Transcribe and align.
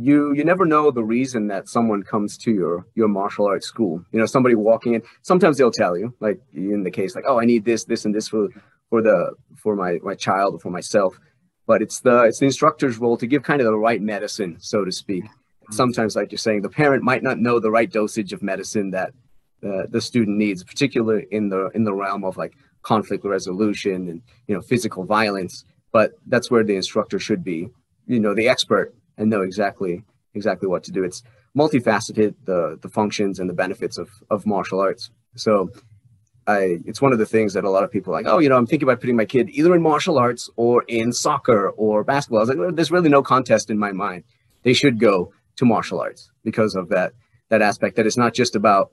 you 0.00 0.32
you 0.32 0.44
never 0.44 0.64
know 0.64 0.90
the 0.90 1.04
reason 1.04 1.48
that 1.48 1.68
someone 1.68 2.02
comes 2.02 2.38
to 2.38 2.50
your 2.50 2.86
your 2.94 3.08
martial 3.08 3.46
arts 3.46 3.66
school. 3.66 4.02
You 4.12 4.18
know, 4.18 4.26
somebody 4.26 4.54
walking 4.54 4.94
in. 4.94 5.02
Sometimes 5.22 5.58
they'll 5.58 5.70
tell 5.70 5.96
you, 5.96 6.14
like 6.20 6.40
in 6.54 6.82
the 6.84 6.90
case, 6.90 7.14
like, 7.14 7.24
oh, 7.26 7.38
I 7.38 7.44
need 7.44 7.64
this, 7.66 7.84
this, 7.84 8.06
and 8.06 8.14
this 8.14 8.28
for 8.28 8.48
for 8.88 9.02
the 9.02 9.34
for 9.56 9.76
my 9.76 9.98
my 10.02 10.14
child 10.14 10.54
or 10.54 10.58
for 10.58 10.70
myself. 10.70 11.18
But 11.66 11.82
it's 11.82 12.00
the 12.00 12.22
it's 12.22 12.38
the 12.38 12.46
instructor's 12.46 12.96
role 12.98 13.18
to 13.18 13.26
give 13.26 13.42
kind 13.42 13.60
of 13.60 13.66
the 13.66 13.76
right 13.76 14.00
medicine, 14.00 14.56
so 14.58 14.84
to 14.84 14.92
speak. 14.92 15.24
Sometimes, 15.70 16.16
like 16.16 16.32
you're 16.32 16.38
saying, 16.38 16.62
the 16.62 16.70
parent 16.70 17.02
might 17.02 17.22
not 17.22 17.38
know 17.38 17.60
the 17.60 17.70
right 17.70 17.90
dosage 17.90 18.32
of 18.32 18.42
medicine 18.42 18.90
that 18.92 19.12
uh, 19.62 19.82
the 19.90 20.00
student 20.00 20.38
needs, 20.38 20.64
particularly 20.64 21.26
in 21.30 21.50
the 21.50 21.68
in 21.74 21.84
the 21.84 21.92
realm 21.92 22.24
of 22.24 22.38
like 22.38 22.54
conflict 22.82 23.24
resolution 23.24 24.08
and 24.08 24.22
you 24.46 24.54
know 24.54 24.62
physical 24.62 25.04
violence. 25.04 25.64
But 25.92 26.12
that's 26.26 26.50
where 26.50 26.64
the 26.64 26.76
instructor 26.76 27.18
should 27.18 27.44
be, 27.44 27.68
you 28.06 28.20
know, 28.20 28.32
the 28.32 28.48
expert 28.48 28.94
and 29.20 29.30
know 29.30 29.42
exactly 29.42 30.02
exactly 30.34 30.68
what 30.68 30.82
to 30.84 30.92
do. 30.92 31.04
It's 31.04 31.22
multifaceted 31.56 32.34
the 32.44 32.78
the 32.80 32.88
functions 32.88 33.38
and 33.38 33.48
the 33.48 33.54
benefits 33.54 33.98
of 33.98 34.08
of 34.30 34.46
martial 34.46 34.80
arts. 34.80 35.10
So 35.36 35.70
I 36.46 36.78
it's 36.86 37.02
one 37.02 37.12
of 37.12 37.18
the 37.18 37.26
things 37.26 37.52
that 37.52 37.64
a 37.64 37.70
lot 37.70 37.84
of 37.84 37.90
people 37.90 38.12
are 38.12 38.16
like, 38.16 38.26
oh, 38.26 38.38
you 38.38 38.48
know, 38.48 38.56
I'm 38.56 38.66
thinking 38.66 38.88
about 38.88 39.00
putting 39.00 39.16
my 39.16 39.26
kid 39.26 39.50
either 39.50 39.74
in 39.74 39.82
martial 39.82 40.18
arts 40.18 40.48
or 40.56 40.84
in 40.88 41.12
soccer 41.12 41.70
or 41.70 42.02
basketball. 42.02 42.38
I 42.38 42.44
was 42.44 42.48
like, 42.48 42.74
there's 42.74 42.90
really 42.90 43.10
no 43.10 43.22
contest 43.22 43.70
in 43.70 43.78
my 43.78 43.92
mind. 43.92 44.24
They 44.62 44.72
should 44.72 44.98
go 44.98 45.32
to 45.56 45.64
martial 45.64 46.00
arts 46.00 46.30
because 46.42 46.74
of 46.74 46.88
that 46.88 47.12
that 47.50 47.62
aspect 47.62 47.96
that 47.96 48.06
it's 48.06 48.16
not 48.16 48.32
just 48.34 48.56
about 48.56 48.90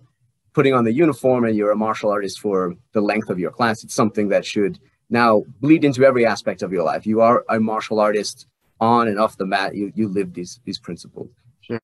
putting 0.53 0.73
on 0.73 0.83
the 0.83 0.93
uniform 0.93 1.45
and 1.45 1.55
you're 1.55 1.71
a 1.71 1.75
martial 1.75 2.09
artist 2.09 2.39
for 2.39 2.75
the 2.91 3.01
length 3.01 3.29
of 3.29 3.39
your 3.39 3.51
class. 3.51 3.83
It's 3.83 3.93
something 3.93 4.29
that 4.29 4.43
should 4.43 4.79
now 5.09 5.43
bleed 5.61 5.85
into 5.85 6.03
every 6.03 6.25
aspect 6.25 6.63
of 6.63 6.71
your 6.71 6.83
life. 6.83 7.05
You 7.05 7.21
are 7.21 7.45
a 7.49 7.59
martial 7.59 7.99
artist 7.99 8.47
on 8.79 9.07
and 9.07 9.19
off 9.19 9.37
the 9.37 9.45
mat. 9.45 9.75
You 9.75 9.91
you 9.95 10.07
live 10.07 10.33
these 10.33 10.59
these 10.65 10.79
principles. 10.79 11.29
Sure. 11.61 11.79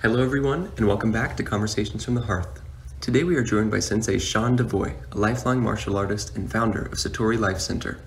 Hello, 0.00 0.22
everyone, 0.22 0.70
and 0.76 0.86
welcome 0.86 1.10
back 1.10 1.36
to 1.36 1.42
Conversations 1.42 2.04
from 2.04 2.14
the 2.14 2.22
Hearth. 2.22 2.62
Today 3.08 3.24
we 3.24 3.36
are 3.36 3.42
joined 3.42 3.70
by 3.70 3.78
Sensei 3.78 4.18
Shaun 4.18 4.54
Devoy, 4.54 4.92
a 5.12 5.16
lifelong 5.16 5.62
martial 5.62 5.96
artist 5.96 6.36
and 6.36 6.52
founder 6.52 6.82
of 6.82 6.98
Satori 6.98 7.40
Life 7.40 7.58
Center. 7.58 8.02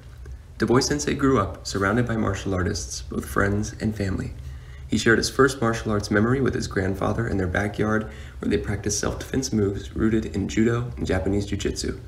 Devoy 0.60 0.80
Sensei 0.84 1.16
grew 1.16 1.40
up 1.40 1.66
surrounded 1.66 2.06
by 2.06 2.16
martial 2.16 2.54
artists, 2.54 3.02
both 3.02 3.26
friends 3.26 3.74
and 3.82 3.96
family. 3.96 4.34
He 4.88 5.00
shared 5.00 5.18
his 5.18 5.28
first 5.28 5.60
martial 5.60 5.92
arts 5.92 6.12
memory 6.12 6.40
with 6.40 6.54
his 6.54 6.68
grandfather 6.68 7.28
in 7.28 7.38
their 7.38 7.48
backyard 7.48 8.12
where 8.38 8.50
they 8.52 8.60
practiced 8.60 9.00
self-defense 9.00 9.52
moves 9.52 9.96
rooted 9.96 10.36
in 10.36 10.48
judo 10.48 10.92
and 10.96 11.08
Japanese 11.08 11.48
jiu-jitsu. 11.48 12.00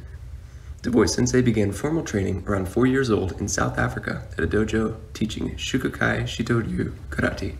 Devoy 0.83 1.09
Sensei 1.09 1.41
began 1.41 1.71
formal 1.71 2.03
training 2.03 2.43
around 2.45 2.69
four 2.69 2.85
years 2.85 3.09
old 3.09 3.31
in 3.41 3.47
South 3.47 3.79
Africa 3.79 4.27
at 4.37 4.43
a 4.43 4.47
dojo 4.47 4.97
teaching 5.15 5.55
Shukokai 5.55 6.25
Shito-ryu 6.25 6.93
karate. 7.09 7.55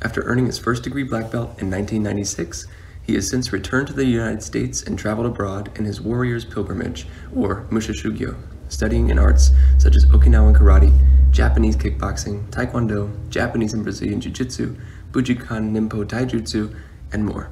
After 0.00 0.22
earning 0.22 0.46
his 0.46 0.60
first 0.60 0.84
degree 0.84 1.02
black 1.02 1.32
belt 1.32 1.58
in 1.58 1.72
1996, 1.72 2.68
he 3.08 3.14
has 3.14 3.26
since 3.26 3.54
returned 3.54 3.86
to 3.86 3.94
the 3.94 4.04
United 4.04 4.42
States 4.42 4.82
and 4.82 4.98
traveled 4.98 5.26
abroad 5.26 5.70
in 5.78 5.86
his 5.86 5.98
warrior's 5.98 6.44
pilgrimage, 6.44 7.06
or 7.34 7.66
Musha 7.70 7.92
Shugyo, 7.92 8.36
studying 8.68 9.08
in 9.08 9.18
arts 9.18 9.50
such 9.78 9.96
as 9.96 10.04
Okinawan 10.04 10.54
karate, 10.54 10.92
Japanese 11.30 11.74
kickboxing, 11.74 12.44
taekwondo, 12.50 13.10
Japanese 13.30 13.72
and 13.72 13.82
Brazilian 13.82 14.20
jiu-jitsu, 14.20 14.76
Bujinkan 15.10 15.72
Ninpo 15.72 16.04
Taijutsu, 16.04 16.78
and 17.10 17.24
more. 17.24 17.48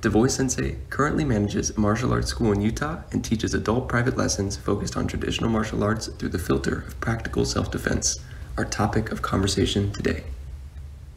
Devoy 0.00 0.30
Sensei 0.30 0.76
currently 0.88 1.24
manages 1.24 1.70
a 1.70 1.80
martial 1.80 2.12
arts 2.12 2.28
school 2.28 2.52
in 2.52 2.60
Utah 2.60 3.02
and 3.10 3.24
teaches 3.24 3.54
adult 3.54 3.88
private 3.88 4.16
lessons 4.16 4.56
focused 4.56 4.96
on 4.96 5.08
traditional 5.08 5.50
martial 5.50 5.82
arts 5.82 6.06
through 6.06 6.28
the 6.28 6.38
filter 6.38 6.84
of 6.86 7.00
practical 7.00 7.44
self-defense, 7.44 8.20
our 8.56 8.64
topic 8.64 9.10
of 9.10 9.20
conversation 9.20 9.92
today. 9.92 10.22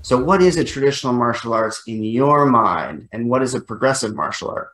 So, 0.05 0.21
what 0.23 0.39
is 0.39 0.55
a 0.57 0.63
traditional 0.63 1.13
martial 1.13 1.51
arts 1.51 1.81
in 1.88 2.03
your 2.03 2.45
mind, 2.45 3.09
and 3.11 3.27
what 3.27 3.41
is 3.41 3.55
a 3.55 3.59
progressive 3.59 4.13
martial 4.13 4.51
art? 4.51 4.69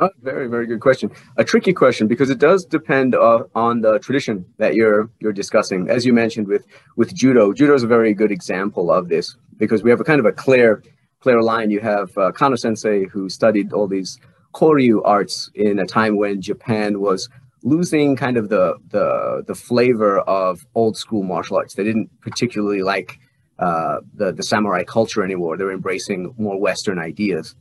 Oh, 0.00 0.08
very, 0.20 0.46
very 0.46 0.68
good 0.68 0.78
question. 0.78 1.10
A 1.36 1.42
tricky 1.42 1.72
question 1.72 2.06
because 2.06 2.30
it 2.30 2.38
does 2.38 2.64
depend 2.64 3.16
uh, 3.16 3.42
on 3.56 3.80
the 3.80 3.98
tradition 3.98 4.44
that 4.58 4.76
you're 4.76 5.10
you're 5.18 5.32
discussing. 5.32 5.90
As 5.90 6.06
you 6.06 6.12
mentioned 6.12 6.46
with 6.46 6.64
with 6.94 7.12
judo, 7.12 7.52
judo 7.52 7.74
is 7.74 7.82
a 7.82 7.88
very 7.88 8.14
good 8.14 8.30
example 8.30 8.92
of 8.92 9.08
this 9.08 9.36
because 9.56 9.82
we 9.82 9.90
have 9.90 10.00
a 10.00 10.04
kind 10.04 10.20
of 10.20 10.26
a 10.26 10.32
clear 10.32 10.80
clear 11.18 11.42
line. 11.42 11.72
You 11.72 11.80
have 11.80 12.16
uh, 12.16 12.30
Kano 12.30 12.54
Sensei 12.54 13.06
who 13.06 13.28
studied 13.28 13.72
all 13.72 13.88
these 13.88 14.20
Koryu 14.54 15.02
arts 15.04 15.50
in 15.56 15.80
a 15.80 15.86
time 15.86 16.16
when 16.16 16.40
Japan 16.40 17.00
was 17.00 17.28
losing 17.64 18.14
kind 18.14 18.36
of 18.36 18.48
the 18.48 18.76
the 18.90 19.42
the 19.44 19.56
flavor 19.56 20.20
of 20.20 20.64
old 20.76 20.96
school 20.96 21.24
martial 21.24 21.56
arts. 21.56 21.74
They 21.74 21.82
didn't 21.82 22.10
particularly 22.20 22.84
like 22.84 23.18
uh, 23.62 24.00
the 24.20 24.32
the 24.38 24.42
samurai 24.42 24.82
culture 24.96 25.22
anymore. 25.22 25.56
They're 25.56 25.78
embracing 25.80 26.34
more 26.36 26.58
Western 26.68 26.98
ideas. 26.98 27.54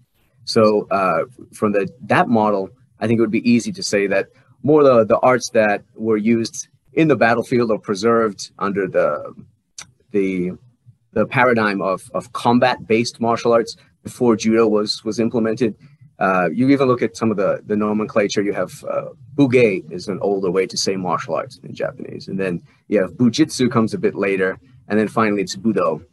So 0.46 0.88
uh, 1.00 1.22
from 1.54 1.74
the 1.74 1.84
that 2.14 2.28
model, 2.28 2.64
I 3.00 3.04
think 3.06 3.18
it 3.18 3.22
would 3.22 3.40
be 3.42 3.52
easy 3.56 3.72
to 3.80 3.84
say 3.84 4.08
that 4.08 4.26
more 4.64 4.82
the 4.84 5.06
the 5.06 5.20
arts 5.20 5.50
that 5.60 5.80
were 6.08 6.18
used 6.18 6.56
in 6.94 7.08
the 7.08 7.16
battlefield 7.16 7.70
or 7.72 7.80
preserved 7.80 8.52
under 8.58 8.88
the 8.88 9.08
the 10.16 10.58
the 11.14 11.26
paradigm 11.38 11.80
of 11.82 12.10
of 12.18 12.34
combat 12.34 12.78
based 12.88 13.22
martial 13.22 13.54
arts 13.54 13.78
before 14.04 14.36
judo 14.36 14.68
was 14.68 15.04
was 15.04 15.20
implemented. 15.20 15.76
Uh, 16.26 16.48
you 16.58 16.70
even 16.70 16.88
look 16.88 17.04
at 17.08 17.16
some 17.16 17.30
of 17.34 17.38
the 17.38 17.62
the 17.70 17.76
nomenclature. 17.76 18.42
You 18.42 18.54
have 18.54 18.74
uh, 18.96 19.10
bugei 19.36 19.74
is 19.92 20.08
an 20.08 20.20
older 20.22 20.52
way 20.58 20.66
to 20.66 20.78
say 20.78 20.96
martial 20.96 21.36
arts 21.36 21.60
in 21.64 21.74
Japanese, 21.84 22.28
and 22.28 22.40
then 22.40 22.54
you 22.88 23.00
have 23.02 23.12
bujitsu 23.22 23.70
comes 23.76 23.94
a 23.94 24.00
bit 24.00 24.16
later, 24.16 24.60
and 24.92 25.00
then 25.00 25.08
finally 25.08 25.42
it's 25.42 25.56
Budo. 25.56 26.06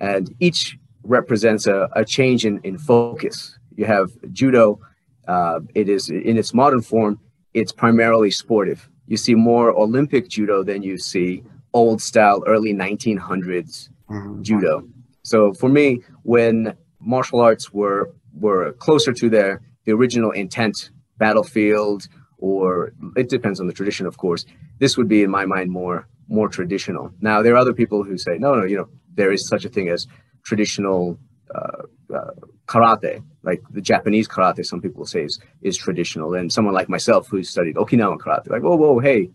And 0.00 0.34
each 0.40 0.78
represents 1.04 1.66
a, 1.66 1.88
a 1.92 2.04
change 2.04 2.44
in, 2.44 2.58
in 2.64 2.78
focus. 2.78 3.58
You 3.76 3.84
have 3.84 4.10
Judo, 4.32 4.80
uh, 5.28 5.60
it 5.74 5.88
is 5.88 6.08
in 6.08 6.36
its 6.38 6.52
modern 6.54 6.80
form, 6.80 7.20
it's 7.54 7.72
primarily 7.72 8.30
sportive. 8.30 8.88
You 9.06 9.18
see 9.18 9.34
more 9.34 9.70
Olympic 9.70 10.28
Judo 10.28 10.64
than 10.64 10.82
you 10.82 10.96
see 10.96 11.44
old 11.74 12.00
style, 12.00 12.42
early 12.46 12.72
1900s 12.72 13.90
mm-hmm. 14.10 14.42
Judo. 14.42 14.88
So 15.22 15.52
for 15.52 15.68
me, 15.68 16.02
when 16.22 16.74
martial 17.00 17.40
arts 17.40 17.72
were 17.72 18.12
were 18.40 18.72
closer 18.72 19.12
to 19.12 19.28
their 19.28 19.60
the 19.84 19.92
original 19.92 20.30
intent, 20.30 20.90
battlefield, 21.18 22.08
or 22.38 22.92
it 23.16 23.28
depends 23.28 23.60
on 23.60 23.66
the 23.66 23.72
tradition, 23.72 24.06
of 24.06 24.16
course. 24.16 24.46
This 24.78 24.96
would 24.96 25.08
be, 25.08 25.22
in 25.22 25.30
my 25.30 25.44
mind, 25.44 25.70
more 25.70 26.08
more 26.32 26.48
traditional. 26.48 27.12
Now, 27.20 27.42
there 27.42 27.52
are 27.54 27.62
other 27.64 27.74
people 27.74 28.02
who 28.02 28.16
say, 28.16 28.38
no, 28.38 28.54
no, 28.54 28.64
you 28.64 28.76
know, 28.78 28.88
there 29.14 29.32
is 29.32 29.46
such 29.46 29.64
a 29.64 29.68
thing 29.68 29.88
as 29.88 30.06
traditional 30.44 31.18
uh, 31.54 31.82
uh, 32.18 32.32
karate, 32.66 33.22
like 33.42 33.62
the 33.70 33.80
Japanese 33.80 34.26
karate, 34.26 34.64
some 34.64 34.80
people 34.80 35.04
say 35.04 35.22
is, 35.24 35.38
is 35.60 35.76
traditional. 35.76 36.34
And 36.34 36.50
someone 36.50 36.74
like 36.74 36.88
myself 36.88 37.28
who 37.28 37.42
studied 37.42 37.76
Okinawan 37.76 38.18
karate, 38.18 38.48
like, 38.50 38.62
whoa, 38.62 38.76
whoa, 38.76 38.98
hey, 38.98 39.30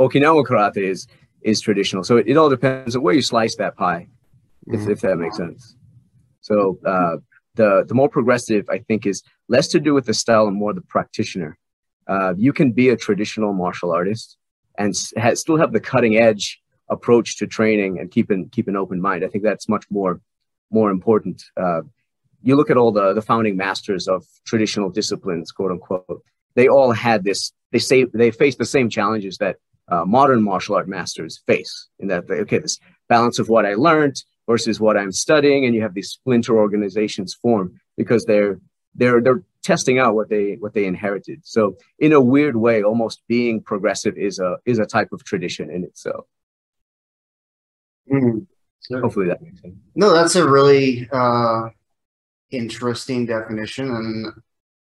Okinawan 0.00 0.44
karate 0.46 0.84
is 0.94 1.06
is 1.42 1.60
traditional. 1.60 2.02
So 2.02 2.16
it, 2.16 2.26
it 2.26 2.36
all 2.36 2.48
depends 2.48 2.96
on 2.96 3.02
where 3.02 3.14
you 3.14 3.22
slice 3.22 3.54
that 3.56 3.76
pie, 3.76 4.08
if, 4.66 4.80
mm-hmm. 4.80 4.90
if 4.90 5.00
that 5.02 5.16
makes 5.16 5.36
sense. 5.36 5.76
So 6.40 6.78
uh, 6.84 7.16
the 7.54 7.84
the 7.86 7.94
more 7.94 8.08
progressive, 8.08 8.64
I 8.68 8.78
think, 8.78 9.06
is 9.06 9.22
less 9.48 9.68
to 9.68 9.78
do 9.80 9.94
with 9.94 10.06
the 10.06 10.14
style 10.14 10.46
and 10.48 10.56
more 10.56 10.72
the 10.72 10.80
practitioner. 10.80 11.56
Uh, 12.08 12.34
you 12.36 12.52
can 12.52 12.72
be 12.72 12.88
a 12.88 12.96
traditional 12.96 13.52
martial 13.52 13.90
artist 13.92 14.38
and 14.78 14.96
still 14.96 15.56
have 15.56 15.72
the 15.72 15.80
cutting 15.80 16.16
edge 16.16 16.60
approach 16.88 17.36
to 17.38 17.46
training 17.46 17.98
and 17.98 18.10
keep 18.10 18.30
an 18.30 18.48
keep 18.50 18.68
an 18.68 18.76
open 18.76 19.00
mind. 19.00 19.24
I 19.24 19.28
think 19.28 19.44
that's 19.44 19.68
much 19.68 19.84
more 19.90 20.20
more 20.70 20.90
important. 20.90 21.42
Uh, 21.56 21.82
you 22.42 22.56
look 22.56 22.70
at 22.70 22.76
all 22.76 22.92
the 22.92 23.12
the 23.12 23.22
founding 23.22 23.56
masters 23.56 24.08
of 24.08 24.24
traditional 24.44 24.90
disciplines, 24.90 25.52
quote 25.52 25.72
unquote. 25.72 26.22
They 26.54 26.68
all 26.68 26.92
had 26.92 27.24
this. 27.24 27.52
They 27.72 27.78
say 27.78 28.04
they 28.04 28.30
faced 28.30 28.58
the 28.58 28.64
same 28.64 28.88
challenges 28.88 29.38
that 29.38 29.56
uh, 29.88 30.04
modern 30.04 30.42
martial 30.42 30.76
art 30.76 30.88
masters 30.88 31.42
face. 31.46 31.88
In 31.98 32.08
that, 32.08 32.28
they, 32.28 32.36
okay, 32.40 32.58
this 32.58 32.78
balance 33.08 33.38
of 33.38 33.48
what 33.48 33.66
I 33.66 33.74
learned 33.74 34.22
versus 34.46 34.80
what 34.80 34.96
I'm 34.96 35.12
studying, 35.12 35.64
and 35.64 35.74
you 35.74 35.82
have 35.82 35.94
these 35.94 36.10
splinter 36.10 36.56
organizations 36.56 37.34
form 37.34 37.80
because 37.96 38.24
they're 38.24 38.60
they're 38.94 39.20
they're 39.20 39.42
testing 39.66 39.98
out 39.98 40.14
what 40.14 40.28
they 40.30 40.56
what 40.60 40.72
they 40.74 40.86
inherited. 40.86 41.40
So 41.44 41.76
in 41.98 42.12
a 42.12 42.20
weird 42.20 42.56
way, 42.56 42.84
almost 42.84 43.22
being 43.26 43.60
progressive 43.60 44.16
is 44.16 44.38
a 44.38 44.58
is 44.64 44.78
a 44.78 44.86
type 44.86 45.12
of 45.12 45.24
tradition 45.24 45.70
in 45.70 45.82
itself. 45.82 46.26
Mm, 48.10 48.46
Hopefully 48.92 49.26
that 49.26 49.42
makes 49.42 49.60
sense. 49.60 49.74
No, 49.96 50.14
that's 50.14 50.36
a 50.36 50.48
really 50.48 51.08
uh, 51.10 51.70
interesting 52.50 53.26
definition, 53.26 53.88
and 53.88 54.32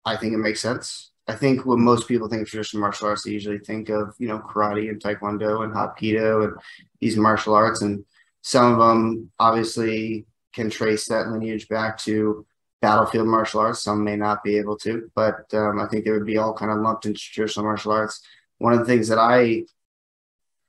I 0.05 0.15
think 0.15 0.33
it 0.33 0.37
makes 0.37 0.61
sense. 0.61 1.11
I 1.27 1.35
think 1.35 1.65
when 1.65 1.81
most 1.81 2.07
people 2.07 2.27
think 2.27 2.43
of 2.43 2.47
traditional 2.47 2.81
martial 2.81 3.07
arts, 3.07 3.23
they 3.23 3.31
usually 3.31 3.59
think 3.59 3.89
of 3.89 4.13
you 4.19 4.27
know 4.27 4.39
karate 4.39 4.89
and 4.89 5.01
taekwondo 5.01 5.63
and 5.63 5.73
hapkido 5.73 6.43
and 6.45 6.53
these 7.01 7.17
martial 7.17 7.55
arts, 7.55 7.81
and 7.81 8.05
some 8.41 8.73
of 8.73 8.79
them 8.79 9.31
obviously 9.39 10.27
can 10.53 10.69
trace 10.69 11.07
that 11.07 11.29
lineage 11.29 11.67
back 11.67 11.97
to 11.99 12.45
battlefield 12.81 13.27
martial 13.27 13.61
arts. 13.61 13.83
Some 13.83 14.03
may 14.03 14.15
not 14.15 14.43
be 14.43 14.57
able 14.57 14.77
to, 14.77 15.11
but 15.15 15.53
um, 15.53 15.79
I 15.79 15.87
think 15.87 16.05
they 16.05 16.11
would 16.11 16.25
be 16.25 16.37
all 16.37 16.53
kind 16.53 16.71
of 16.71 16.79
lumped 16.79 17.05
into 17.05 17.19
traditional 17.19 17.65
martial 17.65 17.91
arts. 17.91 18.21
One 18.57 18.73
of 18.73 18.79
the 18.79 18.85
things 18.85 19.07
that 19.09 19.19
I 19.19 19.63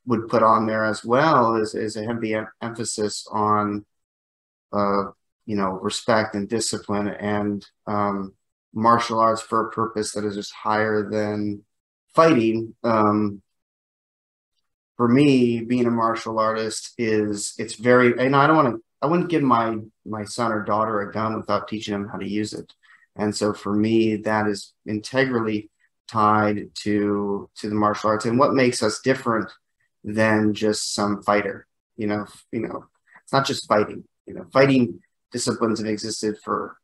would 0.07 0.29
put 0.29 0.43
on 0.43 0.67
there 0.67 0.85
as 0.85 1.05
well 1.05 1.57
is, 1.57 1.75
is 1.75 1.97
a 1.97 2.05
heavy 2.05 2.37
emphasis 2.61 3.27
on, 3.31 3.85
uh, 4.73 5.05
you 5.47 5.57
know, 5.57 5.71
respect 5.71 6.35
and 6.35 6.49
discipline 6.49 7.09
and 7.09 7.65
um, 7.87 8.35
martial 8.73 9.19
arts 9.19 9.43
for 9.43 9.67
a 9.67 9.71
purpose 9.71 10.13
that 10.13 10.25
is 10.25 10.35
just 10.35 10.53
higher 10.53 11.09
than 11.09 11.65
fighting. 12.15 12.75
Um, 12.83 13.43
for 14.97 15.09
me, 15.09 15.61
being 15.63 15.87
a 15.87 15.91
martial 15.91 16.39
artist 16.39 16.93
is 16.99 17.55
it's 17.59 17.75
very, 17.75 18.19
and 18.19 18.37
I 18.37 18.47
don't 18.47 18.57
want 18.57 18.77
to 18.77 18.83
I 19.03 19.07
wouldn't 19.07 19.31
give 19.31 19.43
my 19.43 19.79
my 20.05 20.25
son 20.25 20.53
or 20.53 20.65
daughter 20.65 21.01
a 21.01 21.13
gun 21.13 21.37
without 21.37 21.69
teaching 21.69 21.93
them 21.93 22.09
how 22.09 22.19
to 22.19 22.29
use 22.29 22.53
it. 22.53 22.73
And 23.17 23.35
so 23.35 23.53
for 23.53 23.75
me, 23.75 24.17
that 24.17 24.47
is 24.47 24.73
integrally 24.87 25.71
tied 26.09 26.75
to 26.75 27.49
to 27.57 27.69
the 27.69 27.75
martial 27.75 28.11
arts 28.11 28.25
and 28.25 28.39
what 28.39 28.55
makes 28.55 28.83
us 28.83 29.01
different 29.01 29.51
than 30.05 30.55
just 30.55 30.95
some 30.95 31.23
fighter. 31.23 31.67
You 31.97 32.07
know, 32.09 32.27
you 32.53 32.61
know, 32.61 32.87
it's 33.23 33.33
not 33.33 33.47
just 33.47 33.69
fighting. 33.69 34.05
You 34.27 34.35
know, 34.35 34.47
fighting 34.53 35.01
disciplines 35.33 35.79
have 35.79 35.89
existed 35.89 36.37
for 36.45 36.77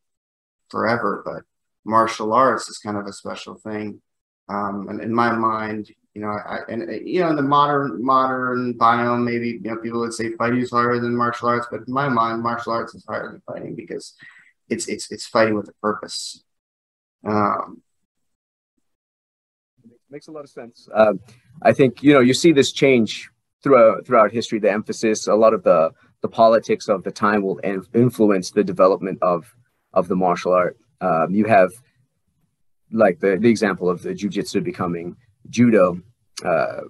forever, 0.69 1.23
but 1.25 1.43
martial 1.85 2.33
arts 2.33 2.69
is 2.69 2.77
kind 2.77 2.97
of 2.97 3.05
a 3.05 3.13
special 3.13 3.55
thing. 3.55 4.01
Um, 4.49 4.87
and 4.89 5.01
in 5.01 5.13
my 5.13 5.33
mind, 5.33 5.91
you 6.17 6.23
know, 6.23 6.29
I, 6.29 6.61
and 6.67 7.07
you 7.07 7.19
know, 7.19 7.29
in 7.29 7.35
the 7.35 7.43
modern 7.43 8.03
modern 8.03 8.73
biome, 8.73 9.23
maybe 9.23 9.49
you 9.63 9.69
know, 9.69 9.75
people 9.75 9.99
would 9.99 10.15
say 10.15 10.31
fighting 10.31 10.61
is 10.61 10.71
harder 10.71 10.99
than 10.99 11.15
martial 11.15 11.47
arts, 11.47 11.67
but 11.69 11.81
in 11.85 11.93
my 11.93 12.09
mind, 12.09 12.41
martial 12.41 12.73
arts 12.73 12.95
is 12.95 13.05
harder 13.05 13.33
than 13.33 13.41
fighting 13.45 13.75
because 13.75 14.15
it's 14.67 14.87
it's 14.87 15.11
it's 15.11 15.27
fighting 15.27 15.53
with 15.53 15.69
a 15.69 15.73
purpose. 15.73 16.43
Um, 17.23 17.83
makes 20.09 20.27
a 20.27 20.31
lot 20.31 20.43
of 20.43 20.49
sense. 20.49 20.89
Uh, 20.91 21.13
I 21.61 21.71
think 21.71 22.01
you 22.01 22.13
know 22.13 22.19
you 22.19 22.33
see 22.33 22.51
this 22.51 22.71
change 22.71 23.29
throughout 23.61 24.03
throughout 24.03 24.31
history. 24.31 24.57
The 24.57 24.71
emphasis, 24.71 25.27
a 25.27 25.35
lot 25.35 25.53
of 25.53 25.61
the 25.61 25.91
the 26.23 26.29
politics 26.29 26.89
of 26.89 27.03
the 27.03 27.11
time 27.11 27.43
will 27.43 27.59
influence 27.93 28.49
the 28.49 28.63
development 28.63 29.19
of 29.21 29.55
of 29.93 30.07
the 30.07 30.15
martial 30.15 30.53
art. 30.53 30.79
Um, 30.99 31.27
you 31.29 31.45
have 31.45 31.73
like 32.91 33.19
the 33.19 33.37
the 33.37 33.51
example 33.51 33.87
of 33.87 34.01
the 34.01 34.15
jujitsu 34.15 34.63
becoming 34.63 35.15
judo 35.49 36.01
uh, 36.45 36.81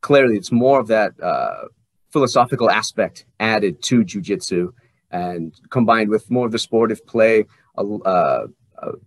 clearly 0.00 0.36
it's 0.36 0.52
more 0.52 0.80
of 0.80 0.86
that 0.88 1.12
uh, 1.22 1.64
philosophical 2.10 2.70
aspect 2.70 3.24
added 3.40 3.82
to 3.82 4.04
jujitsu 4.04 4.72
and 5.14 5.54
combined 5.70 6.10
with 6.10 6.30
more 6.30 6.44
of 6.44 6.52
the 6.52 6.58
sportive 6.58 7.06
play, 7.06 7.46
uh, 7.76 8.46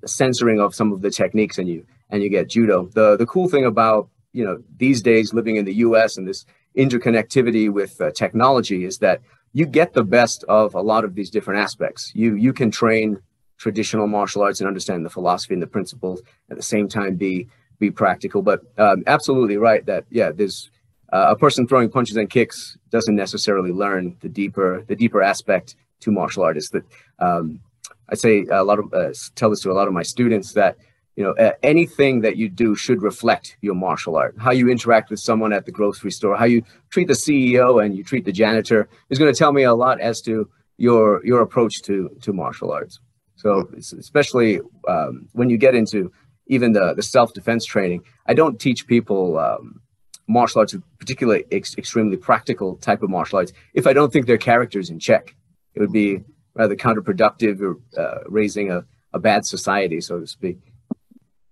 censoring 0.06 0.60
of 0.60 0.74
some 0.74 0.92
of 0.94 1.02
the 1.02 1.12
techniques, 1.12 1.58
and 1.58 1.68
you 1.68 1.86
and 2.10 2.24
you 2.24 2.30
get 2.30 2.50
judo. 2.50 2.90
The 2.94 3.18
the 3.18 3.26
cool 3.26 3.50
thing 3.50 3.66
about 3.66 4.10
you 4.34 4.44
know 4.44 4.64
these 4.78 5.02
days 5.02 5.34
living 5.34 5.58
in 5.58 5.66
the 5.66 5.76
U.S. 5.88 6.18
and 6.18 6.28
this 6.28 6.46
interconnectivity 6.78 7.70
with 7.72 8.00
uh, 8.00 8.12
technology 8.12 8.86
is 8.86 9.00
that 9.00 9.22
you 9.54 9.66
get 9.66 9.94
the 9.94 10.04
best 10.04 10.44
of 10.46 10.74
a 10.74 10.82
lot 10.82 11.04
of 11.04 11.16
these 11.16 11.30
different 11.30 11.62
aspects. 11.62 12.12
You 12.16 12.36
you 12.36 12.54
can 12.54 12.72
train 12.72 13.20
traditional 13.58 14.08
martial 14.08 14.44
arts 14.44 14.62
and 14.62 14.68
understand 14.68 15.06
the 15.06 15.10
philosophy 15.10 15.54
and 15.54 15.64
the 15.64 15.68
principles 15.68 16.22
at 16.50 16.58
the 16.58 16.64
same 16.64 16.88
time 16.88 17.16
be 17.16 17.48
be 17.80 17.92
practical. 17.92 18.42
But 18.42 18.62
um, 18.78 19.04
absolutely 19.08 19.58
right 19.58 19.86
that 19.86 20.06
yeah, 20.10 20.32
there's 20.32 20.70
uh, 21.12 21.28
a 21.30 21.36
person 21.36 21.68
throwing 21.68 21.90
punches 21.90 22.18
and 22.18 22.30
kicks 22.30 22.78
doesn't 22.90 23.16
necessarily 23.16 23.72
learn 23.72 24.18
the 24.22 24.30
deeper 24.30 24.84
the 24.88 24.96
deeper 24.96 25.22
aspect 25.22 25.76
to 26.02 26.12
martial 26.12 26.44
artists. 26.44 26.72
That 26.72 26.84
um, 27.20 27.62
I 28.10 28.16
say 28.16 28.46
a 28.52 28.64
lot 28.64 28.80
of 28.80 28.94
uh, 28.94 29.14
tell 29.36 29.50
this 29.50 29.62
to 29.62 29.72
a 29.72 29.74
lot 29.74 29.88
of 29.88 29.94
my 29.94 30.04
students 30.04 30.54
that 30.54 30.78
you 31.16 31.24
know 31.24 31.32
uh, 31.34 31.54
anything 31.64 32.22
that 32.22 32.36
you 32.38 32.50
do 32.50 32.76
should 32.76 33.02
reflect 33.02 33.58
your 33.62 33.76
martial 33.76 34.16
art. 34.16 34.36
How 34.38 34.52
you 34.52 34.70
interact 34.70 35.10
with 35.10 35.20
someone 35.20 35.54
at 35.54 35.66
the 35.66 35.72
grocery 35.72 36.12
store, 36.12 36.36
how 36.36 36.46
you 36.46 36.64
treat 36.90 37.08
the 37.08 37.14
CEO 37.14 37.84
and 37.84 37.96
you 37.96 38.04
treat 38.04 38.26
the 38.26 38.32
janitor 38.32 38.90
is 39.10 39.18
going 39.18 39.34
to 39.34 39.38
tell 39.38 39.54
me 39.54 39.64
a 39.64 39.74
lot 39.74 40.00
as 40.02 40.22
to 40.22 40.50
your 40.78 41.26
your 41.26 41.42
approach 41.42 41.82
to 41.84 42.10
to 42.22 42.34
martial 42.34 42.72
arts. 42.72 43.00
So 43.36 43.70
especially 43.76 44.60
um, 44.88 45.30
when 45.34 45.50
you 45.50 45.58
get 45.58 45.76
into 45.76 46.12
even 46.48 46.74
the, 46.74 46.94
the 46.94 47.04
self-defense 47.04 47.66
training, 47.66 48.04
I 48.26 48.34
don't 48.34 48.60
teach 48.60 48.88
people 48.88 49.38
um, 49.38 49.82
martial 50.28 50.60
arts, 50.60 50.76
particularly 51.00 51.46
ex- 51.52 51.78
extremely 51.78 52.18
practical 52.18 52.76
type 52.78 53.04
of 53.04 53.10
martial 53.10 53.38
arts, 53.38 53.54
if 53.74 53.88
I 53.88 53.94
don't 53.94 54.12
think 54.12 54.26
their 54.26 54.38
character's 54.38 54.90
in 54.90 55.00
check. 55.00 55.36
It 55.74 55.80
would 55.80 55.94
be 55.94 56.24
rather 56.56 56.76
counterproductive 56.76 57.62
or 57.62 57.78
uh, 58.00 58.20
raising 58.26 58.72
a, 58.72 58.84
a 59.14 59.20
bad 59.20 59.46
society, 59.46 60.02
so 60.02 60.20
to 60.20 60.28
speak. 60.28 60.58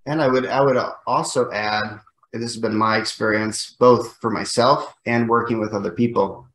And 0.05 0.21
I 0.21 0.27
would 0.27 0.45
I 0.45 0.61
would 0.61 0.77
also 1.07 1.51
add, 1.51 1.99
this 2.33 2.53
has 2.53 2.57
been 2.57 2.75
my 2.75 2.97
experience 2.97 3.75
both 3.79 4.17
for 4.17 4.29
myself 4.29 4.93
and 5.05 5.29
working 5.29 5.59
with 5.59 5.73
other 5.73 5.91
people 5.91 6.47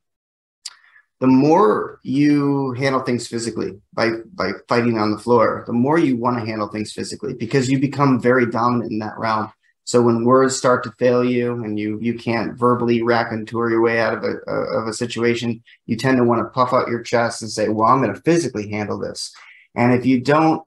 the 1.21 1.27
more 1.27 2.01
you 2.03 2.73
handle 2.73 3.03
things 3.03 3.29
physically 3.29 3.79
by 3.93 4.11
by 4.35 4.53
fighting 4.69 4.99
on 4.99 5.13
the 5.13 5.19
floor, 5.19 5.65
the 5.67 5.73
more 5.73 5.99
you 5.99 6.17
want 6.17 6.39
to 6.39 6.47
handle 6.47 6.69
things 6.69 6.93
physically 6.93 7.35
because 7.35 7.71
you 7.71 7.79
become 7.79 8.21
very 8.21 8.47
dominant 8.47 8.91
in 8.91 8.99
that 9.01 9.19
realm. 9.19 9.53
So 9.85 10.01
when 10.01 10.25
words 10.25 10.57
start 10.57 10.83
to 10.85 10.93
fail 10.99 11.23
you 11.23 11.63
and 11.63 11.79
you 11.79 11.99
you 12.01 12.15
can't 12.15 12.59
verbally 12.59 13.03
raconteur 13.03 13.71
your 13.71 13.83
way 13.83 14.01
out 14.01 14.15
of 14.15 14.25
a, 14.25 14.51
of 14.51 14.89
a 14.89 14.95
situation, 14.95 15.63
you 15.85 15.97
tend 15.97 16.17
to 16.17 16.25
want 16.25 16.41
to 16.41 16.51
puff 16.51 16.73
out 16.73 16.89
your 16.89 17.03
chest 17.03 17.43
and 17.43 17.51
say, 17.51 17.69
"Well, 17.69 17.89
I'm 17.89 18.03
going 18.03 18.15
to 18.15 18.23
physically 18.23 18.71
handle 18.71 18.99
this." 18.99 19.33
And 19.75 19.93
if 19.93 20.07
you 20.07 20.21
don't 20.21 20.63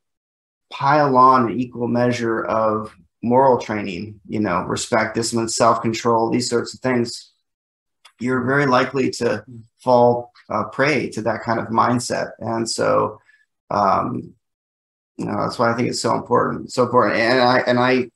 pile 0.70 1.18
on 1.18 1.52
an 1.52 1.60
equal 1.60 1.88
measure 1.88 2.44
of 2.44 2.96
moral 3.24 3.58
training, 3.58 4.20
you 4.28 4.40
know, 4.40 4.62
respect, 4.64 5.16
discipline, 5.16 5.50
self 5.50 5.82
control, 5.82 6.30
these 6.30 6.50
sorts 6.50 6.76
of 6.76 6.80
things, 6.82 7.32
you're 8.20 8.44
very 8.44 8.68
likely 8.68 9.10
to 9.10 9.44
fall 9.80 10.33
uh, 10.50 10.66
prey 10.66 11.10
to 11.12 11.22
that 11.24 11.42
kind 11.42 11.60
of 11.60 11.68
mindset. 11.68 12.32
And 12.40 12.70
so, 12.70 13.22
um, 13.70 14.34
you 15.18 15.26
know, 15.26 15.42
that's 15.42 15.60
why 15.60 15.72
I 15.72 15.76
think 15.76 15.90
it's 15.90 16.02
so 16.02 16.16
important, 16.16 16.72
so 16.72 16.84
important. 16.84 17.18
And 17.20 17.42
I 17.42 17.60
and 17.60 17.80
I, 17.80 18.10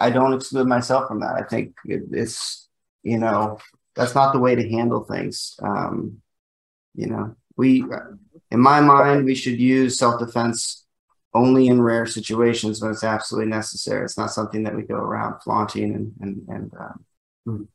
I 0.00 0.10
don't 0.10 0.34
exclude 0.34 0.66
myself 0.66 1.08
from 1.08 1.20
that. 1.20 1.34
I 1.36 1.42
think 1.42 1.74
it, 1.84 2.02
it's, 2.10 2.68
you 3.02 3.18
know, 3.18 3.58
that's 3.94 4.14
not 4.14 4.32
the 4.32 4.40
way 4.40 4.54
to 4.54 4.68
handle 4.68 5.04
things. 5.04 5.54
Um, 5.62 6.22
you 6.94 7.06
know, 7.06 7.36
we, 7.56 7.84
in 8.50 8.60
my 8.60 8.80
mind, 8.80 9.24
we 9.24 9.34
should 9.34 9.58
use 9.58 9.98
self 9.98 10.18
defense 10.18 10.84
only 11.34 11.68
in 11.68 11.80
rare 11.80 12.06
situations 12.06 12.82
when 12.82 12.90
it's 12.90 13.04
absolutely 13.04 13.50
necessary. 13.50 14.04
It's 14.04 14.18
not 14.18 14.30
something 14.30 14.64
that 14.64 14.74
we 14.74 14.82
go 14.82 14.96
around 14.96 15.40
flaunting 15.42 15.94
and 15.94 16.12
and 16.20 16.48
and 16.48 16.72
um, 17.46 17.68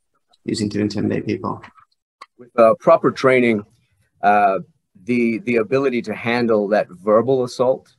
using 0.46 0.70
to 0.72 0.80
intimidate 0.80 1.26
people. 1.26 1.62
With 2.38 2.58
uh, 2.58 2.76
proper 2.80 3.12
training, 3.12 3.66
uh, 4.22 4.60
the 5.04 5.40
the 5.40 5.58
ability 5.58 6.02
to 6.04 6.14
handle 6.14 6.68
that 6.70 6.88
verbal 6.90 7.44
assault, 7.44 7.96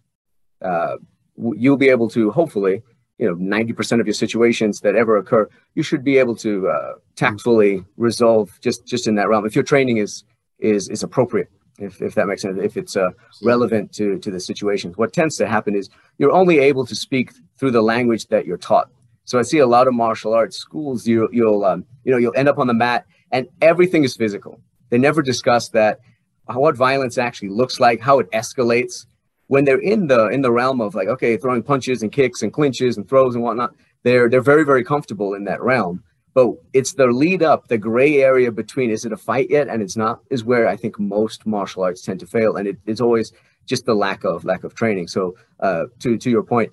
uh, 0.62 0.96
you'll 1.36 1.76
be 1.76 1.88
able 1.88 2.08
to 2.10 2.30
hopefully, 2.30 2.82
you 3.18 3.26
know, 3.26 3.34
ninety 3.34 3.72
percent 3.72 4.00
of 4.00 4.06
your 4.06 4.14
situations 4.14 4.80
that 4.80 4.94
ever 4.94 5.16
occur, 5.16 5.48
you 5.74 5.82
should 5.82 6.04
be 6.04 6.18
able 6.18 6.36
to 6.36 6.68
uh, 6.68 6.92
tactfully 7.16 7.84
resolve 7.96 8.58
just 8.60 8.86
just 8.86 9.06
in 9.06 9.14
that 9.14 9.28
realm 9.28 9.46
if 9.46 9.54
your 9.54 9.64
training 9.64 9.98
is 9.98 10.24
is 10.58 10.88
is 10.88 11.02
appropriate. 11.02 11.48
If, 11.80 12.02
if 12.02 12.16
that 12.16 12.26
makes 12.26 12.42
sense, 12.42 12.58
if 12.60 12.76
it's 12.76 12.96
uh, 12.96 13.10
relevant 13.40 13.92
to, 13.92 14.18
to 14.18 14.32
the 14.32 14.40
situation. 14.40 14.92
What 14.94 15.12
tends 15.12 15.36
to 15.36 15.46
happen 15.46 15.76
is 15.76 15.88
you're 16.18 16.32
only 16.32 16.58
able 16.58 16.84
to 16.84 16.96
speak 16.96 17.30
through 17.56 17.70
the 17.70 17.82
language 17.82 18.26
that 18.28 18.46
you're 18.46 18.56
taught. 18.58 18.90
So 19.22 19.38
I 19.38 19.42
see 19.42 19.58
a 19.58 19.66
lot 19.66 19.86
of 19.86 19.94
martial 19.94 20.34
arts 20.34 20.56
schools. 20.56 21.06
You, 21.06 21.28
you'll 21.30 21.64
um, 21.64 21.84
you 22.02 22.10
know 22.10 22.18
you'll 22.18 22.34
end 22.34 22.48
up 22.48 22.58
on 22.58 22.66
the 22.66 22.74
mat 22.74 23.06
and 23.30 23.46
everything 23.60 24.02
is 24.02 24.16
physical. 24.16 24.60
They 24.90 24.98
never 24.98 25.22
discuss 25.22 25.68
that 25.70 26.00
what 26.46 26.76
violence 26.76 27.18
actually 27.18 27.50
looks 27.50 27.78
like, 27.78 28.00
how 28.00 28.18
it 28.18 28.30
escalates. 28.32 29.06
When 29.48 29.64
they're 29.64 29.80
in 29.80 30.08
the 30.08 30.28
in 30.28 30.42
the 30.42 30.52
realm 30.52 30.80
of 30.80 30.94
like, 30.94 31.08
okay, 31.08 31.36
throwing 31.36 31.62
punches 31.62 32.02
and 32.02 32.12
kicks 32.12 32.42
and 32.42 32.52
clinches 32.52 32.96
and 32.96 33.08
throws 33.08 33.34
and 33.34 33.42
whatnot, 33.42 33.74
they're 34.02 34.28
they're 34.28 34.40
very 34.40 34.64
very 34.64 34.84
comfortable 34.84 35.34
in 35.34 35.44
that 35.44 35.62
realm. 35.62 36.02
But 36.34 36.52
it's 36.72 36.92
the 36.92 37.06
lead 37.06 37.42
up, 37.42 37.68
the 37.68 37.78
gray 37.78 38.22
area 38.22 38.52
between 38.52 38.90
is 38.90 39.04
it 39.04 39.12
a 39.12 39.16
fight 39.16 39.50
yet 39.50 39.68
and 39.68 39.82
it's 39.82 39.96
not, 39.96 40.20
is 40.30 40.44
where 40.44 40.68
I 40.68 40.76
think 40.76 40.98
most 40.98 41.46
martial 41.46 41.82
arts 41.82 42.02
tend 42.02 42.20
to 42.20 42.26
fail, 42.26 42.56
and 42.56 42.68
it, 42.68 42.76
it's 42.86 43.00
always 43.00 43.32
just 43.66 43.86
the 43.86 43.94
lack 43.94 44.24
of 44.24 44.44
lack 44.44 44.64
of 44.64 44.74
training. 44.74 45.08
So 45.08 45.36
uh, 45.60 45.84
to 46.00 46.18
to 46.18 46.30
your 46.30 46.42
point, 46.42 46.72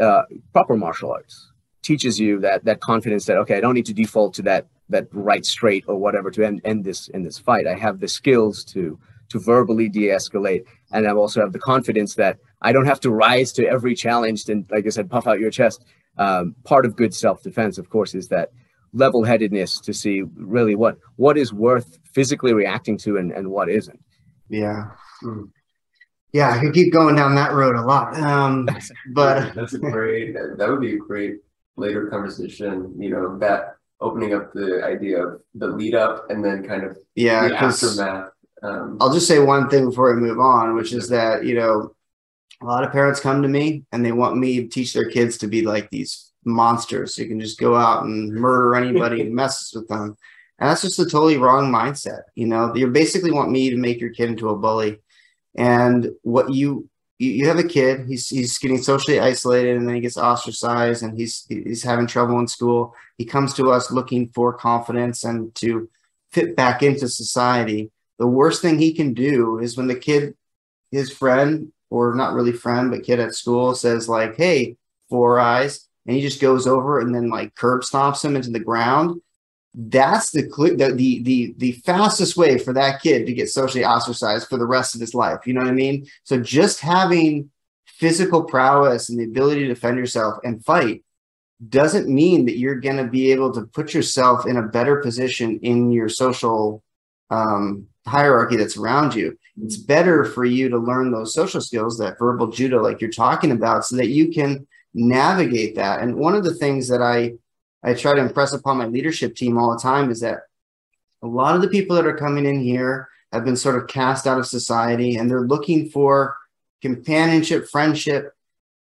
uh, 0.00 0.22
proper 0.52 0.76
martial 0.76 1.12
arts 1.12 1.52
teaches 1.82 2.18
you 2.18 2.40
that 2.40 2.64
that 2.64 2.80
confidence 2.80 3.26
that 3.26 3.36
okay, 3.38 3.56
I 3.56 3.60
don't 3.60 3.74
need 3.74 3.86
to 3.86 3.94
default 3.94 4.34
to 4.34 4.42
that 4.42 4.66
that 4.88 5.08
right 5.12 5.44
straight 5.44 5.84
or 5.88 5.96
whatever 5.96 6.30
to 6.30 6.44
end, 6.44 6.60
end 6.64 6.84
this 6.84 7.08
in 7.08 7.24
this 7.24 7.38
fight. 7.38 7.66
I 7.66 7.74
have 7.74 8.00
the 8.00 8.08
skills 8.08 8.64
to 8.66 8.98
to 9.28 9.40
verbally 9.40 9.88
de-escalate, 9.88 10.64
and 10.92 11.06
I 11.08 11.12
also 11.12 11.40
have 11.40 11.52
the 11.52 11.58
confidence 11.58 12.14
that 12.14 12.38
I 12.62 12.72
don't 12.72 12.86
have 12.86 13.00
to 13.00 13.10
rise 13.10 13.52
to 13.54 13.66
every 13.66 13.94
challenge 13.96 14.48
and, 14.48 14.64
like 14.70 14.86
I 14.86 14.90
said, 14.90 15.10
puff 15.10 15.26
out 15.26 15.40
your 15.40 15.50
chest. 15.50 15.84
um, 16.18 16.54
part 16.64 16.86
of 16.86 16.96
good 16.96 17.12
self-defense, 17.12 17.76
of 17.76 17.90
course, 17.90 18.14
is 18.14 18.28
that 18.28 18.50
level-headedness 18.92 19.80
to 19.80 19.92
see 19.92 20.22
really 20.36 20.74
what 20.74 20.98
what 21.16 21.36
is 21.36 21.52
worth 21.52 21.98
physically 22.14 22.54
reacting 22.54 22.96
to 22.98 23.16
and, 23.16 23.32
and 23.32 23.50
what 23.50 23.68
isn't. 23.68 24.00
Yeah. 24.48 24.90
Mm. 25.22 25.50
Yeah, 26.32 26.50
I 26.50 26.60
could 26.60 26.74
keep 26.74 26.92
going 26.92 27.16
down 27.16 27.34
that 27.34 27.52
road 27.52 27.76
a 27.76 27.82
lot. 27.82 28.16
Um, 28.18 28.68
but 29.14 29.54
that's 29.54 29.74
a 29.74 29.78
great 29.78 30.34
that 30.34 30.68
would 30.68 30.80
be 30.80 30.94
a 30.94 30.98
great 30.98 31.36
later 31.76 32.08
conversation, 32.08 32.94
you 32.98 33.10
know, 33.10 33.38
that 33.38 33.75
opening 34.00 34.34
up 34.34 34.52
the 34.52 34.82
idea 34.84 35.24
of 35.24 35.40
the 35.54 35.68
lead 35.68 35.94
up 35.94 36.30
and 36.30 36.44
then 36.44 36.66
kind 36.66 36.84
of 36.84 36.98
yeah, 37.14 37.48
the 37.48 37.56
aftermath. 37.56 38.30
Um, 38.62 38.98
I'll 39.00 39.12
just 39.12 39.28
say 39.28 39.38
one 39.38 39.68
thing 39.68 39.86
before 39.86 40.14
we 40.14 40.20
move 40.20 40.40
on, 40.40 40.74
which 40.74 40.92
is 40.92 41.08
that, 41.10 41.44
you 41.44 41.54
know, 41.54 41.94
a 42.62 42.64
lot 42.64 42.84
of 42.84 42.92
parents 42.92 43.20
come 43.20 43.42
to 43.42 43.48
me 43.48 43.84
and 43.92 44.04
they 44.04 44.12
want 44.12 44.38
me 44.38 44.62
to 44.62 44.68
teach 44.68 44.92
their 44.92 45.10
kids 45.10 45.38
to 45.38 45.46
be 45.46 45.62
like 45.62 45.90
these 45.90 46.32
monsters. 46.44 47.14
So 47.14 47.22
you 47.22 47.28
can 47.28 47.40
just 47.40 47.58
go 47.58 47.76
out 47.76 48.04
and 48.04 48.32
murder 48.32 48.74
anybody 48.74 49.24
who 49.24 49.30
messes 49.34 49.72
with 49.74 49.88
them. 49.88 50.16
And 50.58 50.70
that's 50.70 50.82
just 50.82 50.98
a 50.98 51.04
totally 51.04 51.36
wrong 51.36 51.70
mindset. 51.70 52.22
You 52.34 52.46
know, 52.46 52.74
you 52.74 52.86
basically 52.88 53.30
want 53.30 53.50
me 53.50 53.70
to 53.70 53.76
make 53.76 54.00
your 54.00 54.10
kid 54.10 54.30
into 54.30 54.48
a 54.48 54.56
bully. 54.56 55.00
And 55.54 56.10
what 56.22 56.52
you 56.52 56.88
you 57.18 57.46
have 57.46 57.58
a 57.58 57.64
kid, 57.64 58.06
he's 58.06 58.28
he's 58.28 58.58
getting 58.58 58.82
socially 58.82 59.18
isolated 59.18 59.76
and 59.76 59.88
then 59.88 59.94
he 59.94 60.00
gets 60.00 60.18
ostracized 60.18 61.02
and 61.02 61.18
he's 61.18 61.46
he's 61.48 61.82
having 61.82 62.06
trouble 62.06 62.38
in 62.38 62.46
school. 62.46 62.94
He 63.16 63.24
comes 63.24 63.54
to 63.54 63.70
us 63.70 63.90
looking 63.90 64.28
for 64.34 64.52
confidence 64.52 65.24
and 65.24 65.54
to 65.56 65.88
fit 66.32 66.56
back 66.56 66.82
into 66.82 67.08
society. 67.08 67.90
The 68.18 68.26
worst 68.26 68.60
thing 68.60 68.78
he 68.78 68.92
can 68.92 69.14
do 69.14 69.58
is 69.58 69.76
when 69.76 69.86
the 69.86 69.94
kid, 69.94 70.34
his 70.90 71.10
friend, 71.10 71.72
or 71.90 72.14
not 72.14 72.34
really 72.34 72.52
friend, 72.52 72.90
but 72.90 73.04
kid 73.04 73.20
at 73.20 73.34
school 73.34 73.74
says, 73.74 74.08
like, 74.08 74.36
hey, 74.36 74.76
four 75.08 75.38
eyes, 75.38 75.88
and 76.06 76.16
he 76.16 76.22
just 76.22 76.40
goes 76.40 76.66
over 76.66 77.00
and 77.00 77.14
then 77.14 77.30
like 77.30 77.54
curb 77.54 77.82
stomps 77.82 78.24
him 78.24 78.36
into 78.36 78.50
the 78.50 78.60
ground 78.60 79.20
that's 79.76 80.30
the, 80.30 80.42
the 80.42 81.22
the 81.22 81.54
the 81.58 81.72
fastest 81.72 82.34
way 82.36 82.56
for 82.56 82.72
that 82.72 83.02
kid 83.02 83.26
to 83.26 83.34
get 83.34 83.50
socially 83.50 83.84
ostracized 83.84 84.48
for 84.48 84.56
the 84.56 84.64
rest 84.64 84.94
of 84.94 85.02
his 85.02 85.14
life. 85.14 85.46
You 85.46 85.52
know 85.52 85.60
what 85.60 85.68
I 85.68 85.74
mean? 85.74 86.06
So 86.24 86.40
just 86.40 86.80
having 86.80 87.50
physical 87.84 88.44
prowess 88.44 89.10
and 89.10 89.20
the 89.20 89.24
ability 89.24 89.60
to 89.62 89.68
defend 89.68 89.98
yourself 89.98 90.38
and 90.44 90.64
fight 90.64 91.04
doesn't 91.68 92.08
mean 92.08 92.46
that 92.46 92.58
you're 92.58 92.80
going 92.80 92.96
to 92.96 93.10
be 93.10 93.32
able 93.32 93.52
to 93.52 93.62
put 93.62 93.92
yourself 93.92 94.46
in 94.46 94.56
a 94.56 94.62
better 94.62 94.96
position 94.96 95.58
in 95.60 95.90
your 95.90 96.08
social 96.08 96.82
um, 97.30 97.86
hierarchy 98.06 98.56
that's 98.56 98.76
around 98.76 99.14
you. 99.14 99.38
It's 99.62 99.76
better 99.76 100.24
for 100.24 100.44
you 100.44 100.68
to 100.68 100.78
learn 100.78 101.10
those 101.10 101.34
social 101.34 101.60
skills, 101.60 101.98
that 101.98 102.18
verbal 102.18 102.48
judo, 102.48 102.82
like 102.82 103.00
you're 103.00 103.10
talking 103.10 103.52
about, 103.52 103.84
so 103.84 103.96
that 103.96 104.08
you 104.08 104.28
can 104.28 104.66
navigate 104.94 105.76
that. 105.76 106.00
And 106.00 106.16
one 106.16 106.34
of 106.34 106.44
the 106.44 106.54
things 106.54 106.88
that 106.88 107.02
I 107.02 107.34
I 107.82 107.94
try 107.94 108.14
to 108.14 108.20
impress 108.20 108.52
upon 108.52 108.78
my 108.78 108.86
leadership 108.86 109.36
team 109.36 109.58
all 109.58 109.72
the 109.72 109.80
time 109.80 110.10
is 110.10 110.20
that 110.20 110.40
a 111.22 111.26
lot 111.26 111.54
of 111.54 111.62
the 111.62 111.68
people 111.68 111.96
that 111.96 112.06
are 112.06 112.16
coming 112.16 112.46
in 112.46 112.60
here 112.60 113.08
have 113.32 113.44
been 113.44 113.56
sort 113.56 113.76
of 113.76 113.88
cast 113.88 114.26
out 114.26 114.38
of 114.38 114.46
society 114.46 115.16
and 115.16 115.30
they're 115.30 115.46
looking 115.46 115.88
for 115.90 116.36
companionship, 116.82 117.68
friendship, 117.68 118.32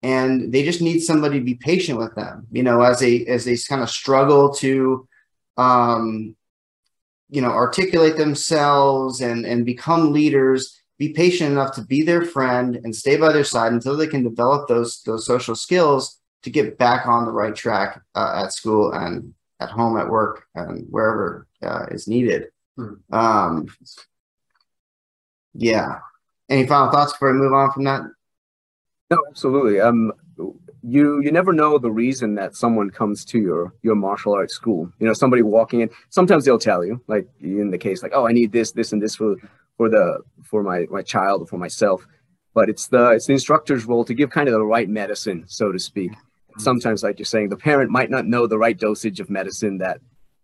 and 0.03 0.53
they 0.53 0.63
just 0.63 0.83
need 0.83 1.01
somebody 1.01 1.39
to 1.39 1.45
be 1.45 1.55
patient 1.55 1.99
with 1.99 2.15
them, 2.15 2.47
you 2.53 2.63
know, 2.63 2.83
as 2.83 3.01
they 3.01 3.25
as 3.27 3.45
they 3.45 3.57
kind 3.57 3.83
of 3.83 3.91
struggle 3.91 4.53
to 4.55 5.09
um 5.57 6.35
you 7.31 7.41
know 7.41 7.51
articulate 7.51 8.17
themselves 8.17 9.21
and 9.21 9.47
and 9.47 9.65
become 9.65 10.13
leaders 10.13 10.81
be 10.99 11.13
patient 11.13 11.51
enough 11.51 11.75
to 11.75 11.83
be 11.83 12.03
their 12.03 12.23
friend 12.23 12.81
and 12.85 12.95
stay 12.95 13.17
by 13.17 13.33
their 13.33 13.45
side 13.45 13.73
until 13.73 13.97
they 13.97 14.07
can 14.07 14.23
develop 14.23 14.69
those 14.69 15.03
those 15.03 15.27
social 15.27 15.55
skills 15.55 16.21
to 16.45 16.51
get 16.51 16.79
back 16.79 17.07
on 17.07 17.25
the 17.25 17.33
right 17.33 17.55
track 17.55 18.01
uh, 18.15 18.43
at 18.45 18.53
school 18.53 18.93
and 18.93 19.35
at 19.61 19.71
home, 19.71 19.97
at 19.99 20.09
work, 20.09 20.47
and 20.55 20.87
wherever 20.91 21.47
uh, 21.63 21.87
is 21.91 22.07
needed. 22.07 22.49
Hmm. 22.77 22.95
Um, 23.11 23.69
yeah. 25.55 26.01
Any 26.51 26.67
final 26.67 26.93
thoughts 26.93 27.13
before 27.13 27.33
we 27.33 27.39
move 27.39 27.55
on 27.55 27.73
from 27.73 27.85
that? 27.85 28.03
No, 29.11 29.19
absolutely. 29.29 29.81
Um, 29.81 30.13
you 30.83 31.23
you 31.23 31.33
never 31.33 31.55
know 31.55 31.79
the 31.79 31.91
reason 31.91 32.35
that 32.35 32.55
someone 32.55 32.91
comes 32.91 33.25
to 33.27 33.39
your 33.39 33.73
your 33.83 33.95
martial 33.95 34.35
arts 34.35 34.53
school. 34.53 34.93
You 34.99 35.07
know, 35.07 35.15
somebody 35.15 35.41
walking 35.41 35.81
in. 35.81 35.91
Sometimes 36.11 36.45
they'll 36.45 36.59
tell 36.59 36.85
you, 36.85 37.03
like 37.07 37.27
in 37.41 37.71
the 37.71 37.79
case, 37.79 38.03
like, 38.03 38.13
oh, 38.15 38.27
I 38.27 38.33
need 38.33 38.53
this, 38.53 38.73
this, 38.73 38.93
and 38.93 39.01
this 39.01 39.17
for 39.17 39.37
for 39.79 39.89
the 39.89 40.19
for 40.43 40.63
my 40.63 40.87
my 40.91 41.01
child 41.01 41.41
or 41.41 41.47
for 41.47 41.57
myself. 41.57 42.07
But 42.53 42.69
it's 42.69 42.89
the 42.89 43.13
it's 43.13 43.27
the 43.27 43.33
instructor's 43.33 43.87
role 43.87 44.05
to 44.05 44.13
give 44.13 44.29
kind 44.29 44.49
of 44.49 44.53
the 44.53 44.63
right 44.63 44.89
medicine, 44.89 45.45
so 45.47 45.73
to 45.73 45.79
speak 45.79 46.13
sometimes, 46.59 47.03
like 47.03 47.19
you're 47.19 47.27
saying, 47.27 47.49
the 47.49 47.57
parent 47.57 47.91
might 47.91 48.11
not 48.11 48.27
know 48.27 48.47
the 48.47 48.59
right 48.59 48.79
dosage 48.79 49.21
of 49.21 49.31
medicine 49.31 49.79
that 49.79 50.01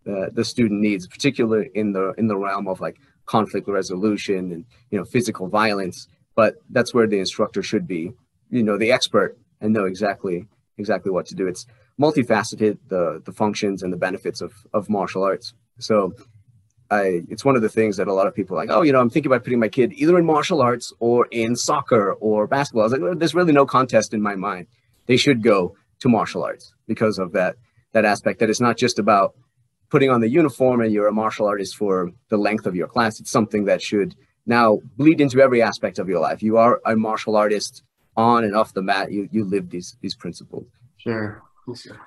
uh, 0.07 0.27
the 0.33 0.45
student 0.45 0.81
needs, 0.81 1.07
particularly 1.07 1.71
in 1.75 1.93
the 1.93 2.13
in 2.19 2.27
the 2.27 2.37
realm 2.37 2.69
of 2.69 2.81
like 2.81 2.97
conflict 3.27 3.69
resolution 3.69 4.53
and 4.53 4.65
you 4.91 4.99
know 4.99 5.05
physical 5.05 5.49
violence. 5.49 6.09
But 6.35 6.57
that's 6.71 6.95
where 6.95 7.07
the 7.07 7.19
instructor 7.19 7.63
should 7.63 7.87
be, 7.87 8.13
you 8.51 8.63
know, 8.63 8.79
the 8.79 8.93
expert 8.93 9.37
and 9.61 9.73
know 9.73 9.85
exactly 9.85 10.47
exactly 10.79 11.13
what 11.13 11.27
to 11.27 11.35
do. 11.35 11.47
It's 11.47 11.67
multifaceted 12.01 12.79
the 12.89 13.23
the 13.25 13.33
functions 13.33 13.83
and 13.83 13.93
the 13.93 13.99
benefits 13.99 14.41
of 14.41 14.53
of 14.73 14.89
martial 14.89 15.23
arts. 15.23 15.55
So 15.79 16.15
I, 16.91 17.23
it's 17.29 17.45
one 17.45 17.55
of 17.57 17.63
the 17.63 17.69
things 17.69 17.99
that 17.99 18.09
a 18.09 18.13
lot 18.13 18.27
of 18.27 18.35
people 18.35 18.57
like, 18.57 18.71
oh, 18.71 18.83
you 18.83 18.93
know, 18.93 19.01
I'm 19.01 19.11
thinking 19.11 19.31
about 19.31 19.45
putting 19.45 19.61
my 19.61 19.69
kid 19.69 19.93
either 19.93 20.19
in 20.19 20.27
martial 20.27 20.61
arts 20.61 20.93
or 20.99 21.29
in 21.31 21.55
soccer 21.55 22.15
or 22.15 22.49
basketball. 22.49 22.83
I 22.83 22.87
was 22.87 22.93
like, 22.93 23.19
there's 23.19 23.35
really 23.35 23.53
no 23.53 23.65
contest 23.65 24.13
in 24.13 24.21
my 24.21 24.35
mind. 24.35 24.67
They 25.07 25.17
should 25.17 25.43
go 25.43 25.77
to 26.01 26.09
martial 26.09 26.43
arts 26.43 26.75
because 26.87 27.19
of 27.19 27.33
that 27.33 27.57
that 27.93 28.05
aspect 28.05 28.39
that 28.41 28.51
it's 28.51 28.61
not 28.61 28.77
just 28.77 28.99
about 28.99 29.35
putting 29.91 30.11
on 30.11 30.21
the 30.21 30.29
uniform 30.29 30.81
and 30.81 30.93
you're 30.93 31.09
a 31.09 31.13
martial 31.13 31.47
artist 31.47 31.77
for 31.77 32.13
the 32.29 32.37
length 32.37 32.67
of 32.67 32.77
your 32.77 32.87
class. 32.87 33.19
It's 33.19 33.31
something 33.31 33.65
that 33.65 33.83
should 33.83 34.15
now 34.47 34.79
bleed 34.97 35.21
into 35.21 35.41
every 35.41 35.61
aspect 35.61 35.99
of 35.99 36.09
your 36.09 36.21
life. 36.21 36.43
You 36.43 36.57
are 36.57 36.81
a 36.87 36.97
martial 36.97 37.37
artist 37.37 37.83
on 38.17 38.45
and 38.45 38.55
off 38.55 38.75
the 38.75 38.83
mat. 38.83 39.13
You 39.13 39.29
you 39.33 39.45
live 39.45 39.71
these 39.71 39.97
these 40.01 40.15
principles. 40.15 40.67
Sure. 40.97 41.43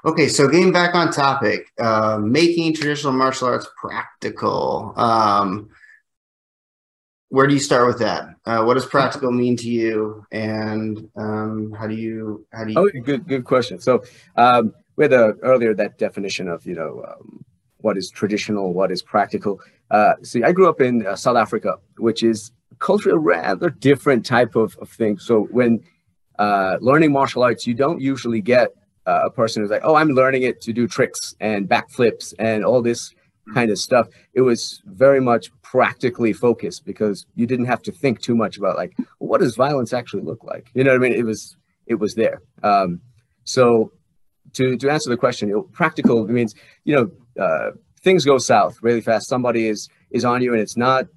Okay 0.04 0.28
so 0.28 0.48
getting 0.48 0.74
back 0.74 0.94
on 0.94 1.12
topic 1.12 1.72
uh, 1.80 2.18
making 2.22 2.74
traditional 2.74 3.14
martial 3.14 3.48
arts 3.48 3.68
practical 3.78 4.94
um, 4.98 5.70
where 7.34 7.48
do 7.48 7.54
you 7.56 7.60
start 7.60 7.88
with 7.88 7.98
that? 7.98 8.36
Uh, 8.46 8.64
what 8.64 8.76
does 8.76 8.86
practical 8.98 9.32
mean 9.32 9.58
to 9.58 9.68
you, 9.68 10.24
and 10.32 11.10
um, 11.16 11.72
how 11.72 11.88
do 11.88 11.96
you 11.96 12.46
how 12.54 12.64
do 12.64 12.72
you? 12.72 12.78
Oh, 12.78 13.02
good 13.02 13.28
good 13.28 13.44
question. 13.44 13.80
So 13.80 14.04
um, 14.36 14.72
we 14.98 15.06
had 15.06 15.14
uh, 15.14 15.34
earlier 15.42 15.74
that 15.74 15.98
definition 15.98 16.48
of 16.48 16.64
you 16.64 16.76
know 16.76 17.04
um, 17.08 17.44
what 17.78 17.98
is 17.98 18.12
traditional, 18.12 18.72
what 18.72 18.92
is 18.92 19.02
practical. 19.02 19.60
Uh, 19.90 20.14
see, 20.22 20.44
I 20.44 20.52
grew 20.52 20.70
up 20.70 20.80
in 20.80 21.08
uh, 21.08 21.16
South 21.16 21.36
Africa, 21.36 21.80
which 21.98 22.22
is 22.22 22.52
culturally 22.78 23.16
a 23.16 23.20
rather 23.20 23.72
different 23.72 24.28
type 24.28 24.56
of, 24.56 24.78
of 24.80 24.90
thing. 24.90 25.18
So 25.18 25.46
when 25.46 25.84
uh, 26.38 26.78
learning 26.82 27.12
martial 27.12 27.42
arts, 27.42 27.66
you 27.66 27.74
don't 27.74 28.00
usually 28.00 28.42
get 28.42 28.70
uh, 29.08 29.22
a 29.26 29.32
person 29.32 29.64
who's 29.64 29.72
like, 29.72 29.82
oh, 29.84 29.96
I'm 29.96 30.10
learning 30.10 30.44
it 30.44 30.62
to 30.62 30.72
do 30.72 30.88
tricks 30.88 31.36
and 31.40 31.68
backflips 31.68 32.36
and 32.38 32.64
all 32.64 32.84
this 32.84 33.12
kind 33.54 33.72
of 33.72 33.78
stuff. 33.78 34.08
It 34.34 34.42
was 34.42 34.82
very 34.86 35.20
much 35.20 35.50
practically 35.62 36.34
focused 36.34 36.86
because 36.86 37.26
you 37.36 37.46
didn't 37.46 37.66
have 37.66 37.82
to 37.84 37.92
think 37.92 38.22
too 38.22 38.36
much 38.36 38.58
about 38.58 38.76
like 38.76 38.96
what 39.20 39.42
does 39.42 39.56
violence 39.56 39.94
actually 39.94 40.24
look 40.24 40.44
like. 40.44 40.70
You 40.74 40.84
know 40.84 40.92
what 40.92 41.06
I 41.06 41.10
mean? 41.10 41.14
It 41.14 41.26
was 41.26 41.58
it 41.88 41.96
was 41.96 42.16
there. 42.16 42.42
Um, 42.64 43.02
so 43.44 43.92
to 44.54 44.78
to 44.78 44.90
answer 44.90 45.10
the 45.10 45.18
question, 45.18 45.50
you 45.50 45.56
know, 45.56 45.64
practical 45.64 46.28
means 46.28 46.56
you 46.84 46.96
know 46.96 47.44
uh, 47.44 47.72
things 48.02 48.26
go 48.26 48.38
south 48.38 48.78
really 48.82 49.02
fast. 49.02 49.28
Somebody 49.28 49.68
is 49.68 49.90
is 50.12 50.26
on 50.26 50.42
you 50.42 50.54
and 50.54 50.62
it's 50.62 50.78
not. 50.78 51.08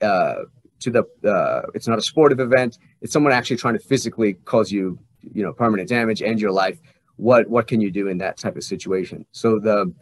Uh, 0.00 0.42
to 0.78 0.90
the 0.90 1.28
uh, 1.28 1.62
it's 1.74 1.88
not 1.88 1.98
a 1.98 2.02
sportive 2.02 2.38
event 2.38 2.78
it's 3.00 3.12
someone 3.12 3.32
actually 3.32 3.56
trying 3.56 3.72
to 3.72 3.80
physically 3.80 4.34
cause 4.44 4.70
you 4.70 4.98
you 5.22 5.42
know 5.42 5.52
permanent 5.52 5.88
damage 5.88 6.22
and 6.22 6.38
your 6.40 6.50
life 6.50 6.78
what 7.16 7.48
what 7.48 7.66
can 7.66 7.80
you 7.80 7.90
do 7.90 8.08
in 8.08 8.18
that 8.18 8.36
type 8.36 8.56
of 8.56 8.62
situation 8.62 9.24
so 9.32 9.58
the 9.58 9.92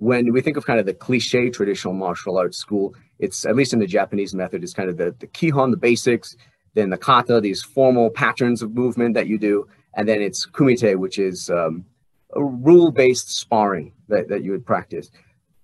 when 0.00 0.32
we 0.32 0.40
think 0.40 0.56
of 0.56 0.64
kind 0.64 0.80
of 0.80 0.86
the 0.86 0.94
cliche 0.94 1.50
traditional 1.50 1.92
martial 1.92 2.38
arts 2.38 2.56
school, 2.56 2.94
it's 3.18 3.44
at 3.44 3.54
least 3.54 3.74
in 3.74 3.78
the 3.78 3.86
Japanese 3.86 4.34
method, 4.34 4.62
it's 4.62 4.72
kind 4.72 4.88
of 4.88 4.96
the, 4.96 5.14
the 5.18 5.26
kihon, 5.26 5.70
the 5.70 5.76
basics, 5.76 6.36
then 6.72 6.88
the 6.88 6.96
kata, 6.96 7.38
these 7.38 7.62
formal 7.62 8.08
patterns 8.08 8.62
of 8.62 8.74
movement 8.74 9.12
that 9.12 9.26
you 9.26 9.38
do, 9.38 9.68
and 9.94 10.08
then 10.08 10.22
it's 10.22 10.46
kumite, 10.46 10.96
which 10.96 11.18
is 11.18 11.50
um, 11.50 11.84
rule-based 12.34 13.28
sparring 13.36 13.92
that, 14.08 14.28
that 14.28 14.42
you 14.42 14.52
would 14.52 14.64
practice. 14.64 15.10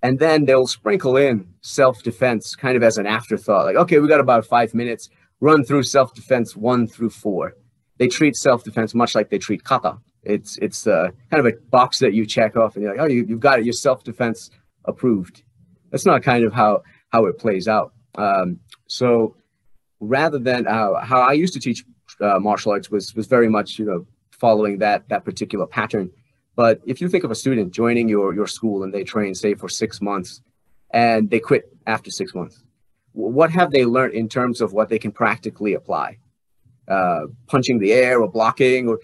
And 0.03 0.19
then 0.19 0.45
they'll 0.45 0.67
sprinkle 0.67 1.17
in 1.17 1.49
self-defense 1.63 2.57
kind 2.57 2.77
of 2.77 2.83
as 2.83 2.99
an 2.99 3.07
afterthought, 3.07 3.65
like, 3.65 3.77
okay, 3.77 3.99
we 4.01 4.07
got 4.07 4.21
about 4.21 4.45
five 4.45 4.75
minutes, 4.75 5.09
run 5.41 5.65
through 5.65 5.85
self-defense 5.85 6.55
one 6.55 6.87
through 6.87 7.11
four. 7.11 7.55
They 7.97 8.09
treat 8.09 8.37
self-defense 8.37 8.95
much 8.95 9.15
like 9.15 9.31
they 9.31 9.39
treat 9.39 9.65
kata. 9.65 9.97
It's 10.27 10.59
it's 10.59 10.87
uh, 10.87 11.11
kind 11.31 11.47
of 11.47 11.53
a 11.53 11.57
box 11.71 11.99
that 12.01 12.13
you 12.13 12.27
check 12.27 12.57
off, 12.57 12.75
and 12.75 12.83
you're 12.83 12.93
like, 12.93 13.01
oh, 13.01 13.07
you, 13.07 13.25
you've 13.29 13.41
got 13.41 13.59
it. 13.59 13.65
Your 13.65 13.73
self 13.73 14.05
defense 14.05 14.51
approved. 14.85 15.43
That's 15.91 16.07
not 16.07 16.23
kind 16.23 16.45
of 16.45 16.53
how 16.53 16.83
how 17.11 17.27
it 17.27 17.39
plays 17.39 17.69
out. 17.69 17.93
Um, 18.17 18.61
so 18.87 19.37
rather 20.01 20.39
than 20.39 20.67
uh, 20.67 21.01
how 21.01 21.21
I 21.21 21.33
used 21.33 21.55
to 21.55 21.61
teach 21.61 21.85
uh, 22.21 22.39
martial 22.39 22.73
arts 22.73 22.91
was 22.91 23.15
was 23.15 23.27
very 23.27 23.49
much 23.49 23.79
you 23.79 23.85
know 23.85 24.07
following 24.31 24.79
that 24.79 25.09
that 25.09 25.25
particular 25.25 25.67
pattern. 25.67 26.11
But 26.57 26.81
if 26.87 27.01
you 27.01 27.09
think 27.09 27.23
of 27.23 27.31
a 27.31 27.35
student 27.35 27.73
joining 27.73 28.09
your, 28.09 28.35
your 28.35 28.47
school 28.47 28.83
and 28.83 28.93
they 28.93 29.05
train, 29.05 29.35
say, 29.35 29.55
for 29.55 29.69
six 29.69 30.01
months 30.01 30.41
and 30.91 31.29
they 31.29 31.39
quit 31.39 31.71
after 31.87 32.11
six 32.11 32.35
months, 32.35 32.63
what 33.13 33.51
have 33.51 33.71
they 33.71 33.85
learned 33.85 34.15
in 34.15 34.27
terms 34.27 34.63
of 34.63 34.73
what 34.73 34.89
they 34.89 34.99
can 34.99 35.13
practically 35.13 35.75
apply? 35.75 36.19
Uh, 36.89 37.27
punching 37.47 37.79
the 37.79 37.93
air 37.93 38.21
or 38.23 38.31
blocking 38.31 38.89
or 38.89 39.01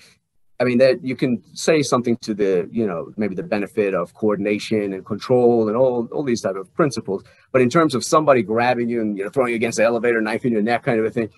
I 0.62 0.64
mean 0.64 0.78
that 0.78 1.04
you 1.04 1.16
can 1.16 1.42
say 1.54 1.82
something 1.82 2.16
to 2.18 2.34
the 2.34 2.68
you 2.70 2.86
know 2.86 3.12
maybe 3.16 3.34
the 3.34 3.42
benefit 3.42 3.94
of 3.94 4.14
coordination 4.14 4.92
and 4.92 5.04
control 5.04 5.66
and 5.66 5.76
all 5.76 6.08
all 6.12 6.22
these 6.22 6.40
type 6.40 6.54
of 6.54 6.72
principles, 6.72 7.24
but 7.50 7.60
in 7.60 7.68
terms 7.68 7.96
of 7.96 8.04
somebody 8.04 8.42
grabbing 8.44 8.88
you 8.88 9.00
and 9.00 9.18
you 9.18 9.24
know 9.24 9.30
throwing 9.30 9.50
you 9.50 9.56
against 9.56 9.78
the 9.78 9.84
elevator, 9.84 10.20
knife 10.20 10.44
in 10.44 10.52
your 10.52 10.62
neck, 10.62 10.84
kind 10.84 11.00
of 11.00 11.04
a 11.04 11.10
thing, 11.10 11.30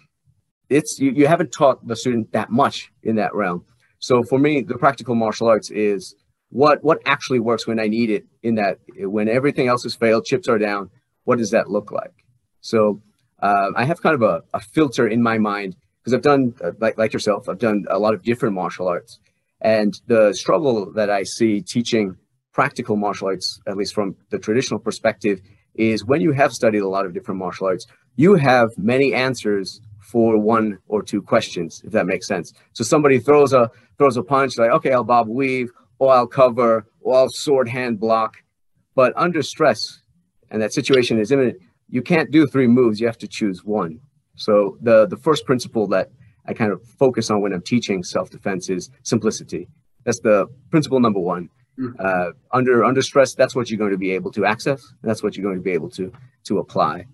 it's 0.68 0.98
you, 0.98 1.10
you 1.12 1.26
haven't 1.26 1.52
taught 1.52 1.86
the 1.88 1.96
student 1.96 2.32
that 2.32 2.50
much 2.50 2.92
in 3.02 3.16
that 3.16 3.34
realm. 3.34 3.64
So 3.98 4.22
for 4.22 4.38
me, 4.38 4.60
the 4.60 4.76
practical 4.76 5.14
martial 5.14 5.48
arts 5.48 5.70
is 5.70 6.14
what 6.50 6.84
what 6.84 6.98
actually 7.06 7.40
works 7.40 7.66
when 7.66 7.80
I 7.80 7.88
need 7.88 8.10
it. 8.10 8.26
In 8.42 8.56
that 8.56 8.76
when 8.98 9.26
everything 9.26 9.68
else 9.68 9.84
has 9.84 9.94
failed, 9.94 10.26
chips 10.26 10.48
are 10.48 10.58
down. 10.58 10.90
What 11.24 11.38
does 11.38 11.52
that 11.52 11.70
look 11.70 11.90
like? 11.90 12.12
So 12.60 13.00
uh, 13.40 13.70
I 13.74 13.84
have 13.86 14.02
kind 14.02 14.14
of 14.14 14.20
a, 14.20 14.42
a 14.52 14.60
filter 14.60 15.08
in 15.08 15.22
my 15.22 15.38
mind 15.38 15.76
because 16.04 16.14
I've 16.14 16.22
done 16.22 16.54
uh, 16.62 16.72
like 16.80 16.98
like 16.98 17.12
yourself, 17.12 17.48
I've 17.48 17.58
done 17.58 17.86
a 17.88 17.98
lot 17.98 18.12
of 18.14 18.22
different 18.22 18.54
martial 18.54 18.88
arts, 18.88 19.18
and 19.62 19.98
the 20.06 20.34
struggle 20.34 20.92
that 20.92 21.08
I 21.08 21.22
see 21.22 21.62
teaching 21.62 22.16
practical 22.52 22.96
martial 22.96 23.28
arts, 23.28 23.60
at 23.66 23.76
least 23.76 23.94
from 23.94 24.14
the 24.30 24.38
traditional 24.38 24.78
perspective, 24.78 25.40
is 25.74 26.04
when 26.04 26.20
you 26.20 26.32
have 26.32 26.52
studied 26.52 26.80
a 26.80 26.88
lot 26.88 27.06
of 27.06 27.14
different 27.14 27.38
martial 27.38 27.66
arts, 27.66 27.86
you 28.16 28.34
have 28.34 28.70
many 28.76 29.14
answers 29.14 29.80
for 30.00 30.38
one 30.38 30.78
or 30.88 31.02
two 31.02 31.22
questions, 31.22 31.82
if 31.84 31.92
that 31.92 32.06
makes 32.06 32.26
sense. 32.26 32.52
So 32.74 32.84
somebody 32.84 33.18
throws 33.18 33.52
a 33.54 33.70
throws 33.96 34.16
a 34.16 34.22
punch, 34.22 34.58
like 34.58 34.70
okay, 34.72 34.92
I'll 34.92 35.04
bob 35.04 35.28
weave, 35.28 35.70
or 35.98 36.12
I'll 36.12 36.26
cover, 36.26 36.86
or 37.00 37.16
I'll 37.16 37.30
sword 37.30 37.68
hand 37.68 37.98
block, 37.98 38.36
but 38.94 39.14
under 39.16 39.42
stress, 39.42 40.02
and 40.50 40.60
that 40.60 40.74
situation 40.74 41.18
is 41.18 41.32
imminent, 41.32 41.56
you 41.88 42.02
can't 42.02 42.30
do 42.30 42.46
three 42.46 42.66
moves. 42.66 43.00
You 43.00 43.06
have 43.06 43.18
to 43.18 43.28
choose 43.28 43.64
one. 43.64 44.00
So 44.36 44.78
the 44.80 45.06
the 45.06 45.16
first 45.16 45.44
principle 45.46 45.86
that 45.88 46.10
I 46.46 46.54
kind 46.54 46.72
of 46.72 46.82
focus 46.82 47.30
on 47.30 47.40
when 47.40 47.52
I'm 47.52 47.62
teaching 47.62 48.02
self-defense 48.02 48.68
is 48.68 48.90
simplicity. 49.02 49.68
That's 50.04 50.20
the 50.20 50.46
principle 50.70 51.00
number 51.00 51.20
one. 51.20 51.48
Mm-hmm. 51.78 51.96
Uh, 51.98 52.30
under 52.52 52.84
under 52.84 53.02
stress, 53.02 53.34
that's 53.34 53.54
what 53.54 53.70
you're 53.70 53.78
going 53.78 53.90
to 53.90 53.98
be 53.98 54.12
able 54.12 54.30
to 54.32 54.44
access. 54.44 54.92
That's 55.02 55.22
what 55.22 55.36
you're 55.36 55.44
going 55.44 55.56
to 55.56 55.62
be 55.62 55.72
able 55.72 55.90
to 55.90 56.12
to 56.44 56.58
apply. 56.58 57.06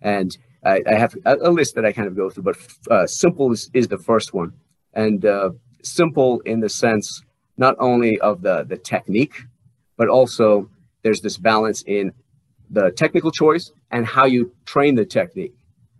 And 0.00 0.36
I, 0.64 0.82
I 0.86 0.94
have 0.94 1.14
a, 1.24 1.36
a, 1.36 1.50
list 1.50 1.74
that 1.74 1.84
I 1.84 1.92
kind 1.92 2.08
of 2.08 2.16
go 2.16 2.30
through, 2.30 2.44
but 2.44 2.56
uh, 2.90 3.06
simple 3.06 3.52
is, 3.52 3.70
is 3.74 3.88
the 3.88 3.98
first 3.98 4.32
one, 4.32 4.52
and 4.94 5.24
uh, 5.24 5.50
simple 5.82 6.40
in 6.40 6.60
the 6.60 6.68
sense 6.68 7.22
not 7.56 7.76
only 7.78 8.18
of 8.20 8.42
the 8.42 8.64
the 8.64 8.78
technique, 8.78 9.34
but 9.96 10.08
also 10.08 10.70
there's 11.02 11.20
this 11.20 11.36
balance 11.36 11.82
in 11.86 12.12
the 12.70 12.90
technical 12.92 13.30
choice 13.30 13.70
and 13.90 14.06
how 14.06 14.24
you 14.24 14.52
train 14.64 14.94
the 14.94 15.04
technique. 15.04 15.54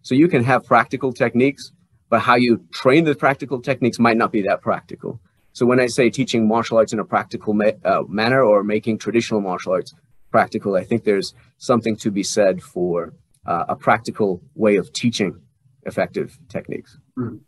So 0.07 0.15
you 0.15 0.29
can 0.29 0.45
have 0.45 0.65
practical 0.65 1.13
techniques, 1.13 1.73
but 2.11 2.21
how 2.21 2.37
you 2.37 2.65
train 2.73 3.03
the 3.03 3.17
practical 3.17 3.61
techniques 3.61 3.99
might 3.99 4.17
not 4.17 4.31
be 4.31 4.41
that 4.43 4.63
practical. 4.63 5.21
So 5.53 5.67
when 5.67 5.81
I 5.81 5.89
say 5.89 6.11
teaching 6.11 6.47
martial 6.47 6.79
arts 6.79 6.93
in 6.93 7.01
a 7.01 7.05
practical 7.05 7.55
ma- 7.55 7.79
uh, 7.85 8.05
manner 8.07 8.41
or 8.41 8.63
making 8.63 8.99
traditional 8.99 9.41
martial 9.41 9.73
arts 9.73 9.97
practical, 10.31 10.77
I 10.77 10.85
think 10.85 11.03
there's 11.03 11.35
something 11.59 11.97
to 11.97 12.13
be 12.13 12.23
said 12.23 12.63
for 12.63 13.15
uh, 13.47 13.65
a 13.69 13.75
practical 13.75 14.41
way 14.55 14.77
of 14.77 14.93
teaching 14.93 15.41
effective 15.83 16.39
techniques. 16.49 16.97
Mm. 17.19 17.41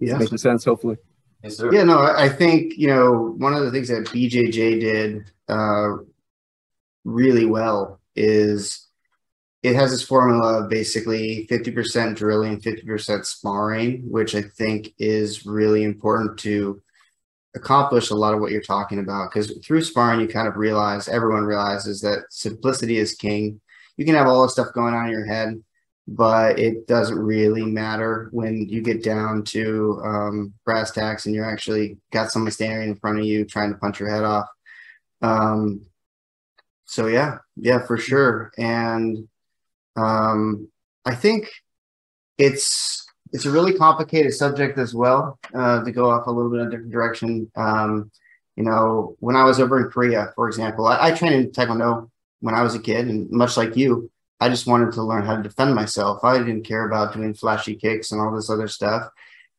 Yeah, 0.00 0.18
making 0.18 0.38
sense. 0.38 0.64
Hopefully. 0.64 0.96
Yes, 1.44 1.62
yeah, 1.70 1.84
no, 1.84 2.00
I 2.00 2.28
think 2.28 2.72
you 2.76 2.88
know 2.88 3.32
one 3.38 3.54
of 3.54 3.62
the 3.62 3.70
things 3.70 3.86
that 3.90 4.06
BJJ 4.06 4.80
did 4.80 5.30
uh, 5.48 5.98
really 7.04 7.46
well 7.46 8.00
is 8.16 8.87
it 9.62 9.74
has 9.74 9.90
this 9.90 10.02
formula 10.02 10.62
of 10.62 10.70
basically 10.70 11.46
50% 11.50 12.16
drilling, 12.16 12.60
50% 12.60 13.24
sparring, 13.24 14.08
which 14.08 14.34
I 14.34 14.42
think 14.42 14.94
is 14.98 15.46
really 15.46 15.82
important 15.82 16.38
to 16.40 16.80
accomplish 17.56 18.10
a 18.10 18.14
lot 18.14 18.34
of 18.34 18.40
what 18.40 18.52
you're 18.52 18.60
talking 18.60 19.00
about. 19.00 19.30
Because 19.30 19.58
through 19.64 19.82
sparring, 19.82 20.20
you 20.20 20.28
kind 20.28 20.46
of 20.46 20.56
realize, 20.56 21.08
everyone 21.08 21.44
realizes 21.44 22.00
that 22.02 22.26
simplicity 22.30 22.98
is 22.98 23.16
king. 23.16 23.60
You 23.96 24.04
can 24.04 24.14
have 24.14 24.28
all 24.28 24.42
this 24.42 24.52
stuff 24.52 24.72
going 24.74 24.94
on 24.94 25.06
in 25.06 25.12
your 25.12 25.26
head, 25.26 25.60
but 26.06 26.60
it 26.60 26.86
doesn't 26.86 27.18
really 27.18 27.66
matter 27.66 28.28
when 28.30 28.68
you 28.68 28.80
get 28.80 29.02
down 29.02 29.42
to 29.42 30.00
um, 30.04 30.54
brass 30.64 30.92
tacks 30.92 31.26
and 31.26 31.34
you're 31.34 31.50
actually 31.50 31.98
got 32.12 32.30
someone 32.30 32.52
standing 32.52 32.90
in 32.90 32.96
front 32.96 33.18
of 33.18 33.24
you 33.24 33.44
trying 33.44 33.72
to 33.72 33.78
punch 33.78 33.98
your 33.98 34.08
head 34.08 34.22
off. 34.22 34.46
Um, 35.20 35.84
so 36.84 37.08
yeah, 37.08 37.38
yeah, 37.56 37.84
for 37.84 37.98
sure. 37.98 38.52
And 38.56 39.28
um, 39.98 40.68
I 41.04 41.14
think 41.14 41.48
it's 42.38 43.06
it's 43.32 43.44
a 43.44 43.50
really 43.50 43.74
complicated 43.74 44.32
subject 44.32 44.78
as 44.78 44.94
well. 44.94 45.38
Uh, 45.54 45.84
to 45.84 45.92
go 45.92 46.10
off 46.10 46.26
a 46.26 46.30
little 46.30 46.50
bit 46.50 46.60
in 46.60 46.66
a 46.68 46.70
different 46.70 46.92
direction. 46.92 47.50
Um, 47.56 48.10
you 48.56 48.64
know, 48.64 49.16
when 49.20 49.36
I 49.36 49.44
was 49.44 49.60
over 49.60 49.80
in 49.80 49.90
Korea, 49.90 50.32
for 50.34 50.48
example, 50.48 50.86
I, 50.86 51.08
I 51.08 51.10
trained 51.12 51.34
in 51.34 51.50
Taekwondo 51.50 52.10
when 52.40 52.54
I 52.54 52.62
was 52.62 52.74
a 52.74 52.80
kid, 52.80 53.08
and 53.08 53.30
much 53.30 53.56
like 53.56 53.76
you, 53.76 54.10
I 54.40 54.48
just 54.48 54.66
wanted 54.66 54.92
to 54.92 55.02
learn 55.02 55.24
how 55.24 55.36
to 55.36 55.42
defend 55.42 55.74
myself. 55.74 56.24
I 56.24 56.38
didn't 56.38 56.62
care 56.62 56.86
about 56.86 57.14
doing 57.14 57.34
flashy 57.34 57.74
kicks 57.74 58.12
and 58.12 58.20
all 58.20 58.34
this 58.34 58.50
other 58.50 58.68
stuff. 58.68 59.08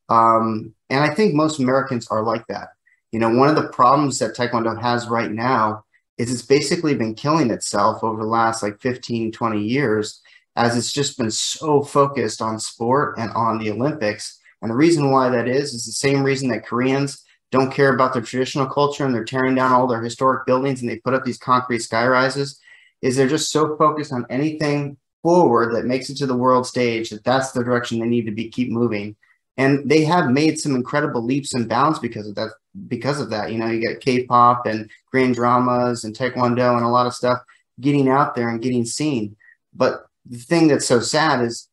Um, 0.08 0.74
and 0.90 1.04
I 1.04 1.14
think 1.14 1.34
most 1.34 1.60
Americans 1.60 2.08
are 2.08 2.24
like 2.24 2.48
that. 2.48 2.70
You 3.12 3.20
know, 3.20 3.30
one 3.30 3.50
of 3.50 3.56
the 3.56 3.70
problems 3.70 4.20
that 4.20 4.36
Taekwondo 4.36 4.80
has 4.82 5.08
right 5.08 5.32
now 5.32 5.84
is 6.18 6.32
it's 6.32 6.42
basically 6.42 6.96
been 6.96 7.16
killing 7.16 7.52
itself 7.52 8.04
over 8.04 8.22
the 8.22 8.28
last 8.28 8.62
like 8.62 8.82
15, 8.82 9.32
20 9.32 9.62
years 9.62 10.22
as 10.60 10.76
it's 10.76 10.92
just 10.92 11.18
been 11.18 11.32
so 11.32 11.82
focused 11.82 12.42
on 12.42 12.60
sport 12.60 13.18
and 13.18 13.32
on 13.32 13.58
the 13.58 13.72
Olympics. 13.72 14.40
And 14.62 14.70
the 14.70 14.76
reason 14.76 15.10
why 15.10 15.30
that 15.30 15.48
is 15.48 15.74
is 15.74 15.86
the 15.86 15.94
same 15.94 16.22
reason 16.22 16.50
that 16.50 16.66
Koreans 16.66 17.24
don't 17.50 17.72
care 17.72 17.96
about 17.96 18.12
their 18.12 18.22
traditional 18.22 18.68
culture 18.68 19.06
and 19.06 19.16
they're 19.16 19.24
tearing 19.24 19.56
down 19.56 19.72
all 19.72 19.88
their 19.88 20.04
historic 20.04 20.46
buildings 20.46 20.82
and 20.82 20.90
they 20.90 20.98
put 20.98 21.14
up 21.14 21.24
these 21.24 21.38
concrete 21.38 21.80
sky 21.80 22.06
rises 22.06 22.60
is 23.02 23.16
they're 23.16 23.30
just 23.30 23.52
so 23.52 23.78
focused 23.78 24.12
on 24.12 24.26
anything 24.30 24.98
forward 25.24 25.74
that 25.74 25.86
makes 25.86 26.10
it 26.10 26.18
to 26.18 26.26
the 26.26 26.36
world 26.36 26.68
stage 26.68 27.10
that 27.10 27.24
that's 27.24 27.52
the 27.54 27.64
direction 27.64 27.98
they 27.98 28.06
need 28.06 28.26
to 28.26 28.32
be 28.32 28.50
keep 28.50 28.70
moving. 28.70 29.16
And 29.56 29.90
they 29.90 30.04
have 30.04 30.30
made 30.30 30.60
some 30.60 30.76
incredible 30.76 31.24
leaps 31.24 31.54
and 31.54 31.70
bounds 31.70 32.00
because 32.00 32.28
of 32.28 32.36
that 32.36 32.50
because 32.90 33.22
of 33.22 33.30
that. 33.30 33.54
You 33.54 33.60
know 33.60 33.68
you 33.68 33.80
get 33.80 34.02
k-pop 34.02 34.66
and 34.66 34.90
grand 35.10 35.36
dramas 35.36 36.04
and 36.04 36.14
taekwondo 36.14 36.76
and 36.76 36.86
a 36.86 36.90
lot 36.90 37.08
of 37.08 37.14
stuff 37.14 37.40
getting 37.80 38.10
out 38.10 38.36
there 38.36 38.50
and 38.50 38.62
getting 38.62 38.84
seen. 38.84 39.38
But 39.74 40.09
the 40.30 40.38
thing 40.38 40.68
that's 40.68 40.88
so 40.88 41.00
sad 41.00 41.42
is 41.42 41.68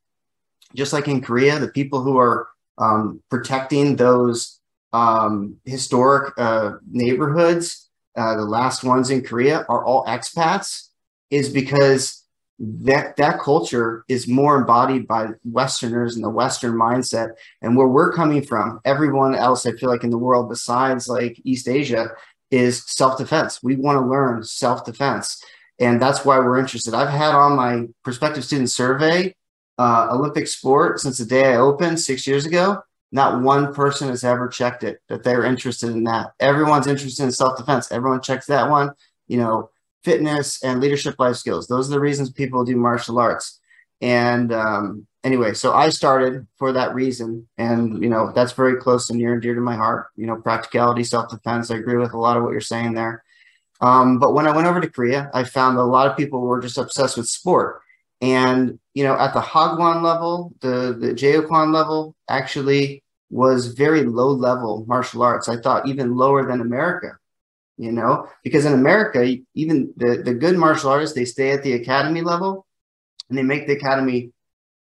just 0.75 0.93
like 0.93 1.09
in 1.09 1.21
Korea, 1.21 1.59
the 1.59 1.69
people 1.69 2.03
who 2.03 2.19
are 2.19 2.49
um, 2.79 3.23
protecting 3.31 3.97
those 3.97 4.61
um, 4.93 5.57
historic 5.65 6.33
uh, 6.39 6.73
neighborhoods, 6.91 7.89
uh, 8.17 8.37
the 8.37 8.45
last 8.45 8.83
ones 8.83 9.11
in 9.11 9.23
Korea, 9.23 9.65
are 9.69 9.85
all 9.85 10.05
expats, 10.07 10.89
is 11.31 11.49
because 11.49 12.25
that 12.59 13.17
that 13.17 13.39
culture 13.39 14.05
is 14.09 14.27
more 14.27 14.57
embodied 14.57 15.07
by 15.07 15.29
Westerners 15.45 16.17
and 16.17 16.25
the 16.25 16.31
Western 16.31 16.75
mindset. 16.75 17.33
And 17.61 17.77
where 17.77 17.89
we're 17.89 18.13
coming 18.13 18.43
from, 18.43 18.81
everyone 18.85 19.35
else 19.35 19.67
I 19.67 19.73
feel 19.73 19.91
like 19.91 20.05
in 20.05 20.11
the 20.11 20.19
world 20.19 20.49
besides 20.49 21.09
like 21.09 21.41
East 21.45 21.69
Asia 21.69 22.13
is 22.51 22.83
self-defense. 22.87 23.63
We 23.63 23.77
want 23.77 23.97
to 23.97 24.07
learn 24.07 24.43
self-defense 24.43 25.43
and 25.79 26.01
that's 26.01 26.25
why 26.25 26.39
we're 26.39 26.59
interested. 26.59 26.95
I've 26.95 27.11
had 27.11 27.35
on 27.35 27.57
my 27.57 27.87
prospective 28.03 28.45
student 28.45 28.71
survey 28.71 29.35
uh, 29.79 30.09
Olympic 30.11 30.49
sport 30.49 31.01
since 31.01 31.19
the 31.19 31.27
day 31.27 31.53
I 31.53 31.57
opened 31.57 32.01
six 32.01 32.27
years 32.27 32.47
ago. 32.47 32.83
Not 33.13 33.43
one 33.43 33.73
person 33.73 34.09
has 34.09 34.25
ever 34.25 34.49
checked 34.49 34.83
it 34.83 35.01
that 35.09 35.23
they're 35.23 35.45
interested 35.45 35.91
in 35.91 36.05
that. 36.05 36.33
Everyone's 36.41 36.87
interested 36.87 37.23
in 37.25 37.33
self 37.33 37.57
defense. 37.57 37.93
Everyone 37.93 38.21
checks 38.21 38.47
that 38.47 38.69
one. 38.69 38.91
You 39.29 39.39
know, 39.39 39.71
fitness 40.03 40.63
and 40.63 40.81
leadership 40.81 41.17
life 41.19 41.37
skills. 41.37 41.67
Those 41.67 41.89
are 41.89 41.95
the 41.95 42.01
reasons 42.01 42.31
people 42.31 42.65
do 42.65 42.77
martial 42.77 43.19
arts. 43.19 43.61
And 44.01 44.53
um, 44.53 45.07
anyway, 45.25 45.55
so 45.55 45.73
I 45.73 45.89
started 45.91 46.47
for 46.59 46.73
that 46.73 46.95
reason, 46.95 47.49
and 47.59 48.03
you 48.03 48.09
know 48.09 48.33
that's 48.33 48.53
very 48.53 48.77
close 48.77 49.09
and 49.09 49.19
near 49.19 49.33
and 49.33 49.43
dear 49.43 49.55
to 49.55 49.61
my 49.61 49.77
heart. 49.77 50.09
You 50.17 50.27
know, 50.27 50.37
practicality, 50.37 51.05
self 51.05 51.31
defense. 51.31 51.71
I 51.71 51.77
agree 51.77 51.97
with 51.97 52.13
a 52.13 52.19
lot 52.19 52.37
of 52.37 52.43
what 52.43 52.53
you're 52.53 52.61
saying 52.61 52.95
there. 52.95 53.23
Um, 53.81 54.19
but 54.19 54.33
when 54.35 54.47
I 54.47 54.55
went 54.55 54.67
over 54.67 54.81
to 54.81 54.91
Korea, 54.91 55.31
I 55.35 55.45
found 55.45 55.79
a 55.79 55.83
lot 55.83 56.09
of 56.11 56.17
people 56.17 56.41
were 56.41 56.61
just 56.61 56.79
obsessed 56.79 57.17
with 57.17 57.29
sport. 57.29 57.83
And, 58.21 58.79
you 58.95 59.05
know, 59.05 59.15
at 59.15 59.35
the 59.35 59.41
Hagwon 59.41 60.03
level, 60.03 60.55
the, 60.61 60.97
the 60.99 61.13
JoKwon 61.13 61.73
level 61.73 62.15
actually 62.29 63.03
was 63.29 63.69
very 63.69 64.05
low 64.05 64.31
level 64.31 64.85
martial 64.89 65.23
arts. 65.23 65.49
I 65.49 65.59
thought 65.59 65.89
even 65.89 66.17
lower 66.17 66.47
than 66.47 66.61
America, 66.61 67.19
you 67.77 67.93
know, 67.93 68.29
because 68.43 68.65
in 68.65 68.73
America, 68.73 69.37
even 69.55 69.93
the, 69.97 70.23
the 70.23 70.33
good 70.33 70.57
martial 70.57 70.91
artists, 70.91 71.15
they 71.15 71.25
stay 71.25 71.51
at 71.51 71.63
the 71.63 71.75
academy 71.75 72.23
level 72.23 72.67
and 73.29 73.37
they 73.37 73.43
make 73.43 73.67
the 73.67 73.75
academy 73.75 74.33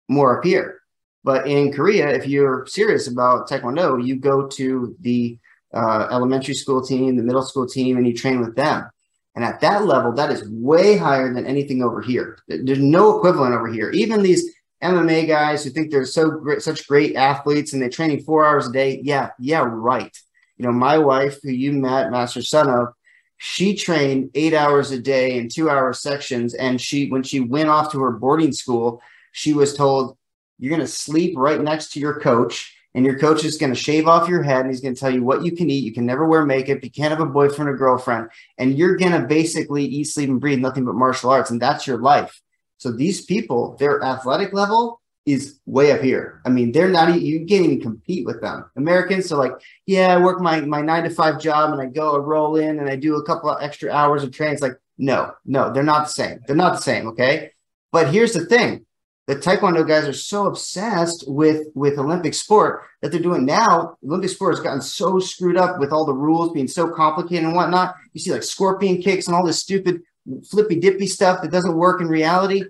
more 0.07 0.37
appear. 0.37 0.81
But 1.23 1.47
in 1.47 1.71
Korea, 1.71 2.09
if 2.09 2.27
you're 2.27 2.67
serious 2.67 3.07
about 3.07 3.49
Taekwondo, 3.49 4.05
you 4.05 4.17
go 4.17 4.47
to 4.47 4.95
the 4.99 5.39
uh, 5.73 6.07
elementary 6.11 6.53
school 6.53 6.81
team, 6.81 7.15
the 7.15 7.23
middle 7.23 7.41
school 7.41 7.67
team, 7.67 7.97
and 7.97 8.07
you 8.07 8.13
train 8.13 8.39
with 8.39 8.55
them. 8.55 8.89
And 9.35 9.43
at 9.43 9.61
that 9.61 9.85
level, 9.85 10.13
that 10.13 10.29
is 10.29 10.47
way 10.47 10.95
higher 10.95 11.33
than 11.33 11.45
anything 11.45 11.81
over 11.81 12.01
here. 12.01 12.37
There's 12.47 12.79
no 12.79 13.17
equivalent 13.17 13.55
over 13.55 13.67
here. 13.67 13.89
Even 13.91 14.21
these 14.21 14.53
MMA 14.83 15.27
guys 15.27 15.63
who 15.63 15.71
think 15.71 15.89
they're 15.89 16.05
so 16.05 16.29
great, 16.29 16.61
such 16.61 16.87
great 16.87 17.15
athletes 17.15 17.73
and 17.73 17.81
they're 17.81 17.89
training 17.89 18.23
four 18.23 18.45
hours 18.45 18.67
a 18.67 18.71
day. 18.71 18.99
Yeah, 19.03 19.29
yeah, 19.39 19.63
right. 19.67 20.15
You 20.57 20.65
know, 20.65 20.71
my 20.71 20.99
wife, 20.99 21.39
who 21.41 21.49
you 21.49 21.71
met, 21.73 22.11
Master 22.11 22.43
Son 22.43 22.69
of, 22.69 22.89
she 23.37 23.75
trained 23.75 24.29
eight 24.35 24.53
hours 24.53 24.91
a 24.91 24.99
day 24.99 25.37
in 25.37 25.49
two 25.49 25.69
hour 25.69 25.93
sections. 25.93 26.53
And 26.53 26.79
she, 26.79 27.09
when 27.09 27.23
she 27.23 27.39
went 27.39 27.69
off 27.69 27.91
to 27.91 28.01
her 28.01 28.11
boarding 28.11 28.53
school, 28.53 29.01
she 29.31 29.53
was 29.53 29.73
told, 29.73 30.15
You're 30.59 30.69
going 30.69 30.79
to 30.79 30.87
sleep 30.87 31.33
right 31.37 31.59
next 31.59 31.93
to 31.93 31.99
your 31.99 32.19
coach 32.19 32.75
and 32.95 33.05
your 33.05 33.17
coach 33.17 33.43
is 33.43 33.57
going 33.57 33.73
to 33.73 33.79
shave 33.79 34.07
off 34.07 34.29
your 34.29 34.43
head 34.43 34.61
and 34.61 34.69
he's 34.69 34.81
going 34.81 34.93
to 34.93 34.99
tell 34.99 35.13
you 35.13 35.23
what 35.23 35.43
you 35.43 35.51
can 35.51 35.69
eat. 35.69 35.83
You 35.83 35.93
can 35.93 36.05
never 36.05 36.25
wear 36.25 36.45
makeup. 36.45 36.83
You 36.83 36.91
can't 36.91 37.11
have 37.11 37.21
a 37.21 37.25
boyfriend 37.25 37.69
or 37.69 37.75
girlfriend. 37.75 38.29
And 38.57 38.77
you're 38.77 38.97
going 38.97 39.13
to 39.13 39.27
basically 39.27 39.85
eat, 39.85 40.05
sleep, 40.05 40.29
and 40.29 40.39
breathe 40.39 40.59
nothing 40.59 40.85
but 40.85 40.95
martial 40.95 41.31
arts. 41.31 41.49
And 41.49 41.61
that's 41.61 41.87
your 41.87 41.97
life. 41.97 42.41
So 42.77 42.91
these 42.91 43.25
people, 43.25 43.77
their 43.77 44.03
athletic 44.03 44.53
level 44.53 45.01
is 45.25 45.59
way 45.65 45.91
up 45.91 46.01
here. 46.01 46.41
I 46.45 46.49
mean, 46.49 46.71
they're 46.71 46.89
not, 46.89 47.19
you 47.19 47.45
can't 47.45 47.65
even 47.65 47.81
compete 47.81 48.25
with 48.25 48.41
them. 48.41 48.69
Americans 48.75 49.31
are 49.31 49.39
like, 49.39 49.53
yeah, 49.85 50.13
I 50.13 50.21
work 50.21 50.41
my, 50.41 50.61
my 50.61 50.81
nine 50.81 51.03
to 51.03 51.09
five 51.09 51.39
job 51.39 51.71
and 51.71 51.81
I 51.81 51.85
go, 51.85 52.15
I 52.15 52.19
roll 52.19 52.57
in 52.57 52.79
and 52.79 52.89
I 52.89 52.95
do 52.95 53.15
a 53.15 53.25
couple 53.25 53.49
of 53.49 53.63
extra 53.63 53.91
hours 53.91 54.23
of 54.23 54.31
training. 54.31 54.53
It's 54.53 54.61
like, 54.61 54.77
no, 54.97 55.31
no, 55.45 55.71
they're 55.71 55.81
not 55.81 56.07
the 56.07 56.13
same. 56.13 56.41
They're 56.45 56.55
not 56.55 56.73
the 56.73 56.81
same. 56.81 57.07
Okay. 57.07 57.51
But 57.91 58.11
here's 58.11 58.33
the 58.33 58.45
thing 58.45 58.85
the 59.27 59.35
taekwondo 59.35 59.87
guys 59.87 60.07
are 60.07 60.13
so 60.13 60.47
obsessed 60.47 61.23
with 61.27 61.67
with 61.75 61.97
olympic 61.97 62.33
sport 62.33 62.83
that 63.01 63.11
they're 63.11 63.21
doing 63.21 63.45
now 63.45 63.97
olympic 64.03 64.29
sport 64.29 64.53
has 64.53 64.63
gotten 64.63 64.81
so 64.81 65.19
screwed 65.19 65.57
up 65.57 65.79
with 65.79 65.91
all 65.91 66.05
the 66.05 66.13
rules 66.13 66.51
being 66.51 66.67
so 66.67 66.89
complicated 66.89 67.45
and 67.45 67.55
whatnot. 67.55 67.95
You 68.13 68.19
see 68.19 68.31
like 68.31 68.43
scorpion 68.43 69.01
kicks 69.01 69.27
and 69.27 69.35
all 69.35 69.45
this 69.45 69.59
stupid 69.59 70.01
flippy 70.49 70.79
dippy 70.79 71.07
stuff 71.07 71.41
that 71.41 71.51
doesn't 71.51 71.75
work 71.75 72.01
in 72.01 72.07
reality. 72.07 72.63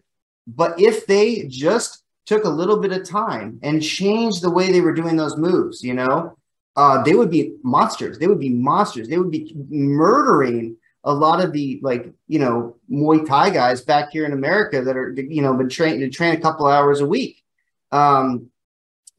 But 0.47 0.79
if 0.79 1.05
they 1.05 1.47
just 1.47 2.03
took 2.25 2.45
a 2.45 2.49
little 2.49 2.79
bit 2.79 2.91
of 2.91 3.07
time 3.07 3.59
and 3.63 3.83
changed 3.83 4.41
the 4.41 4.51
way 4.51 4.71
they 4.71 4.81
were 4.81 4.93
doing 4.93 5.17
those 5.17 5.37
moves 5.37 5.83
you 5.83 5.93
know 5.93 6.37
uh, 6.75 7.03
they 7.03 7.13
would 7.13 7.29
be 7.29 7.55
monsters. 7.63 8.17
They 8.17 8.27
would 8.27 8.39
be 8.39 8.49
monsters. 8.49 9.07
They 9.07 9.17
would 9.17 9.31
be 9.31 9.53
murdering 9.69 10.77
a 11.03 11.13
lot 11.13 11.43
of 11.43 11.51
the 11.51 11.79
like 11.83 12.11
you 12.27 12.39
know 12.39 12.77
Muay 12.89 13.25
Thai 13.25 13.49
guys 13.49 13.81
back 13.81 14.11
here 14.11 14.25
in 14.25 14.33
America 14.33 14.81
that 14.81 14.95
are 14.95 15.11
you 15.11 15.41
know 15.41 15.53
been 15.55 15.69
trained 15.69 15.99
to 15.99 16.09
train 16.09 16.33
a 16.33 16.39
couple 16.39 16.65
hours 16.65 17.01
a 17.01 17.05
week. 17.05 17.43
Um, 17.91 18.49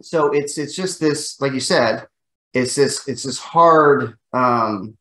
so 0.03 0.33
it's 0.33 0.59
it's 0.59 0.75
just 0.75 1.01
this 1.01 1.41
like 1.41 1.53
you 1.53 1.61
said, 1.61 2.07
it's 2.53 2.75
this 2.75 3.07
it's 3.09 3.23
this 3.23 3.39
hard 3.39 4.17
um, 4.33 4.97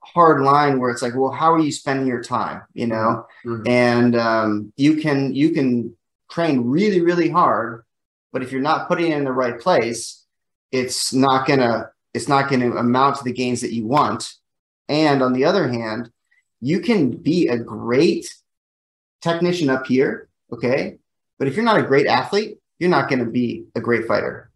hard 0.00 0.40
line 0.40 0.78
where 0.78 0.90
it's 0.90 1.02
like, 1.02 1.14
well, 1.16 1.32
how 1.32 1.52
are 1.52 1.60
you 1.60 1.72
spending 1.72 2.06
your 2.06 2.22
time? 2.22 2.62
You 2.72 2.86
know, 2.86 3.26
mm-hmm. 3.44 3.66
and 3.66 4.16
um, 4.16 4.72
you 4.76 4.96
can 4.96 5.34
you 5.34 5.50
can 5.50 5.96
train 6.30 6.62
really 6.62 7.00
really 7.00 7.30
hard, 7.30 7.84
but 8.32 8.42
if 8.42 8.52
you're 8.52 8.60
not 8.60 8.88
putting 8.88 9.12
it 9.12 9.18
in 9.18 9.24
the 9.24 9.32
right 9.32 9.58
place, 9.58 10.24
it's 10.70 11.12
not 11.12 11.46
gonna 11.46 11.90
it's 12.14 12.28
not 12.28 12.48
going 12.48 12.60
to 12.60 12.76
amount 12.76 13.16
to 13.16 13.24
the 13.24 13.32
gains 13.32 13.60
that 13.60 13.72
you 13.72 13.86
want 13.86 14.32
and 14.88 15.22
on 15.22 15.32
the 15.32 15.44
other 15.44 15.68
hand, 15.68 16.10
you 16.60 16.80
can 16.80 17.10
be 17.10 17.48
a 17.48 17.58
great 17.58 18.26
technician 19.20 19.70
up 19.70 19.86
here, 19.86 20.28
okay? 20.52 20.98
But 21.38 21.48
if 21.48 21.56
you're 21.56 21.64
not 21.64 21.78
a 21.78 21.82
great 21.82 22.06
athlete, 22.06 22.58
you're 22.78 22.90
not 22.90 23.08
going 23.08 23.20
to 23.20 23.30
be 23.30 23.66
a 23.74 23.80
great 23.80 24.06
fighter 24.06 24.50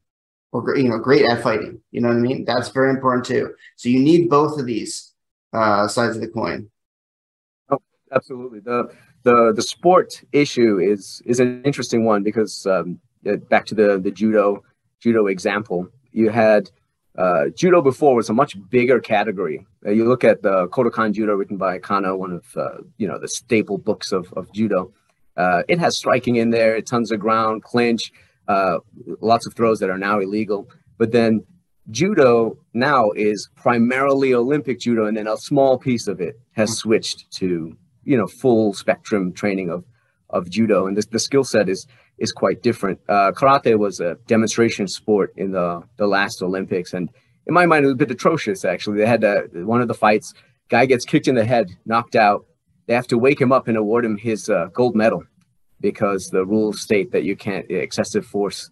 or 0.53 0.77
you 0.77 0.89
know 0.89 0.99
great 0.99 1.25
at 1.29 1.43
fighting. 1.43 1.81
You 1.91 2.03
know 2.03 2.09
what 2.09 2.19
I 2.19 2.21
mean? 2.21 2.45
That's 2.45 2.69
very 2.69 2.91
important 2.91 3.25
too. 3.25 3.55
So 3.77 3.89
you 3.89 3.99
need 3.99 4.29
both 4.29 4.59
of 4.59 4.67
these 4.67 5.13
uh, 5.53 5.89
sides 5.89 6.17
of 6.17 6.23
the 6.23 6.29
coin. 6.29 6.71
Oh, 7.71 7.83
absolutely. 8.13 8.61
The 8.61 8.91
the 9.23 9.53
the 9.55 9.63
sport 9.63 10.23
issue 10.33 10.79
is 10.79 11.23
is 11.25 11.41
an 11.41 11.63
interesting 11.65 12.05
one 12.05 12.23
because 12.23 12.67
um, 12.67 13.01
back 13.49 13.65
to 13.67 13.75
the 13.75 13.99
the 13.99 14.11
judo 14.11 14.63
judo 15.01 15.27
example, 15.27 15.89
you 16.13 16.29
had 16.29 16.71
uh, 17.17 17.49
judo 17.55 17.83
before 17.83 18.15
was 18.15 18.31
a 18.31 18.33
much 18.33 18.57
bigger 18.71 18.99
category. 18.99 19.67
Uh, 19.87 19.91
you 19.91 20.07
look 20.09 20.25
at 20.25 20.43
the 20.43 20.69
Kodokan 20.69 21.13
Judo 21.13 21.35
written 21.35 21.59
by 21.59 21.79
Kano, 21.79 22.17
one 22.17 22.33
of 22.33 22.57
uh, 22.57 22.79
you 22.97 23.07
know 23.07 23.19
the 23.19 23.29
staple 23.29 23.79
books 23.79 24.13
of, 24.13 24.33
of 24.33 24.51
judo. 24.53 24.93
Uh, 25.37 25.63
it 25.69 25.79
has 25.79 25.97
striking 25.97 26.37
in 26.37 26.51
there, 26.51 26.81
tons 26.81 27.11
of 27.11 27.21
ground, 27.21 27.63
clinch, 27.63 28.13
uh, 28.49 28.79
lots 29.21 29.47
of 29.47 29.55
throws 29.55 29.79
that 29.81 29.91
are 29.91 29.99
now 29.99 30.21
illegal. 30.21 30.69
But 30.99 31.13
then 31.13 31.45
judo 31.91 32.59
now 32.75 33.11
is 33.11 33.51
primarily 33.57 34.33
Olympic 34.33 34.81
judo, 34.81 35.07
and 35.07 35.17
then 35.17 35.27
a 35.27 35.37
small 35.37 35.79
piece 35.79 36.07
of 36.07 36.21
it 36.21 36.41
has 36.53 36.77
switched 36.77 37.31
to 37.33 37.77
you 38.05 38.17
know 38.17 38.27
full 38.27 38.73
spectrum 38.73 39.33
training 39.33 39.69
of 39.69 39.85
of 40.31 40.49
judo, 40.49 40.87
and 40.87 40.97
this, 40.97 41.07
the 41.07 41.19
skill 41.19 41.45
set 41.45 41.69
is 41.69 41.87
is 42.19 42.33
quite 42.33 42.63
different. 42.63 43.01
Uh, 43.09 43.33
karate 43.33 43.79
was 43.79 44.01
a 44.01 44.17
demonstration 44.27 44.87
sport 44.87 45.33
in 45.37 45.53
the, 45.53 45.83
the 45.97 46.07
last 46.07 46.43
Olympics, 46.43 46.93
and 46.93 47.11
in 47.47 47.55
my 47.55 47.67
mind, 47.67 47.85
it 47.85 47.89
was 47.89 47.95
a 47.95 47.97
bit 47.97 48.11
atrocious. 48.11 48.65
Actually, 48.65 48.99
they 48.99 49.07
had 49.07 49.25
one 49.53 49.81
of 49.81 49.89
the 49.89 49.95
fights, 49.95 50.33
guy 50.69 50.87
gets 50.87 51.05
kicked 51.05 51.29
in 51.29 51.35
the 51.35 51.45
head, 51.45 51.71
knocked 51.85 52.17
out. 52.17 52.47
They 52.87 52.95
have 52.95 53.07
to 53.09 53.19
wake 53.19 53.41
him 53.41 53.53
up 53.53 53.69
and 53.69 53.77
award 53.77 54.05
him 54.05 54.17
his 54.17 54.49
uh, 54.49 54.69
gold 54.73 54.95
medal 54.95 55.25
because 55.81 56.29
the 56.29 56.45
rules 56.45 56.81
state 56.81 57.13
that 57.13 57.25
you 57.25 57.37
can't 57.37 57.69
excessive 57.71 58.25
force 58.25 58.71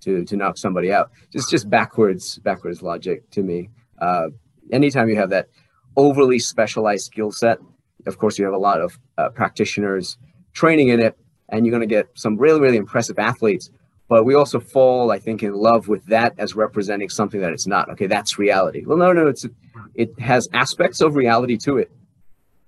to 0.00 0.24
to 0.24 0.36
knock 0.36 0.56
somebody 0.56 0.92
out. 0.92 1.10
It's 1.32 1.50
just 1.50 1.68
backwards 1.68 2.38
backwards 2.38 2.82
logic 2.82 3.28
to 3.30 3.42
me. 3.42 3.70
Uh, 4.00 4.28
anytime 4.72 5.08
you 5.08 5.16
have 5.16 5.30
that 5.30 5.48
overly 5.96 6.38
specialized 6.38 7.04
skill 7.06 7.30
set, 7.32 7.58
of 8.06 8.18
course, 8.18 8.38
you 8.38 8.44
have 8.44 8.54
a 8.54 8.58
lot 8.58 8.80
of 8.80 8.98
uh, 9.18 9.28
practitioners 9.30 10.18
training 10.52 10.88
in 10.88 11.00
it 11.00 11.16
and 11.52 11.64
you're 11.64 11.70
going 11.70 11.88
to 11.88 11.94
get 11.94 12.08
some 12.14 12.36
really, 12.36 12.60
really 12.60 12.78
impressive 12.78 13.18
athletes. 13.18 13.70
But 14.08 14.24
we 14.24 14.34
also 14.34 14.58
fall, 14.58 15.10
I 15.10 15.18
think, 15.18 15.42
in 15.42 15.54
love 15.54 15.88
with 15.88 16.04
that 16.06 16.34
as 16.38 16.56
representing 16.56 17.08
something 17.08 17.40
that 17.40 17.52
it's 17.52 17.66
not. 17.66 17.88
Okay, 17.90 18.06
that's 18.06 18.38
reality. 18.38 18.84
Well, 18.84 18.98
no, 18.98 19.12
no, 19.12 19.28
it's 19.28 19.46
it 19.94 20.18
has 20.18 20.48
aspects 20.52 21.00
of 21.00 21.14
reality 21.14 21.56
to 21.58 21.78
it. 21.78 21.90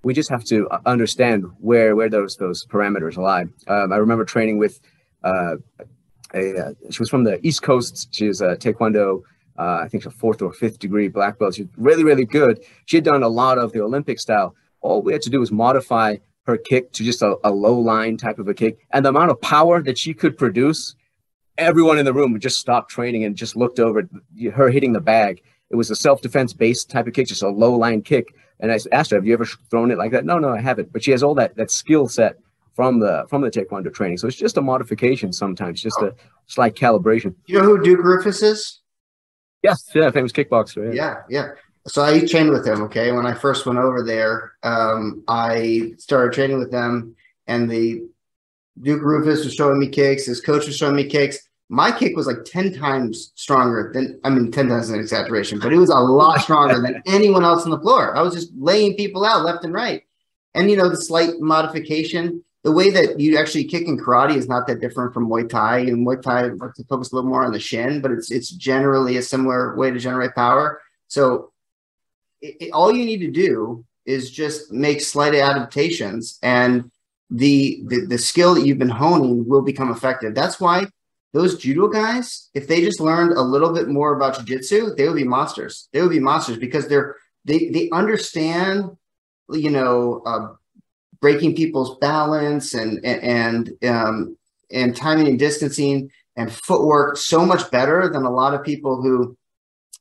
We 0.04 0.14
just 0.14 0.30
have 0.30 0.44
to 0.44 0.68
uh, 0.68 0.80
understand 0.86 1.44
where 1.58 1.96
where 1.96 2.08
those 2.08 2.36
those 2.36 2.64
parameters 2.66 3.16
lie. 3.16 3.46
Um, 3.66 3.92
I 3.92 3.96
remember 3.96 4.24
training 4.24 4.58
with 4.58 4.80
uh, 5.22 5.56
a 6.34 6.56
uh, 6.56 6.72
she 6.90 6.98
was 7.00 7.10
from 7.10 7.24
the 7.24 7.44
East 7.46 7.62
Coast. 7.62 8.08
She 8.12 8.28
was 8.28 8.40
a 8.40 8.56
Taekwondo. 8.56 9.22
Uh, 9.58 9.80
I 9.84 9.88
think 9.88 10.04
a 10.06 10.10
fourth 10.10 10.42
or 10.42 10.52
fifth 10.52 10.78
degree 10.78 11.08
black 11.08 11.38
belt. 11.38 11.54
She's 11.54 11.66
really, 11.76 12.04
really 12.04 12.24
good. 12.24 12.64
She 12.86 12.96
had 12.96 13.04
done 13.04 13.22
a 13.22 13.28
lot 13.28 13.58
of 13.58 13.72
the 13.72 13.82
Olympic 13.82 14.18
style. 14.18 14.54
All 14.80 15.02
we 15.02 15.12
had 15.12 15.22
to 15.22 15.30
do 15.30 15.40
was 15.40 15.52
modify 15.52 16.16
her 16.46 16.56
kick 16.56 16.92
to 16.92 17.04
just 17.04 17.22
a, 17.22 17.36
a 17.44 17.50
low 17.50 17.78
line 17.78 18.16
type 18.16 18.38
of 18.38 18.48
a 18.48 18.54
kick. 18.54 18.78
And 18.90 19.04
the 19.04 19.08
amount 19.08 19.30
of 19.30 19.40
power 19.40 19.82
that 19.82 19.98
she 19.98 20.14
could 20.14 20.36
produce, 20.36 20.94
everyone 21.58 21.98
in 21.98 22.04
the 22.04 22.12
room 22.12 22.32
would 22.32 22.42
just 22.42 22.58
stop 22.58 22.88
training 22.88 23.24
and 23.24 23.36
just 23.36 23.56
looked 23.56 23.80
over 23.80 24.08
her 24.52 24.70
hitting 24.70 24.92
the 24.92 25.00
bag. 25.00 25.42
It 25.70 25.76
was 25.76 25.90
a 25.90 25.96
self 25.96 26.20
defense 26.20 26.52
based 26.52 26.90
type 26.90 27.06
of 27.06 27.14
kick, 27.14 27.28
just 27.28 27.42
a 27.42 27.48
low 27.48 27.74
line 27.74 28.02
kick. 28.02 28.34
And 28.60 28.70
I 28.70 28.78
asked 28.92 29.10
her, 29.10 29.16
"Have 29.16 29.26
you 29.26 29.32
ever 29.32 29.46
thrown 29.70 29.90
it 29.90 29.98
like 29.98 30.12
that?" 30.12 30.24
No, 30.24 30.38
no, 30.38 30.50
I 30.50 30.60
haven't. 30.60 30.92
But 30.92 31.02
she 31.02 31.10
has 31.10 31.22
all 31.22 31.34
that 31.34 31.56
that 31.56 31.70
skill 31.70 32.06
set 32.06 32.36
from 32.74 33.00
the 33.00 33.24
from 33.28 33.42
the 33.42 33.50
taekwondo 33.50 33.92
training. 33.92 34.18
So 34.18 34.28
it's 34.28 34.36
just 34.36 34.56
a 34.56 34.62
modification 34.62 35.32
sometimes, 35.32 35.82
just 35.82 36.00
a 36.02 36.14
slight 36.46 36.76
calibration. 36.76 37.34
You 37.46 37.58
know 37.60 37.64
who 37.64 37.82
Duke 37.82 38.00
Roufus 38.00 38.42
is? 38.42 38.80
Yes, 39.62 39.90
yeah, 39.94 40.10
famous 40.10 40.30
kickboxer. 40.30 40.94
Yeah, 40.94 41.22
yeah. 41.28 41.46
yeah 41.46 41.50
so 41.86 42.02
I 42.02 42.24
trained 42.24 42.50
with 42.50 42.66
him. 42.66 42.82
Okay, 42.82 43.12
when 43.12 43.26
I 43.26 43.34
first 43.34 43.66
went 43.66 43.78
over 43.78 44.02
there, 44.02 44.52
um, 44.62 45.22
I 45.28 45.92
started 45.98 46.32
training 46.32 46.58
with 46.58 46.70
them, 46.70 47.14
and 47.46 47.70
the 47.70 48.02
Duke 48.80 49.02
Roufus 49.02 49.44
was 49.44 49.54
showing 49.54 49.78
me 49.78 49.88
kicks. 49.88 50.26
His 50.26 50.40
coach 50.40 50.66
was 50.66 50.76
showing 50.76 50.96
me 50.96 51.04
kicks. 51.04 51.48
My 51.68 51.90
kick 51.90 52.16
was 52.16 52.26
like 52.26 52.44
ten 52.44 52.72
times 52.72 53.32
stronger 53.34 53.90
than 53.92 54.18
I 54.24 54.30
mean, 54.30 54.50
ten 54.50 54.68
times 54.68 54.90
an 54.90 54.98
exaggeration, 54.98 55.58
but 55.58 55.72
it 55.72 55.78
was 55.78 55.90
a 55.90 55.98
lot 55.98 56.40
stronger 56.40 56.80
than 56.80 57.02
anyone 57.06 57.44
else 57.44 57.64
on 57.64 57.70
the 57.70 57.80
floor. 57.80 58.16
I 58.16 58.22
was 58.22 58.34
just 58.34 58.52
laying 58.56 58.94
people 58.96 59.24
out 59.24 59.44
left 59.44 59.64
and 59.64 59.74
right, 59.74 60.02
and 60.54 60.70
you 60.70 60.76
know 60.76 60.88
the 60.88 60.96
slight 60.96 61.40
modification. 61.40 62.42
The 62.62 62.72
way 62.72 62.88
that 62.90 63.20
you 63.20 63.36
actually 63.36 63.64
kick 63.64 63.86
in 63.86 63.98
karate 63.98 64.36
is 64.36 64.48
not 64.48 64.66
that 64.68 64.80
different 64.80 65.12
from 65.12 65.28
Muay 65.28 65.46
Thai. 65.46 65.80
And 65.80 66.06
Muay 66.06 66.22
Thai 66.22 66.46
likes 66.46 66.78
to 66.78 66.84
focus 66.84 67.12
a 67.12 67.14
little 67.14 67.28
more 67.28 67.44
on 67.44 67.52
the 67.52 67.60
shin, 67.60 68.00
but 68.00 68.10
it's 68.10 68.30
it's 68.30 68.48
generally 68.48 69.18
a 69.18 69.22
similar 69.22 69.76
way 69.76 69.90
to 69.90 69.98
generate 69.98 70.34
power. 70.34 70.80
So 71.08 71.52
it, 72.44 72.56
it, 72.60 72.70
all 72.72 72.92
you 72.92 73.04
need 73.04 73.20
to 73.20 73.30
do 73.30 73.84
is 74.04 74.30
just 74.30 74.70
make 74.70 75.00
slight 75.00 75.34
adaptations 75.34 76.38
and 76.42 76.90
the, 77.30 77.82
the 77.86 78.04
the 78.06 78.18
skill 78.18 78.54
that 78.54 78.66
you've 78.66 78.78
been 78.78 78.88
honing 78.88 79.48
will 79.48 79.62
become 79.62 79.90
effective. 79.90 80.34
That's 80.34 80.60
why 80.60 80.86
those 81.32 81.58
judo 81.58 81.88
guys 81.88 82.50
if 82.54 82.68
they 82.68 82.80
just 82.82 83.00
learned 83.00 83.32
a 83.32 83.40
little 83.40 83.72
bit 83.72 83.88
more 83.88 84.14
about 84.14 84.36
jiu-jitsu 84.36 84.94
they 84.94 85.08
would 85.08 85.16
be 85.16 85.24
monsters. 85.24 85.88
They 85.92 86.02
would 86.02 86.10
be 86.10 86.20
monsters 86.20 86.58
because 86.58 86.86
they're 86.86 87.16
they 87.44 87.70
they 87.70 87.88
understand 87.90 88.90
you 89.50 89.70
know 89.70 90.22
uh, 90.26 90.48
breaking 91.20 91.56
people's 91.56 91.96
balance 91.98 92.74
and 92.74 93.02
and 93.04 93.72
um, 93.84 94.36
and 94.70 94.94
timing 94.94 95.28
and 95.28 95.38
distancing 95.38 96.10
and 96.36 96.52
footwork 96.52 97.16
so 97.16 97.46
much 97.46 97.70
better 97.70 98.10
than 98.10 98.24
a 98.24 98.30
lot 98.30 98.54
of 98.54 98.62
people 98.62 99.00
who 99.00 99.36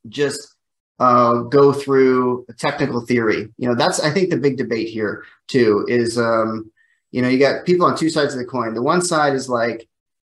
just 0.10 0.53
uh, 1.00 1.42
go 1.44 1.74
through 1.74 2.46
technical 2.58 3.02
theory. 3.02 3.50
You 3.58 3.68
know, 3.68 3.76
that's 3.76 4.00
I 4.00 4.10
think 4.10 4.30
the 4.30 4.38
big 4.38 4.58
debate 4.58 4.90
here 4.90 5.24
too 5.48 5.86
is 5.88 6.18
um, 6.18 6.72
you 7.12 7.22
know 7.22 7.30
you 7.30 7.40
got 7.40 7.66
people 7.66 7.86
on 7.86 7.98
two 7.98 8.10
sides 8.10 8.34
of 8.34 8.40
the 8.40 8.46
coin. 8.46 8.74
The 8.74 8.82
one 8.82 9.02
side 9.02 9.34
is 9.34 9.50
like, 9.50 9.88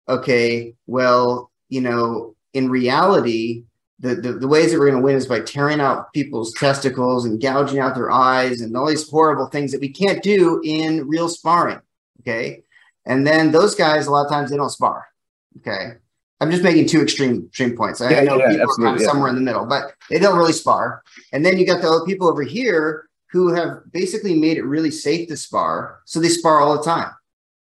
okay, 0.08 0.74
well, 0.86 1.50
you 1.68 1.80
know, 1.80 2.34
in 2.52 2.68
reality, 2.70 3.64
the, 4.00 4.14
the, 4.14 4.32
the 4.32 4.48
ways 4.48 4.72
that 4.72 4.78
we're 4.78 4.90
going 4.90 5.00
to 5.00 5.04
win 5.04 5.16
is 5.16 5.26
by 5.26 5.40
tearing 5.40 5.80
out 5.80 6.12
people's 6.12 6.52
testicles 6.54 7.24
and 7.24 7.40
gouging 7.40 7.78
out 7.78 7.94
their 7.94 8.10
eyes 8.10 8.60
and 8.60 8.76
all 8.76 8.86
these 8.86 9.08
horrible 9.08 9.46
things 9.46 9.72
that 9.72 9.80
we 9.80 9.88
can't 9.88 10.22
do 10.22 10.60
in 10.64 11.08
real 11.08 11.28
sparring. 11.28 11.80
Okay. 12.20 12.62
And 13.06 13.26
then 13.26 13.50
those 13.50 13.74
guys, 13.74 14.06
a 14.06 14.10
lot 14.10 14.26
of 14.26 14.30
times 14.30 14.50
they 14.50 14.56
don't 14.56 14.70
spar. 14.70 15.06
Okay. 15.58 15.94
I'm 16.40 16.50
just 16.50 16.62
making 16.62 16.88
two 16.88 17.00
extreme 17.02 17.44
extreme 17.46 17.76
points. 17.76 18.00
I, 18.00 18.10
Yeah, 18.10 18.18
I 18.20 18.24
know 18.24 18.38
yeah, 18.38 18.48
people 18.50 18.62
are 18.70 18.76
kind 18.84 18.96
of 18.96 19.00
yeah. 19.02 19.08
somewhere 19.08 19.28
in 19.28 19.36
the 19.36 19.40
middle, 19.40 19.66
but 19.66 19.94
they 20.10 20.18
don't 20.18 20.36
really 20.36 20.52
spar. 20.52 21.02
And 21.32 21.44
then 21.44 21.58
you 21.58 21.66
got 21.66 21.80
the 21.80 21.88
other 21.88 22.04
people 22.04 22.28
over 22.28 22.42
here 22.42 23.06
who 23.30 23.52
have 23.54 23.80
basically 23.92 24.34
made 24.38 24.56
it 24.58 24.64
really 24.64 24.90
safe 24.90 25.28
to 25.28 25.36
spar. 25.36 26.00
So 26.04 26.20
they 26.20 26.28
spar 26.28 26.60
all 26.60 26.76
the 26.76 26.84
time, 26.84 27.10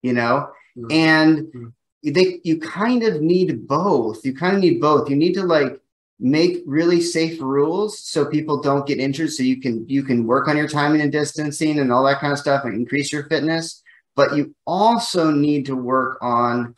you 0.02 0.14
know? 0.14 0.50
Mm-hmm. 0.78 0.88
Mhm. 0.88 0.92
And 0.92 1.38
Mhm. 1.54 1.74
they 2.04 2.40
you 2.44 2.60
kind 2.60 3.04
of 3.04 3.22
need 3.22 3.68
both. 3.68 4.26
You 4.26 4.34
kind 4.36 4.56
of 4.56 4.62
need 4.62 4.82
both. 4.82 5.10
You 5.10 5.16
need 5.16 5.34
to 5.34 5.44
like 5.44 5.80
make 6.20 6.64
really 6.66 7.02
safe 7.02 7.42
rules 7.42 8.00
so 8.00 8.26
people 8.26 8.62
don't 8.62 8.88
get 8.88 9.00
injured 9.00 9.32
so 9.32 9.44
you 9.44 9.60
can 9.60 9.86
you 9.90 10.02
can 10.02 10.26
work 10.26 10.48
on 10.48 10.56
your 10.56 10.68
timing 10.68 11.02
and 11.02 11.12
distancing 11.12 11.80
and 11.80 11.92
all 11.92 12.06
that 12.06 12.20
kind 12.22 12.32
of 12.32 12.40
stuff 12.40 12.64
and 12.64 12.74
increase 12.74 13.12
your 13.12 13.26
fitness 13.26 13.84
but 14.16 14.34
you 14.38 14.56
also 14.66 15.30
need 15.30 15.66
to 15.66 15.76
work 15.76 16.18
on 16.22 16.74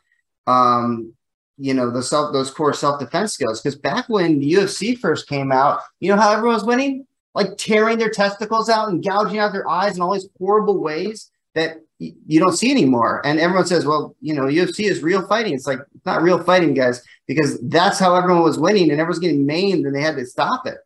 um 0.47 1.13
you 1.58 1.74
know 1.74 1.89
the 1.89 2.04
self 2.04 2.34
those 2.34 2.52
core 2.52 2.74
self-defense 2.74 3.34
skills. 3.34 3.62
Because 3.62 3.78
back 3.78 4.08
when 4.10 4.39
the 4.39 4.54
ufc 4.54 4.98
first 5.00 5.28
came 5.28 5.52
out 5.52 5.82
you 6.00 6.10
know 6.10 6.20
how 6.20 6.32
everyone 6.32 6.56
was 6.56 6.63
winning? 6.63 7.06
Like 7.34 7.58
tearing 7.58 7.98
their 7.98 8.10
testicles 8.10 8.70
out 8.70 8.89
and 8.89 9.04
gouging 9.04 9.39
out 9.39 9.52
their 9.52 9.70
eyes 9.70 9.96
in 9.96 10.02
all 10.02 10.13
these 10.13 10.30
horrible 10.38 10.80
ways 10.80 11.30
that 11.54 11.78
you 12.00 12.39
don't 12.39 12.56
see 12.56 12.70
anymore. 12.70 13.22
And 13.26 13.39
everyone 13.39 13.65
says 13.65 13.86
well 13.86 14.15
you 14.22 14.34
know 14.34 14.43
ufc 14.43 14.80
is 14.80 15.02
real 15.02 15.28
fighting. 15.28 15.54
It's 15.54 15.67
like 15.67 15.80
it's 15.96 16.06
not 16.06 16.22
real 16.22 16.43
fighting 16.43 16.74
guys 16.74 17.04
because 17.28 17.60
that's 17.62 18.00
how 18.00 18.15
everyone 18.15 18.43
was 18.43 18.60
winning 18.60 18.91
and 18.91 19.00
everyone's 19.00 19.20
getting 19.20 19.46
maimed 19.46 19.86
and 19.86 19.96
they 19.96 20.02
had 20.02 20.15
to 20.15 20.26
stop 20.26 20.65
it. 20.67 20.78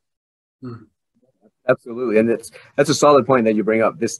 Absolutely, 1.68 2.18
and 2.18 2.30
that's 2.30 2.52
that's 2.76 2.90
a 2.90 2.94
solid 2.94 3.26
point 3.26 3.46
that 3.46 3.56
you 3.56 3.64
bring 3.64 3.82
up. 3.82 4.00
This, 4.00 4.20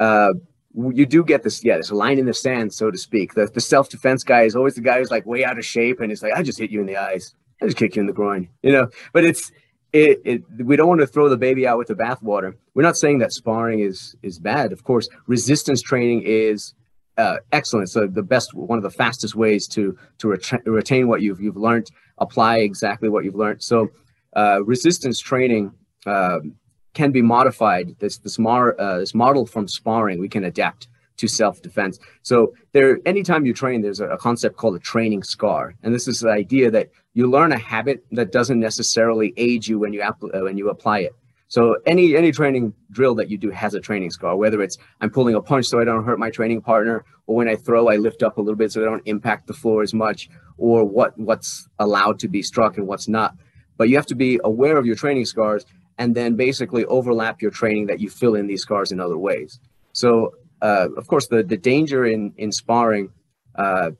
uh, 0.00 0.32
you 0.74 1.06
do 1.06 1.24
get 1.24 1.42
this, 1.42 1.64
yeah, 1.64 1.76
this 1.76 1.90
line 1.90 2.18
in 2.18 2.26
the 2.26 2.34
sand, 2.34 2.72
so 2.72 2.90
to 2.90 2.98
speak. 2.98 3.34
The 3.34 3.46
the 3.46 3.60
self 3.60 3.88
defense 3.88 4.24
guy 4.24 4.42
is 4.42 4.56
always 4.56 4.74
the 4.74 4.80
guy 4.80 4.98
who's 4.98 5.10
like 5.10 5.26
way 5.26 5.44
out 5.44 5.58
of 5.58 5.64
shape, 5.64 6.00
and 6.00 6.10
it's 6.10 6.22
like, 6.22 6.32
I 6.32 6.42
just 6.42 6.58
hit 6.58 6.70
you 6.70 6.80
in 6.80 6.86
the 6.86 6.96
eyes, 6.96 7.34
I 7.60 7.66
just 7.66 7.76
kick 7.76 7.96
you 7.96 8.00
in 8.00 8.06
the 8.06 8.12
groin, 8.12 8.48
you 8.62 8.72
know. 8.72 8.88
But 9.12 9.24
it's 9.24 9.52
it, 9.92 10.20
it 10.24 10.42
we 10.58 10.76
don't 10.76 10.88
want 10.88 11.00
to 11.00 11.06
throw 11.06 11.28
the 11.28 11.36
baby 11.36 11.66
out 11.66 11.78
with 11.78 11.88
the 11.88 11.94
bathwater. 11.94 12.54
We're 12.74 12.82
not 12.82 12.96
saying 12.96 13.18
that 13.18 13.32
sparring 13.32 13.80
is 13.80 14.16
is 14.22 14.38
bad. 14.38 14.72
Of 14.72 14.84
course, 14.84 15.08
resistance 15.26 15.82
training 15.82 16.22
is 16.24 16.74
uh, 17.18 17.36
excellent. 17.52 17.90
So 17.90 18.06
the 18.06 18.22
best, 18.22 18.54
one 18.54 18.78
of 18.78 18.82
the 18.82 18.90
fastest 18.90 19.34
ways 19.34 19.68
to 19.68 19.96
to 20.18 20.28
ret- 20.28 20.66
retain 20.66 21.08
what 21.08 21.20
you've 21.20 21.40
you've 21.40 21.56
learned, 21.56 21.90
apply 22.18 22.58
exactly 22.58 23.08
what 23.08 23.24
you've 23.24 23.34
learned. 23.34 23.62
So 23.62 23.90
uh, 24.34 24.64
resistance 24.64 25.20
training. 25.20 25.72
Um, 26.06 26.56
can 26.94 27.12
be 27.12 27.22
modified. 27.22 27.96
This 27.98 28.18
this, 28.18 28.38
mar, 28.38 28.78
uh, 28.78 28.98
this 28.98 29.14
model 29.14 29.46
from 29.46 29.68
sparring 29.68 30.18
we 30.18 30.28
can 30.28 30.44
adapt 30.44 30.88
to 31.18 31.28
self 31.28 31.62
defense. 31.62 31.98
So 32.22 32.54
there, 32.72 32.98
anytime 33.06 33.46
you 33.46 33.54
train, 33.54 33.82
there's 33.82 34.00
a, 34.00 34.16
concept 34.16 34.56
called 34.56 34.76
a 34.76 34.78
training 34.78 35.22
scar, 35.22 35.74
and 35.82 35.94
this 35.94 36.08
is 36.08 36.20
the 36.20 36.30
idea 36.30 36.70
that 36.70 36.90
you 37.14 37.30
learn 37.30 37.52
a 37.52 37.58
habit 37.58 38.04
that 38.12 38.32
doesn't 38.32 38.60
necessarily 38.60 39.32
aid 39.36 39.66
you 39.66 39.78
when 39.78 39.92
you 39.92 40.00
app- 40.00 40.22
uh, 40.22 40.40
when 40.40 40.56
you 40.56 40.70
apply 40.70 41.00
it. 41.00 41.14
So 41.48 41.76
any 41.84 42.16
any 42.16 42.32
training 42.32 42.72
drill 42.90 43.14
that 43.16 43.30
you 43.30 43.36
do 43.36 43.50
has 43.50 43.74
a 43.74 43.80
training 43.80 44.10
scar. 44.10 44.36
Whether 44.36 44.62
it's 44.62 44.78
I'm 45.00 45.10
pulling 45.10 45.34
a 45.34 45.42
punch 45.42 45.66
so 45.66 45.80
I 45.80 45.84
don't 45.84 46.04
hurt 46.04 46.18
my 46.18 46.30
training 46.30 46.62
partner, 46.62 47.04
or 47.26 47.36
when 47.36 47.48
I 47.48 47.56
throw 47.56 47.88
I 47.88 47.96
lift 47.96 48.22
up 48.22 48.38
a 48.38 48.40
little 48.40 48.56
bit 48.56 48.72
so 48.72 48.80
I 48.80 48.86
don't 48.86 49.06
impact 49.06 49.46
the 49.46 49.52
floor 49.52 49.82
as 49.82 49.92
much, 49.92 50.30
or 50.56 50.84
what 50.84 51.18
what's 51.18 51.68
allowed 51.78 52.18
to 52.20 52.28
be 52.28 52.42
struck 52.42 52.78
and 52.78 52.86
what's 52.86 53.06
not. 53.06 53.36
But 53.76 53.88
you 53.88 53.96
have 53.96 54.06
to 54.06 54.14
be 54.14 54.40
aware 54.44 54.76
of 54.76 54.86
your 54.86 54.96
training 54.96 55.26
scars 55.26 55.66
and 55.98 56.14
then 56.14 56.36
basically 56.36 56.84
overlap 56.86 57.42
your 57.42 57.50
training 57.50 57.86
that 57.86 58.00
you 58.00 58.08
fill 58.08 58.34
in 58.34 58.46
these 58.46 58.62
scars 58.62 58.92
in 58.92 59.00
other 59.00 59.18
ways. 59.18 59.60
So, 59.92 60.34
uh, 60.60 60.88
of 60.96 61.06
course, 61.06 61.28
the 61.28 61.42
the 61.42 61.56
danger 61.56 62.04
in 62.04 62.32
in 62.36 62.52
sparring 62.52 63.10
uh, 63.56 63.90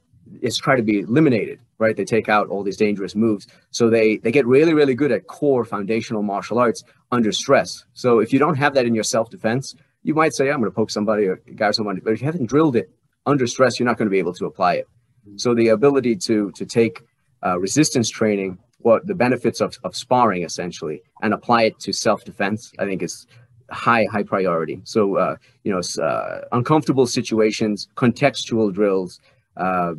is 0.40 0.57
try 0.57 0.76
to 0.76 0.83
be 0.83 1.00
eliminated, 1.00 1.61
right? 1.78 1.96
They 1.96 2.05
take 2.05 2.28
out 2.28 2.48
all 2.48 2.62
these 2.62 2.76
dangerous 2.76 3.14
moves, 3.14 3.46
so 3.70 3.90
they 3.90 4.18
they 4.18 4.33
get 4.33 4.46
really 4.46 4.74
really 4.74 4.94
good 4.94 5.12
at 5.12 5.26
core 5.26 5.64
foundational 5.64 6.22
martial 6.22 6.59
arts 6.59 6.83
under 7.11 7.33
stress. 7.33 7.85
So 7.92 8.20
if 8.20 8.33
you 8.33 8.38
don't 8.38 8.57
have 8.57 8.74
that 8.74 8.87
in 8.87 8.94
your 8.94 9.05
self 9.05 9.31
defense, 9.31 9.74
you 10.02 10.14
might 10.14 10.35
say, 10.35 10.50
I'm 10.50 10.61
going 10.61 10.70
to 10.70 10.74
poke 10.74 10.90
somebody 10.90 11.26
or 11.26 11.40
guy 11.55 11.70
somebody, 11.70 12.00
but 12.00 12.12
if 12.12 12.20
you 12.20 12.26
haven't 12.26 12.46
drilled 12.46 12.76
it 12.76 12.90
under 13.26 13.46
stress, 13.46 13.78
you're 13.78 13.88
not 13.88 13.98
going 13.98 14.07
to 14.07 14.11
be 14.11 14.18
able 14.18 14.35
to 14.35 14.46
apply 14.46 14.74
it. 14.74 14.88
So 15.37 15.55
the 15.55 15.68
ability 15.68 16.16
to 16.16 16.50
to 16.52 16.64
take 16.66 17.02
uh, 17.44 17.59
resistance 17.59 18.09
training 18.09 18.59
what 18.84 19.06
the 19.06 19.14
benefits 19.14 19.60
of, 19.60 19.78
of 19.84 19.96
sparring 19.96 20.42
essentially 20.42 21.02
and 21.22 21.32
apply 21.34 21.62
it 21.64 21.78
to 21.78 21.92
self-defense 21.92 22.72
i 22.78 22.84
think 22.84 23.02
is 23.02 23.26
high 23.72 24.04
high 24.04 24.22
priority. 24.22 24.80
So 24.84 25.16
uh, 25.16 25.36
you 25.64 25.72
know 25.72 26.04
uh, 26.04 26.42
uncomfortable 26.52 27.06
situations 27.06 27.88
contextual 27.96 28.72
drills 28.72 29.20
uh, 29.56 29.94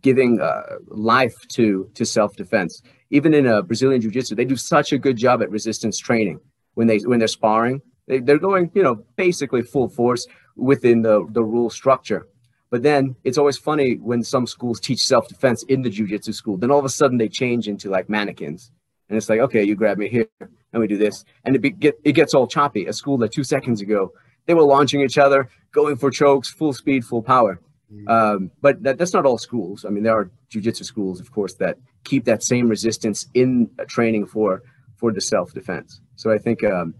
giving 0.00 0.40
uh, 0.40 0.62
life 0.88 1.36
to 1.48 1.90
to 1.94 2.04
self-defense. 2.04 2.82
Even 3.10 3.34
in 3.34 3.46
a 3.46 3.62
brazilian 3.62 4.00
jiu-jitsu 4.00 4.34
they 4.34 4.44
do 4.44 4.56
such 4.56 4.92
a 4.92 4.98
good 4.98 5.16
job 5.16 5.42
at 5.42 5.50
resistance 5.50 5.98
training. 5.98 6.40
When 6.74 6.86
they 6.86 6.98
when 6.98 7.18
they're 7.18 7.28
sparring 7.28 7.82
they, 8.06 8.20
they're 8.20 8.38
going 8.38 8.70
you 8.74 8.82
know 8.82 9.04
basically 9.16 9.62
full 9.62 9.88
force 9.88 10.26
within 10.56 11.02
the 11.02 11.26
the 11.30 11.44
rule 11.44 11.70
structure 11.70 12.26
but 12.72 12.82
then 12.82 13.14
it's 13.22 13.36
always 13.36 13.58
funny 13.58 13.96
when 13.96 14.22
some 14.24 14.46
schools 14.46 14.80
teach 14.80 15.00
self-defense 15.04 15.62
in 15.64 15.82
the 15.82 15.90
jujitsu 15.90 16.32
school. 16.32 16.56
Then 16.56 16.70
all 16.70 16.78
of 16.78 16.86
a 16.86 16.88
sudden 17.00 17.18
they 17.18 17.28
change 17.28 17.68
into 17.68 17.90
like 17.90 18.08
mannequins, 18.08 18.72
and 19.08 19.18
it's 19.18 19.28
like, 19.28 19.40
okay, 19.40 19.62
you 19.62 19.74
grab 19.74 19.98
me 19.98 20.08
here, 20.08 20.28
and 20.40 20.80
we 20.80 20.86
do 20.86 20.96
this, 20.96 21.22
and 21.44 21.54
it 21.54 21.58
be, 21.58 21.70
get 21.70 22.00
it 22.02 22.12
gets 22.12 22.32
all 22.32 22.46
choppy. 22.46 22.86
A 22.86 22.94
school 22.94 23.18
that 23.18 23.30
two 23.30 23.44
seconds 23.44 23.82
ago 23.82 24.12
they 24.46 24.54
were 24.54 24.62
launching 24.62 25.02
each 25.02 25.18
other, 25.18 25.50
going 25.72 25.96
for 25.96 26.10
chokes, 26.10 26.48
full 26.48 26.72
speed, 26.72 27.04
full 27.04 27.22
power. 27.22 27.60
Um, 28.08 28.50
but 28.62 28.82
that, 28.84 28.96
that's 28.96 29.12
not 29.12 29.26
all 29.26 29.36
schools. 29.36 29.84
I 29.84 29.90
mean, 29.90 30.02
there 30.02 30.16
are 30.16 30.30
jujitsu 30.50 30.84
schools, 30.84 31.20
of 31.20 31.30
course, 31.30 31.54
that 31.56 31.76
keep 32.04 32.24
that 32.24 32.42
same 32.42 32.66
resistance 32.70 33.26
in 33.34 33.68
training 33.86 34.24
for 34.26 34.62
for 34.96 35.12
the 35.12 35.20
self-defense. 35.20 36.00
So 36.16 36.32
I 36.32 36.38
think 36.38 36.64
um, 36.64 36.94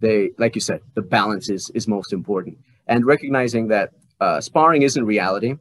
they, 0.00 0.30
like 0.38 0.56
you 0.56 0.60
said, 0.60 0.80
the 0.94 1.02
balance 1.02 1.48
is 1.48 1.70
is 1.76 1.86
most 1.86 2.12
important, 2.12 2.58
and 2.88 3.06
recognizing 3.06 3.68
that 3.68 3.90
uh, 4.22 4.40
sparring 4.40 4.82
isn't 4.82 5.04
reality. 5.04 5.56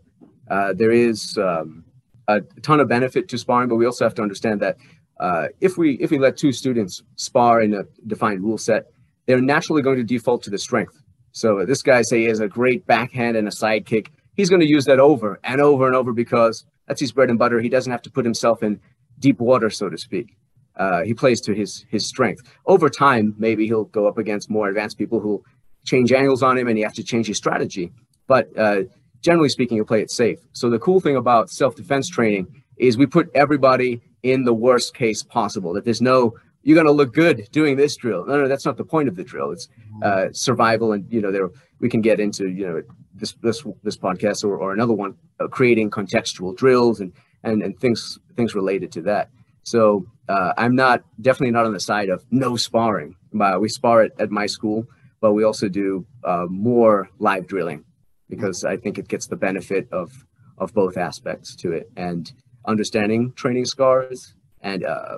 Uh, 0.48 0.72
there 0.74 0.92
is 0.92 1.36
um, 1.40 1.84
a 2.28 2.42
ton 2.62 2.80
of 2.80 2.88
benefit 2.88 3.28
to 3.30 3.38
sparring, 3.38 3.68
but 3.68 3.76
we 3.76 3.88
also 3.88 4.06
have 4.06 4.14
to 4.14 4.22
understand 4.22 4.60
that 4.62 4.78
uh, 5.20 5.48
if 5.62 5.80
we 5.80 5.94
if 5.96 6.12
we 6.12 6.20
let 6.20 6.38
two 6.38 6.52
students 6.52 7.02
spar 7.16 7.62
in 7.62 7.74
a 7.74 7.84
defined 8.06 8.44
rule 8.44 8.60
set, 8.60 8.86
they're 9.26 9.42
naturally 9.42 9.82
going 9.82 9.98
to 9.98 10.04
default 10.04 10.44
to 10.44 10.52
the 10.52 10.60
strength. 10.60 10.96
So 11.32 11.66
this 11.66 11.82
guy 11.82 12.04
say 12.04 12.20
he 12.20 12.26
has 12.26 12.40
a 12.40 12.48
great 12.48 12.86
backhand 12.86 13.36
and 13.36 13.48
a 13.48 13.52
side 13.52 13.88
kick. 13.88 14.12
He's 14.36 14.50
going 14.50 14.62
to 14.62 14.70
use 14.78 14.86
that 14.86 15.00
over 15.00 15.40
and 15.44 15.60
over 15.60 15.88
and 15.88 15.96
over 15.96 16.14
because 16.14 16.66
that's 16.88 17.02
his 17.02 17.12
bread 17.12 17.30
and 17.32 17.40
butter. 17.40 17.60
He 17.62 17.70
doesn't 17.70 17.92
have 17.92 18.04
to 18.04 18.12
put 18.12 18.26
himself 18.26 18.62
in 18.62 18.80
deep 19.18 19.40
water, 19.40 19.72
so 19.72 19.90
to 19.90 19.98
speak. 19.98 20.38
Uh, 20.76 21.02
he 21.02 21.16
plays 21.16 21.42
to 21.42 21.54
his 21.54 21.84
his 21.90 22.06
strength. 22.06 22.42
Over 22.68 22.90
time, 22.90 23.34
maybe 23.40 23.66
he'll 23.66 23.86
go 24.00 24.08
up 24.08 24.20
against 24.20 24.52
more 24.52 24.70
advanced 24.70 25.00
people 25.00 25.20
who 25.20 25.44
change 25.84 26.12
angles 26.12 26.44
on 26.44 26.60
him, 26.60 26.68
and 26.68 26.78
he 26.78 26.84
has 26.84 26.94
to 26.94 27.04
change 27.04 27.26
his 27.26 27.38
strategy 27.38 27.92
but 28.28 28.50
uh, 28.58 28.84
generally 29.22 29.50
speaking, 29.50 29.78
you 29.78 29.86
play 29.86 30.02
it 30.02 30.12
safe. 30.12 30.40
So 30.54 30.70
the 30.70 30.80
cool 30.80 31.00
thing 31.00 31.16
about 31.16 31.50
self-defense 31.50 32.10
training 32.10 32.64
is 32.78 32.98
we 32.98 33.06
put 33.06 33.30
everybody 33.36 34.02
in 34.24 34.44
the 34.44 34.54
worst 34.54 34.94
case 34.94 35.24
possible. 35.24 35.74
That 35.74 35.86
there's 35.86 36.02
no 36.02 36.36
you're 36.64 36.76
going 36.76 36.86
to 36.86 36.92
look 36.92 37.14
good 37.14 37.48
doing 37.52 37.76
this 37.76 37.96
drill. 37.96 38.26
No, 38.26 38.42
no, 38.42 38.48
that's 38.48 38.66
not 38.66 38.78
the 38.78 38.84
point 38.84 39.08
of 39.08 39.16
the 39.16 39.24
drill. 39.24 39.52
It's 39.52 39.68
uh, 40.04 40.28
survival, 40.32 40.92
and 40.92 41.12
you 41.12 41.22
know 41.22 41.32
there 41.32 41.50
we 41.80 41.90
can 41.90 42.02
get 42.02 42.20
into 42.20 42.50
you 42.50 42.68
know 42.68 42.84
this 43.14 43.34
this 43.42 43.64
this 43.84 43.98
podcast 43.98 44.44
or, 44.44 44.58
or 44.58 44.74
another 44.74 44.94
one 44.94 45.16
uh, 45.40 45.48
creating 45.48 45.90
contextual 45.90 46.56
drills 46.56 47.00
and 47.00 47.12
and 47.44 47.64
and 47.64 47.80
things 47.80 48.20
things 48.36 48.56
related 48.56 48.92
to 48.94 49.02
that. 49.04 49.30
So 49.64 50.06
uh, 50.28 50.54
I'm 50.58 50.76
not 50.76 51.04
definitely 51.22 51.52
not 51.52 51.66
on 51.66 51.74
the 51.74 51.80
side 51.80 52.10
of 52.10 52.26
no 52.32 52.56
sparring. 52.56 53.16
Uh, 53.40 53.58
we 53.60 53.70
spar 53.70 54.02
at, 54.02 54.20
at 54.20 54.32
my 54.32 54.48
school, 54.48 54.86
but 55.20 55.34
we 55.34 55.44
also 55.44 55.70
do 55.70 56.06
uh, 56.24 56.46
more 56.50 57.10
live 57.20 57.48
drilling 57.48 57.86
because 58.32 58.66
I 58.66 58.78
think 58.78 58.98
it 58.98 59.08
gets 59.08 59.28
the 59.28 59.36
benefit 59.36 59.88
of 59.92 60.26
of 60.58 60.74
both 60.74 60.98
aspects 60.98 61.56
to 61.58 61.74
it. 61.74 61.92
And 61.96 62.32
understanding 62.66 63.34
training 63.34 63.66
scars 63.66 64.34
and 64.62 64.84
uh, 64.86 65.18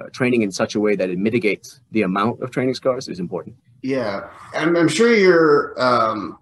uh, 0.00 0.08
training 0.12 0.42
in 0.42 0.50
such 0.50 0.74
a 0.74 0.80
way 0.80 0.96
that 0.96 1.08
it 1.10 1.18
mitigates 1.18 1.80
the 1.90 2.02
amount 2.02 2.42
of 2.42 2.50
training 2.50 2.74
scars 2.74 3.08
is 3.08 3.20
important. 3.20 3.56
Yeah, 3.82 4.30
I'm, 4.54 4.76
I'm 4.76 4.88
sure 4.88 5.14
you're 5.14 5.80
um, 5.80 6.38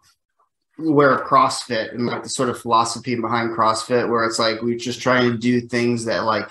aware 0.78 1.12
of 1.12 1.22
CrossFit 1.26 1.92
and 1.92 2.06
like 2.06 2.22
the 2.22 2.28
sort 2.28 2.48
of 2.48 2.60
philosophy 2.60 3.14
behind 3.16 3.56
CrossFit, 3.56 4.08
where 4.08 4.24
it's 4.24 4.38
like 4.38 4.62
we're 4.62 4.78
just 4.78 5.00
trying 5.00 5.30
to 5.30 5.36
do 5.36 5.60
things 5.60 6.04
that 6.04 6.24
like 6.24 6.48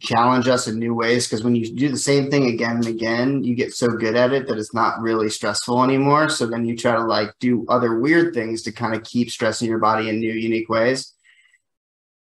challenge 0.00 0.48
us 0.48 0.68
in 0.68 0.78
new 0.78 0.94
ways 0.94 1.26
because 1.26 1.42
when 1.42 1.56
you 1.56 1.74
do 1.74 1.88
the 1.88 1.96
same 1.96 2.30
thing 2.30 2.46
again 2.48 2.76
and 2.76 2.86
again, 2.86 3.42
you 3.42 3.54
get 3.54 3.72
so 3.72 3.88
good 3.88 4.16
at 4.16 4.32
it 4.32 4.46
that 4.46 4.58
it's 4.58 4.74
not 4.74 5.00
really 5.00 5.30
stressful 5.30 5.82
anymore. 5.82 6.28
So 6.28 6.46
then 6.46 6.64
you 6.64 6.76
try 6.76 6.92
to 6.92 7.04
like 7.04 7.30
do 7.40 7.64
other 7.68 7.98
weird 7.98 8.34
things 8.34 8.62
to 8.62 8.72
kind 8.72 8.94
of 8.94 9.02
keep 9.04 9.30
stressing 9.30 9.68
your 9.68 9.78
body 9.78 10.08
in 10.08 10.20
new, 10.20 10.32
unique 10.32 10.68
ways. 10.68 11.14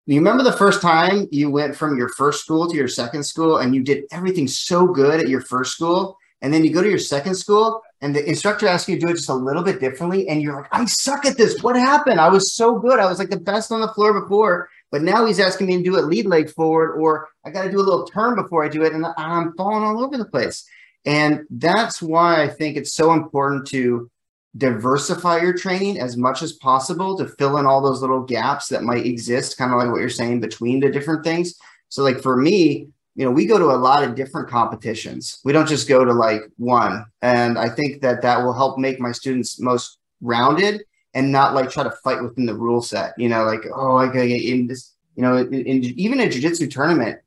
You 0.06 0.16
remember 0.16 0.42
the 0.42 0.52
first 0.52 0.82
time 0.82 1.28
you 1.30 1.50
went 1.50 1.76
from 1.76 1.96
your 1.96 2.08
first 2.08 2.42
school 2.42 2.68
to 2.68 2.76
your 2.76 2.88
second 2.88 3.22
school 3.22 3.58
and 3.58 3.74
you 3.74 3.84
did 3.84 4.04
everything 4.10 4.48
so 4.48 4.86
good 4.88 5.20
at 5.20 5.28
your 5.28 5.42
first 5.42 5.72
school, 5.72 6.18
and 6.40 6.52
then 6.52 6.64
you 6.64 6.72
go 6.72 6.82
to 6.82 6.90
your 6.90 6.98
second 6.98 7.36
school 7.36 7.80
and 8.00 8.16
the 8.16 8.28
instructor 8.28 8.66
asks 8.66 8.88
you 8.88 8.96
to 8.96 9.06
do 9.06 9.12
it 9.12 9.16
just 9.16 9.28
a 9.28 9.34
little 9.34 9.62
bit 9.62 9.78
differently, 9.78 10.28
and 10.28 10.42
you're 10.42 10.56
like, 10.56 10.66
I 10.72 10.84
suck 10.86 11.24
at 11.24 11.36
this. 11.36 11.62
What 11.62 11.76
happened? 11.76 12.18
I 12.18 12.28
was 12.28 12.52
so 12.52 12.80
good. 12.80 12.98
I 12.98 13.06
was 13.06 13.20
like 13.20 13.30
the 13.30 13.38
best 13.38 13.70
on 13.70 13.80
the 13.80 13.92
floor 13.94 14.20
before, 14.20 14.68
but 14.92 15.02
now 15.02 15.24
he's 15.24 15.40
asking 15.40 15.66
me 15.66 15.78
to 15.78 15.82
do 15.82 15.98
a 15.98 16.00
lead 16.00 16.26
leg 16.26 16.50
forward, 16.50 16.96
or 17.00 17.30
I 17.44 17.50
got 17.50 17.64
to 17.64 17.70
do 17.70 17.80
a 17.80 17.82
little 17.82 18.04
turn 18.04 18.36
before 18.36 18.62
I 18.62 18.68
do 18.68 18.82
it, 18.82 18.92
and 18.92 19.06
I'm 19.16 19.54
falling 19.56 19.82
all 19.82 20.04
over 20.04 20.18
the 20.18 20.26
place. 20.26 20.64
And 21.06 21.40
that's 21.50 22.00
why 22.02 22.42
I 22.42 22.48
think 22.48 22.76
it's 22.76 22.92
so 22.92 23.12
important 23.14 23.66
to 23.68 24.10
diversify 24.56 25.40
your 25.40 25.54
training 25.54 25.98
as 25.98 26.18
much 26.18 26.42
as 26.42 26.52
possible 26.52 27.16
to 27.16 27.26
fill 27.26 27.56
in 27.56 27.64
all 27.64 27.80
those 27.80 28.02
little 28.02 28.22
gaps 28.22 28.68
that 28.68 28.82
might 28.82 29.06
exist, 29.06 29.56
kind 29.56 29.72
of 29.72 29.78
like 29.78 29.90
what 29.90 30.00
you're 30.00 30.10
saying 30.10 30.40
between 30.40 30.78
the 30.78 30.90
different 30.90 31.24
things. 31.24 31.54
So, 31.88 32.02
like 32.02 32.20
for 32.20 32.36
me, 32.36 32.88
you 33.14 33.24
know, 33.24 33.30
we 33.30 33.46
go 33.46 33.58
to 33.58 33.72
a 33.72 33.80
lot 33.80 34.04
of 34.04 34.14
different 34.14 34.48
competitions. 34.48 35.40
We 35.42 35.52
don't 35.52 35.68
just 35.68 35.88
go 35.88 36.04
to 36.04 36.12
like 36.12 36.42
one. 36.58 37.06
And 37.22 37.58
I 37.58 37.70
think 37.70 38.02
that 38.02 38.20
that 38.22 38.42
will 38.42 38.54
help 38.54 38.78
make 38.78 39.00
my 39.00 39.12
students 39.12 39.58
most 39.58 39.98
rounded 40.20 40.84
and 41.14 41.30
not 41.32 41.54
like 41.54 41.70
try 41.70 41.84
to 41.84 41.90
fight 41.90 42.22
within 42.22 42.46
the 42.46 42.54
rule 42.54 42.82
set. 42.82 43.14
You 43.18 43.28
know, 43.28 43.44
like, 43.44 43.64
oh, 43.74 43.96
I 43.96 44.06
gotta 44.06 44.28
get 44.28 44.42
in 44.42 44.66
this, 44.66 44.94
you 45.16 45.22
know, 45.22 45.36
in, 45.36 45.52
in 45.52 45.84
even 45.98 46.20
a 46.20 46.28
jiu-jitsu 46.28 46.68
tournament, 46.68 47.20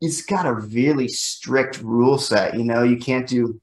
it's 0.00 0.22
got 0.22 0.46
a 0.46 0.54
really 0.54 1.08
strict 1.08 1.82
rule 1.82 2.18
set. 2.18 2.54
You 2.54 2.64
know, 2.64 2.82
you 2.82 2.96
can't 2.96 3.26
do 3.26 3.60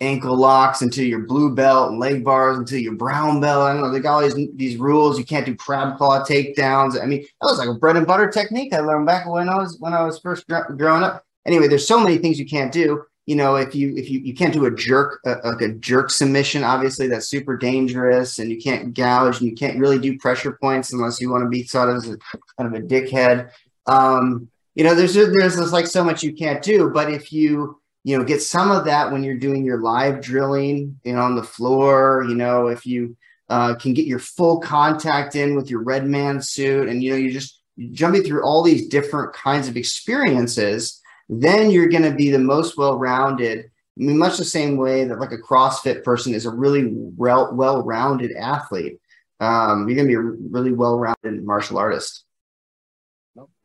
ankle 0.00 0.36
locks 0.36 0.80
until 0.80 1.04
your 1.04 1.20
blue 1.20 1.54
belt 1.54 1.90
and 1.90 2.00
leg 2.00 2.24
bars 2.24 2.56
until 2.56 2.78
your 2.78 2.94
brown 2.94 3.40
belt. 3.40 3.62
I 3.62 3.72
don't 3.74 3.82
know. 3.82 3.92
They 3.92 4.00
got 4.00 4.14
all 4.14 4.22
these, 4.22 4.48
these 4.56 4.76
rules. 4.78 5.18
You 5.18 5.24
can't 5.24 5.44
do 5.44 5.54
crab 5.54 5.98
claw 5.98 6.24
takedowns. 6.24 7.00
I 7.00 7.06
mean, 7.06 7.20
that 7.20 7.46
was 7.46 7.58
like 7.58 7.68
a 7.68 7.74
bread 7.74 7.96
and 7.96 8.06
butter 8.06 8.28
technique 8.28 8.72
I 8.72 8.80
learned 8.80 9.06
back 9.06 9.28
when 9.28 9.48
I 9.48 9.56
was 9.56 9.76
when 9.78 9.92
I 9.92 10.02
was 10.02 10.18
first 10.18 10.46
growing 10.48 11.02
up. 11.02 11.24
Anyway, 11.46 11.68
there's 11.68 11.86
so 11.86 12.00
many 12.00 12.18
things 12.18 12.38
you 12.38 12.46
can't 12.46 12.72
do. 12.72 13.04
You 13.30 13.36
know, 13.36 13.54
if 13.54 13.76
you 13.76 13.94
if 13.96 14.10
you 14.10 14.18
you 14.18 14.34
can't 14.34 14.52
do 14.52 14.64
a 14.64 14.74
jerk 14.74 15.20
a, 15.24 15.36
like 15.44 15.60
a 15.60 15.74
jerk 15.74 16.10
submission, 16.10 16.64
obviously 16.64 17.06
that's 17.06 17.28
super 17.28 17.56
dangerous, 17.56 18.40
and 18.40 18.50
you 18.50 18.60
can't 18.60 18.92
gouge, 18.92 19.38
and 19.38 19.48
you 19.48 19.54
can't 19.54 19.78
really 19.78 20.00
do 20.00 20.18
pressure 20.18 20.58
points 20.60 20.92
unless 20.92 21.20
you 21.20 21.30
want 21.30 21.44
to 21.44 21.48
be 21.48 21.62
sort 21.62 21.90
of 21.90 22.04
a, 22.04 22.18
kind 22.58 22.74
of 22.74 22.74
a 22.74 22.84
dickhead. 22.84 23.50
Um, 23.86 24.48
you 24.74 24.82
know, 24.82 24.96
there's 24.96 25.14
there's, 25.14 25.56
there's 25.56 25.72
like 25.72 25.86
so 25.86 26.02
much 26.02 26.24
you 26.24 26.32
can't 26.32 26.60
do, 26.60 26.90
but 26.90 27.08
if 27.08 27.32
you 27.32 27.80
you 28.02 28.18
know 28.18 28.24
get 28.24 28.42
some 28.42 28.72
of 28.72 28.84
that 28.86 29.12
when 29.12 29.22
you're 29.22 29.38
doing 29.38 29.64
your 29.64 29.80
live 29.80 30.20
drilling 30.20 30.98
you 31.04 31.12
know 31.12 31.20
on 31.20 31.36
the 31.36 31.42
floor 31.42 32.24
you 32.28 32.34
know 32.34 32.68
if 32.68 32.86
you 32.86 33.16
uh, 33.50 33.74
can 33.74 33.92
get 33.92 34.06
your 34.06 34.18
full 34.18 34.58
contact 34.60 35.36
in 35.36 35.54
with 35.54 35.68
your 35.70 35.82
red 35.82 36.06
man 36.06 36.40
suit 36.40 36.88
and 36.88 37.02
you 37.02 37.10
know 37.10 37.16
you're 37.16 37.32
just 37.32 37.60
jumping 37.92 38.22
through 38.22 38.42
all 38.42 38.62
these 38.62 38.88
different 38.88 39.32
kinds 39.32 39.68
of 39.68 39.76
experiences 39.76 40.99
then 41.30 41.70
you're 41.70 41.88
going 41.88 42.02
to 42.02 42.12
be 42.12 42.30
the 42.30 42.38
most 42.38 42.76
well-rounded 42.76 43.70
I 44.00 44.02
mean, 44.02 44.18
much 44.18 44.38
the 44.38 44.44
same 44.44 44.78
way 44.78 45.04
that 45.04 45.20
like 45.20 45.32
a 45.32 45.36
CrossFit 45.36 46.02
person 46.04 46.32
is 46.32 46.46
a 46.46 46.50
really 46.50 46.90
well 47.16 47.54
well-rounded 47.54 48.32
athlete. 48.32 48.98
Um, 49.40 49.86
you're 49.86 49.96
going 49.96 50.08
to 50.08 50.12
be 50.12 50.14
a 50.14 50.48
really 50.50 50.72
well-rounded 50.72 51.44
martial 51.44 51.76
artist. 51.76 52.24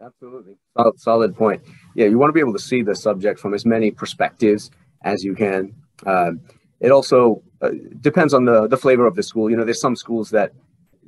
Absolutely. 0.02 0.56
Solid, 0.78 1.00
solid 1.00 1.36
point. 1.36 1.62
Yeah, 1.96 2.08
you 2.08 2.18
want 2.18 2.30
to 2.30 2.34
be 2.34 2.40
able 2.40 2.54
to 2.54 2.60
see 2.60 2.82
the 2.82 2.96
subject 2.96 3.40
from 3.40 3.54
as 3.54 3.66
many 3.66 3.92
perspectives 3.92 4.72
as 5.04 5.24
you 5.24 5.36
can. 5.36 5.74
Um, 6.06 6.42
it 6.82 6.92
also 6.92 7.42
uh, 7.62 7.72
depends 8.02 8.34
on 8.34 8.46
the 8.46 8.68
the 8.68 8.78
flavor 8.78 9.06
of 9.06 9.16
the 9.16 9.24
school. 9.24 9.50
You 9.50 9.56
know, 9.56 9.64
there's 9.64 9.82
some 9.82 9.96
schools 9.96 10.30
that 10.32 10.54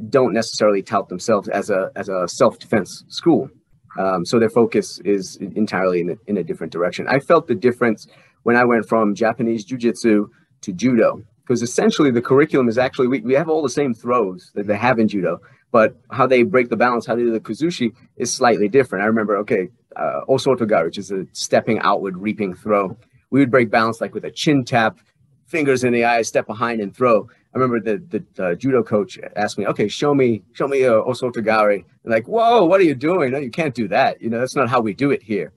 don't 0.10 0.34
necessarily 0.34 0.82
tout 0.82 1.10
themselves 1.10 1.50
as 1.50 1.70
a 1.70 1.92
as 1.96 2.08
a 2.10 2.28
self 2.28 2.60
defense 2.60 3.04
school, 3.10 3.50
um, 3.98 4.26
so 4.26 4.40
their 4.40 4.50
focus 4.50 5.00
is 5.00 5.38
entirely 5.38 6.02
in 6.02 6.10
a, 6.12 6.16
in 6.28 6.38
a 6.38 6.44
different 6.44 6.72
direction. 6.72 7.08
I 7.08 7.20
felt 7.20 7.48
the 7.48 7.56
difference 7.56 8.08
when 8.44 8.56
I 8.56 8.66
went 8.66 8.88
from 8.88 9.16
Japanese 9.16 9.66
jiu-jitsu 9.66 10.30
to 10.62 10.74
judo 10.74 11.22
because 11.44 11.62
essentially 11.62 12.12
the 12.12 12.22
curriculum 12.22 12.68
is 12.68 12.78
actually 12.78 13.08
we, 13.08 13.22
we 13.22 13.34
have 13.34 13.50
all 13.50 13.62
the 13.62 13.70
same 13.70 13.94
throws 13.94 14.52
that 14.56 14.68
they 14.68 14.76
have 14.76 15.00
in 15.00 15.08
judo 15.08 15.40
but 15.72 15.96
how 16.12 16.26
they 16.26 16.44
break 16.44 16.70
the 16.70 16.76
balance, 16.76 17.06
how 17.06 17.16
they 17.16 17.24
do 17.24 17.32
the 17.32 17.40
kuzushi 17.40 17.94
is 18.16 18.34
slightly 18.34 18.68
different. 18.68 19.04
I 19.04 19.08
remember, 19.08 19.38
okay, 19.38 19.70
uh, 19.96 20.22
Osotogari, 20.30 20.86
which 20.86 20.98
is 20.98 21.12
a 21.12 21.26
stepping 21.34 21.80
outward 21.80 22.18
reaping 22.18 22.56
throw. 22.56 22.98
We 23.30 23.40
would 23.40 23.52
break 23.52 23.70
balance 23.70 24.00
like 24.00 24.14
with 24.14 24.26
a 24.26 24.32
chin 24.32 24.64
tap, 24.64 25.00
fingers 25.48 25.84
in 25.84 25.94
the 25.94 26.06
eyes, 26.06 26.28
step 26.28 26.48
behind 26.48 26.82
and 26.82 26.96
throw. 26.96 27.28
I 27.54 27.60
remember 27.60 27.80
the, 27.80 28.24
the 28.36 28.44
uh, 28.44 28.56
judo 28.56 28.84
coach 28.84 29.18
asked 29.36 29.58
me, 29.58 29.66
okay, 29.68 29.88
show 29.88 30.14
me, 30.14 30.44
show 30.54 30.68
me 30.68 30.86
uh, 30.86 31.02
Osotogari. 31.02 31.86
And 32.04 32.14
like, 32.14 32.28
whoa, 32.28 32.66
what 32.66 32.80
are 32.80 32.84
you 32.84 32.96
doing? 32.96 33.32
No, 33.32 33.40
you 33.40 33.52
can't 33.52 33.74
do 33.74 33.88
that. 33.88 34.22
You 34.22 34.30
know, 34.30 34.40
that's 34.40 34.56
not 34.56 34.70
how 34.70 34.82
we 34.82 34.94
do 34.94 35.12
it 35.12 35.24
here. 35.24 35.54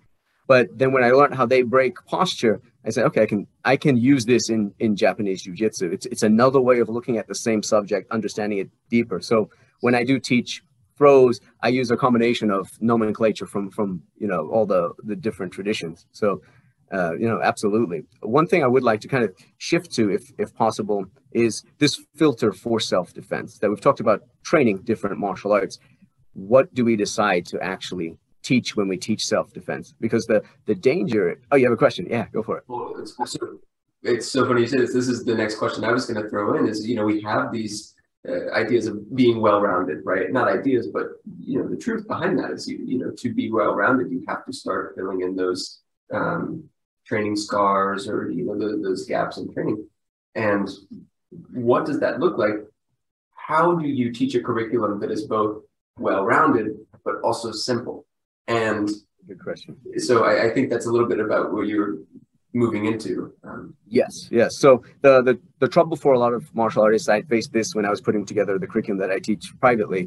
But 0.46 0.76
then 0.76 0.92
when 0.92 1.04
I 1.04 1.10
learned 1.10 1.34
how 1.34 1.46
they 1.46 1.62
break 1.62 1.94
posture, 2.06 2.60
I 2.84 2.90
said, 2.90 3.04
okay, 3.06 3.22
I 3.22 3.26
can 3.26 3.46
I 3.64 3.76
can 3.76 3.96
use 3.96 4.24
this 4.24 4.48
in 4.48 4.72
in 4.78 4.96
Japanese 4.96 5.42
jiu-jitsu. 5.42 5.90
It's 5.92 6.06
it's 6.06 6.22
another 6.22 6.60
way 6.60 6.80
of 6.80 6.88
looking 6.88 7.18
at 7.18 7.28
the 7.28 7.34
same 7.34 7.62
subject, 7.62 8.10
understanding 8.10 8.58
it 8.58 8.70
deeper. 8.88 9.20
So 9.20 9.50
when 9.80 9.94
I 9.94 10.02
do 10.02 10.18
teach 10.18 10.62
throws, 10.96 11.40
I 11.62 11.68
use 11.68 11.90
a 11.90 11.96
combination 11.96 12.50
of 12.50 12.68
nomenclature 12.80 13.46
from 13.46 13.70
from 13.70 14.02
you 14.16 14.26
know 14.26 14.48
all 14.48 14.66
the 14.66 14.92
the 15.04 15.16
different 15.16 15.52
traditions. 15.52 16.06
So 16.12 16.42
uh, 16.92 17.12
you 17.16 17.28
know, 17.28 17.40
absolutely. 17.40 18.02
One 18.20 18.46
thing 18.46 18.64
I 18.64 18.66
would 18.66 18.82
like 18.82 19.00
to 19.02 19.08
kind 19.08 19.24
of 19.24 19.34
shift 19.58 19.92
to, 19.92 20.10
if 20.10 20.32
if 20.38 20.54
possible, 20.54 21.06
is 21.32 21.62
this 21.78 22.00
filter 22.16 22.52
for 22.52 22.80
self-defense 22.80 23.58
that 23.58 23.70
we've 23.70 23.80
talked 23.80 24.00
about 24.00 24.22
training 24.42 24.78
different 24.78 25.18
martial 25.18 25.52
arts. 25.52 25.78
What 26.32 26.74
do 26.74 26.84
we 26.84 26.96
decide 26.96 27.46
to 27.46 27.62
actually 27.62 28.16
teach 28.42 28.76
when 28.76 28.88
we 28.88 28.96
teach 28.96 29.24
self-defense? 29.24 29.94
Because 30.00 30.26
the 30.26 30.42
the 30.66 30.74
danger. 30.74 31.40
Oh, 31.52 31.56
you 31.56 31.64
have 31.66 31.72
a 31.72 31.76
question? 31.76 32.06
Yeah, 32.10 32.26
go 32.32 32.42
for 32.42 32.58
it. 32.58 32.64
Well, 32.66 32.94
it's, 32.98 33.16
it's 34.02 34.28
so 34.28 34.46
funny 34.46 34.62
you 34.62 34.66
say 34.66 34.78
this. 34.78 34.92
This 34.92 35.08
is 35.08 35.24
the 35.24 35.34
next 35.34 35.56
question 35.56 35.84
I 35.84 35.92
was 35.92 36.06
going 36.06 36.22
to 36.22 36.28
throw 36.28 36.56
in. 36.56 36.66
Is 36.66 36.88
you 36.88 36.96
know 36.96 37.04
we 37.04 37.20
have 37.22 37.52
these 37.52 37.94
uh, 38.28 38.50
ideas 38.52 38.86
of 38.86 39.14
being 39.14 39.40
well-rounded, 39.40 39.98
right? 40.04 40.32
Not 40.32 40.48
ideas, 40.48 40.88
but 40.88 41.06
you 41.38 41.62
know, 41.62 41.68
the 41.68 41.76
truth 41.76 42.06
behind 42.08 42.38
that 42.40 42.50
is 42.50 42.68
you 42.68 42.78
you 42.84 42.98
know 42.98 43.12
to 43.12 43.32
be 43.32 43.52
well-rounded, 43.52 44.10
you 44.10 44.24
have 44.26 44.44
to 44.46 44.52
start 44.52 44.94
filling 44.96 45.20
in 45.20 45.36
those 45.36 45.82
um, 46.12 46.64
training 47.10 47.36
scars 47.46 48.02
or 48.12 48.18
you 48.30 48.44
know 48.46 48.56
the, 48.62 48.68
those 48.86 49.02
gaps 49.14 49.36
in 49.38 49.52
training. 49.52 49.78
And 50.36 50.66
what 51.52 51.82
does 51.88 51.98
that 52.04 52.20
look 52.20 52.38
like? 52.44 52.56
How 53.50 53.64
do 53.74 53.86
you 54.00 54.12
teach 54.12 54.32
a 54.36 54.42
curriculum 54.48 55.00
that 55.00 55.10
is 55.10 55.22
both 55.36 55.54
well-rounded 55.98 56.66
but 57.04 57.16
also 57.28 57.50
simple? 57.50 57.96
And 58.46 58.88
good 59.26 59.42
question. 59.42 59.72
So 60.08 60.14
I, 60.30 60.32
I 60.46 60.48
think 60.54 60.70
that's 60.70 60.86
a 60.86 60.92
little 60.94 61.10
bit 61.12 61.20
about 61.26 61.52
what 61.52 61.66
you're 61.66 61.92
moving 62.52 62.84
into. 62.92 63.12
Um, 63.48 63.74
yes, 63.88 64.28
yes. 64.30 64.50
So 64.58 64.70
the, 65.02 65.12
the 65.28 65.34
the 65.62 65.68
trouble 65.74 65.96
for 66.04 66.12
a 66.18 66.20
lot 66.24 66.32
of 66.38 66.42
martial 66.54 66.82
artists, 66.86 67.08
I 67.08 67.22
faced 67.22 67.52
this 67.52 67.74
when 67.74 67.84
I 67.88 67.90
was 67.90 68.00
putting 68.00 68.24
together 68.24 68.54
the 68.56 68.68
curriculum 68.72 68.98
that 69.02 69.10
I 69.10 69.18
teach 69.18 69.44
privately. 69.64 70.02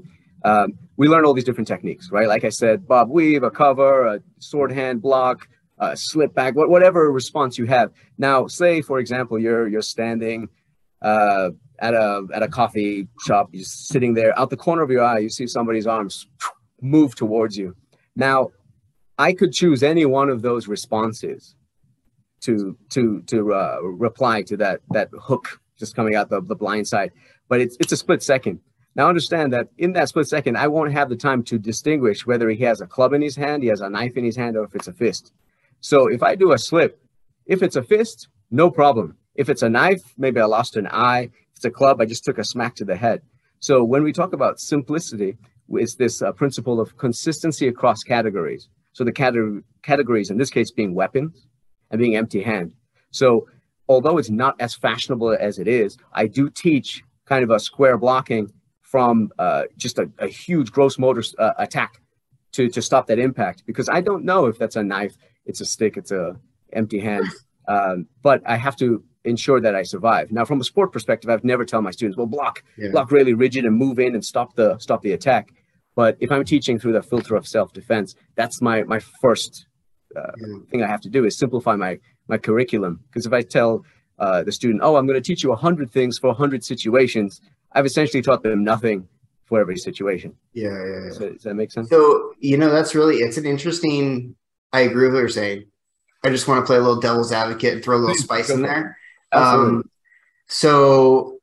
Um, 0.52 0.68
we 0.98 1.08
learn 1.08 1.24
all 1.26 1.34
these 1.34 1.50
different 1.50 1.70
techniques, 1.76 2.06
right? 2.18 2.28
Like 2.36 2.44
I 2.50 2.54
said, 2.62 2.76
bob 2.94 3.08
weave, 3.18 3.44
a 3.44 3.52
cover, 3.64 3.94
a 4.14 4.16
sword 4.40 4.72
hand 4.72 5.02
block, 5.02 5.38
a 5.80 5.98
slip 5.98 6.34
back, 6.34 6.56
whatever 6.56 7.12
response 7.12 7.58
you 7.58 7.66
have. 7.66 7.92
Now, 8.18 8.48
say 8.48 8.82
for 8.82 9.00
example, 9.00 9.40
you're 9.40 9.68
you're 9.68 9.82
standing 9.82 10.50
uh, 11.02 11.50
at 11.80 11.94
a 11.94 12.26
at 12.34 12.44
a 12.44 12.48
coffee 12.48 13.08
shop, 13.22 13.50
you're 13.52 13.64
sitting 13.64 14.14
there. 14.14 14.38
Out 14.38 14.50
the 14.50 14.58
corner 14.58 14.82
of 14.82 14.90
your 14.90 15.04
eye, 15.04 15.20
you 15.20 15.30
see 15.30 15.48
somebody's 15.48 15.88
arms 15.88 16.28
move 16.82 17.16
towards 17.16 17.58
you. 17.58 17.76
Now, 18.16 18.52
I 19.18 19.34
could 19.34 19.54
choose 19.54 19.84
any 19.84 20.06
one 20.06 20.30
of 20.30 20.42
those 20.42 20.68
responses 20.68 21.56
to 22.42 22.78
to 22.90 23.22
to 23.28 23.54
uh, 23.54 23.78
reply 23.82 24.42
to 24.44 24.58
that 24.58 24.82
that 24.92 25.10
hook 25.20 25.60
just 25.78 25.96
coming 25.96 26.16
out 26.16 26.30
the, 26.30 26.42
the 26.42 26.56
blind 26.56 26.88
side. 26.88 27.12
But 27.50 27.62
it's 27.62 27.78
it's 27.80 27.92
a 27.92 27.98
split 27.98 28.24
second. 28.24 28.60
Now 28.96 29.10
understand 29.10 29.52
that 29.54 29.70
in 29.78 29.94
that 29.94 30.10
split 30.10 30.28
second, 30.28 30.56
I 30.58 30.68
won't 30.68 30.94
have 30.94 31.10
the 31.10 31.16
time 31.16 31.44
to 31.44 31.58
distinguish 31.58 32.28
whether 32.28 32.50
he 32.50 32.64
has 32.64 32.80
a 32.82 32.88
club 32.88 33.14
in 33.14 33.22
his 33.22 33.36
hand, 33.36 33.64
he 33.64 33.70
has 33.70 33.82
a 33.82 33.90
knife 33.90 34.18
in 34.18 34.24
his 34.24 34.36
hand, 34.36 34.56
or 34.56 34.64
if 34.64 34.76
it's 34.76 34.88
a 34.88 34.94
fist. 34.94 35.32
So 35.84 36.08
if 36.08 36.24
I 36.24 36.36
do 36.36 36.54
a 36.54 36.58
slip, 36.58 36.98
if 37.46 37.62
it's 37.62 37.76
a 37.76 37.84
fist, 37.84 38.30
no 38.50 38.72
problem. 38.72 39.18
If 39.36 39.50
it's 39.50 39.64
a 39.64 39.70
knife, 39.70 40.02
maybe 40.18 40.40
I 40.40 40.46
lost 40.46 40.78
an 40.78 40.88
eye. 40.88 41.24
If 41.24 41.58
it's 41.58 41.66
a 41.66 41.70
club, 41.70 42.00
I 42.00 42.06
just 42.06 42.24
took 42.24 42.38
a 42.38 42.44
smack 42.46 42.74
to 42.76 42.86
the 42.86 42.96
head. 42.96 43.22
So 43.60 43.84
when 43.84 44.02
we 44.02 44.14
talk 44.14 44.32
about 44.32 44.62
simplicity, 44.62 45.38
it's 45.70 45.96
this 45.96 46.22
uh, 46.22 46.32
principle 46.32 46.80
of 46.80 46.98
consistency 46.98 47.68
across 47.68 48.02
categories. 48.02 48.70
So 48.94 49.04
the 49.04 49.12
categories, 49.82 50.30
in 50.30 50.38
this 50.38 50.50
case, 50.50 50.72
being 50.72 50.96
weapons, 50.96 51.48
and 51.92 52.00
being 52.00 52.16
empty 52.16 52.42
hand. 52.42 52.72
So 53.12 53.48
although 53.90 54.18
it's 54.18 54.30
not 54.30 54.56
as 54.62 54.74
fashionable 54.74 55.36
as 55.38 55.60
it 55.60 55.68
is, 55.68 55.98
I 56.14 56.28
do 56.28 56.50
teach 56.50 57.04
kind 57.26 57.44
of 57.44 57.50
a 57.50 57.60
square 57.60 57.98
blocking 57.98 58.54
from 58.82 59.32
uh, 59.38 59.64
just 59.76 60.00
a, 60.00 60.10
a, 60.20 60.28
huge 60.28 60.72
gross 60.72 60.98
motor 60.98 61.24
uh, 61.40 61.54
attack 61.58 62.00
to 62.54 62.70
to 62.70 62.82
stop 62.82 63.08
that 63.08 63.18
impact 63.18 63.64
because 63.66 63.90
I 63.90 64.02
don't 64.02 64.24
know 64.24 64.46
if 64.46 64.60
that's 64.60 64.76
a 64.76 64.84
knife, 64.84 65.16
it's 65.46 65.62
a 65.62 65.66
stick, 65.66 65.98
it's 65.98 66.12
a 66.12 66.38
empty 66.72 67.00
hand, 67.00 67.26
um, 67.68 68.08
but 68.22 68.42
I 68.46 68.56
have 68.56 68.76
to 68.78 69.04
ensure 69.26 69.62
that 69.62 69.76
I 69.76 69.84
survive. 69.84 70.32
Now, 70.32 70.46
from 70.46 70.60
a 70.60 70.64
sport 70.64 70.92
perspective, 70.92 71.30
I've 71.30 71.44
never 71.44 71.66
tell 71.66 71.82
my 71.82 71.92
students, 71.92 72.18
"Well, 72.18 72.28
block, 72.28 72.64
yeah. 72.78 72.92
block 72.92 73.12
really 73.12 73.34
rigid 73.34 73.66
and 73.66 73.76
move 73.76 74.00
in 74.00 74.14
and 74.14 74.24
stop 74.24 74.56
the 74.56 74.78
stop 74.80 75.02
the 75.02 75.14
attack." 75.14 75.54
But 75.96 76.18
if 76.20 76.32
I'm 76.32 76.44
teaching 76.44 76.80
through 76.80 76.94
the 76.94 77.04
filter 77.04 77.36
of 77.36 77.48
self 77.48 77.74
defense, 77.74 78.16
that's 78.36 78.62
my 78.62 78.84
my 78.84 79.00
first 79.22 79.68
uh, 80.16 80.32
yeah. 80.38 80.58
thing 80.70 80.84
I 80.84 80.88
have 80.88 81.02
to 81.02 81.10
do 81.10 81.26
is 81.26 81.38
simplify 81.38 81.76
my 81.76 82.00
my 82.28 82.38
curriculum. 82.38 83.00
Because 83.08 83.26
if 83.26 83.34
I 83.34 83.42
tell 83.42 83.86
uh, 84.20 84.44
the 84.44 84.52
student, 84.52 84.82
"Oh, 84.84 84.96
I'm 84.96 85.06
going 85.08 85.22
to 85.22 85.28
teach 85.28 85.44
you 85.44 85.52
a 85.52 85.56
hundred 85.56 85.92
things 85.92 86.18
for 86.18 86.30
a 86.30 86.34
hundred 86.34 86.64
situations," 86.64 87.42
I've 87.72 87.86
essentially 87.86 88.22
taught 88.22 88.44
them 88.44 88.64
nothing 88.64 89.08
for 89.46 89.60
every 89.60 89.78
situation. 89.78 90.36
Yeah, 90.54 90.70
yeah, 90.70 91.06
yeah. 91.06 91.12
So, 91.12 91.30
does 91.30 91.44
that 91.44 91.56
make 91.56 91.72
sense? 91.72 91.90
So 91.90 92.34
you 92.40 92.58
know, 92.58 92.72
that's 92.72 92.96
really 92.96 93.18
it's 93.18 93.38
an 93.38 93.46
interesting. 93.46 94.36
I 94.74 94.82
agree 94.82 95.06
with 95.06 95.14
what 95.14 95.20
you're 95.20 95.30
saying. 95.30 95.66
I 96.24 96.30
just 96.30 96.48
want 96.48 96.62
to 96.62 96.66
play 96.66 96.78
a 96.78 96.82
little 96.82 97.00
devil's 97.00 97.32
advocate 97.32 97.74
and 97.74 97.84
throw 97.84 97.98
a 97.98 98.00
little 98.00 98.16
spice 98.16 98.50
in 98.50 98.62
there. 98.62 98.98
Um, 99.32 99.90
so 100.48 101.38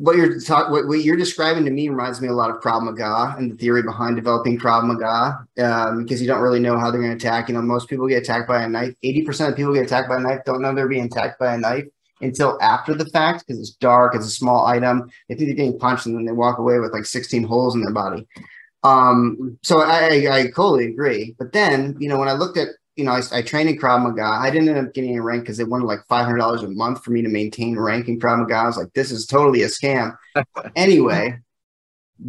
what 0.00 0.16
you're 0.16 0.40
talking, 0.40 0.72
what, 0.72 0.88
what, 0.88 1.00
you're 1.00 1.16
describing 1.16 1.64
to 1.64 1.70
me 1.70 1.88
reminds 1.88 2.20
me 2.20 2.28
a 2.28 2.32
lot 2.32 2.50
of 2.50 2.60
Krav 2.60 2.82
Maga 2.82 3.36
and 3.38 3.52
the 3.52 3.56
theory 3.56 3.82
behind 3.82 4.16
developing 4.16 4.58
Krav 4.58 4.84
Maga, 4.84 5.46
um, 5.64 6.02
because 6.02 6.20
you 6.20 6.26
don't 6.26 6.40
really 6.40 6.58
know 6.60 6.78
how 6.78 6.90
they're 6.90 7.00
going 7.00 7.16
to 7.16 7.16
attack. 7.16 7.48
You 7.48 7.54
know, 7.54 7.62
most 7.62 7.88
people 7.88 8.08
get 8.08 8.22
attacked 8.22 8.48
by 8.48 8.62
a 8.62 8.68
knife. 8.68 8.94
Eighty 9.02 9.22
percent 9.22 9.50
of 9.50 9.56
people 9.56 9.72
get 9.72 9.84
attacked 9.84 10.08
by 10.08 10.16
a 10.16 10.20
knife 10.20 10.40
don't 10.44 10.62
know 10.62 10.74
they're 10.74 10.88
being 10.88 11.04
attacked 11.04 11.38
by 11.38 11.54
a 11.54 11.58
knife 11.58 11.86
until 12.20 12.58
after 12.60 12.94
the 12.94 13.06
fact 13.06 13.46
because 13.46 13.60
it's 13.60 13.70
dark, 13.70 14.14
it's 14.14 14.26
a 14.26 14.30
small 14.30 14.66
item. 14.66 15.10
They 15.28 15.34
think 15.34 15.48
they're 15.48 15.56
getting 15.56 15.78
punched, 15.78 16.06
and 16.06 16.16
then 16.16 16.24
they 16.24 16.32
walk 16.32 16.58
away 16.58 16.78
with 16.78 16.92
like 16.92 17.04
16 17.04 17.44
holes 17.44 17.74
in 17.74 17.82
their 17.82 17.92
body. 17.92 18.26
Um, 18.84 19.58
so 19.62 19.80
I, 19.80 20.26
I, 20.26 20.38
I 20.38 20.42
totally 20.46 20.86
agree. 20.86 21.34
But 21.38 21.52
then, 21.52 21.96
you 21.98 22.08
know, 22.08 22.18
when 22.18 22.28
I 22.28 22.32
looked 22.32 22.56
at 22.56 22.68
you 22.96 23.04
know, 23.04 23.12
I, 23.12 23.22
I 23.32 23.42
trained 23.42 23.70
in 23.70 23.78
Krav 23.78 24.02
Maga. 24.02 24.22
I 24.22 24.50
didn't 24.50 24.68
end 24.68 24.86
up 24.86 24.92
getting 24.92 25.16
a 25.16 25.22
rank 25.22 25.44
because 25.44 25.56
they 25.56 25.64
wanted 25.64 25.86
like 25.86 26.00
five 26.08 26.26
hundred 26.26 26.38
dollars 26.38 26.62
a 26.62 26.68
month 26.68 27.02
for 27.02 27.10
me 27.10 27.22
to 27.22 27.28
maintain 27.28 27.78
rank 27.78 28.08
in 28.08 28.20
Krav 28.20 28.38
Maga. 28.38 28.54
I 28.54 28.66
was 28.66 28.76
like, 28.76 28.92
this 28.92 29.10
is 29.10 29.26
totally 29.26 29.62
a 29.62 29.68
scam. 29.68 30.14
anyway, 30.76 31.38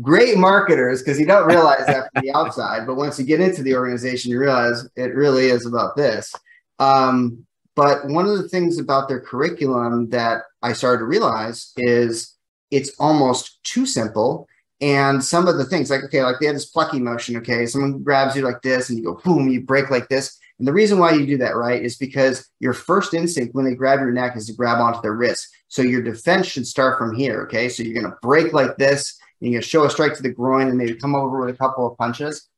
great 0.01 0.37
marketers 0.37 1.01
because 1.01 1.19
you 1.19 1.25
don't 1.25 1.47
realize 1.47 1.85
that 1.87 2.09
from 2.13 2.23
the 2.23 2.31
outside, 2.33 2.87
but 2.87 2.95
once 2.95 3.19
you 3.19 3.25
get 3.25 3.41
into 3.41 3.61
the 3.61 3.75
organization, 3.75 4.31
you 4.31 4.39
realize 4.39 4.87
it 4.95 5.13
really 5.13 5.47
is 5.47 5.65
about 5.65 5.95
this. 5.95 6.33
Um, 6.79 7.45
but 7.75 8.05
one 8.07 8.25
of 8.25 8.37
the 8.37 8.47
things 8.47 8.79
about 8.79 9.07
their 9.07 9.19
curriculum 9.19 10.09
that 10.09 10.43
I 10.61 10.73
started 10.73 10.99
to 10.99 11.05
realize 11.05 11.73
is 11.75 12.35
it's 12.71 12.91
almost 12.99 13.63
too 13.63 13.85
simple. 13.85 14.47
And 14.83 15.23
some 15.23 15.47
of 15.47 15.57
the 15.57 15.63
things, 15.63 15.89
like, 15.89 16.03
okay, 16.03 16.23
like 16.23 16.35
they 16.41 16.47
have 16.47 16.55
this 16.55 16.65
plucky 16.65 16.99
motion, 16.99 17.37
okay, 17.37 17.65
someone 17.65 18.03
grabs 18.03 18.35
you 18.35 18.41
like 18.41 18.61
this 18.61 18.89
and 18.89 18.97
you 18.97 19.05
go 19.05 19.21
boom, 19.23 19.47
you 19.47 19.61
break 19.61 19.89
like 19.89 20.09
this. 20.09 20.37
And 20.59 20.67
the 20.67 20.73
reason 20.73 20.99
why 20.99 21.13
you 21.13 21.25
do 21.25 21.37
that, 21.37 21.55
right, 21.55 21.81
is 21.81 21.95
because 21.95 22.49
your 22.59 22.73
first 22.73 23.13
instinct 23.13 23.55
when 23.55 23.63
they 23.63 23.75
grab 23.75 24.01
your 24.01 24.11
neck 24.11 24.35
is 24.35 24.47
to 24.47 24.53
grab 24.53 24.79
onto 24.79 25.01
their 25.01 25.13
wrist. 25.13 25.47
So 25.69 25.81
your 25.83 26.01
defense 26.01 26.47
should 26.47 26.67
start 26.67 26.97
from 26.97 27.15
here. 27.15 27.43
Okay. 27.43 27.69
So 27.69 27.81
you're 27.81 27.99
going 27.99 28.11
to 28.11 28.17
break 28.21 28.51
like 28.51 28.75
this, 28.75 29.17
and 29.39 29.49
you're 29.51 29.59
going 29.59 29.63
to 29.63 29.69
show 29.69 29.85
a 29.85 29.89
strike 29.89 30.15
to 30.15 30.21
the 30.21 30.33
groin 30.33 30.67
and 30.67 30.77
maybe 30.77 30.95
come 30.95 31.15
over 31.15 31.39
with 31.39 31.55
a 31.55 31.57
couple 31.57 31.89
of 31.89 31.97
punches. 31.97 32.49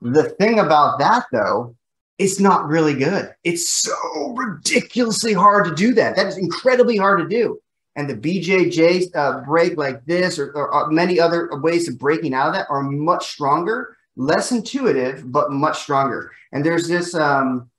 The 0.00 0.30
thing 0.40 0.60
about 0.60 0.98
that, 0.98 1.26
though, 1.30 1.76
it's 2.18 2.40
not 2.40 2.66
really 2.66 2.94
good. 2.94 3.34
It's 3.44 3.68
so 3.68 4.34
ridiculously 4.34 5.34
hard 5.34 5.66
to 5.66 5.74
do 5.74 5.92
that. 5.92 6.16
That 6.16 6.26
is 6.26 6.38
incredibly 6.38 6.96
hard 6.96 7.20
to 7.20 7.28
do. 7.28 7.60
And 7.96 8.08
the 8.08 8.14
BJJ 8.14 9.16
uh, 9.16 9.40
break 9.40 9.76
like 9.78 10.04
this, 10.04 10.38
or, 10.38 10.52
or, 10.52 10.72
or 10.72 10.90
many 10.90 11.18
other 11.18 11.48
ways 11.52 11.88
of 11.88 11.98
breaking 11.98 12.34
out 12.34 12.48
of 12.48 12.54
that, 12.54 12.66
are 12.68 12.82
much 12.82 13.28
stronger 13.28 13.96
less 14.16 14.50
intuitive 14.50 15.30
but 15.30 15.52
much 15.52 15.80
stronger. 15.80 16.32
And 16.52 16.64
there's 16.64 16.88
this 16.88 17.14
um 17.14 17.70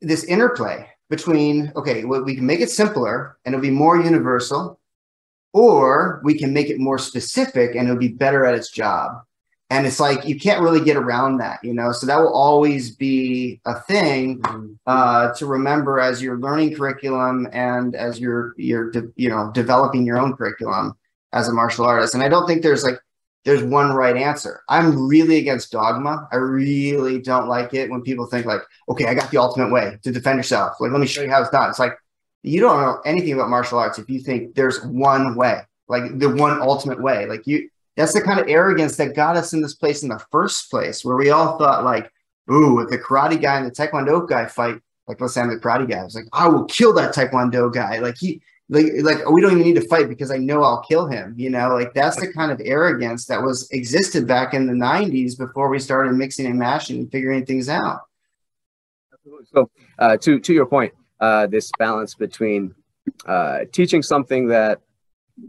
this 0.00 0.24
interplay 0.24 0.88
between 1.08 1.72
okay 1.74 2.04
well, 2.04 2.22
we 2.22 2.36
can 2.36 2.46
make 2.46 2.60
it 2.60 2.70
simpler 2.70 3.38
and 3.44 3.54
it'll 3.54 3.62
be 3.62 3.70
more 3.70 4.00
universal 4.00 4.78
or 5.52 6.20
we 6.24 6.38
can 6.38 6.52
make 6.52 6.68
it 6.68 6.78
more 6.78 6.98
specific 6.98 7.74
and 7.74 7.88
it'll 7.88 7.98
be 7.98 8.08
better 8.08 8.44
at 8.44 8.54
its 8.54 8.70
job 8.70 9.22
and 9.70 9.86
it's 9.86 10.00
like 10.00 10.24
you 10.26 10.38
can't 10.38 10.62
really 10.62 10.84
get 10.84 10.96
around 10.96 11.38
that 11.38 11.58
you 11.62 11.72
know 11.72 11.92
so 11.92 12.06
that 12.06 12.18
will 12.18 12.32
always 12.32 12.94
be 12.94 13.60
a 13.64 13.78
thing 13.80 14.40
mm-hmm. 14.40 14.72
uh, 14.86 15.32
to 15.34 15.46
remember 15.46 15.98
as 15.98 16.22
you're 16.22 16.38
learning 16.38 16.74
curriculum 16.74 17.48
and 17.52 17.94
as 17.94 18.20
you're 18.20 18.54
you're 18.56 18.90
de- 18.90 19.12
you 19.16 19.28
know 19.28 19.50
developing 19.52 20.04
your 20.06 20.18
own 20.18 20.36
curriculum 20.36 20.94
as 21.32 21.48
a 21.48 21.52
martial 21.52 21.84
artist 21.84 22.14
and 22.14 22.22
i 22.22 22.28
don't 22.28 22.46
think 22.46 22.62
there's 22.62 22.84
like 22.84 22.98
there's 23.44 23.62
one 23.62 23.92
right 23.92 24.16
answer. 24.16 24.62
I'm 24.68 25.06
really 25.06 25.36
against 25.36 25.70
dogma. 25.70 26.26
I 26.32 26.36
really 26.36 27.20
don't 27.20 27.46
like 27.46 27.74
it 27.74 27.90
when 27.90 28.00
people 28.00 28.26
think 28.26 28.46
like, 28.46 28.62
okay, 28.88 29.06
I 29.06 29.14
got 29.14 29.30
the 29.30 29.36
ultimate 29.36 29.70
way 29.70 29.98
to 30.02 30.10
defend 30.10 30.38
yourself. 30.38 30.80
Like, 30.80 30.92
let 30.92 31.00
me 31.00 31.06
show 31.06 31.22
you 31.22 31.30
how 31.30 31.42
it's 31.42 31.50
done. 31.50 31.68
It's 31.68 31.78
like 31.78 31.92
you 32.42 32.60
don't 32.60 32.80
know 32.80 33.00
anything 33.04 33.34
about 33.34 33.50
martial 33.50 33.78
arts 33.78 33.98
if 33.98 34.08
you 34.08 34.20
think 34.20 34.54
there's 34.54 34.82
one 34.84 35.34
way, 35.34 35.60
like 35.88 36.18
the 36.18 36.28
one 36.30 36.60
ultimate 36.60 37.02
way. 37.02 37.26
Like 37.26 37.46
you, 37.46 37.68
that's 37.96 38.12
the 38.12 38.20
kind 38.20 38.40
of 38.40 38.48
arrogance 38.48 38.96
that 38.96 39.14
got 39.14 39.36
us 39.36 39.52
in 39.52 39.62
this 39.62 39.74
place 39.74 40.02
in 40.02 40.08
the 40.08 40.24
first 40.30 40.70
place, 40.70 41.04
where 41.04 41.16
we 41.16 41.30
all 41.30 41.58
thought 41.58 41.84
like, 41.84 42.10
ooh, 42.50 42.80
if 42.80 42.90
the 42.90 42.98
karate 42.98 43.40
guy 43.40 43.58
and 43.58 43.66
the 43.66 43.70
taekwondo 43.70 44.28
guy 44.28 44.46
fight, 44.46 44.80
like 45.06 45.20
let's 45.20 45.34
say 45.34 45.40
I'm 45.40 45.48
the 45.48 45.56
karate 45.56 45.88
guy, 45.88 45.98
I 46.00 46.04
was 46.04 46.14
like, 46.14 46.28
I 46.32 46.48
will 46.48 46.64
kill 46.64 46.92
that 46.94 47.14
taekwondo 47.14 47.72
guy. 47.72 47.98
Like 47.98 48.16
he 48.18 48.42
like 48.70 48.86
like 49.02 49.28
we 49.28 49.40
don't 49.40 49.52
even 49.52 49.62
need 49.62 49.80
to 49.80 49.86
fight 49.88 50.08
because 50.08 50.30
I 50.30 50.38
know 50.38 50.62
I'll 50.62 50.82
kill 50.82 51.06
him. 51.06 51.34
You 51.36 51.50
know, 51.50 51.74
like 51.74 51.92
that's 51.94 52.16
the 52.16 52.32
kind 52.32 52.50
of 52.50 52.60
arrogance 52.64 53.26
that 53.26 53.42
was 53.42 53.68
existed 53.70 54.26
back 54.26 54.54
in 54.54 54.66
the 54.66 54.72
'90s 54.72 55.36
before 55.36 55.68
we 55.68 55.78
started 55.78 56.14
mixing 56.14 56.46
and 56.46 56.58
mashing 56.58 56.98
and 56.98 57.12
figuring 57.12 57.44
things 57.44 57.68
out. 57.68 58.00
So, 59.52 59.70
uh, 59.98 60.16
to 60.18 60.40
to 60.40 60.52
your 60.52 60.66
point, 60.66 60.92
uh, 61.20 61.46
this 61.46 61.70
balance 61.78 62.14
between 62.14 62.74
uh, 63.26 63.60
teaching 63.72 64.02
something 64.02 64.48
that 64.48 64.80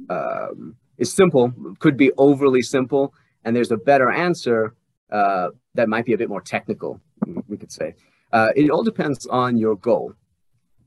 um, 0.09 0.75
is 0.97 1.13
simple 1.13 1.53
could 1.79 1.97
be 1.97 2.11
overly 2.17 2.61
simple, 2.61 3.13
and 3.43 3.55
there's 3.55 3.71
a 3.71 3.77
better 3.77 4.11
answer 4.11 4.75
uh, 5.11 5.49
that 5.73 5.89
might 5.89 6.05
be 6.05 6.13
a 6.13 6.17
bit 6.17 6.29
more 6.29 6.41
technical. 6.41 6.99
We 7.47 7.57
could 7.57 7.71
say 7.71 7.95
uh, 8.31 8.49
it 8.55 8.69
all 8.69 8.83
depends 8.83 9.25
on 9.27 9.57
your 9.57 9.75
goal. 9.75 10.13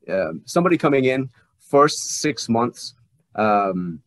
Um, 0.09 0.43
somebody 0.45 0.79
coming 0.79 1.05
in 1.05 1.31
first 1.59 2.21
six 2.21 2.49
months, 2.49 2.95
um, 3.35 4.01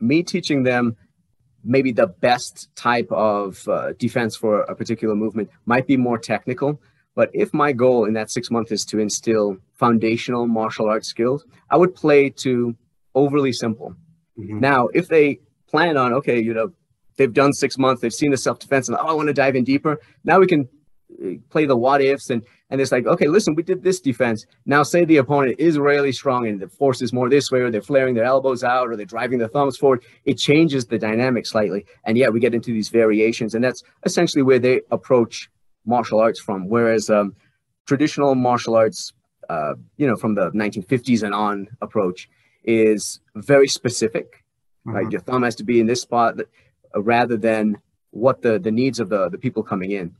me 0.00 0.22
teaching 0.22 0.62
them 0.62 0.96
maybe 1.62 1.92
the 1.92 2.06
best 2.06 2.74
type 2.74 3.10
of 3.10 3.66
uh, 3.68 3.92
defense 3.98 4.34
for 4.36 4.62
a 4.62 4.74
particular 4.74 5.14
movement 5.14 5.50
might 5.66 5.86
be 5.86 5.96
more 5.96 6.18
technical. 6.18 6.80
But 7.14 7.30
if 7.34 7.52
my 7.52 7.72
goal 7.72 8.06
in 8.06 8.14
that 8.14 8.30
six 8.30 8.50
months 8.50 8.72
is 8.72 8.84
to 8.86 8.98
instill 8.98 9.58
foundational 9.74 10.46
martial 10.46 10.88
arts 10.88 11.08
skills, 11.08 11.44
I 11.68 11.76
would 11.76 11.94
play 11.94 12.30
to 12.30 12.74
overly 13.14 13.52
simple. 13.52 13.94
Mm-hmm. 14.40 14.60
Now, 14.60 14.88
if 14.88 15.08
they 15.08 15.40
plan 15.68 15.96
on, 15.96 16.12
okay, 16.14 16.40
you 16.40 16.54
know, 16.54 16.72
they've 17.16 17.32
done 17.32 17.52
six 17.52 17.78
months, 17.78 18.02
they've 18.02 18.14
seen 18.14 18.30
the 18.30 18.36
self 18.36 18.58
defense, 18.58 18.88
and 18.88 18.96
oh, 18.98 19.06
I 19.06 19.12
want 19.12 19.28
to 19.28 19.34
dive 19.34 19.56
in 19.56 19.64
deeper. 19.64 20.00
Now 20.24 20.40
we 20.40 20.46
can 20.46 20.68
uh, 21.24 21.30
play 21.50 21.66
the 21.66 21.76
what 21.76 22.00
ifs 22.00 22.30
and 22.30 22.42
and 22.70 22.80
it's 22.80 22.92
like, 22.92 23.06
okay, 23.06 23.26
listen, 23.26 23.56
we 23.56 23.64
did 23.64 23.82
this 23.82 24.00
defense. 24.00 24.46
Now, 24.64 24.84
say 24.84 25.04
the 25.04 25.16
opponent 25.16 25.56
is 25.58 25.76
really 25.76 26.12
strong 26.12 26.46
and 26.46 26.60
the 26.60 26.68
force 26.68 27.02
is 27.02 27.12
more 27.12 27.28
this 27.28 27.50
way, 27.50 27.60
or 27.60 27.70
they're 27.70 27.82
flaring 27.82 28.14
their 28.14 28.24
elbows 28.24 28.62
out, 28.62 28.88
or 28.88 28.96
they're 28.96 29.04
driving 29.04 29.40
their 29.40 29.48
thumbs 29.48 29.76
forward. 29.76 30.04
It 30.24 30.34
changes 30.34 30.86
the 30.86 30.96
dynamic 30.96 31.46
slightly. 31.46 31.84
And 32.04 32.16
yeah, 32.16 32.28
we 32.28 32.38
get 32.38 32.54
into 32.54 32.72
these 32.72 32.88
variations. 32.88 33.56
And 33.56 33.64
that's 33.64 33.82
essentially 34.04 34.42
where 34.42 34.60
they 34.60 34.82
approach 34.92 35.50
martial 35.84 36.20
arts 36.20 36.38
from. 36.38 36.68
Whereas 36.68 37.10
um, 37.10 37.34
traditional 37.86 38.36
martial 38.36 38.76
arts, 38.76 39.12
uh, 39.48 39.74
you 39.96 40.06
know, 40.06 40.14
from 40.14 40.36
the 40.36 40.52
1950s 40.52 41.24
and 41.24 41.34
on 41.34 41.66
approach 41.80 42.28
is 42.64 43.20
very 43.34 43.68
specific. 43.68 44.44
Mm-hmm. 44.86 44.96
Right? 44.96 45.10
Your 45.10 45.20
thumb 45.20 45.42
has 45.42 45.56
to 45.56 45.64
be 45.64 45.80
in 45.80 45.86
this 45.86 46.02
spot 46.02 46.40
uh, 46.94 47.02
rather 47.02 47.36
than 47.36 47.78
what 48.10 48.42
the, 48.42 48.58
the 48.58 48.70
needs 48.70 49.00
of 49.00 49.08
the, 49.08 49.28
the 49.28 49.38
people 49.38 49.62
coming 49.62 49.92
in. 49.92 50.16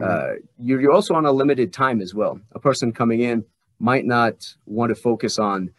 Uh, 0.00 0.34
you're, 0.60 0.80
you're 0.80 0.92
also 0.92 1.14
on 1.14 1.26
a 1.26 1.32
limited 1.32 1.72
time 1.72 2.00
as 2.00 2.14
well. 2.14 2.40
A 2.52 2.60
person 2.60 2.92
coming 2.92 3.20
in 3.20 3.44
might 3.80 4.04
not 4.04 4.54
want 4.66 4.90
to 4.90 4.94
focus 4.94 5.38
on 5.38 5.70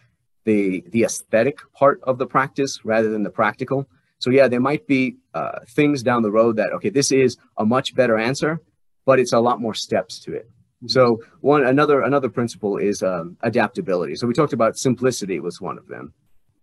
the 0.46 0.84
the 0.90 1.04
aesthetic 1.04 1.60
part 1.74 2.00
of 2.04 2.18
the 2.18 2.26
practice 2.26 2.84
rather 2.84 3.10
than 3.10 3.24
the 3.24 3.30
practical. 3.30 3.88
So 4.20 4.30
yeah, 4.30 4.48
there 4.48 4.60
might 4.60 4.88
be 4.88 5.18
uh, 5.34 5.60
things 5.68 6.04
down 6.04 6.22
the 6.22 6.32
road 6.32 6.58
that 6.58 6.74
okay, 6.74 6.90
this 6.90 7.12
is 7.12 7.38
a 7.58 7.66
much 7.66 7.96
better 7.96 8.18
answer, 8.18 8.62
but 9.06 9.20
it's 9.20 9.34
a 9.34 9.40
lot 9.40 9.62
more 9.62 9.74
steps 9.74 10.20
to 10.22 10.34
it. 10.34 10.50
Mm-hmm. 10.80 10.88
So 10.88 11.22
one 11.42 11.66
another 11.66 12.02
another 12.02 12.30
principle 12.30 12.78
is 12.78 13.04
um, 13.04 13.38
adaptability. 13.42 14.16
So 14.16 14.28
we 14.28 14.34
talked 14.34 14.54
about 14.54 14.78
simplicity 14.78 15.40
was 15.40 15.60
one 15.60 15.78
of 15.78 15.88
them. 15.88 16.14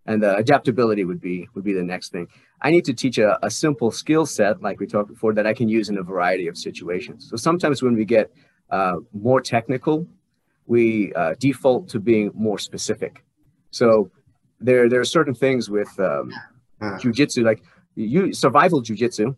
And 0.08 0.22
the 0.22 0.36
adaptability 0.36 1.04
would 1.04 1.20
be 1.20 1.48
would 1.54 1.64
be 1.64 1.72
the 1.72 1.82
next 1.82 2.12
thing. 2.12 2.28
I 2.62 2.70
need 2.70 2.84
to 2.86 2.94
teach 2.94 3.18
a, 3.18 3.38
a 3.44 3.50
simple 3.50 3.90
skill 3.90 4.24
set 4.24 4.62
like 4.62 4.80
we 4.80 4.86
talked 4.86 5.08
before 5.08 5.34
that 5.34 5.46
i 5.46 5.52
can 5.52 5.68
use 5.68 5.88
in 5.88 5.98
a 5.98 6.02
variety 6.02 6.48
of 6.48 6.56
situations. 6.56 7.28
So 7.28 7.36
sometimes 7.36 7.82
when 7.82 7.94
we 7.94 8.04
get 8.04 8.32
uh, 8.70 8.96
more 9.12 9.40
technical 9.40 10.06
we 10.66 11.12
uh, 11.14 11.34
default 11.38 11.88
to 11.88 12.00
being 12.00 12.30
more 12.34 12.58
specific. 12.58 13.24
So 13.70 14.10
there 14.60 14.88
there 14.88 15.00
are 15.00 15.04
certain 15.04 15.34
things 15.34 15.68
with 15.70 15.88
um, 16.00 16.32
jiu-jitsu 17.00 17.42
like 17.44 17.62
you 17.94 18.32
survival 18.32 18.80
jiu-jitsu 18.80 19.36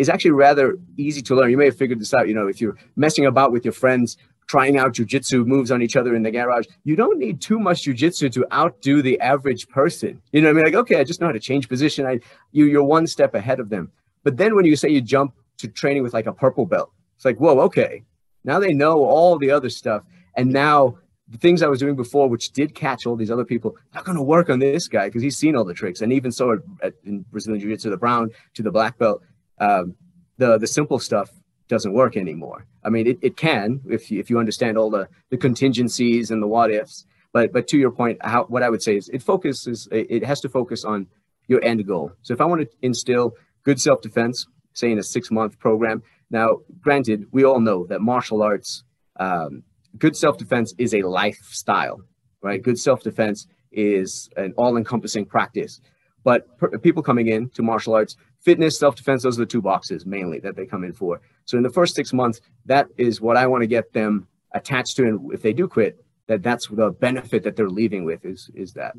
is 0.00 0.08
actually 0.08 0.30
rather 0.30 0.78
easy 0.96 1.20
to 1.20 1.34
learn. 1.34 1.50
You 1.50 1.58
may 1.58 1.66
have 1.66 1.76
figured 1.76 2.00
this 2.00 2.14
out. 2.14 2.26
You 2.26 2.32
know, 2.32 2.48
if 2.48 2.58
you're 2.58 2.76
messing 2.96 3.26
about 3.26 3.52
with 3.52 3.66
your 3.66 3.74
friends, 3.74 4.16
trying 4.48 4.78
out 4.78 4.94
jujitsu 4.94 5.44
moves 5.46 5.70
on 5.70 5.82
each 5.82 5.94
other 5.94 6.14
in 6.16 6.22
the 6.22 6.30
garage, 6.30 6.66
you 6.84 6.96
don't 6.96 7.18
need 7.18 7.38
too 7.38 7.58
much 7.58 7.84
jujitsu 7.84 8.32
to 8.32 8.46
outdo 8.50 9.02
the 9.02 9.20
average 9.20 9.68
person. 9.68 10.20
You 10.32 10.40
know 10.40 10.48
I 10.48 10.52
mean? 10.54 10.64
Like, 10.64 10.74
okay, 10.74 10.98
I 10.98 11.04
just 11.04 11.20
know 11.20 11.26
how 11.26 11.32
to 11.32 11.38
change 11.38 11.68
position. 11.68 12.06
I, 12.06 12.20
you, 12.50 12.64
you're 12.64 12.82
one 12.82 13.06
step 13.06 13.34
ahead 13.34 13.60
of 13.60 13.68
them. 13.68 13.92
But 14.24 14.38
then 14.38 14.56
when 14.56 14.64
you 14.64 14.74
say 14.74 14.88
you 14.88 15.02
jump 15.02 15.34
to 15.58 15.68
training 15.68 16.02
with 16.02 16.14
like 16.14 16.26
a 16.26 16.32
purple 16.32 16.64
belt, 16.64 16.90
it's 17.16 17.26
like, 17.26 17.36
whoa, 17.36 17.60
okay. 17.60 18.02
Now 18.42 18.58
they 18.58 18.72
know 18.72 19.04
all 19.04 19.38
the 19.38 19.50
other 19.50 19.68
stuff. 19.68 20.02
And 20.34 20.50
now 20.50 20.96
the 21.28 21.38
things 21.38 21.62
I 21.62 21.68
was 21.68 21.78
doing 21.78 21.94
before, 21.94 22.26
which 22.28 22.52
did 22.52 22.74
catch 22.74 23.06
all 23.06 23.16
these 23.16 23.30
other 23.30 23.44
people, 23.44 23.76
not 23.94 24.04
going 24.04 24.16
to 24.16 24.22
work 24.22 24.48
on 24.48 24.58
this 24.58 24.88
guy 24.88 25.08
because 25.08 25.22
he's 25.22 25.36
seen 25.36 25.54
all 25.54 25.64
the 25.64 25.74
tricks. 25.74 26.00
And 26.00 26.12
even 26.12 26.32
so, 26.32 26.58
at, 26.82 26.94
in 27.04 27.24
Brazilian 27.30 27.60
Jiu 27.60 27.70
Jitsu, 27.70 27.90
the 27.90 27.96
brown 27.96 28.30
to 28.54 28.62
the 28.62 28.72
black 28.72 28.98
belt, 28.98 29.22
um, 29.60 29.94
the 30.38 30.58
the 30.58 30.66
simple 30.66 30.98
stuff 30.98 31.30
doesn't 31.68 31.92
work 31.92 32.16
anymore. 32.16 32.66
I 32.82 32.90
mean, 32.90 33.06
it, 33.06 33.18
it 33.22 33.36
can 33.36 33.80
if 33.88 34.10
you, 34.10 34.18
if 34.18 34.28
you 34.28 34.38
understand 34.38 34.76
all 34.76 34.90
the 34.90 35.08
the 35.30 35.36
contingencies 35.36 36.30
and 36.30 36.42
the 36.42 36.48
what 36.48 36.70
ifs. 36.70 37.04
But 37.32 37.52
but 37.52 37.68
to 37.68 37.78
your 37.78 37.92
point, 37.92 38.18
how 38.22 38.44
what 38.44 38.62
I 38.62 38.70
would 38.70 38.82
say 38.82 38.96
is 38.96 39.08
it 39.10 39.22
focuses 39.22 39.88
it 39.92 40.24
has 40.24 40.40
to 40.40 40.48
focus 40.48 40.84
on 40.84 41.06
your 41.46 41.62
end 41.64 41.86
goal. 41.86 42.12
So 42.22 42.34
if 42.34 42.40
I 42.40 42.44
want 42.44 42.62
to 42.62 42.68
instill 42.82 43.34
good 43.62 43.80
self 43.80 44.00
defense, 44.02 44.46
say 44.72 44.90
in 44.90 44.98
a 44.98 45.02
six 45.02 45.30
month 45.30 45.58
program. 45.58 46.02
Now, 46.30 46.58
granted, 46.80 47.26
we 47.32 47.44
all 47.44 47.60
know 47.60 47.86
that 47.86 48.00
martial 48.00 48.42
arts, 48.42 48.84
um, 49.18 49.62
good 49.98 50.16
self 50.16 50.38
defense 50.38 50.74
is 50.78 50.94
a 50.94 51.02
lifestyle, 51.02 52.00
right? 52.42 52.62
Good 52.62 52.78
self 52.78 53.02
defense 53.02 53.46
is 53.72 54.28
an 54.36 54.54
all 54.56 54.76
encompassing 54.76 55.26
practice. 55.26 55.80
But 56.22 56.58
per- 56.58 56.78
people 56.78 57.02
coming 57.02 57.28
in 57.28 57.50
to 57.50 57.62
martial 57.62 57.94
arts, 57.94 58.16
fitness, 58.40 58.78
self 58.78 58.96
defense, 58.96 59.22
those 59.22 59.38
are 59.38 59.42
the 59.42 59.46
two 59.46 59.62
boxes 59.62 60.06
mainly 60.06 60.40
that 60.40 60.56
they 60.56 60.66
come 60.66 60.84
in 60.84 60.92
for. 60.92 61.20
So 61.44 61.56
in 61.56 61.62
the 61.62 61.70
first 61.70 61.94
six 61.94 62.12
months, 62.12 62.40
that 62.66 62.88
is 62.96 63.20
what 63.20 63.36
I 63.36 63.46
want 63.46 63.62
to 63.62 63.66
get 63.66 63.92
them 63.92 64.26
attached 64.52 64.96
to. 64.96 65.06
And 65.06 65.32
if 65.32 65.42
they 65.42 65.52
do 65.52 65.68
quit, 65.68 66.04
that 66.26 66.42
that's 66.42 66.68
the 66.68 66.90
benefit 66.90 67.42
that 67.44 67.56
they're 67.56 67.68
leaving 67.68 68.04
with 68.04 68.24
is 68.24 68.50
is 68.54 68.72
that. 68.74 68.94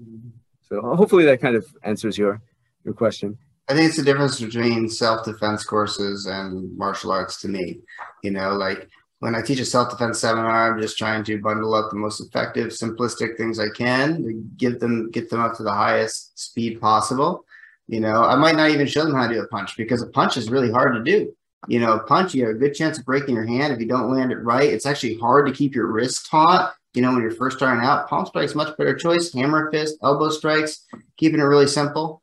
So 0.67 0.81
hopefully 0.81 1.25
that 1.25 1.41
kind 1.41 1.55
of 1.55 1.65
answers 1.83 2.17
your 2.17 2.41
your 2.83 2.93
question. 2.93 3.37
I 3.67 3.73
think 3.73 3.87
it's 3.87 3.97
the 3.97 4.03
difference 4.03 4.39
between 4.39 4.89
self 4.89 5.23
defense 5.25 5.63
courses 5.63 6.25
and 6.25 6.75
martial 6.77 7.11
arts 7.11 7.39
to 7.41 7.47
me. 7.47 7.79
You 8.23 8.31
know, 8.31 8.53
like 8.53 8.89
when 9.19 9.35
I 9.35 9.41
teach 9.41 9.59
a 9.59 9.65
self 9.65 9.91
defense 9.91 10.19
seminar, 10.19 10.73
I'm 10.73 10.81
just 10.81 10.97
trying 10.97 11.23
to 11.25 11.41
bundle 11.41 11.73
up 11.73 11.89
the 11.89 11.95
most 11.95 12.19
effective, 12.19 12.69
simplistic 12.69 13.37
things 13.37 13.59
I 13.59 13.69
can 13.69 14.23
to 14.23 14.33
give 14.57 14.79
them, 14.79 15.09
get 15.11 15.29
them 15.29 15.39
up 15.39 15.55
to 15.57 15.63
the 15.63 15.71
highest 15.71 16.37
speed 16.37 16.81
possible. 16.81 17.45
You 17.91 17.99
know, 17.99 18.23
I 18.23 18.37
might 18.37 18.55
not 18.55 18.69
even 18.69 18.87
show 18.87 19.03
them 19.03 19.13
how 19.13 19.27
to 19.27 19.33
do 19.33 19.41
a 19.41 19.47
punch 19.49 19.75
because 19.75 20.01
a 20.01 20.07
punch 20.07 20.37
is 20.37 20.49
really 20.49 20.71
hard 20.71 20.93
to 20.93 21.03
do. 21.03 21.35
You 21.67 21.81
know, 21.81 21.99
punch, 21.99 22.33
you 22.33 22.47
have 22.47 22.55
a 22.55 22.57
good 22.57 22.73
chance 22.73 22.97
of 22.97 23.03
breaking 23.03 23.35
your 23.35 23.45
hand 23.45 23.73
if 23.73 23.81
you 23.81 23.85
don't 23.85 24.09
land 24.09 24.31
it 24.31 24.37
right. 24.37 24.69
It's 24.69 24.85
actually 24.85 25.15
hard 25.15 25.45
to 25.45 25.51
keep 25.51 25.75
your 25.75 25.87
wrist 25.87 26.25
taut. 26.31 26.73
You 26.93 27.01
know, 27.01 27.11
when 27.11 27.21
you're 27.21 27.31
first 27.31 27.57
starting 27.57 27.83
out, 27.83 28.07
palm 28.07 28.25
strikes 28.25 28.55
much 28.55 28.77
better 28.77 28.95
choice. 28.95 29.33
Hammer 29.33 29.69
fist, 29.71 29.97
elbow 30.01 30.29
strikes, 30.29 30.85
keeping 31.17 31.41
it 31.41 31.43
really 31.43 31.67
simple. 31.67 32.21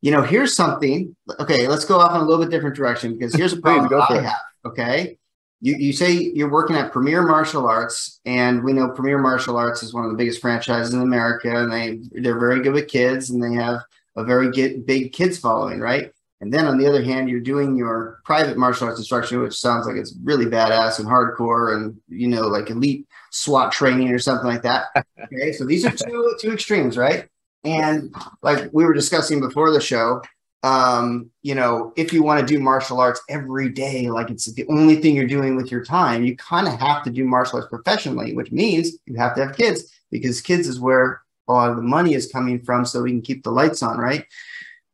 You 0.00 0.10
know, 0.10 0.22
here's 0.22 0.56
something. 0.56 1.14
Okay, 1.38 1.68
let's 1.68 1.84
go 1.84 2.00
off 2.00 2.14
in 2.14 2.22
a 2.22 2.24
little 2.24 2.42
bit 2.42 2.50
different 2.50 2.74
direction 2.74 3.12
because 3.12 3.34
here's 3.34 3.52
a 3.52 3.60
problem 3.60 3.92
I 4.00 4.22
have. 4.22 4.40
Okay, 4.64 5.18
you, 5.60 5.76
you 5.76 5.92
say 5.92 6.12
you're 6.12 6.50
working 6.50 6.76
at 6.76 6.92
Premier 6.92 7.26
Martial 7.26 7.66
Arts, 7.66 8.20
and 8.24 8.64
we 8.64 8.72
know 8.72 8.88
Premier 8.88 9.18
Martial 9.18 9.58
Arts 9.58 9.82
is 9.82 9.92
one 9.92 10.06
of 10.06 10.12
the 10.12 10.16
biggest 10.16 10.40
franchises 10.40 10.94
in 10.94 11.02
America, 11.02 11.54
and 11.54 11.70
they 11.70 12.00
they're 12.22 12.40
very 12.40 12.62
good 12.62 12.72
with 12.72 12.88
kids, 12.88 13.28
and 13.28 13.42
they 13.42 13.62
have 13.62 13.82
a 14.16 14.24
very 14.24 14.50
get, 14.50 14.86
big 14.86 15.12
kids 15.12 15.38
following, 15.38 15.80
right? 15.80 16.12
And 16.40 16.52
then 16.52 16.66
on 16.66 16.78
the 16.78 16.86
other 16.86 17.02
hand, 17.02 17.28
you're 17.28 17.40
doing 17.40 17.76
your 17.76 18.20
private 18.24 18.56
martial 18.56 18.86
arts 18.86 18.98
instruction, 18.98 19.40
which 19.42 19.58
sounds 19.58 19.86
like 19.86 19.96
it's 19.96 20.14
really 20.22 20.46
badass 20.46 20.98
and 20.98 21.06
hardcore, 21.06 21.74
and 21.74 22.00
you 22.08 22.28
know, 22.28 22.42
like 22.42 22.70
elite 22.70 23.06
SWAT 23.30 23.72
training 23.72 24.10
or 24.10 24.18
something 24.18 24.46
like 24.46 24.62
that. 24.62 24.86
Okay, 25.32 25.52
so 25.52 25.64
these 25.64 25.84
are 25.84 25.90
two 25.90 26.34
two 26.40 26.52
extremes, 26.52 26.96
right? 26.96 27.28
And 27.62 28.12
like 28.42 28.70
we 28.72 28.84
were 28.84 28.94
discussing 28.94 29.38
before 29.38 29.70
the 29.70 29.80
show, 29.80 30.22
um, 30.62 31.30
you 31.42 31.54
know, 31.54 31.92
if 31.96 32.12
you 32.12 32.22
want 32.22 32.40
to 32.40 32.46
do 32.46 32.60
martial 32.60 33.00
arts 33.00 33.20
every 33.28 33.68
day, 33.68 34.10
like 34.10 34.30
it's 34.30 34.50
the 34.52 34.66
only 34.68 34.96
thing 34.96 35.14
you're 35.14 35.26
doing 35.26 35.56
with 35.56 35.70
your 35.70 35.84
time, 35.84 36.24
you 36.24 36.36
kind 36.36 36.66
of 36.66 36.78
have 36.80 37.02
to 37.04 37.10
do 37.10 37.24
martial 37.24 37.58
arts 37.58 37.68
professionally, 37.68 38.34
which 38.34 38.50
means 38.50 38.92
you 39.06 39.16
have 39.16 39.34
to 39.36 39.46
have 39.46 39.56
kids 39.56 39.92
because 40.10 40.40
kids 40.40 40.66
is 40.66 40.80
where 40.80 41.22
a 41.50 41.52
lot 41.52 41.70
of 41.70 41.76
the 41.76 41.82
money 41.82 42.14
is 42.14 42.30
coming 42.30 42.62
from 42.62 42.84
so 42.84 43.02
we 43.02 43.10
can 43.10 43.22
keep 43.22 43.42
the 43.42 43.50
lights 43.50 43.82
on, 43.82 43.98
right? 43.98 44.24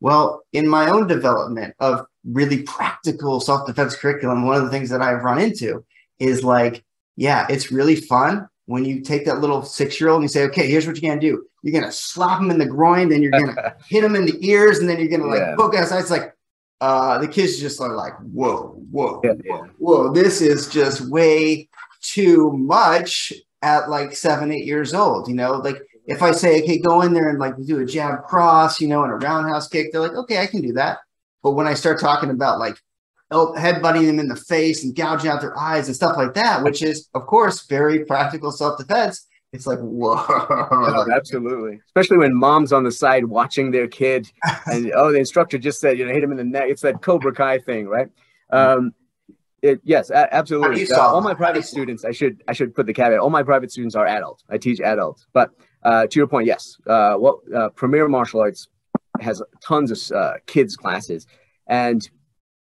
Well, 0.00 0.44
in 0.52 0.68
my 0.68 0.90
own 0.90 1.06
development 1.06 1.74
of 1.80 2.06
really 2.24 2.62
practical 2.62 3.40
self 3.40 3.66
defense 3.66 3.96
curriculum, 3.96 4.46
one 4.46 4.56
of 4.56 4.64
the 4.64 4.70
things 4.70 4.90
that 4.90 5.02
I've 5.02 5.22
run 5.22 5.38
into 5.38 5.84
is 6.18 6.44
like, 6.44 6.84
yeah, 7.16 7.46
it's 7.48 7.72
really 7.72 7.96
fun 7.96 8.48
when 8.66 8.84
you 8.84 9.00
take 9.00 9.24
that 9.24 9.40
little 9.40 9.62
six 9.62 10.00
year 10.00 10.10
old 10.10 10.20
and 10.20 10.24
you 10.24 10.28
say, 10.28 10.44
okay, 10.44 10.68
here's 10.68 10.86
what 10.86 11.00
you're 11.00 11.08
going 11.08 11.20
to 11.20 11.26
do. 11.26 11.46
You're 11.62 11.72
going 11.72 11.90
to 11.90 11.96
slap 11.96 12.40
him 12.40 12.50
in 12.50 12.58
the 12.58 12.66
groin, 12.66 13.08
then 13.08 13.22
you're 13.22 13.30
going 13.30 13.46
to 13.54 13.76
hit 13.88 14.04
him 14.04 14.16
in 14.16 14.26
the 14.26 14.38
ears, 14.46 14.78
and 14.78 14.88
then 14.88 14.98
you're 14.98 15.08
going 15.08 15.22
to 15.22 15.28
like 15.28 15.40
yeah. 15.40 15.56
poke 15.56 15.76
us. 15.76 15.92
It's 15.92 16.10
like, 16.10 16.34
uh, 16.80 17.18
the 17.18 17.28
kids 17.28 17.58
just 17.58 17.80
are 17.80 17.94
like, 17.94 18.12
whoa, 18.18 18.78
whoa, 18.90 19.20
yeah, 19.24 19.32
yeah. 19.44 19.60
whoa, 19.78 20.12
this 20.12 20.42
is 20.42 20.68
just 20.68 21.08
way 21.08 21.68
too 22.02 22.52
much 22.52 23.32
at 23.62 23.88
like 23.88 24.14
seven, 24.14 24.52
eight 24.52 24.66
years 24.66 24.92
old. 24.92 25.28
You 25.28 25.34
know, 25.34 25.52
like 25.52 25.80
if 26.06 26.22
I 26.22 26.32
say, 26.32 26.62
okay, 26.62 26.78
go 26.78 27.02
in 27.02 27.12
there 27.12 27.28
and 27.28 27.38
like 27.38 27.54
do 27.64 27.80
a 27.80 27.86
jab 27.86 28.24
cross, 28.24 28.80
you 28.80 28.88
know, 28.88 29.02
and 29.02 29.12
a 29.12 29.16
roundhouse 29.16 29.68
kick, 29.68 29.92
they're 29.92 30.00
like, 30.00 30.14
okay, 30.14 30.38
I 30.38 30.46
can 30.46 30.62
do 30.62 30.72
that. 30.74 30.98
But 31.42 31.52
when 31.52 31.66
I 31.66 31.74
start 31.74 32.00
talking 32.00 32.30
about 32.30 32.58
like 32.58 32.76
oh 33.30 33.54
headbutting 33.56 34.06
them 34.06 34.18
in 34.18 34.28
the 34.28 34.36
face 34.36 34.84
and 34.84 34.94
gouging 34.94 35.30
out 35.30 35.40
their 35.40 35.58
eyes 35.58 35.88
and 35.88 35.96
stuff 35.96 36.16
like 36.16 36.34
that, 36.34 36.62
which 36.62 36.82
is, 36.82 37.08
of 37.14 37.26
course, 37.26 37.66
very 37.66 38.04
practical 38.04 38.52
self 38.52 38.78
defense. 38.78 39.26
It's 39.52 39.66
like, 39.66 39.78
whoa. 39.78 40.16
Oh, 40.18 41.06
absolutely. 41.14 41.80
Especially 41.86 42.18
when 42.18 42.34
mom's 42.34 42.72
on 42.72 42.84
the 42.84 42.92
side 42.92 43.24
watching 43.24 43.70
their 43.70 43.88
kid 43.88 44.30
and, 44.66 44.92
oh, 44.94 45.12
the 45.12 45.18
instructor 45.18 45.56
just 45.56 45.80
said, 45.80 45.98
you 45.98 46.04
know, 46.04 46.12
hit 46.12 46.22
him 46.22 46.32
in 46.32 46.36
the 46.36 46.44
neck. 46.44 46.64
It's 46.68 46.82
that 46.82 47.00
Cobra 47.00 47.32
Kai 47.32 47.60
thing, 47.60 47.86
right? 47.86 48.08
Um, 48.50 48.92
it, 49.62 49.80
yes, 49.82 50.10
absolutely. 50.10 50.86
Uh, 50.90 51.00
all 51.00 51.22
my 51.22 51.32
private 51.32 51.64
students, 51.64 52.04
I 52.04 52.12
should 52.12 52.42
I 52.46 52.52
should 52.52 52.74
put 52.74 52.86
the 52.86 52.92
caveat. 52.92 53.18
All 53.18 53.30
my 53.30 53.42
private 53.42 53.72
students 53.72 53.94
are 53.96 54.06
adults. 54.06 54.44
I 54.50 54.58
teach 54.58 54.80
adults, 54.80 55.26
but 55.32 55.50
uh, 55.86 56.04
to 56.08 56.18
your 56.18 56.26
point, 56.26 56.48
yes. 56.48 56.76
Uh, 56.84 57.14
what 57.14 57.36
uh, 57.54 57.68
Premier 57.70 58.08
Martial 58.08 58.40
Arts 58.40 58.66
has 59.20 59.40
tons 59.64 59.90
of 59.92 60.16
uh, 60.16 60.34
kids 60.46 60.76
classes, 60.76 61.28
and 61.68 62.10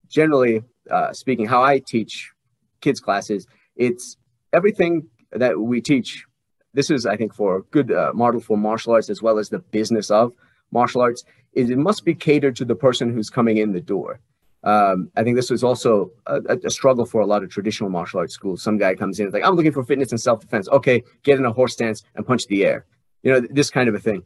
generally 0.07 0.63
uh, 0.89 1.11
speaking, 1.11 1.45
how 1.45 1.61
I 1.61 1.79
teach 1.79 2.31
kids 2.79 3.01
classes, 3.01 3.45
it's 3.75 4.15
everything 4.53 5.05
that 5.33 5.59
we 5.59 5.81
teach. 5.81 6.25
This 6.73 6.89
is, 6.89 7.05
I 7.05 7.17
think, 7.17 7.33
for 7.33 7.57
a 7.57 7.61
good 7.63 7.91
model 8.13 8.39
for 8.39 8.57
martial 8.57 8.93
arts 8.93 9.09
as 9.09 9.21
well 9.21 9.37
as 9.37 9.49
the 9.49 9.59
business 9.59 10.09
of 10.09 10.31
martial 10.71 11.01
arts. 11.01 11.25
Is 11.53 11.69
it 11.69 11.77
must 11.77 12.05
be 12.05 12.15
catered 12.15 12.55
to 12.57 12.65
the 12.65 12.75
person 12.75 13.11
who's 13.11 13.29
coming 13.29 13.57
in 13.57 13.73
the 13.73 13.81
door. 13.81 14.19
Um, 14.63 15.11
I 15.17 15.23
think 15.23 15.35
this 15.35 15.49
was 15.49 15.63
also 15.63 16.11
a, 16.27 16.57
a, 16.63 16.69
struggle 16.69 17.05
for 17.05 17.21
a 17.21 17.25
lot 17.25 17.43
of 17.43 17.49
traditional 17.49 17.89
martial 17.89 18.19
arts 18.19 18.33
schools. 18.33 18.61
Some 18.61 18.77
guy 18.77 18.93
comes 18.93 19.19
in, 19.19 19.31
like, 19.31 19.43
I'm 19.43 19.55
looking 19.55 19.71
for 19.71 19.83
fitness 19.83 20.11
and 20.11 20.19
self 20.21 20.41
defense. 20.41 20.67
Okay, 20.69 21.01
get 21.23 21.39
in 21.39 21.45
a 21.45 21.51
horse 21.51 21.73
stance 21.73 22.03
and 22.15 22.27
punch 22.27 22.45
the 22.47 22.65
air. 22.65 22.85
You 23.23 23.33
know, 23.33 23.47
this 23.49 23.69
kind 23.69 23.89
of 23.89 23.95
a 23.95 23.99
thing 23.99 24.23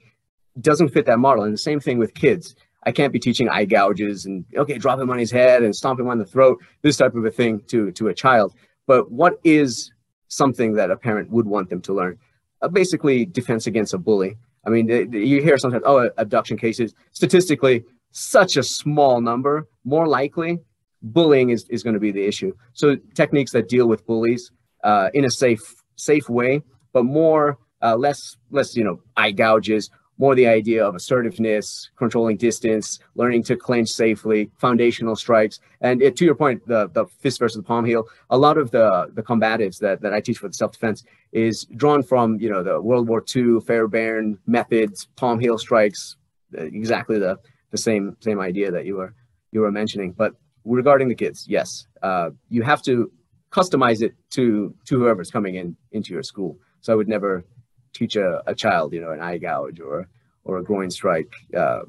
doesn't 0.59 0.89
fit 0.89 1.05
that 1.07 1.19
model. 1.19 1.43
And 1.43 1.53
the 1.53 1.57
same 1.57 1.79
thing 1.79 1.97
with 1.97 2.13
kids. 2.13 2.55
I 2.85 2.91
can't 2.91 3.13
be 3.13 3.19
teaching 3.19 3.49
eye 3.49 3.65
gouges 3.65 4.25
and 4.25 4.45
okay, 4.57 4.77
drop 4.77 4.99
him 4.99 5.09
on 5.09 5.17
his 5.17 5.31
head 5.31 5.63
and 5.63 5.75
stomp 5.75 5.99
him 5.99 6.09
on 6.09 6.17
the 6.17 6.25
throat, 6.25 6.61
this 6.81 6.97
type 6.97 7.15
of 7.15 7.25
a 7.25 7.31
thing 7.31 7.61
to 7.67 7.91
to 7.93 8.07
a 8.09 8.13
child. 8.13 8.53
But 8.85 9.11
what 9.11 9.39
is 9.43 9.91
something 10.27 10.73
that 10.73 10.91
a 10.91 10.97
parent 10.97 11.29
would 11.31 11.45
want 11.45 11.69
them 11.69 11.81
to 11.83 11.93
learn? 11.93 12.17
Uh, 12.61 12.67
basically, 12.67 13.25
defense 13.25 13.67
against 13.67 13.93
a 13.93 13.97
bully. 13.97 14.37
I 14.65 14.69
mean, 14.69 14.87
you 15.11 15.41
hear 15.41 15.57
sometimes, 15.57 15.83
oh, 15.85 16.09
abduction 16.17 16.57
cases. 16.57 16.93
Statistically, 17.11 17.83
such 18.11 18.55
a 18.55 18.63
small 18.63 19.19
number. 19.21 19.67
More 19.83 20.07
likely, 20.07 20.59
bullying 21.01 21.49
is, 21.49 21.65
is 21.69 21.83
going 21.83 21.95
to 21.95 21.99
be 21.99 22.11
the 22.11 22.25
issue. 22.25 22.53
So 22.73 22.95
techniques 23.13 23.51
that 23.51 23.67
deal 23.67 23.87
with 23.87 24.05
bullies 24.05 24.51
uh, 24.83 25.09
in 25.13 25.25
a 25.25 25.31
safe 25.31 25.61
safe 25.95 26.29
way, 26.29 26.61
but 26.93 27.03
more 27.03 27.57
uh, 27.83 27.95
less 27.95 28.37
less 28.51 28.75
you 28.75 28.83
know 28.83 28.99
eye 29.15 29.31
gouges 29.31 29.89
more 30.17 30.35
the 30.35 30.47
idea 30.47 30.85
of 30.85 30.95
assertiveness, 30.95 31.89
controlling 31.97 32.37
distance, 32.37 32.99
learning 33.15 33.43
to 33.43 33.55
clinch 33.55 33.89
safely, 33.89 34.51
foundational 34.57 35.15
strikes. 35.15 35.59
And 35.81 36.01
it, 36.01 36.15
to 36.17 36.25
your 36.25 36.35
point, 36.35 36.65
the, 36.67 36.87
the 36.89 37.05
fist 37.19 37.39
versus 37.39 37.57
the 37.57 37.63
palm 37.63 37.85
heel, 37.85 38.07
a 38.29 38.37
lot 38.37 38.57
of 38.57 38.71
the, 38.71 39.11
the 39.13 39.23
combatives 39.23 39.79
that, 39.79 40.01
that 40.01 40.13
I 40.13 40.21
teach 40.21 40.37
for 40.37 40.47
the 40.47 40.53
self-defense 40.53 41.03
is 41.31 41.65
drawn 41.75 42.03
from, 42.03 42.39
you 42.39 42.49
know, 42.49 42.63
the 42.63 42.79
World 42.79 43.07
War 43.07 43.23
II, 43.35 43.59
Fairbairn 43.65 44.37
methods, 44.45 45.07
palm 45.15 45.39
heel 45.39 45.57
strikes, 45.57 46.15
exactly 46.53 47.17
the, 47.17 47.39
the 47.71 47.77
same, 47.77 48.15
same 48.19 48.39
idea 48.39 48.71
that 48.71 48.85
you 48.85 48.97
were, 48.97 49.15
you 49.51 49.61
were 49.61 49.71
mentioning. 49.71 50.11
But 50.11 50.33
regarding 50.63 51.09
the 51.09 51.15
kids, 51.15 51.47
yes, 51.47 51.87
uh, 52.03 52.29
you 52.49 52.61
have 52.61 52.83
to 52.83 53.11
customize 53.51 54.01
it 54.01 54.13
to, 54.31 54.73
to 54.85 54.99
whoever's 54.99 55.31
coming 55.31 55.55
in 55.55 55.75
into 55.91 56.13
your 56.13 56.23
school. 56.23 56.57
So 56.81 56.93
I 56.93 56.95
would 56.95 57.07
never 57.07 57.45
teach 57.93 58.15
a, 58.15 58.41
a 58.47 58.55
child, 58.55 58.93
you 58.93 59.01
know, 59.01 59.11
an 59.11 59.21
eye 59.21 59.37
gouge 59.37 59.79
or 59.79 60.07
or 60.45 60.57
a 60.57 60.63
groin 60.63 60.91
strike 60.91 61.33
uh, 61.55 61.81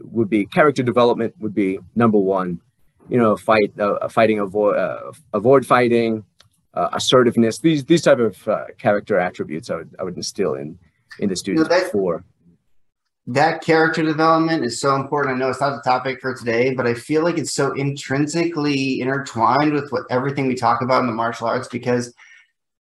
would 0.00 0.30
be 0.30 0.46
character 0.46 0.82
development 0.82 1.34
would 1.40 1.54
be 1.54 1.78
number 1.94 2.18
one. 2.18 2.60
you 3.08 3.18
know, 3.18 3.36
fight, 3.36 3.72
uh, 3.78 4.08
fighting, 4.08 4.38
avoid, 4.38 4.76
uh, 4.76 5.12
avoid 5.32 5.66
fighting, 5.66 6.24
uh, 6.74 6.88
assertiveness. 6.92 7.58
These 7.58 7.84
these 7.84 8.02
type 8.02 8.18
of 8.18 8.48
uh, 8.48 8.66
character 8.78 9.18
attributes 9.18 9.70
I 9.70 9.76
would 9.76 9.96
I 9.98 10.04
would 10.04 10.16
instill 10.16 10.54
in 10.54 10.78
in 11.18 11.28
the 11.28 11.36
students 11.36 11.68
that, 11.68 11.84
before. 11.84 12.24
That 13.26 13.62
character 13.62 14.02
development 14.02 14.64
is 14.64 14.80
so 14.80 14.96
important. 14.96 15.36
I 15.36 15.38
know 15.38 15.50
it's 15.50 15.60
not 15.60 15.82
the 15.82 15.88
topic 15.88 16.20
for 16.20 16.34
today, 16.34 16.74
but 16.74 16.86
I 16.86 16.94
feel 16.94 17.22
like 17.22 17.38
it's 17.38 17.52
so 17.52 17.72
intrinsically 17.72 19.00
intertwined 19.00 19.72
with 19.72 19.90
what 19.90 20.04
everything 20.10 20.46
we 20.46 20.54
talk 20.54 20.82
about 20.82 21.00
in 21.00 21.06
the 21.06 21.12
martial 21.12 21.46
arts 21.46 21.68
because 21.68 22.14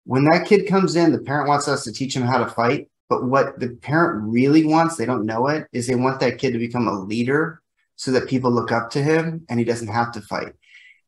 when 0.09 0.23
that 0.23 0.47
kid 0.47 0.65
comes 0.65 0.95
in, 0.95 1.11
the 1.11 1.19
parent 1.19 1.47
wants 1.47 1.67
us 1.67 1.83
to 1.83 1.91
teach 1.91 2.15
him 2.15 2.23
how 2.23 2.43
to 2.43 2.49
fight. 2.49 2.89
But 3.09 3.25
what 3.25 3.59
the 3.59 3.75
parent 3.75 4.23
really 4.23 4.65
wants, 4.65 4.95
they 4.95 5.05
don't 5.05 5.27
know 5.27 5.47
it, 5.49 5.67
is 5.71 5.85
they 5.85 5.93
want 5.93 6.19
that 6.21 6.39
kid 6.39 6.53
to 6.53 6.57
become 6.57 6.87
a 6.87 6.99
leader 6.99 7.61
so 7.95 8.09
that 8.13 8.27
people 8.27 8.51
look 8.51 8.71
up 8.71 8.89
to 8.91 9.03
him 9.03 9.45
and 9.47 9.59
he 9.59 9.65
doesn't 9.65 9.89
have 9.89 10.11
to 10.13 10.21
fight. 10.21 10.53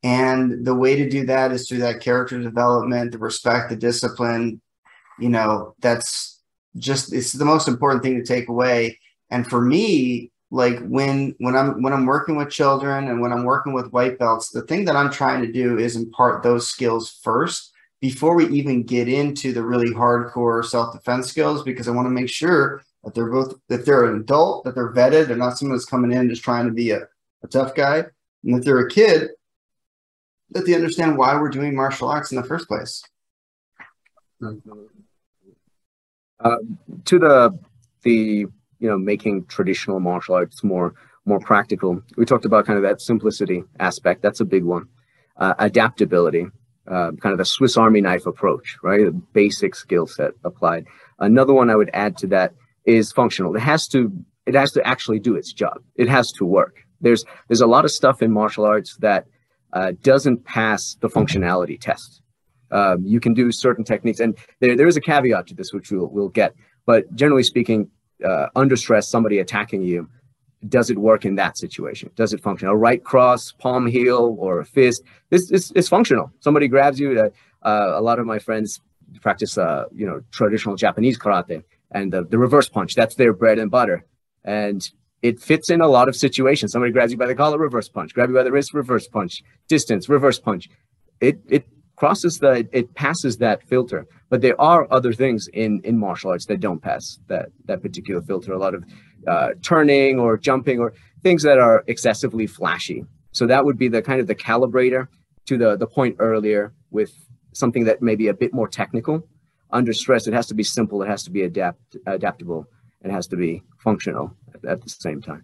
And 0.03 0.63
the 0.63 0.75
way 0.75 0.95
to 0.97 1.09
do 1.09 1.25
that 1.25 1.51
is 1.51 1.67
through 1.67 1.79
that 1.79 2.01
character 2.01 2.39
development, 2.39 3.11
the 3.11 3.17
respect, 3.17 3.71
the 3.71 3.75
discipline. 3.75 4.61
You 5.17 5.29
know, 5.29 5.73
that's 5.79 6.39
just 6.77 7.11
it's 7.11 7.31
the 7.31 7.43
most 7.43 7.67
important 7.67 8.03
thing 8.03 8.19
to 8.19 8.23
take 8.23 8.49
away. 8.49 8.99
And 9.31 9.49
for 9.49 9.61
me, 9.61 10.31
like 10.51 10.77
when 10.87 11.33
when 11.39 11.55
I'm 11.55 11.81
when 11.81 11.93
I'm 11.93 12.05
working 12.05 12.35
with 12.35 12.51
children 12.51 13.07
and 13.07 13.19
when 13.19 13.33
I'm 13.33 13.45
working 13.45 13.73
with 13.73 13.91
white 13.91 14.19
belts, 14.19 14.51
the 14.51 14.61
thing 14.61 14.85
that 14.85 14.95
I'm 14.95 15.09
trying 15.09 15.41
to 15.41 15.51
do 15.51 15.79
is 15.79 15.95
impart 15.95 16.43
those 16.43 16.67
skills 16.67 17.19
first 17.23 17.70
before 18.01 18.35
we 18.35 18.47
even 18.47 18.83
get 18.83 19.07
into 19.07 19.53
the 19.53 19.63
really 19.63 19.93
hardcore 19.93 20.65
self-defense 20.65 21.27
skills 21.27 21.63
because 21.63 21.87
I 21.87 21.91
want 21.91 22.07
to 22.07 22.11
make 22.11 22.29
sure 22.29 22.81
that 23.03 23.13
they're 23.13 23.29
both 23.29 23.55
that 23.69 23.85
they're 23.85 24.05
an 24.05 24.21
adult, 24.21 24.65
that 24.65 24.75
they're 24.75 24.93
vetted, 24.93 25.27
they're 25.27 25.37
not 25.37 25.57
someone 25.57 25.77
that's 25.77 25.85
coming 25.85 26.11
in 26.11 26.29
just 26.29 26.43
trying 26.43 26.65
to 26.65 26.73
be 26.73 26.91
a, 26.91 27.07
a 27.43 27.47
tough 27.47 27.75
guy. 27.75 28.03
And 28.43 28.57
if 28.57 28.65
they're 28.65 28.79
a 28.79 28.89
kid, 28.89 29.29
that 30.51 30.65
they 30.65 30.73
understand 30.73 31.17
why 31.17 31.39
we're 31.39 31.49
doing 31.49 31.75
martial 31.75 32.09
arts 32.09 32.31
in 32.31 32.37
the 32.37 32.43
first 32.43 32.67
place. 32.67 33.03
Uh, 36.39 36.57
to 37.05 37.19
the 37.19 37.57
the 38.01 38.47
you 38.79 38.89
know 38.89 38.97
making 38.97 39.45
traditional 39.45 39.99
martial 39.99 40.35
arts 40.35 40.63
more 40.63 40.95
more 41.25 41.39
practical, 41.39 42.01
we 42.17 42.25
talked 42.25 42.45
about 42.45 42.65
kind 42.65 42.77
of 42.77 42.83
that 42.83 42.99
simplicity 42.99 43.63
aspect. 43.79 44.23
That's 44.23 44.39
a 44.39 44.45
big 44.45 44.63
one. 44.63 44.87
Uh, 45.37 45.53
adaptability, 45.59 46.47
uh, 46.91 47.11
kind 47.21 47.31
of 47.31 47.37
the 47.37 47.45
Swiss 47.45 47.77
Army 47.77 48.01
knife 48.01 48.25
approach, 48.25 48.77
right? 48.83 49.05
The 49.05 49.11
basic 49.11 49.75
skill 49.75 50.07
set 50.07 50.31
applied. 50.43 50.85
Another 51.19 51.53
one 51.53 51.69
I 51.69 51.75
would 51.75 51.89
add 51.93 52.17
to 52.17 52.27
that 52.27 52.53
is 52.85 53.11
functional. 53.11 53.55
It 53.55 53.61
has 53.61 53.87
to 53.89 54.11
it 54.45 54.55
has 54.55 54.71
to 54.73 54.85
actually 54.85 55.19
do 55.19 55.35
its 55.35 55.53
job. 55.53 55.81
It 55.95 56.09
has 56.09 56.31
to 56.33 56.45
work. 56.45 56.83
There's 56.99 57.23
there's 57.47 57.61
a 57.61 57.67
lot 57.67 57.85
of 57.85 57.91
stuff 57.91 58.21
in 58.21 58.31
martial 58.31 58.65
arts 58.65 58.97
that 58.97 59.25
uh, 59.73 59.93
doesn't 60.01 60.43
pass 60.45 60.97
the 60.99 61.09
functionality 61.09 61.79
test. 61.79 62.21
Um, 62.71 63.05
you 63.05 63.19
can 63.19 63.33
do 63.33 63.51
certain 63.51 63.83
techniques, 63.83 64.19
and 64.19 64.37
there, 64.59 64.75
there 64.75 64.87
is 64.87 64.97
a 64.97 65.01
caveat 65.01 65.47
to 65.47 65.53
this, 65.53 65.73
which 65.73 65.91
we'll, 65.91 66.07
we'll 66.07 66.29
get. 66.29 66.53
But 66.85 67.13
generally 67.15 67.43
speaking, 67.43 67.89
uh, 68.25 68.47
under 68.55 68.75
stress, 68.75 69.09
somebody 69.09 69.39
attacking 69.39 69.83
you, 69.83 70.09
does 70.67 70.89
it 70.89 70.97
work 70.97 71.25
in 71.25 71.35
that 71.35 71.57
situation? 71.57 72.11
Does 72.15 72.33
it 72.33 72.41
function? 72.41 72.67
A 72.67 72.75
right 72.75 73.03
cross, 73.03 73.51
palm 73.51 73.87
heel, 73.87 74.35
or 74.39 74.59
a 74.59 74.65
fist? 74.65 75.03
This 75.29 75.51
is 75.51 75.71
it's 75.75 75.89
functional. 75.89 76.31
Somebody 76.39 76.67
grabs 76.67 76.99
you. 76.99 77.19
Uh, 77.19 77.29
uh, 77.67 77.93
a 77.95 78.01
lot 78.01 78.19
of 78.19 78.25
my 78.25 78.39
friends 78.39 78.81
practice, 79.21 79.57
uh, 79.57 79.85
you 79.93 80.05
know, 80.05 80.21
traditional 80.31 80.75
Japanese 80.75 81.17
karate, 81.17 81.63
and 81.91 82.11
the, 82.13 82.23
the 82.23 82.37
reverse 82.37 82.69
punch. 82.69 82.95
That's 82.95 83.15
their 83.15 83.33
bread 83.33 83.59
and 83.59 83.69
butter. 83.69 84.05
And 84.43 84.87
it 85.21 85.39
fits 85.39 85.69
in 85.69 85.81
a 85.81 85.87
lot 85.87 86.09
of 86.09 86.15
situations. 86.15 86.71
Somebody 86.71 86.91
grabs 86.91 87.11
you 87.11 87.17
by 87.17 87.27
the 87.27 87.35
collar, 87.35 87.57
reverse 87.57 87.89
punch. 87.89 88.13
Grab 88.13 88.29
you 88.29 88.35
by 88.35 88.43
the 88.43 88.51
wrist, 88.51 88.73
reverse 88.73 89.07
punch. 89.07 89.43
Distance, 89.67 90.09
reverse 90.09 90.39
punch. 90.39 90.69
It 91.19 91.39
it 91.47 91.67
crosses 91.95 92.39
the 92.39 92.67
it 92.71 92.95
passes 92.95 93.37
that 93.37 93.61
filter. 93.67 94.07
But 94.29 94.41
there 94.41 94.59
are 94.59 94.87
other 94.91 95.13
things 95.13 95.47
in 95.53 95.81
in 95.83 95.99
martial 95.99 96.31
arts 96.31 96.45
that 96.47 96.59
don't 96.59 96.81
pass 96.81 97.19
that 97.27 97.49
that 97.65 97.81
particular 97.81 98.21
filter. 98.21 98.53
A 98.53 98.57
lot 98.57 98.73
of 98.73 98.83
uh, 99.27 99.49
turning 99.61 100.19
or 100.19 100.37
jumping 100.37 100.79
or 100.79 100.93
things 101.23 101.43
that 101.43 101.59
are 101.59 101.83
excessively 101.87 102.47
flashy. 102.47 103.05
So 103.31 103.47
that 103.47 103.63
would 103.65 103.77
be 103.77 103.87
the 103.87 104.01
kind 104.01 104.19
of 104.19 104.27
the 104.27 104.35
calibrator 104.35 105.07
to 105.45 105.57
the 105.57 105.77
the 105.77 105.87
point 105.87 106.15
earlier 106.19 106.73
with 106.91 107.11
something 107.53 107.83
that 107.85 108.01
may 108.01 108.15
be 108.15 108.27
a 108.27 108.33
bit 108.33 108.53
more 108.53 108.67
technical. 108.67 109.27
Under 109.71 109.93
stress, 109.93 110.27
it 110.27 110.33
has 110.33 110.47
to 110.47 110.53
be 110.53 110.63
simple. 110.63 111.01
It 111.01 111.07
has 111.07 111.23
to 111.23 111.31
be 111.31 111.43
adapt 111.43 111.97
adaptable. 112.05 112.67
It 113.03 113.11
has 113.11 113.27
to 113.27 113.35
be 113.35 113.63
functional 113.77 114.35
at 114.67 114.81
the 114.81 114.89
same 114.89 115.21
time. 115.21 115.43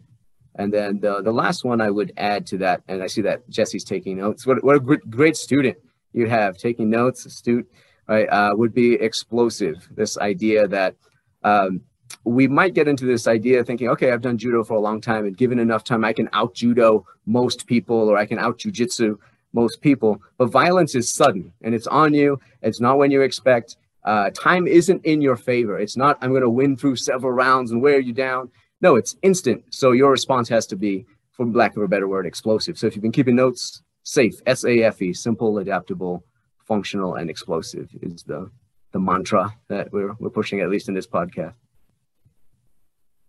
And 0.55 0.73
then 0.73 0.99
the, 0.99 1.21
the 1.21 1.31
last 1.31 1.63
one 1.63 1.81
I 1.81 1.89
would 1.89 2.11
add 2.17 2.45
to 2.47 2.57
that, 2.59 2.81
and 2.87 3.03
I 3.03 3.07
see 3.07 3.21
that 3.21 3.47
Jesse's 3.49 3.83
taking 3.83 4.17
notes. 4.17 4.45
What, 4.45 4.63
what 4.63 4.75
a 4.75 4.79
great 4.79 5.37
student 5.37 5.77
you 6.13 6.27
have 6.27 6.57
taking 6.57 6.89
notes, 6.89 7.25
astute, 7.25 7.69
right, 8.07 8.27
uh, 8.27 8.53
would 8.55 8.73
be 8.73 8.93
explosive. 8.95 9.87
This 9.91 10.17
idea 10.17 10.67
that 10.67 10.95
um, 11.43 11.81
we 12.27 12.47
might 12.47 12.73
get 12.73 12.87
into 12.87 13.05
this 13.05 13.27
idea 13.27 13.63
thinking, 13.63 13.89
okay, 13.89 14.11
I've 14.11 14.21
done 14.21 14.37
judo 14.37 14.63
for 14.63 14.75
a 14.75 14.79
long 14.79 14.99
time, 15.01 15.25
and 15.25 15.37
given 15.37 15.59
enough 15.59 15.83
time, 15.83 16.03
I 16.03 16.13
can 16.13 16.29
out 16.33 16.53
judo 16.53 17.05
most 17.25 17.67
people, 17.67 18.09
or 18.09 18.17
I 18.17 18.25
can 18.25 18.39
out 18.39 18.59
jujitsu 18.59 19.17
most 19.53 19.81
people. 19.81 20.21
But 20.37 20.47
violence 20.47 20.93
is 20.95 21.13
sudden, 21.13 21.53
and 21.63 21.73
it's 21.73 21.87
on 21.87 22.13
you. 22.13 22.39
It's 22.61 22.81
not 22.81 22.97
when 22.97 23.11
you 23.11 23.21
expect. 23.21 23.77
Uh, 24.03 24.29
time 24.31 24.67
isn't 24.67 25.05
in 25.05 25.21
your 25.21 25.35
favor. 25.35 25.77
It's 25.79 25.97
not, 25.97 26.17
I'm 26.21 26.31
going 26.31 26.41
to 26.41 26.49
win 26.49 26.77
through 26.77 26.97
several 26.97 27.33
rounds 27.33 27.71
and 27.71 27.81
wear 27.81 27.99
you 27.99 28.13
down. 28.13 28.51
No, 28.79 28.95
it's 28.95 29.15
instant. 29.21 29.63
So 29.71 29.91
your 29.91 30.11
response 30.11 30.47
has 30.49 30.67
to 30.67 30.75
be, 30.75 31.05
for 31.31 31.45
lack 31.45 31.75
of 31.75 31.83
a 31.83 31.87
better 31.87 32.07
word, 32.07 32.25
explosive. 32.25 32.77
So 32.77 32.87
if 32.87 32.95
you've 32.95 33.01
been 33.01 33.11
keeping 33.11 33.35
notes, 33.35 33.83
safe, 34.03 34.35
S 34.45 34.63
A 34.63 34.83
F 34.83 35.01
E, 35.01 35.13
simple, 35.13 35.57
adaptable, 35.57 36.23
functional, 36.65 37.15
and 37.15 37.29
explosive 37.29 37.89
is 38.01 38.23
the 38.23 38.49
the 38.93 38.99
mantra 38.99 39.53
that 39.67 39.91
we're 39.91 40.13
we're 40.19 40.29
pushing 40.29 40.61
at 40.61 40.69
least 40.69 40.87
in 40.87 40.95
this 40.95 41.07
podcast. 41.07 41.53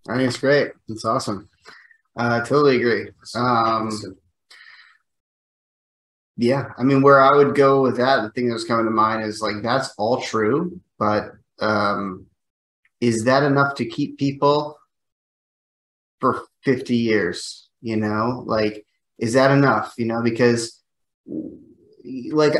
I 0.09 0.17
think 0.17 0.29
it's 0.29 0.39
great. 0.39 0.73
It's 0.89 1.05
awesome. 1.05 1.49
I 2.17 2.39
uh, 2.39 2.45
totally 2.45 2.77
agree. 2.77 3.11
Um, 3.35 3.91
yeah, 6.37 6.71
I 6.77 6.83
mean, 6.83 7.03
where 7.03 7.21
I 7.23 7.37
would 7.37 7.55
go 7.55 7.83
with 7.83 7.97
that, 7.99 8.23
the 8.23 8.31
thing 8.31 8.49
that's 8.49 8.65
coming 8.65 8.87
to 8.87 8.91
mind 8.91 9.23
is 9.23 9.43
like 9.43 9.63
that's 9.63 9.95
all 9.99 10.21
true, 10.21 10.81
but 10.99 11.33
um, 11.61 12.27
is 13.01 13.25
that 13.25 13.43
enough 13.43 13.75
to 13.77 13.87
keep 13.87 14.19
people 14.19 14.79
for 16.21 16.45
50 16.65 16.97
years 16.97 17.69
you 17.81 17.97
know 17.97 18.43
like 18.47 18.85
is 19.19 19.35
that 19.35 19.51
enough 19.51 19.95
you 19.99 20.07
know 20.07 20.23
because 20.23 20.83
like 22.33 22.55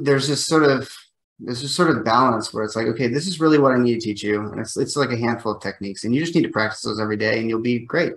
there's 0.00 0.28
this 0.28 0.44
sort 0.44 0.64
of 0.64 0.90
there's 1.38 1.62
this 1.62 1.74
sort 1.74 1.90
of 1.90 2.04
balance 2.04 2.52
where 2.52 2.64
it's 2.64 2.76
like 2.76 2.86
okay 2.86 3.08
this 3.08 3.26
is 3.26 3.40
really 3.40 3.58
what 3.58 3.72
i 3.72 3.78
need 3.78 4.00
to 4.00 4.06
teach 4.06 4.22
you 4.22 4.40
and 4.40 4.60
it's, 4.60 4.76
it's 4.76 4.96
like 4.96 5.10
a 5.10 5.16
handful 5.16 5.52
of 5.52 5.62
techniques 5.62 6.04
and 6.04 6.14
you 6.14 6.20
just 6.20 6.34
need 6.34 6.42
to 6.42 6.50
practice 6.50 6.82
those 6.82 7.00
every 7.00 7.16
day 7.16 7.38
and 7.38 7.48
you'll 7.48 7.60
be 7.60 7.80
great 7.80 8.14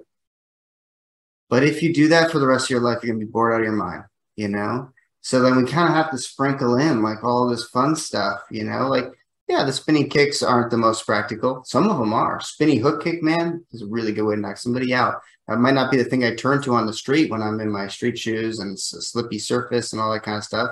but 1.50 1.64
if 1.64 1.82
you 1.84 1.94
do 1.94 2.08
that 2.08 2.32
for 2.32 2.40
the 2.40 2.48
rest 2.48 2.66
of 2.66 2.70
your 2.70 2.82
life 2.82 3.04
you're 3.04 3.14
to 3.14 3.20
be 3.20 3.26
bored 3.26 3.54
out 3.54 3.60
of 3.60 3.66
your 3.66 3.74
mind 3.74 4.04
you 4.36 4.48
know 4.48 4.90
so 5.22 5.42
then 5.42 5.58
we 5.58 5.70
kind 5.70 5.90
of 5.90 5.96
have 5.96 6.12
to 6.12 6.18
sprinkle 6.18 6.78
in 6.78 7.02
like 7.02 7.24
all 7.24 7.48
this 7.48 7.66
fun 7.66 7.96
stuff 7.96 8.42
you 8.50 8.64
know 8.64 8.88
like 8.88 9.14
yeah, 9.50 9.64
the 9.64 9.74
spinning 9.74 10.10
kicks 10.10 10.44
aren't 10.44 10.70
the 10.70 10.78
most 10.78 11.08
practical. 11.08 11.64
Some 11.66 11.90
of 11.90 11.98
them 11.98 12.14
are. 12.14 12.40
Spinning 12.40 12.82
hook 12.82 13.04
kick, 13.04 13.24
man, 13.24 13.66
is 13.72 13.82
a 13.82 13.88
really 13.88 14.12
good 14.12 14.22
way 14.22 14.36
to 14.36 14.42
knock 14.42 14.58
somebody 14.58 14.94
out. 14.94 15.22
That 15.48 15.58
might 15.58 15.74
not 15.74 15.90
be 15.90 15.98
the 15.98 16.04
thing 16.04 16.24
I 16.24 16.36
turn 16.36 16.62
to 16.62 16.76
on 16.76 16.86
the 16.86 16.94
street 16.94 17.32
when 17.32 17.42
I'm 17.42 17.60
in 17.60 17.72
my 17.72 17.88
street 17.88 18.20
shoes 18.20 18.60
and 18.60 18.74
it's 18.74 18.94
a 18.94 19.02
slippy 19.02 19.40
surface 19.40 19.92
and 19.92 20.00
all 20.00 20.14
that 20.14 20.22
kind 20.22 20.38
of 20.38 20.44
stuff. 20.44 20.70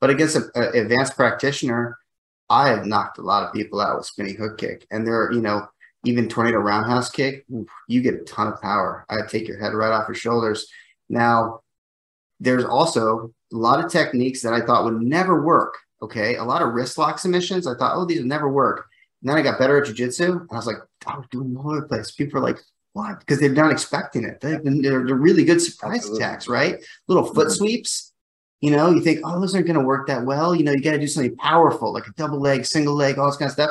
But 0.00 0.10
against 0.10 0.36
an 0.36 0.50
advanced 0.54 1.16
practitioner, 1.16 1.98
I 2.48 2.68
have 2.68 2.86
knocked 2.86 3.18
a 3.18 3.22
lot 3.22 3.44
of 3.44 3.52
people 3.52 3.80
out 3.80 3.96
with 3.96 4.06
spinning 4.06 4.36
hook 4.36 4.58
kick. 4.58 4.86
And 4.90 5.06
there, 5.06 5.24
are 5.24 5.32
you 5.32 5.40
know, 5.40 5.66
even 6.04 6.28
tornado 6.28 6.58
roundhouse 6.58 7.10
kick, 7.10 7.44
you 7.88 8.00
get 8.00 8.14
a 8.14 8.24
ton 8.24 8.46
of 8.46 8.60
power. 8.62 9.04
I 9.10 9.16
take 9.28 9.48
your 9.48 9.58
head 9.58 9.74
right 9.74 9.92
off 9.92 10.08
your 10.08 10.14
shoulders. 10.14 10.68
Now, 11.08 11.60
there's 12.40 12.64
also 12.64 13.32
a 13.52 13.56
lot 13.56 13.84
of 13.84 13.90
techniques 13.90 14.42
that 14.42 14.52
I 14.52 14.60
thought 14.60 14.84
would 14.84 15.02
never 15.02 15.42
work 15.42 15.74
Okay. 16.02 16.36
A 16.36 16.44
lot 16.44 16.62
of 16.62 16.74
wrist 16.74 16.98
lock 16.98 17.18
submissions. 17.18 17.66
I 17.66 17.74
thought, 17.74 17.96
oh, 17.96 18.04
these 18.04 18.18
would 18.18 18.26
never 18.26 18.48
work. 18.48 18.86
And 19.22 19.30
then 19.30 19.36
I 19.36 19.42
got 19.42 19.58
better 19.58 19.82
at 19.82 19.88
jujitsu. 19.88 20.42
And 20.42 20.50
I 20.50 20.56
was 20.56 20.66
like, 20.66 20.76
I 21.06 21.16
was 21.16 21.26
doing 21.30 21.56
all 21.56 21.70
over 21.70 21.80
the 21.80 21.86
place. 21.86 22.12
People 22.12 22.38
are 22.38 22.42
like, 22.42 22.58
what? 22.92 23.20
Because 23.20 23.40
they're 23.40 23.50
not 23.50 23.72
expecting 23.72 24.24
it. 24.24 24.40
They're, 24.40 24.60
they're, 24.62 25.00
really 25.00 25.44
good 25.44 25.60
surprise 25.60 25.98
Absolutely. 25.98 26.24
attacks, 26.24 26.48
right? 26.48 26.76
Little 27.06 27.24
foot 27.24 27.48
mm-hmm. 27.48 27.54
sweeps. 27.54 28.12
You 28.60 28.72
know, 28.72 28.90
you 28.90 29.00
think, 29.00 29.20
oh, 29.24 29.40
those 29.40 29.54
aren't 29.54 29.66
going 29.66 29.78
to 29.78 29.84
work 29.84 30.08
that 30.08 30.24
well. 30.24 30.54
You 30.54 30.64
know, 30.64 30.72
you 30.72 30.82
got 30.82 30.92
to 30.92 30.98
do 30.98 31.06
something 31.06 31.36
powerful, 31.36 31.92
like 31.92 32.06
a 32.06 32.12
double 32.16 32.40
leg, 32.40 32.66
single 32.66 32.94
leg, 32.94 33.18
all 33.18 33.26
this 33.26 33.36
kind 33.36 33.48
of 33.48 33.52
stuff. 33.52 33.70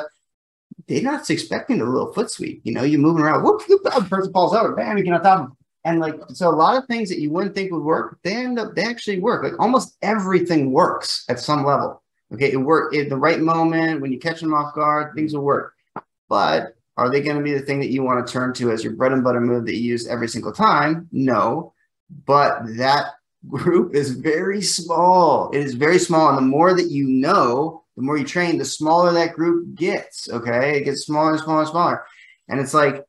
They're 0.87 1.01
not 1.01 1.29
expecting 1.29 1.81
a 1.81 1.85
little 1.85 2.13
foot 2.13 2.31
sweep. 2.31 2.61
You 2.63 2.73
know, 2.73 2.83
you're 2.83 2.99
moving 2.99 3.23
around, 3.23 3.43
whoop, 3.43 3.63
whoop, 3.67 3.83
the 3.83 4.07
person 4.09 4.31
falls 4.31 4.53
over, 4.53 4.73
bam, 4.75 4.97
you 4.97 5.03
get 5.03 5.13
on 5.13 5.23
top 5.23 5.49
of 5.49 5.57
And 5.83 5.99
like, 5.99 6.15
so 6.29 6.49
a 6.49 6.55
lot 6.55 6.77
of 6.77 6.87
things 6.87 7.09
that 7.09 7.19
you 7.19 7.29
wouldn't 7.31 7.55
think 7.55 7.71
would 7.71 7.83
work, 7.83 8.19
they 8.23 8.35
end 8.35 8.59
up, 8.59 8.75
they 8.75 8.83
actually 8.83 9.19
work. 9.19 9.43
Like 9.43 9.59
almost 9.59 9.97
everything 10.01 10.71
works 10.71 11.25
at 11.29 11.39
some 11.39 11.65
level. 11.65 12.01
Okay, 12.33 12.51
it 12.51 12.57
work 12.57 12.95
at 12.95 13.09
the 13.09 13.17
right 13.17 13.39
moment 13.39 14.01
when 14.01 14.11
you 14.11 14.19
catch 14.19 14.41
them 14.41 14.53
off 14.53 14.75
guard, 14.75 15.15
things 15.15 15.33
will 15.33 15.43
work. 15.43 15.73
But 16.29 16.75
are 16.97 17.09
they 17.09 17.21
going 17.21 17.37
to 17.37 17.43
be 17.43 17.53
the 17.53 17.61
thing 17.61 17.79
that 17.79 17.89
you 17.89 18.03
want 18.03 18.25
to 18.25 18.31
turn 18.31 18.53
to 18.55 18.71
as 18.71 18.83
your 18.83 18.93
bread 18.93 19.13
and 19.13 19.23
butter 19.23 19.39
move 19.39 19.65
that 19.65 19.75
you 19.75 19.83
use 19.83 20.07
every 20.07 20.27
single 20.27 20.51
time? 20.51 21.07
No. 21.11 21.73
But 22.25 22.61
that 22.77 23.13
group 23.49 23.95
is 23.95 24.11
very 24.11 24.61
small. 24.61 25.49
It 25.51 25.59
is 25.59 25.73
very 25.73 25.99
small. 25.99 26.29
And 26.29 26.37
the 26.37 26.41
more 26.41 26.73
that 26.73 26.89
you 26.89 27.07
know, 27.07 27.83
the 27.95 28.03
more 28.03 28.17
you 28.17 28.25
train, 28.25 28.57
the 28.57 28.65
smaller 28.65 29.11
that 29.13 29.33
group 29.33 29.75
gets. 29.75 30.29
Okay. 30.29 30.77
It 30.77 30.83
gets 30.85 31.05
smaller 31.05 31.31
and 31.31 31.39
smaller 31.39 31.61
and 31.61 31.69
smaller. 31.69 32.05
And 32.47 32.59
it's 32.59 32.73
like, 32.73 33.03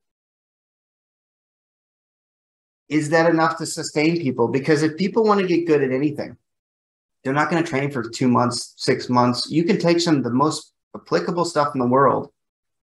is 2.89 3.11
that 3.11 3.29
enough 3.31 3.59
to 3.59 3.67
sustain 3.67 4.21
people? 4.21 4.49
Because 4.49 4.83
if 4.83 4.97
people 4.97 5.25
want 5.25 5.41
to 5.41 5.47
get 5.47 5.67
good 5.67 5.83
at 5.83 5.93
anything, 5.93 6.37
they're 7.23 7.35
not 7.35 7.51
going 7.51 7.63
to 7.63 7.69
train 7.69 7.91
for 7.91 8.09
two 8.09 8.29
months, 8.29 8.75
six 8.77 9.09
months. 9.09 9.51
You 9.51 9.65
can 9.65 9.79
take 9.79 10.01
some 10.01 10.17
of 10.17 10.25
the 10.25 10.31
most 10.31 10.73
applicable 10.95 11.45
stuff 11.45 11.75
in 11.75 11.81
the 11.81 11.87
world. 11.87 12.31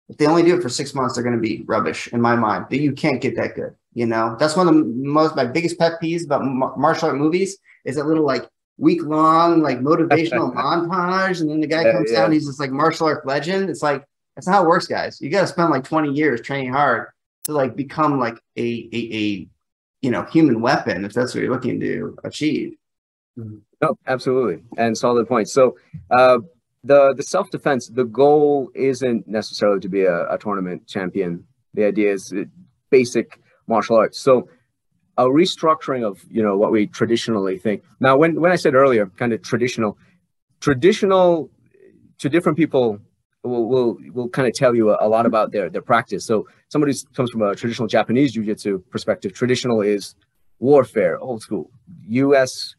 If 0.09 0.17
they 0.17 0.27
only 0.27 0.43
do 0.43 0.57
it 0.57 0.61
for 0.61 0.69
six 0.69 0.93
months, 0.93 1.15
they're 1.15 1.23
going 1.23 1.35
to 1.35 1.41
be 1.41 1.63
rubbish 1.65 2.09
in 2.11 2.19
my 2.19 2.35
mind. 2.35 2.65
That 2.69 2.81
you 2.81 2.91
can't 2.91 3.21
get 3.21 3.37
that 3.37 3.55
good. 3.55 3.75
You 3.93 4.07
know, 4.07 4.35
that's 4.39 4.55
one 4.55 4.67
of 4.67 4.73
the 4.73 4.83
most 4.83 5.35
my 5.35 5.45
biggest 5.45 5.77
pet 5.77 6.01
peeves 6.01 6.25
about 6.25 6.43
martial 6.77 7.09
art 7.09 7.17
movies 7.17 7.57
is 7.85 7.95
that 7.95 8.07
little 8.07 8.25
like 8.25 8.49
week 8.77 9.03
long 9.03 9.61
like 9.61 9.79
motivational 9.79 10.53
montage, 10.55 11.41
and 11.41 11.49
then 11.49 11.61
the 11.61 11.67
guy 11.67 11.83
yeah, 11.83 11.91
comes 11.91 12.11
yeah. 12.11 12.21
down, 12.21 12.31
he's 12.31 12.47
just 12.47 12.59
like 12.59 12.71
martial 12.71 13.07
art 13.07 13.25
legend. 13.25 13.69
It's 13.69 13.83
like 13.83 14.03
that's 14.35 14.47
not 14.47 14.53
how 14.53 14.63
it 14.63 14.67
works, 14.67 14.87
guys. 14.87 15.21
You 15.21 15.29
got 15.29 15.41
to 15.41 15.47
spend 15.47 15.69
like 15.69 15.83
twenty 15.83 16.11
years 16.11 16.41
training 16.41 16.73
hard 16.73 17.09
to 17.43 17.51
like 17.51 17.75
become 17.75 18.19
like 18.19 18.39
a 18.57 18.89
a, 18.91 19.15
a 19.15 19.47
you 20.01 20.11
know 20.11 20.23
human 20.23 20.61
weapon 20.61 21.05
if 21.05 21.13
that's 21.13 21.35
what 21.35 21.43
you're 21.43 21.53
looking 21.53 21.79
to 21.79 22.17
achieve. 22.23 22.75
Mm-hmm. 23.37 23.57
No, 23.81 23.97
absolutely, 24.07 24.63
and 24.77 24.97
solid 24.97 25.27
point. 25.27 25.49
So, 25.49 25.77
uh, 26.09 26.39
the 26.83 27.13
the 27.15 27.23
self 27.23 27.51
defense, 27.51 27.89
the 27.89 28.05
goal 28.05 28.71
isn't 28.73 29.27
necessarily 29.27 29.81
to 29.81 29.89
be 29.89 30.03
a, 30.03 30.33
a 30.33 30.37
tournament 30.37 30.87
champion. 30.87 31.45
The 31.75 31.85
idea 31.85 32.13
is 32.13 32.33
basic 32.89 33.42
martial 33.75 33.95
arts. 33.97 34.19
So, 34.27 34.33
a 35.17 35.25
restructuring 35.41 36.03
of 36.09 36.15
you 36.35 36.43
know 36.45 36.55
what 36.61 36.71
we 36.75 36.81
traditionally 36.99 37.57
think. 37.65 37.77
Now, 37.99 38.13
when 38.21 38.31
when 38.43 38.51
I 38.55 38.59
said 38.63 38.73
earlier, 38.83 39.05
kind 39.21 39.31
of 39.35 39.39
traditional, 39.51 39.91
traditional 40.67 41.49
to 42.21 42.25
different 42.35 42.57
people 42.63 42.85
will 43.43 43.65
will 43.71 43.97
will 44.15 44.29
kind 44.29 44.47
of 44.49 44.53
tell 44.53 44.73
you 44.79 44.85
a, 44.93 44.97
a, 45.07 45.09
lot 45.15 45.25
about 45.31 45.51
their 45.53 45.69
their 45.69 45.85
practice. 45.93 46.25
So 46.25 46.47
somebody 46.69 46.93
who 46.93 46.99
comes 47.17 47.29
from 47.31 47.41
a 47.41 47.55
traditional 47.55 47.87
Japanese 47.87 48.29
jiu-jitsu 48.33 48.83
perspective, 48.89 49.33
traditional 49.33 49.81
is 49.81 50.15
warfare, 50.59 51.19
old 51.19 51.41
school. 51.41 51.69
U.S. 52.25 52.75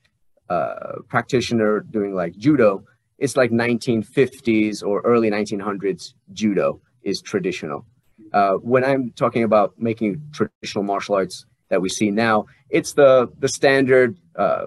Uh, 0.48 0.96
practitioner 1.08 1.80
doing 1.80 2.14
like 2.14 2.32
judo, 2.36 2.84
it's 3.18 3.36
like 3.36 3.50
1950s 3.50 4.82
or 4.82 5.00
early 5.02 5.30
1900s 5.30 6.14
judo 6.32 6.80
is 7.02 7.20
traditional. 7.22 7.86
Uh, 8.34 8.54
when 8.72 8.84
I'm 8.84 9.12
talking 9.22 9.44
about 9.44 9.68
making 9.78 10.10
traditional 10.32 10.82
martial 10.82 11.14
arts 11.14 11.46
that 11.70 11.80
we 11.80 11.88
see 11.88 12.10
now, 12.10 12.36
it's 12.68 12.92
the 13.00 13.12
the 13.38 13.48
standard 13.48 14.10
uh, 14.44 14.66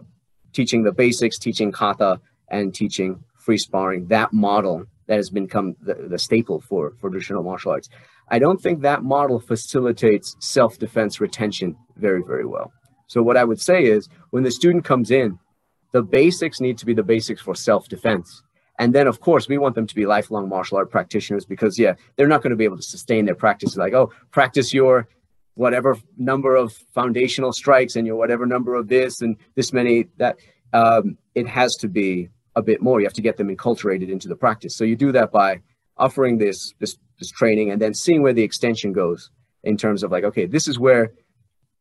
teaching 0.53 0.83
the 0.83 0.93
basics, 0.93 1.37
teaching 1.37 1.71
kata, 1.71 2.11
and 2.49 2.73
teaching 2.73 3.09
free 3.45 3.57
sparring. 3.57 4.07
That 4.07 4.31
model 4.31 4.85
that 5.07 5.17
has 5.17 5.29
become 5.29 5.75
the, 5.81 5.95
the 6.13 6.17
staple 6.17 6.59
for, 6.61 6.93
for 6.99 7.09
traditional 7.09 7.43
martial 7.43 7.71
arts. 7.71 7.89
I 8.29 8.39
don't 8.39 8.61
think 8.61 8.81
that 8.81 9.03
model 9.03 9.39
facilitates 9.39 10.35
self-defense 10.39 11.21
retention 11.21 11.75
very, 11.95 12.23
very 12.31 12.45
well. 12.45 12.71
So 13.07 13.21
what 13.21 13.37
I 13.37 13.45
would 13.49 13.61
say 13.61 13.79
is 13.85 14.09
when 14.31 14.43
the 14.43 14.51
student 14.51 14.83
comes 14.83 15.11
in, 15.11 15.39
the 15.93 16.03
basics 16.03 16.59
need 16.59 16.77
to 16.79 16.85
be 16.85 16.93
the 16.93 17.03
basics 17.03 17.41
for 17.41 17.55
self-defense. 17.55 18.43
And 18.79 18.93
then, 18.93 19.07
of 19.07 19.19
course, 19.19 19.47
we 19.47 19.57
want 19.57 19.75
them 19.75 19.87
to 19.87 19.95
be 19.95 20.05
lifelong 20.05 20.47
martial 20.49 20.77
art 20.77 20.91
practitioners 20.91 21.45
because, 21.45 21.79
yeah, 21.79 21.95
they're 22.15 22.27
not 22.27 22.41
going 22.43 22.51
to 22.51 22.57
be 22.57 22.63
able 22.63 22.77
to 22.77 22.83
sustain 22.83 23.25
their 23.25 23.35
practice. 23.35 23.75
Like, 23.75 23.93
oh, 23.93 24.11
practice 24.31 24.73
your 24.73 25.07
whatever 25.55 25.97
number 26.17 26.55
of 26.55 26.73
foundational 26.93 27.51
strikes 27.51 27.95
and 27.95 28.05
your 28.05 28.15
whatever 28.15 28.45
number 28.45 28.75
of 28.75 28.87
this 28.87 29.21
and 29.21 29.37
this 29.55 29.73
many 29.73 30.07
that. 30.17 30.37
Um, 30.73 31.17
it 31.33 31.47
has 31.47 31.75
to 31.77 31.87
be 31.87 32.29
a 32.55 32.61
bit 32.61 32.81
more. 32.81 32.99
You 32.99 33.05
have 33.05 33.13
to 33.13 33.21
get 33.21 33.37
them 33.37 33.55
enculturated 33.55 34.09
into 34.09 34.27
the 34.27 34.35
practice. 34.35 34.75
So 34.75 34.83
you 34.83 34.95
do 34.95 35.11
that 35.13 35.31
by 35.31 35.61
offering 35.95 36.39
this 36.39 36.73
this 36.79 36.97
this 37.19 37.31
training 37.31 37.71
and 37.71 37.81
then 37.81 37.93
seeing 37.93 38.21
where 38.21 38.33
the 38.33 38.43
extension 38.43 38.91
goes 38.91 39.31
in 39.63 39.77
terms 39.77 40.03
of 40.03 40.11
like, 40.11 40.23
okay, 40.23 40.45
this 40.45 40.67
is 40.67 40.77
where 40.77 41.13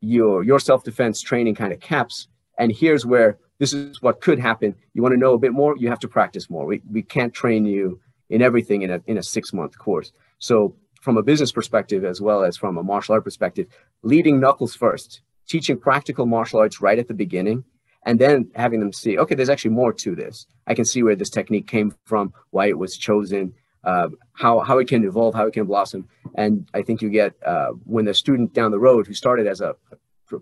your 0.00 0.44
your 0.44 0.60
self-defense 0.60 1.20
training 1.22 1.54
kind 1.54 1.72
of 1.72 1.80
caps, 1.80 2.28
and 2.58 2.70
here's 2.70 3.04
where 3.04 3.38
this 3.58 3.72
is 3.72 4.02
what 4.02 4.20
could 4.20 4.38
happen. 4.38 4.74
You 4.94 5.02
want 5.02 5.12
to 5.14 5.18
know 5.18 5.34
a 5.34 5.38
bit 5.38 5.52
more, 5.52 5.76
you 5.76 5.88
have 5.88 6.00
to 6.00 6.08
practice 6.08 6.50
more. 6.50 6.66
We 6.66 6.82
we 6.90 7.02
can't 7.02 7.32
train 7.32 7.64
you 7.64 8.00
in 8.28 8.42
everything 8.42 8.82
in 8.82 8.90
a 8.90 9.00
in 9.06 9.18
a 9.18 9.22
six-month 9.22 9.78
course. 9.78 10.12
So 10.38 10.76
from 11.00 11.16
a 11.16 11.22
business 11.22 11.52
perspective 11.52 12.04
as 12.04 12.20
well 12.20 12.44
as 12.44 12.56
from 12.56 12.76
a 12.76 12.82
martial 12.82 13.14
art 13.14 13.24
perspective, 13.24 13.66
leading 14.02 14.40
knuckles 14.40 14.74
first, 14.74 15.20
teaching 15.46 15.78
practical 15.78 16.26
martial 16.26 16.58
arts 16.58 16.80
right 16.80 16.98
at 16.98 17.08
the 17.08 17.14
beginning 17.14 17.64
and 18.04 18.18
then 18.18 18.50
having 18.54 18.80
them 18.80 18.92
see, 18.92 19.18
okay, 19.18 19.34
there's 19.34 19.48
actually 19.48 19.72
more 19.72 19.92
to 19.92 20.14
this. 20.14 20.46
I 20.66 20.74
can 20.74 20.84
see 20.84 21.02
where 21.02 21.16
this 21.16 21.30
technique 21.30 21.66
came 21.66 21.94
from, 22.04 22.32
why 22.50 22.66
it 22.66 22.78
was 22.78 22.96
chosen, 22.96 23.52
uh, 23.84 24.08
how 24.32 24.60
how 24.60 24.78
it 24.78 24.88
can 24.88 25.04
evolve, 25.04 25.34
how 25.34 25.46
it 25.46 25.54
can 25.54 25.64
blossom. 25.64 26.08
And 26.34 26.68
I 26.74 26.82
think 26.82 27.02
you 27.02 27.08
get 27.08 27.34
uh, 27.44 27.70
when 27.84 28.04
the 28.04 28.14
student 28.14 28.52
down 28.52 28.70
the 28.70 28.78
road 28.78 29.06
who 29.06 29.14
started 29.14 29.46
as 29.46 29.60
a 29.60 29.76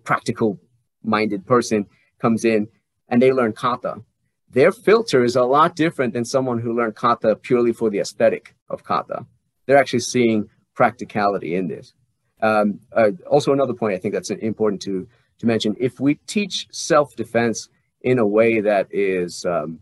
practical 0.05 0.59
minded 1.03 1.47
person 1.47 1.87
comes 2.19 2.45
in 2.45 2.69
and 3.09 3.21
they 3.21 3.33
learn 3.33 3.53
kata, 3.53 4.03
their 4.51 4.73
filter 4.73 5.25
is 5.25 5.37
a 5.37 5.45
lot 5.45 5.75
different 5.77 6.15
than 6.15 6.25
someone 6.25 6.59
who 6.59 6.77
learned 6.77 6.95
kata 6.95 7.37
purely 7.37 7.73
for 7.73 7.91
the 7.91 7.99
aesthetic 7.99 8.55
of 8.71 8.85
kata. 8.85 9.27
They're 9.67 9.79
actually 9.79 10.01
seeing 10.01 10.49
practicality 10.75 11.55
in 11.55 11.69
this. 11.69 11.95
Um, 12.41 12.81
uh, 12.93 13.11
also, 13.31 13.53
another 13.53 13.75
point 13.75 13.95
I 13.95 13.99
think 13.99 14.15
that's 14.15 14.31
important 14.31 14.83
to 14.83 15.09
to 15.39 15.47
mention 15.47 15.75
if 15.81 15.99
we 15.99 16.15
teach 16.27 16.69
self-defense 16.71 17.69
in 18.03 18.19
a 18.19 18.27
way 18.27 18.61
that 18.61 18.87
is 18.91 19.45
um, 19.45 19.81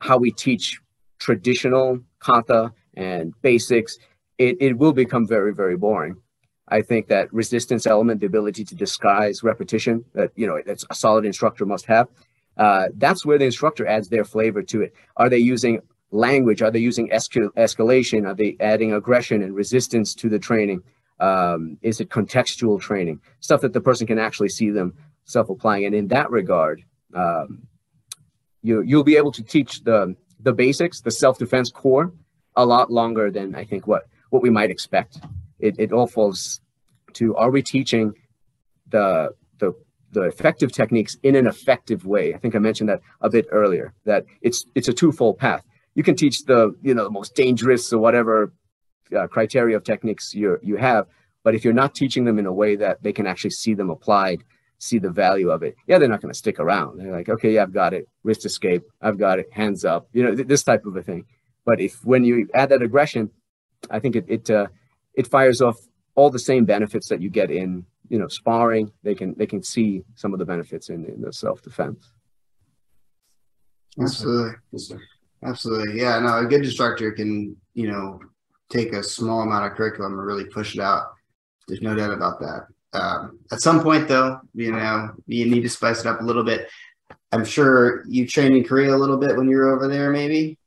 how 0.00 0.16
we 0.16 0.30
teach 0.30 0.80
traditional 1.18 2.00
kata 2.20 2.72
and 2.94 3.32
basics, 3.42 3.98
it, 4.38 4.56
it 4.60 4.78
will 4.78 4.92
become 4.92 5.26
very, 5.26 5.52
very 5.52 5.76
boring. 5.76 6.16
I 6.68 6.82
think 6.82 7.08
that 7.08 7.32
resistance 7.32 7.86
element, 7.86 8.20
the 8.20 8.26
ability 8.26 8.64
to 8.64 8.74
disguise 8.74 9.42
repetition, 9.42 10.04
that 10.14 10.30
you 10.36 10.46
know, 10.46 10.60
that's 10.64 10.84
a 10.88 10.94
solid 10.94 11.24
instructor 11.24 11.66
must 11.66 11.86
have. 11.86 12.08
Uh, 12.56 12.88
that's 12.96 13.24
where 13.24 13.38
the 13.38 13.44
instructor 13.46 13.86
adds 13.86 14.08
their 14.08 14.24
flavor 14.24 14.62
to 14.62 14.82
it. 14.82 14.94
Are 15.16 15.28
they 15.28 15.38
using 15.38 15.80
language? 16.10 16.62
Are 16.62 16.70
they 16.70 16.80
using 16.80 17.08
escal- 17.10 17.54
escalation? 17.56 18.26
Are 18.26 18.34
they 18.34 18.56
adding 18.60 18.92
aggression 18.92 19.42
and 19.42 19.54
resistance 19.54 20.14
to 20.16 20.28
the 20.28 20.38
training? 20.38 20.82
Um, 21.20 21.78
is 21.82 22.00
it 22.00 22.10
contextual 22.10 22.80
training? 22.80 23.20
Stuff 23.40 23.60
that 23.60 23.72
the 23.72 23.80
person 23.80 24.06
can 24.06 24.18
actually 24.18 24.48
see 24.48 24.70
them 24.70 24.94
self-applying. 25.24 25.84
And 25.84 25.94
in 25.94 26.08
that 26.08 26.30
regard, 26.30 26.82
um, 27.14 27.66
you 28.62 28.82
you'll 28.82 29.04
be 29.04 29.16
able 29.16 29.32
to 29.32 29.42
teach 29.42 29.82
the 29.84 30.16
the 30.40 30.52
basics, 30.52 31.00
the 31.00 31.10
self-defense 31.10 31.70
core, 31.70 32.12
a 32.56 32.64
lot 32.64 32.90
longer 32.90 33.30
than 33.30 33.54
I 33.54 33.64
think 33.64 33.86
what 33.86 34.04
what 34.30 34.42
we 34.42 34.50
might 34.50 34.70
expect. 34.70 35.20
It 35.58 35.76
it 35.78 35.92
all 35.92 36.06
falls 36.06 36.60
to 37.14 37.36
are 37.36 37.50
we 37.50 37.62
teaching 37.62 38.14
the 38.88 39.34
the 40.12 40.22
effective 40.22 40.72
techniques 40.72 41.16
in 41.22 41.36
an 41.36 41.46
effective 41.46 42.04
way. 42.04 42.34
I 42.34 42.38
think 42.38 42.54
I 42.54 42.58
mentioned 42.58 42.88
that 42.88 43.00
a 43.20 43.30
bit 43.30 43.46
earlier. 43.50 43.92
That 44.04 44.24
it's 44.42 44.66
it's 44.74 44.88
a 44.88 44.92
twofold 44.92 45.38
path. 45.38 45.64
You 45.94 46.02
can 46.02 46.16
teach 46.16 46.44
the 46.44 46.74
you 46.82 46.94
know 46.94 47.04
the 47.04 47.10
most 47.10 47.34
dangerous 47.34 47.92
or 47.92 47.98
whatever 47.98 48.52
uh, 49.16 49.26
criteria 49.26 49.76
of 49.76 49.84
techniques 49.84 50.34
you 50.34 50.58
you 50.62 50.76
have. 50.76 51.06
But 51.42 51.54
if 51.54 51.64
you're 51.64 51.72
not 51.72 51.94
teaching 51.94 52.24
them 52.24 52.38
in 52.38 52.46
a 52.46 52.52
way 52.52 52.76
that 52.76 53.02
they 53.02 53.12
can 53.12 53.26
actually 53.26 53.50
see 53.50 53.74
them 53.74 53.88
applied, 53.88 54.44
see 54.78 54.98
the 54.98 55.10
value 55.10 55.50
of 55.50 55.62
it, 55.62 55.74
yeah, 55.86 55.98
they're 55.98 56.08
not 56.08 56.20
going 56.20 56.32
to 56.32 56.38
stick 56.38 56.60
around. 56.60 56.98
They're 56.98 57.12
like, 57.12 57.30
okay, 57.30 57.54
yeah, 57.54 57.62
I've 57.62 57.72
got 57.72 57.94
it. 57.94 58.06
Wrist 58.24 58.44
escape, 58.44 58.82
I've 59.00 59.18
got 59.18 59.38
it. 59.38 59.46
Hands 59.52 59.82
up, 59.84 60.08
you 60.12 60.22
know, 60.22 60.34
th- 60.34 60.48
this 60.48 60.62
type 60.62 60.84
of 60.84 60.96
a 60.96 61.02
thing. 61.02 61.24
But 61.64 61.80
if 61.80 62.04
when 62.04 62.24
you 62.24 62.48
add 62.54 62.70
that 62.70 62.82
aggression, 62.82 63.30
I 63.90 64.00
think 64.00 64.16
it 64.16 64.24
it 64.28 64.50
uh, 64.50 64.66
it 65.14 65.26
fires 65.26 65.60
off 65.62 65.76
all 66.14 66.30
the 66.30 66.38
same 66.38 66.64
benefits 66.64 67.08
that 67.08 67.22
you 67.22 67.30
get 67.30 67.50
in 67.50 67.86
you 68.10 68.18
know 68.18 68.28
sparring. 68.28 68.92
They 69.02 69.14
can 69.14 69.34
they 69.38 69.46
can 69.46 69.62
see 69.62 70.02
some 70.16 70.34
of 70.34 70.38
the 70.38 70.44
benefits 70.44 70.90
in, 70.90 71.06
in 71.06 71.22
the 71.22 71.32
self 71.32 71.62
defense. 71.62 72.12
Absolutely. 73.98 74.54
Absolutely. 75.42 76.00
Yeah. 76.00 76.18
No, 76.18 76.38
a 76.38 76.44
good 76.44 76.64
instructor 76.64 77.10
can, 77.12 77.56
you 77.74 77.90
know, 77.90 78.20
take 78.68 78.92
a 78.92 79.02
small 79.02 79.42
amount 79.42 79.70
of 79.70 79.76
curriculum 79.76 80.12
and 80.12 80.26
really 80.26 80.44
push 80.44 80.74
it 80.74 80.80
out. 80.80 81.12
There's 81.66 81.82
no 81.82 81.94
doubt 81.94 82.12
about 82.12 82.40
that. 82.40 82.66
Um, 82.92 83.38
at 83.52 83.60
some 83.60 83.82
point, 83.82 84.08
though, 84.08 84.40
you 84.54 84.72
know, 84.72 85.10
you 85.26 85.46
need 85.46 85.62
to 85.62 85.68
spice 85.68 86.00
it 86.00 86.06
up 86.06 86.20
a 86.20 86.24
little 86.24 86.44
bit. 86.44 86.68
I'm 87.32 87.44
sure 87.44 88.04
you 88.08 88.26
trained 88.26 88.56
in 88.56 88.64
Korea 88.64 88.94
a 88.94 88.98
little 88.98 89.16
bit 89.16 89.36
when 89.36 89.48
you 89.48 89.56
were 89.56 89.74
over 89.74 89.88
there, 89.88 90.10
maybe. 90.10 90.58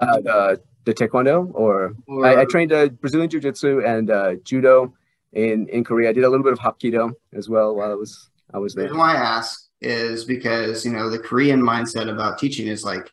Uh, 0.00 0.20
the, 0.20 0.60
the 0.84 0.94
taekwondo, 0.94 1.50
or, 1.54 1.94
or 2.06 2.26
I, 2.26 2.42
I, 2.42 2.44
trained 2.44 2.72
uh, 2.72 2.88
Brazilian 2.88 3.30
jiu 3.30 3.40
jitsu 3.40 3.80
and 3.84 4.10
uh, 4.10 4.34
judo 4.44 4.92
in 5.34 5.68
in 5.68 5.84
Korea. 5.84 6.10
I 6.10 6.12
did 6.12 6.24
a 6.24 6.28
little 6.30 6.44
bit 6.44 6.52
of 6.52 6.58
hapkido 6.58 7.12
as 7.32 7.48
well 7.48 7.74
while 7.74 7.90
I 7.90 7.94
was 7.94 8.30
I 8.52 8.58
was 8.58 8.74
there. 8.74 8.88
The 8.88 8.96
why 8.96 9.14
I 9.14 9.18
ask 9.18 9.68
is 9.80 10.24
because 10.24 10.84
you 10.84 10.92
know 10.92 11.10
the 11.10 11.18
Korean 11.18 11.60
mindset 11.60 12.10
about 12.10 12.38
teaching 12.38 12.66
is 12.66 12.84
like 12.84 13.10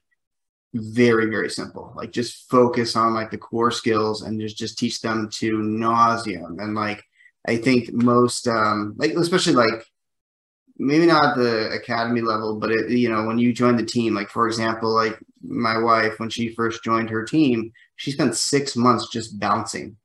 very 0.74 1.26
very 1.26 1.50
simple 1.50 1.92
like 1.98 2.14
just 2.14 2.50
focus 2.50 2.96
on 2.96 3.14
like 3.14 3.30
the 3.30 3.38
core 3.38 3.72
skills 3.72 4.22
and 4.22 4.40
just 4.40 4.58
just 4.58 4.80
teach 4.80 5.02
them 5.02 5.28
to 5.30 5.58
nauseum 5.58 6.64
and 6.64 6.76
like 6.76 7.04
i 7.46 7.58
think 7.58 7.92
most 7.92 8.48
um 8.48 8.94
like 8.96 9.12
especially 9.12 9.52
like 9.52 9.86
maybe 10.82 11.06
not 11.06 11.38
the 11.38 11.72
academy 11.72 12.22
level, 12.22 12.60
but 12.60 12.72
it, 12.72 12.90
you 12.90 13.08
know, 13.08 13.24
when 13.26 13.38
you 13.38 13.54
join 13.54 13.78
the 13.78 13.86
team, 13.86 14.16
like 14.16 14.30
for 14.30 14.48
example, 14.48 14.90
like 14.90 15.18
my 15.44 15.78
wife, 15.78 16.20
when 16.20 16.30
she 16.30 16.50
first 16.50 16.84
joined 16.84 17.10
her 17.12 17.24
team, 17.24 17.72
she 17.98 18.12
spent 18.12 18.36
six 18.36 18.76
months 18.76 19.08
just 19.10 19.40
bouncing. 19.40 19.96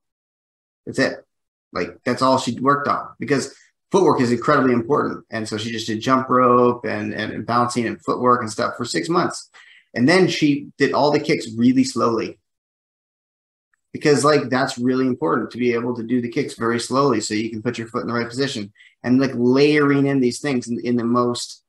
That's 0.84 0.98
it. 0.98 1.26
Like 1.72 1.98
that's 2.04 2.22
all 2.22 2.38
she 2.38 2.58
worked 2.58 2.88
on 2.88 3.08
because 3.18 3.54
footwork 3.90 4.20
is 4.20 4.32
incredibly 4.32 4.72
important. 4.72 5.24
And 5.30 5.48
so 5.48 5.56
she 5.56 5.70
just 5.70 5.86
did 5.86 6.00
jump 6.00 6.28
rope 6.28 6.84
and, 6.84 7.12
and, 7.12 7.32
and 7.32 7.46
bouncing 7.46 7.86
and 7.86 8.02
footwork 8.02 8.40
and 8.40 8.50
stuff 8.50 8.76
for 8.76 8.84
six 8.84 9.08
months. 9.08 9.50
And 9.94 10.08
then 10.08 10.28
she 10.28 10.68
did 10.78 10.92
all 10.92 11.10
the 11.10 11.20
kicks 11.20 11.46
really 11.56 11.84
slowly 11.84 12.38
because 13.96 14.26
like 14.26 14.50
that's 14.50 14.76
really 14.76 15.06
important 15.06 15.50
to 15.50 15.56
be 15.56 15.72
able 15.72 15.96
to 15.96 16.02
do 16.02 16.20
the 16.20 16.28
kicks 16.28 16.52
very 16.52 16.78
slowly 16.78 17.18
so 17.18 17.32
you 17.32 17.48
can 17.48 17.62
put 17.62 17.78
your 17.78 17.86
foot 17.86 18.02
in 18.02 18.08
the 18.08 18.12
right 18.12 18.28
position 18.28 18.70
and 19.02 19.18
like 19.18 19.30
layering 19.34 20.06
in 20.06 20.20
these 20.20 20.38
things 20.38 20.68
in, 20.68 20.78
in 20.80 20.96
the 20.96 21.04
most 21.04 21.62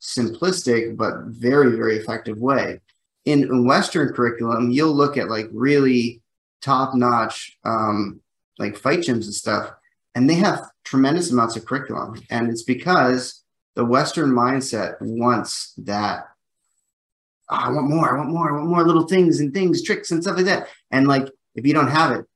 simplistic 0.00 0.96
but 0.96 1.12
very 1.26 1.76
very 1.76 1.96
effective 1.96 2.38
way 2.38 2.80
in, 3.26 3.42
in 3.42 3.66
western 3.66 4.14
curriculum 4.14 4.70
you'll 4.70 4.94
look 4.94 5.18
at 5.18 5.28
like 5.28 5.46
really 5.52 6.22
top 6.62 6.94
notch 6.94 7.58
um, 7.66 8.18
like 8.58 8.76
fight 8.76 9.00
gyms 9.00 9.24
and 9.24 9.34
stuff 9.34 9.72
and 10.14 10.28
they 10.28 10.34
have 10.34 10.70
tremendous 10.84 11.30
amounts 11.30 11.56
of 11.56 11.64
curriculum 11.64 12.20
and 12.30 12.50
it's 12.50 12.62
because 12.62 13.42
the 13.74 13.84
western 13.84 14.30
mindset 14.30 14.96
wants 15.00 15.74
that 15.78 16.28
oh, 17.50 17.56
i 17.56 17.70
want 17.70 17.88
more 17.88 18.14
i 18.14 18.18
want 18.18 18.30
more 18.30 18.50
i 18.50 18.52
want 18.52 18.68
more 18.68 18.84
little 18.84 19.06
things 19.06 19.40
and 19.40 19.52
things 19.52 19.82
tricks 19.82 20.10
and 20.10 20.22
stuff 20.22 20.36
like 20.36 20.46
that 20.46 20.68
and 20.90 21.08
like 21.08 21.28
if 21.54 21.66
you 21.66 21.72
don't 21.72 21.88
have 21.88 22.12
it, 22.12 22.26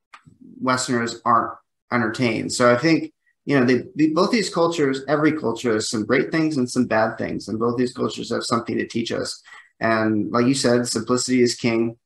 Westerners 0.60 1.20
aren't 1.24 1.54
entertained. 1.92 2.52
So 2.52 2.72
I 2.72 2.76
think 2.76 3.12
you 3.44 3.58
know 3.58 3.64
they, 3.64 3.84
they, 3.94 4.08
both 4.08 4.30
these 4.30 4.52
cultures, 4.52 5.02
every 5.08 5.32
culture 5.32 5.74
has 5.74 5.88
some 5.88 6.04
great 6.04 6.30
things 6.30 6.56
and 6.56 6.70
some 6.70 6.86
bad 6.86 7.18
things, 7.18 7.48
and 7.48 7.58
both 7.58 7.76
these 7.76 7.92
cultures 7.92 8.30
have 8.30 8.44
something 8.44 8.76
to 8.76 8.86
teach 8.86 9.12
us. 9.12 9.42
And 9.80 10.30
like 10.30 10.46
you 10.46 10.54
said, 10.54 10.86
simplicity 10.86 11.42
is 11.42 11.54
king. 11.54 11.96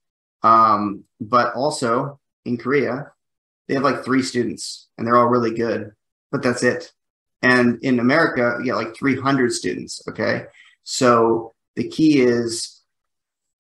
Um, 0.43 1.05
but 1.21 1.55
also 1.55 2.19
in 2.45 2.57
Korea, 2.57 3.13
they 3.69 3.75
have 3.75 3.83
like 3.83 4.05
three 4.05 4.23
students, 4.23 4.89
and 4.97 5.07
they're 5.07 5.17
all 5.17 5.29
really 5.29 5.55
good, 5.55 5.93
but 6.31 6.43
that's 6.43 6.63
it. 6.63 6.93
And 7.43 7.79
in 7.83 7.99
America, 7.99 8.57
you 8.59 8.67
get 8.67 8.77
like 8.77 8.97
300 8.97 9.53
students. 9.53 10.03
Okay, 10.09 10.45
so 10.85 11.55
the 11.77 11.89
key 11.89 12.21
is 12.21 12.83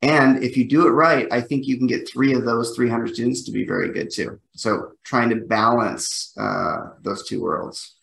and 0.02 0.42
if 0.42 0.56
you 0.56 0.68
do 0.68 0.88
it 0.88 0.90
right, 0.90 1.28
I 1.30 1.40
think 1.40 1.68
you 1.68 1.78
can 1.78 1.86
get 1.86 2.08
three 2.08 2.34
of 2.34 2.44
those 2.44 2.74
300 2.74 3.14
students 3.14 3.44
to 3.44 3.52
be 3.52 3.64
very 3.64 3.92
good 3.92 4.10
too. 4.10 4.40
So 4.56 4.92
trying 5.04 5.30
to 5.30 5.36
balance 5.36 6.34
uh, 6.36 6.90
those 7.02 7.26
two 7.26 7.40
worlds. 7.40 7.94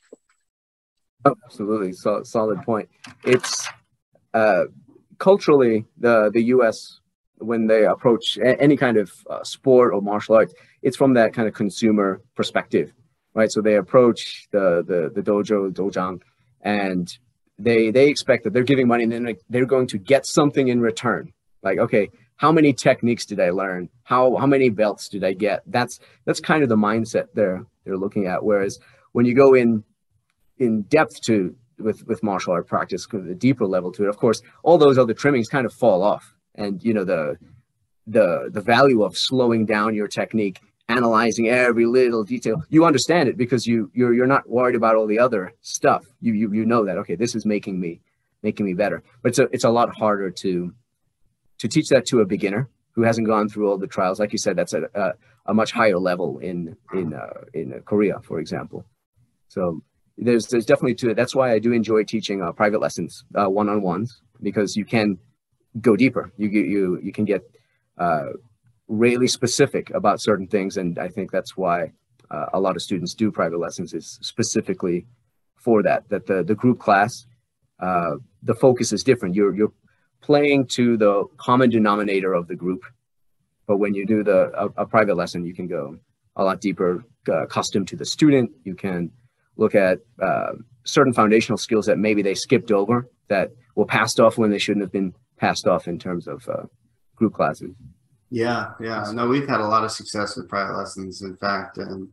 Oh, 1.25 1.35
absolutely. 1.43 1.91
So, 1.91 2.23
solid 2.23 2.61
point. 2.61 2.87
It's 3.25 3.67
uh, 4.33 4.65
culturally 5.17 5.85
the 5.97 6.31
the 6.33 6.43
U.S. 6.43 7.01
when 7.39 7.67
they 7.67 7.85
approach 7.85 8.37
a- 8.37 8.59
any 8.61 8.77
kind 8.77 8.97
of 8.97 9.11
uh, 9.29 9.43
sport 9.43 9.93
or 9.93 10.01
martial 10.01 10.35
arts, 10.35 10.53
it's 10.81 10.97
from 10.97 11.13
that 11.13 11.33
kind 11.33 11.47
of 11.47 11.53
consumer 11.53 12.21
perspective, 12.35 12.93
right? 13.33 13.51
So 13.51 13.61
they 13.61 13.75
approach 13.75 14.47
the 14.51 14.83
the 14.85 15.11
the 15.13 15.21
dojo, 15.21 15.71
dojang, 15.71 16.21
and 16.61 17.07
they 17.57 17.91
they 17.91 18.07
expect 18.07 18.43
that 18.43 18.53
they're 18.53 18.63
giving 18.63 18.87
money 18.87 19.03
and 19.03 19.11
then 19.11 19.35
they're 19.49 19.65
going 19.65 19.87
to 19.87 19.97
get 19.97 20.25
something 20.25 20.67
in 20.67 20.79
return. 20.81 21.33
Like 21.61 21.77
okay 21.79 22.09
how 22.39 22.53
many 22.53 22.71
techniques 22.71 23.25
did 23.25 23.41
i 23.41 23.49
learn? 23.49 23.89
How 24.03 24.37
how 24.37 24.47
many 24.47 24.69
belts 24.69 25.09
did 25.09 25.25
i 25.25 25.33
get? 25.33 25.61
That's 25.67 25.99
that's 26.25 26.39
kind 26.39 26.63
of 26.63 26.69
the 26.69 26.77
mindset 26.77 27.27
they're 27.33 27.65
they're 27.83 27.97
looking 27.97 28.27
at. 28.27 28.45
Whereas 28.45 28.79
when 29.11 29.25
you 29.25 29.35
go 29.35 29.53
in 29.53 29.83
in 30.57 30.83
depth 30.83 31.21
to 31.23 31.55
with 31.77 32.07
with 32.07 32.23
martial 32.23 32.53
art 32.53 32.67
practice 32.67 33.05
the 33.11 33.35
deeper 33.35 33.65
level 33.65 33.91
to 33.93 34.03
it 34.03 34.09
of 34.09 34.17
course 34.17 34.41
all 34.63 34.77
those 34.77 34.97
other 34.97 35.13
trimmings 35.13 35.47
kind 35.47 35.65
of 35.65 35.73
fall 35.73 36.03
off 36.03 36.33
and 36.59 36.83
you 36.83 36.93
know 36.93 37.03
the 37.03 37.37
the 38.07 38.49
the 38.51 38.61
value 38.61 39.03
of 39.03 39.17
slowing 39.17 39.65
down 39.65 39.95
your 39.95 40.07
technique 40.07 40.59
analyzing 40.89 41.47
every 41.47 41.85
little 41.85 42.23
detail 42.23 42.63
you 42.69 42.85
understand 42.85 43.29
it 43.29 43.37
because 43.37 43.65
you 43.65 43.91
you're 43.93 44.13
you're 44.13 44.33
not 44.35 44.47
worried 44.49 44.75
about 44.75 44.95
all 44.95 45.07
the 45.07 45.19
other 45.19 45.53
stuff 45.61 46.05
you 46.19 46.33
you, 46.33 46.51
you 46.53 46.65
know 46.65 46.83
that 46.85 46.97
okay 46.97 47.15
this 47.15 47.35
is 47.35 47.45
making 47.45 47.79
me 47.79 48.01
making 48.43 48.65
me 48.65 48.73
better 48.73 49.03
but 49.21 49.29
it's 49.29 49.39
a, 49.39 49.47
it's 49.51 49.63
a 49.65 49.69
lot 49.69 49.89
harder 49.95 50.29
to 50.31 50.73
to 51.59 51.67
teach 51.67 51.89
that 51.89 52.05
to 52.07 52.21
a 52.21 52.25
beginner 52.25 52.69
who 52.99 53.03
hasn't 53.03 53.27
gone 53.27 53.47
through 53.47 53.69
all 53.69 53.77
the 53.77 53.87
trials, 53.87 54.19
like 54.19 54.31
you 54.31 54.37
said, 54.37 54.55
that's 54.55 54.73
a, 54.73 54.83
a, 54.93 55.13
a 55.45 55.53
much 55.53 55.71
higher 55.71 55.97
level 55.97 56.39
in 56.39 56.75
in 56.93 57.13
uh, 57.13 57.41
in 57.53 57.73
uh, 57.73 57.79
Korea, 57.85 58.19
for 58.23 58.39
example. 58.39 58.85
So 59.47 59.81
there's 60.17 60.47
there's 60.47 60.65
definitely 60.65 60.95
to 60.95 61.11
it. 61.11 61.15
That's 61.15 61.35
why 61.35 61.53
I 61.53 61.59
do 61.59 61.71
enjoy 61.71 62.03
teaching 62.03 62.41
uh, 62.41 62.51
private 62.51 62.81
lessons, 62.81 63.23
one 63.31 63.69
on 63.69 63.81
ones, 63.81 64.21
because 64.41 64.75
you 64.75 64.85
can 64.85 65.17
go 65.81 65.95
deeper. 65.95 66.31
You 66.37 66.49
you 66.49 66.99
you 67.01 67.11
can 67.11 67.25
get 67.25 67.41
uh, 67.97 68.29
really 68.87 69.27
specific 69.27 69.89
about 69.91 70.21
certain 70.21 70.47
things, 70.47 70.77
and 70.77 70.97
I 70.99 71.09
think 71.09 71.31
that's 71.31 71.55
why 71.55 71.91
uh, 72.31 72.47
a 72.53 72.59
lot 72.59 72.75
of 72.75 72.81
students 72.81 73.13
do 73.13 73.31
private 73.31 73.59
lessons 73.59 73.93
is 73.93 74.19
specifically 74.21 75.05
for 75.55 75.83
that. 75.83 76.07
That 76.09 76.25
the 76.25 76.43
the 76.43 76.55
group 76.55 76.79
class, 76.79 77.25
uh, 77.79 78.15
the 78.43 78.55
focus 78.55 78.93
is 78.93 79.03
different. 79.03 79.35
You're 79.35 79.55
you're 79.55 79.73
playing 80.21 80.67
to 80.67 80.97
the 80.97 81.25
common 81.37 81.69
denominator 81.69 82.33
of 82.33 82.47
the 82.47 82.55
group. 82.55 82.83
But 83.67 83.77
when 83.77 83.93
you 83.93 84.05
do 84.05 84.23
the 84.23 84.51
a, 84.53 84.83
a 84.83 84.85
private 84.85 85.15
lesson, 85.15 85.45
you 85.45 85.53
can 85.53 85.67
go 85.67 85.97
a 86.35 86.43
lot 86.43 86.61
deeper, 86.61 87.03
uh, 87.31 87.45
custom 87.45 87.85
to 87.85 87.95
the 87.95 88.05
student. 88.05 88.51
You 88.63 88.75
can 88.75 89.11
look 89.57 89.75
at 89.75 89.99
uh, 90.21 90.53
certain 90.85 91.13
foundational 91.13 91.57
skills 91.57 91.85
that 91.85 91.97
maybe 91.97 92.21
they 92.21 92.33
skipped 92.33 92.71
over 92.71 93.09
that 93.27 93.51
were 93.75 93.85
passed 93.85 94.19
off 94.19 94.37
when 94.37 94.49
they 94.49 94.57
shouldn't 94.57 94.83
have 94.83 94.91
been 94.91 95.13
passed 95.39 95.67
off 95.67 95.87
in 95.87 95.97
terms 95.97 96.27
of 96.27 96.47
uh, 96.47 96.63
group 97.15 97.33
classes. 97.33 97.75
Yeah, 98.29 98.71
yeah. 98.79 99.11
No, 99.13 99.27
we've 99.27 99.47
had 99.47 99.59
a 99.59 99.67
lot 99.67 99.83
of 99.83 99.91
success 99.91 100.35
with 100.35 100.49
private 100.49 100.77
lessons. 100.77 101.21
In 101.23 101.35
fact, 101.37 101.77
and 101.77 102.09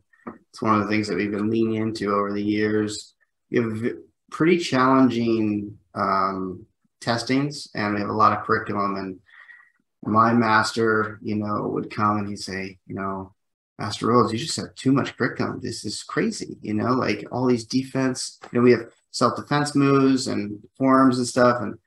it's 0.49 0.61
one 0.61 0.75
of 0.75 0.81
the 0.81 0.87
things 0.87 1.07
that 1.07 1.17
we've 1.17 1.31
been 1.31 1.49
leaning 1.49 1.75
into 1.75 2.11
over 2.13 2.33
the 2.33 2.43
years. 2.43 3.13
We 3.51 3.57
have 3.57 3.93
pretty 4.31 4.57
challenging 4.57 5.77
um, 5.93 6.65
testings 7.01 7.69
and 7.75 7.93
we 7.93 8.01
have 8.01 8.09
a 8.09 8.13
lot 8.13 8.37
of 8.37 8.43
curriculum 8.43 8.95
and 8.95 9.19
my 10.03 10.33
master 10.33 11.19
you 11.21 11.35
know 11.35 11.67
would 11.67 11.89
come 11.89 12.17
and 12.17 12.29
he'd 12.29 12.39
say 12.39 12.77
you 12.87 12.95
know 12.95 13.33
master 13.77 14.07
rhodes 14.07 14.33
you 14.33 14.39
just 14.39 14.55
have 14.55 14.73
too 14.75 14.91
much 14.91 15.15
curriculum 15.15 15.59
this 15.61 15.85
is 15.85 16.03
crazy 16.03 16.57
you 16.61 16.73
know 16.73 16.91
like 16.93 17.25
all 17.31 17.45
these 17.45 17.65
defense 17.65 18.39
you 18.51 18.59
know 18.59 18.63
we 18.63 18.71
have 18.71 18.89
self-defense 19.11 19.75
moves 19.75 20.27
and 20.27 20.59
forms 20.77 21.17
and 21.17 21.27
stuff 21.27 21.61
and 21.61 21.77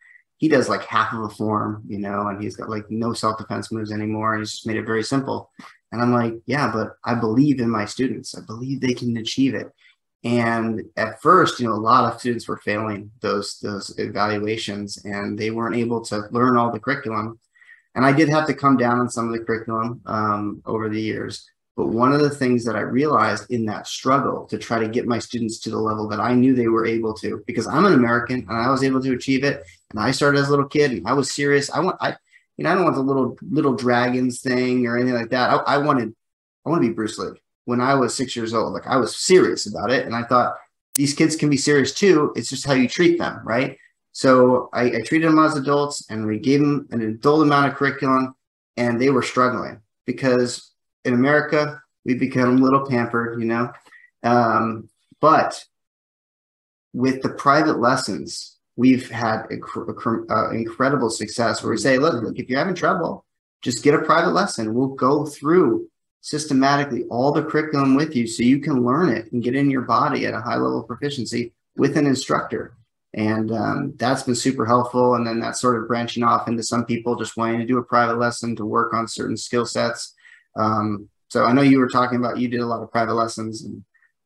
he 0.40 0.48
does 0.48 0.68
like 0.68 0.84
half 0.84 1.12
of 1.12 1.20
a 1.20 1.28
form 1.28 1.82
you 1.86 1.98
know 1.98 2.26
and 2.28 2.42
he's 2.42 2.56
got 2.56 2.68
like 2.68 2.84
no 2.90 3.12
self-defense 3.12 3.70
moves 3.70 3.92
anymore 3.92 4.36
he's 4.36 4.50
just 4.50 4.66
made 4.66 4.76
it 4.76 4.86
very 4.86 5.02
simple 5.02 5.50
and 5.92 6.02
i'm 6.02 6.12
like 6.12 6.34
yeah 6.46 6.70
but 6.72 6.96
i 7.04 7.14
believe 7.14 7.60
in 7.60 7.70
my 7.70 7.84
students 7.84 8.36
i 8.36 8.40
believe 8.46 8.80
they 8.80 8.94
can 8.94 9.16
achieve 9.16 9.54
it 9.54 9.70
and 10.22 10.82
at 10.96 11.22
first, 11.22 11.60
you 11.60 11.66
know, 11.66 11.72
a 11.72 11.76
lot 11.76 12.12
of 12.12 12.20
students 12.20 12.46
were 12.46 12.58
failing 12.58 13.10
those 13.20 13.58
those 13.60 13.98
evaluations, 13.98 15.02
and 15.04 15.38
they 15.38 15.50
weren't 15.50 15.76
able 15.76 16.02
to 16.02 16.28
learn 16.30 16.56
all 16.56 16.70
the 16.70 16.80
curriculum. 16.80 17.38
And 17.94 18.04
I 18.04 18.12
did 18.12 18.28
have 18.28 18.46
to 18.48 18.54
come 18.54 18.76
down 18.76 19.00
on 19.00 19.08
some 19.08 19.26
of 19.26 19.32
the 19.32 19.44
curriculum 19.44 20.02
um, 20.06 20.62
over 20.66 20.88
the 20.88 21.00
years. 21.00 21.48
But 21.80 21.94
one 21.94 22.12
of 22.12 22.20
the 22.20 22.28
things 22.28 22.62
that 22.66 22.76
I 22.76 22.80
realized 22.80 23.50
in 23.50 23.64
that 23.64 23.86
struggle 23.86 24.44
to 24.48 24.58
try 24.58 24.78
to 24.78 24.86
get 24.86 25.06
my 25.06 25.18
students 25.18 25.58
to 25.60 25.70
the 25.70 25.78
level 25.78 26.06
that 26.08 26.20
I 26.20 26.34
knew 26.34 26.54
they 26.54 26.68
were 26.68 26.84
able 26.84 27.14
to, 27.14 27.42
because 27.46 27.66
I'm 27.66 27.86
an 27.86 27.94
American 27.94 28.40
and 28.46 28.50
I 28.50 28.68
was 28.68 28.84
able 28.84 29.00
to 29.00 29.14
achieve 29.14 29.44
it. 29.44 29.64
And 29.90 29.98
I 29.98 30.10
started 30.10 30.40
as 30.40 30.48
a 30.48 30.50
little 30.50 30.68
kid 30.68 30.90
and 30.90 31.08
I 31.08 31.14
was 31.14 31.30
serious. 31.30 31.70
I 31.70 31.80
want, 31.80 31.96
I, 31.98 32.16
you 32.58 32.64
know, 32.64 32.70
I 32.70 32.74
don't 32.74 32.84
want 32.84 32.96
the 32.96 33.02
little 33.02 33.34
little 33.50 33.72
dragons 33.72 34.42
thing 34.42 34.86
or 34.86 34.98
anything 34.98 35.14
like 35.14 35.30
that. 35.30 35.48
I, 35.48 35.76
I 35.76 35.78
wanted, 35.78 36.14
I 36.66 36.68
want 36.68 36.82
to 36.82 36.88
be 36.88 36.92
Bruce 36.92 37.16
Lee 37.16 37.30
when 37.64 37.80
I 37.80 37.94
was 37.94 38.14
six 38.14 38.36
years 38.36 38.52
old. 38.52 38.74
Like 38.74 38.86
I 38.86 38.98
was 38.98 39.16
serious 39.16 39.66
about 39.66 39.90
it. 39.90 40.04
And 40.04 40.14
I 40.14 40.24
thought 40.24 40.58
these 40.96 41.14
kids 41.14 41.34
can 41.34 41.48
be 41.48 41.56
serious 41.56 41.94
too. 41.94 42.34
It's 42.36 42.50
just 42.50 42.66
how 42.66 42.74
you 42.74 42.88
treat 42.88 43.18
them, 43.18 43.40
right? 43.42 43.78
So 44.12 44.68
I, 44.74 44.82
I 44.82 45.00
treated 45.00 45.28
them 45.28 45.38
as 45.38 45.56
adults 45.56 46.04
and 46.10 46.26
we 46.26 46.40
gave 46.40 46.60
them 46.60 46.88
an 46.90 47.00
adult 47.00 47.40
amount 47.40 47.72
of 47.72 47.78
curriculum 47.78 48.34
and 48.76 49.00
they 49.00 49.08
were 49.08 49.22
struggling 49.22 49.80
because 50.04 50.69
in 51.04 51.14
America, 51.14 51.82
we 52.04 52.14
become 52.14 52.58
a 52.58 52.64
little 52.64 52.86
pampered, 52.86 53.40
you 53.40 53.46
know. 53.46 53.72
Um, 54.22 54.88
but 55.20 55.64
with 56.92 57.22
the 57.22 57.28
private 57.30 57.78
lessons, 57.78 58.56
we've 58.76 59.10
had 59.10 59.46
uh, 59.50 60.50
incredible 60.50 61.10
success 61.10 61.62
where 61.62 61.70
we 61.70 61.76
say, 61.76 61.98
look, 61.98 62.22
look, 62.22 62.38
if 62.38 62.48
you're 62.48 62.58
having 62.58 62.74
trouble, 62.74 63.24
just 63.62 63.82
get 63.82 63.94
a 63.94 64.02
private 64.02 64.32
lesson. 64.32 64.74
We'll 64.74 64.88
go 64.88 65.26
through 65.26 65.88
systematically 66.22 67.04
all 67.04 67.32
the 67.32 67.42
curriculum 67.42 67.94
with 67.94 68.14
you 68.14 68.26
so 68.26 68.42
you 68.42 68.58
can 68.58 68.84
learn 68.84 69.08
it 69.08 69.30
and 69.32 69.42
get 69.42 69.54
in 69.54 69.70
your 69.70 69.82
body 69.82 70.26
at 70.26 70.34
a 70.34 70.40
high 70.40 70.56
level 70.56 70.80
of 70.80 70.86
proficiency 70.86 71.52
with 71.76 71.96
an 71.96 72.06
instructor. 72.06 72.74
And 73.14 73.50
um, 73.52 73.94
that's 73.96 74.22
been 74.22 74.34
super 74.34 74.64
helpful. 74.64 75.14
And 75.14 75.26
then 75.26 75.40
that's 75.40 75.60
sort 75.60 75.80
of 75.80 75.88
branching 75.88 76.22
off 76.22 76.48
into 76.48 76.62
some 76.62 76.84
people 76.84 77.16
just 77.16 77.36
wanting 77.36 77.58
to 77.58 77.66
do 77.66 77.78
a 77.78 77.82
private 77.82 78.18
lesson 78.18 78.54
to 78.56 78.64
work 78.64 78.94
on 78.94 79.08
certain 79.08 79.36
skill 79.36 79.66
sets. 79.66 80.14
Um, 80.56 81.08
so 81.28 81.44
I 81.44 81.52
know 81.52 81.62
you 81.62 81.78
were 81.78 81.88
talking 81.88 82.18
about 82.18 82.38
you 82.38 82.48
did 82.48 82.60
a 82.60 82.66
lot 82.66 82.82
of 82.82 82.90
private 82.90 83.14
lessons, 83.14 83.64
and 83.64 83.84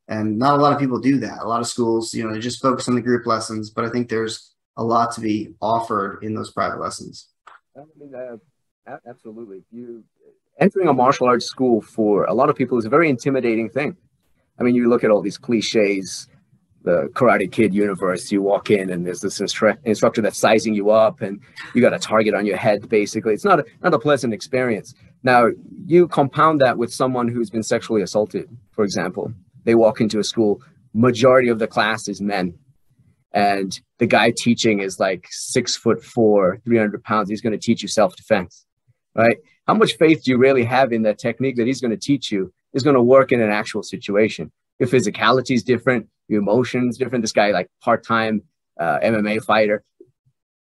And 0.09 0.39
not 0.39 0.59
a 0.59 0.63
lot 0.63 0.73
of 0.73 0.79
people 0.79 0.99
do 1.01 1.19
that. 1.21 1.39
A 1.43 1.49
lot 1.49 1.61
of 1.61 1.67
schools, 1.67 2.13
you 2.13 2.25
know, 2.25 2.33
they 2.33 2.41
just 2.41 2.61
focus 2.61 2.89
on 2.89 2.95
the 2.95 3.01
group 3.01 3.27
lessons, 3.27 3.71
but 3.71 3.85
I 3.85 3.91
think 3.91 4.09
there's 4.09 4.55
a 4.77 4.85
lot 4.85 5.13
to 5.15 5.21
be 5.21 5.55
offered 5.61 6.23
in 6.23 6.35
those 6.35 6.51
private 6.51 6.81
lessons. 6.81 7.29
I 7.77 7.81
mean, 7.99 8.15
uh, 8.15 8.97
absolutely. 9.09 9.63
You 9.71 10.05
entering 10.61 10.89
a 10.89 10.93
martial 10.93 11.27
arts 11.27 11.47
school 11.47 11.81
for 11.81 12.25
a 12.25 12.35
lot 12.35 12.51
of 12.51 12.57
people 12.57 12.79
is 12.79 12.85
a 12.85 12.91
very 12.91 13.09
intimidating 13.09 13.69
thing. 13.69 13.97
I 14.59 14.63
mean, 14.63 14.75
you 14.75 14.89
look 14.89 15.05
at 15.05 15.11
all 15.11 15.23
these 15.23 15.39
cliches, 15.39 16.29
the 16.85 17.09
Karate 17.15 17.51
Kid 17.51 17.75
universe. 17.75 18.31
You 18.31 18.43
walk 18.43 18.71
in 18.71 18.91
and 18.91 19.07
there's 19.07 19.21
this 19.21 19.41
instru- 19.41 19.79
instructor 19.85 20.23
that's 20.23 20.39
sizing 20.39 20.75
you 20.75 20.91
up, 20.91 21.21
and 21.21 21.41
you 21.75 21.81
got 21.81 21.95
a 21.95 21.99
target 21.99 22.35
on 22.35 22.47
your 22.47 22.57
head. 22.57 22.89
Basically, 22.89 23.35
it's 23.35 23.45
not 23.45 23.61
a, 23.61 23.65
not 23.83 23.95
a 23.95 23.99
pleasant 23.99 24.33
experience. 24.33 24.95
Now, 25.23 25.49
you 25.87 26.07
compound 26.07 26.61
that 26.61 26.79
with 26.79 26.93
someone 26.93 27.29
who's 27.29 27.51
been 27.51 27.63
sexually 27.63 28.03
assaulted, 28.03 28.49
for 28.71 28.85
example. 28.85 29.33
They 29.65 29.75
walk 29.75 30.01
into 30.03 30.19
a 30.19 30.25
school, 30.25 30.61
majority 30.93 31.49
of 31.49 31.59
the 31.59 31.67
class 31.67 32.07
is 32.07 32.21
men. 32.21 32.55
And 33.33 33.79
the 33.99 34.07
guy 34.07 34.33
teaching 34.37 34.81
is 34.81 35.01
like 35.01 35.27
six 35.31 35.75
foot 35.75 36.05
four, 36.05 36.61
300 36.65 37.03
pounds. 37.03 37.29
He's 37.29 37.41
going 37.41 37.53
to 37.53 37.59
teach 37.59 37.83
you 37.83 37.89
self 37.89 38.15
defense, 38.15 38.65
right? 39.17 39.39
How 39.67 39.75
much 39.75 39.97
faith 39.97 40.23
do 40.23 40.31
you 40.31 40.39
really 40.39 40.65
have 40.65 40.93
in 40.93 41.03
that 41.03 41.19
technique 41.19 41.57
that 41.57 41.67
he's 41.67 41.81
going 41.81 41.91
to 41.91 41.97
teach 41.97 42.31
you 42.31 42.53
is 42.75 42.83
going 42.83 42.95
to 42.95 43.03
work 43.03 43.33
in 43.33 43.41
an 43.41 43.51
actual 43.51 43.83
situation? 43.83 44.53
Your 44.79 44.89
physicality 44.89 45.55
is 45.55 45.63
different, 45.63 46.09
your 46.29 46.41
emotions 46.41 46.99
different. 46.99 47.23
This 47.23 47.33
guy, 47.33 47.51
like 47.51 47.69
part 47.83 48.05
time 48.05 48.43
uh, 48.79 48.99
MMA 49.01 49.45
fighter, 49.45 49.85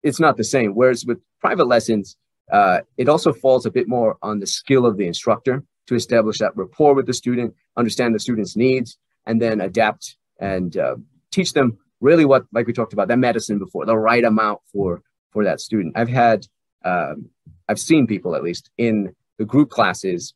it's 0.02 0.20
not 0.20 0.36
the 0.36 0.44
same. 0.44 0.72
Whereas 0.72 1.04
with 1.04 1.18
private 1.40 1.66
lessons, 1.66 2.16
uh, 2.52 2.80
it 2.96 3.08
also 3.08 3.32
falls 3.32 3.66
a 3.66 3.70
bit 3.70 3.88
more 3.88 4.16
on 4.22 4.40
the 4.40 4.46
skill 4.46 4.86
of 4.86 4.96
the 4.96 5.06
instructor 5.06 5.62
to 5.88 5.94
establish 5.94 6.38
that 6.38 6.56
rapport 6.56 6.94
with 6.94 7.06
the 7.06 7.14
student, 7.14 7.54
understand 7.76 8.14
the 8.14 8.20
student's 8.20 8.56
needs, 8.56 8.98
and 9.26 9.40
then 9.40 9.60
adapt 9.60 10.16
and 10.38 10.76
uh, 10.76 10.96
teach 11.30 11.52
them 11.52 11.78
really 12.00 12.24
what, 12.24 12.44
like 12.52 12.66
we 12.66 12.72
talked 12.72 12.92
about, 12.92 13.08
that 13.08 13.18
medicine 13.18 13.58
before, 13.58 13.86
the 13.86 13.96
right 13.96 14.24
amount 14.24 14.60
for 14.72 15.02
for 15.32 15.44
that 15.44 15.60
student. 15.60 15.92
I've 15.96 16.08
had, 16.08 16.46
um, 16.84 17.28
I've 17.68 17.78
seen 17.78 18.06
people 18.06 18.34
at 18.34 18.42
least 18.42 18.70
in 18.78 19.14
the 19.38 19.44
group 19.44 19.70
classes, 19.70 20.34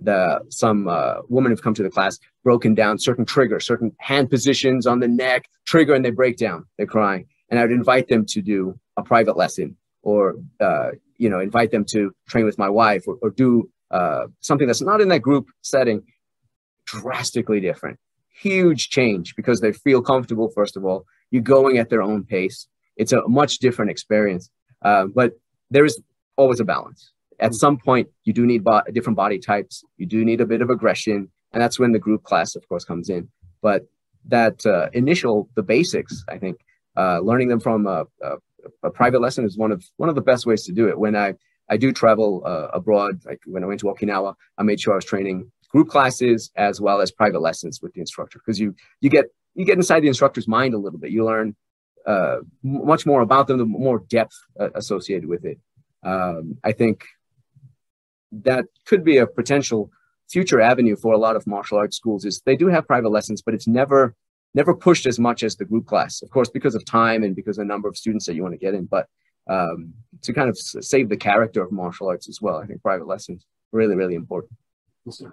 the 0.00 0.40
some 0.48 0.88
uh, 0.88 1.16
women 1.28 1.52
have 1.52 1.62
come 1.62 1.74
to 1.74 1.82
the 1.82 1.90
class 1.90 2.18
broken 2.44 2.74
down 2.74 2.98
certain 2.98 3.24
triggers, 3.24 3.66
certain 3.66 3.92
hand 3.98 4.30
positions 4.30 4.86
on 4.86 5.00
the 5.00 5.08
neck, 5.08 5.48
trigger, 5.66 5.94
and 5.94 6.04
they 6.04 6.10
break 6.10 6.36
down. 6.36 6.66
They're 6.76 6.86
crying, 6.86 7.26
and 7.50 7.58
I 7.58 7.62
would 7.62 7.72
invite 7.72 8.08
them 8.08 8.24
to 8.26 8.42
do 8.42 8.78
a 8.96 9.02
private 9.02 9.36
lesson 9.36 9.76
or 10.02 10.36
uh, 10.60 10.90
you 11.16 11.28
know 11.28 11.40
invite 11.40 11.70
them 11.70 11.84
to 11.86 12.14
train 12.28 12.44
with 12.44 12.58
my 12.58 12.68
wife 12.68 13.04
or, 13.06 13.16
or 13.22 13.30
do 13.30 13.68
uh, 13.90 14.26
something 14.40 14.66
that's 14.66 14.82
not 14.82 15.00
in 15.00 15.08
that 15.08 15.20
group 15.20 15.48
setting 15.62 16.02
drastically 16.84 17.60
different. 17.60 17.98
Huge 18.28 18.90
change 18.90 19.34
because 19.34 19.60
they 19.60 19.72
feel 19.72 20.02
comfortable 20.02 20.50
first 20.50 20.76
of 20.76 20.84
all 20.84 21.06
you're 21.30 21.42
going 21.42 21.78
at 21.78 21.90
their 21.90 22.02
own 22.02 22.24
pace. 22.24 22.68
It's 22.96 23.12
a 23.12 23.26
much 23.28 23.58
different 23.58 23.90
experience. 23.90 24.50
Uh, 24.82 25.06
but 25.06 25.32
there 25.70 25.84
is 25.84 26.00
always 26.36 26.60
a 26.60 26.64
balance 26.64 27.12
at 27.40 27.54
some 27.54 27.76
point 27.78 28.08
you 28.24 28.32
do 28.32 28.46
need 28.46 28.64
bo- 28.64 28.82
different 28.92 29.16
body 29.16 29.38
types 29.38 29.84
you 29.96 30.06
do 30.06 30.24
need 30.24 30.40
a 30.40 30.46
bit 30.46 30.62
of 30.62 30.70
aggression 30.70 31.28
and 31.52 31.62
that's 31.62 31.78
when 31.78 31.92
the 31.92 31.98
group 31.98 32.22
class 32.24 32.56
of 32.56 32.68
course 32.68 32.84
comes 32.84 33.08
in 33.08 33.28
but 33.62 33.86
that 34.24 34.64
uh, 34.66 34.88
initial 34.92 35.48
the 35.54 35.62
basics 35.62 36.24
i 36.28 36.38
think 36.38 36.56
uh, 36.96 37.20
learning 37.20 37.48
them 37.48 37.60
from 37.60 37.86
a, 37.86 38.06
a, 38.22 38.36
a 38.84 38.90
private 38.90 39.20
lesson 39.20 39.44
is 39.44 39.56
one 39.56 39.72
of 39.72 39.84
one 39.96 40.08
of 40.08 40.14
the 40.14 40.20
best 40.20 40.46
ways 40.46 40.64
to 40.64 40.72
do 40.72 40.88
it. 40.88 40.98
When 40.98 41.14
I 41.14 41.34
I 41.68 41.76
do 41.76 41.92
travel 41.92 42.42
uh, 42.44 42.68
abroad, 42.72 43.20
like 43.24 43.40
when 43.46 43.62
I 43.62 43.66
went 43.66 43.80
to 43.80 43.86
Okinawa, 43.86 44.34
I 44.56 44.62
made 44.62 44.80
sure 44.80 44.92
I 44.94 44.96
was 44.96 45.04
training 45.04 45.50
group 45.68 45.88
classes 45.88 46.50
as 46.56 46.80
well 46.80 47.00
as 47.00 47.10
private 47.10 47.40
lessons 47.40 47.82
with 47.82 47.92
the 47.92 48.00
instructor 48.00 48.38
because 48.38 48.58
you 48.58 48.74
you 49.00 49.10
get 49.10 49.26
you 49.54 49.64
get 49.64 49.76
inside 49.76 50.00
the 50.00 50.08
instructor's 50.08 50.48
mind 50.48 50.74
a 50.74 50.78
little 50.78 50.98
bit. 50.98 51.10
You 51.10 51.24
learn 51.24 51.56
uh, 52.06 52.38
much 52.62 53.04
more 53.04 53.20
about 53.20 53.46
them, 53.46 53.58
the 53.58 53.64
more 53.64 53.98
depth 53.98 54.36
uh, 54.58 54.70
associated 54.74 55.28
with 55.28 55.44
it. 55.44 55.58
Um, 56.02 56.56
I 56.62 56.72
think 56.72 57.04
that 58.32 58.66
could 58.84 59.04
be 59.04 59.18
a 59.18 59.26
potential 59.26 59.90
future 60.28 60.60
avenue 60.60 60.96
for 60.96 61.14
a 61.14 61.18
lot 61.18 61.36
of 61.36 61.46
martial 61.46 61.78
arts 61.78 61.96
schools. 61.96 62.24
Is 62.24 62.42
they 62.44 62.56
do 62.56 62.68
have 62.68 62.86
private 62.86 63.10
lessons, 63.10 63.42
but 63.42 63.54
it's 63.54 63.66
never 63.66 64.14
never 64.54 64.74
pushed 64.74 65.06
as 65.06 65.18
much 65.18 65.42
as 65.42 65.54
the 65.56 65.64
group 65.64 65.86
class, 65.86 66.22
of 66.22 66.30
course, 66.30 66.48
because 66.48 66.74
of 66.74 66.84
time 66.84 67.22
and 67.22 67.36
because 67.36 67.58
of 67.58 67.62
the 67.62 67.68
number 67.68 67.88
of 67.88 67.96
students 67.96 68.24
that 68.26 68.34
you 68.34 68.42
want 68.42 68.54
to 68.54 68.58
get 68.58 68.74
in. 68.74 68.86
But 68.86 69.06
um, 69.48 69.92
to 70.22 70.32
kind 70.32 70.48
of 70.48 70.58
save 70.58 71.08
the 71.08 71.16
character 71.16 71.62
of 71.62 71.70
martial 71.70 72.08
arts 72.08 72.28
as 72.28 72.40
well, 72.40 72.56
I 72.56 72.66
think 72.66 72.82
private 72.82 73.06
lessons 73.06 73.44
really, 73.72 73.94
really 73.94 74.14
important. 74.14 74.52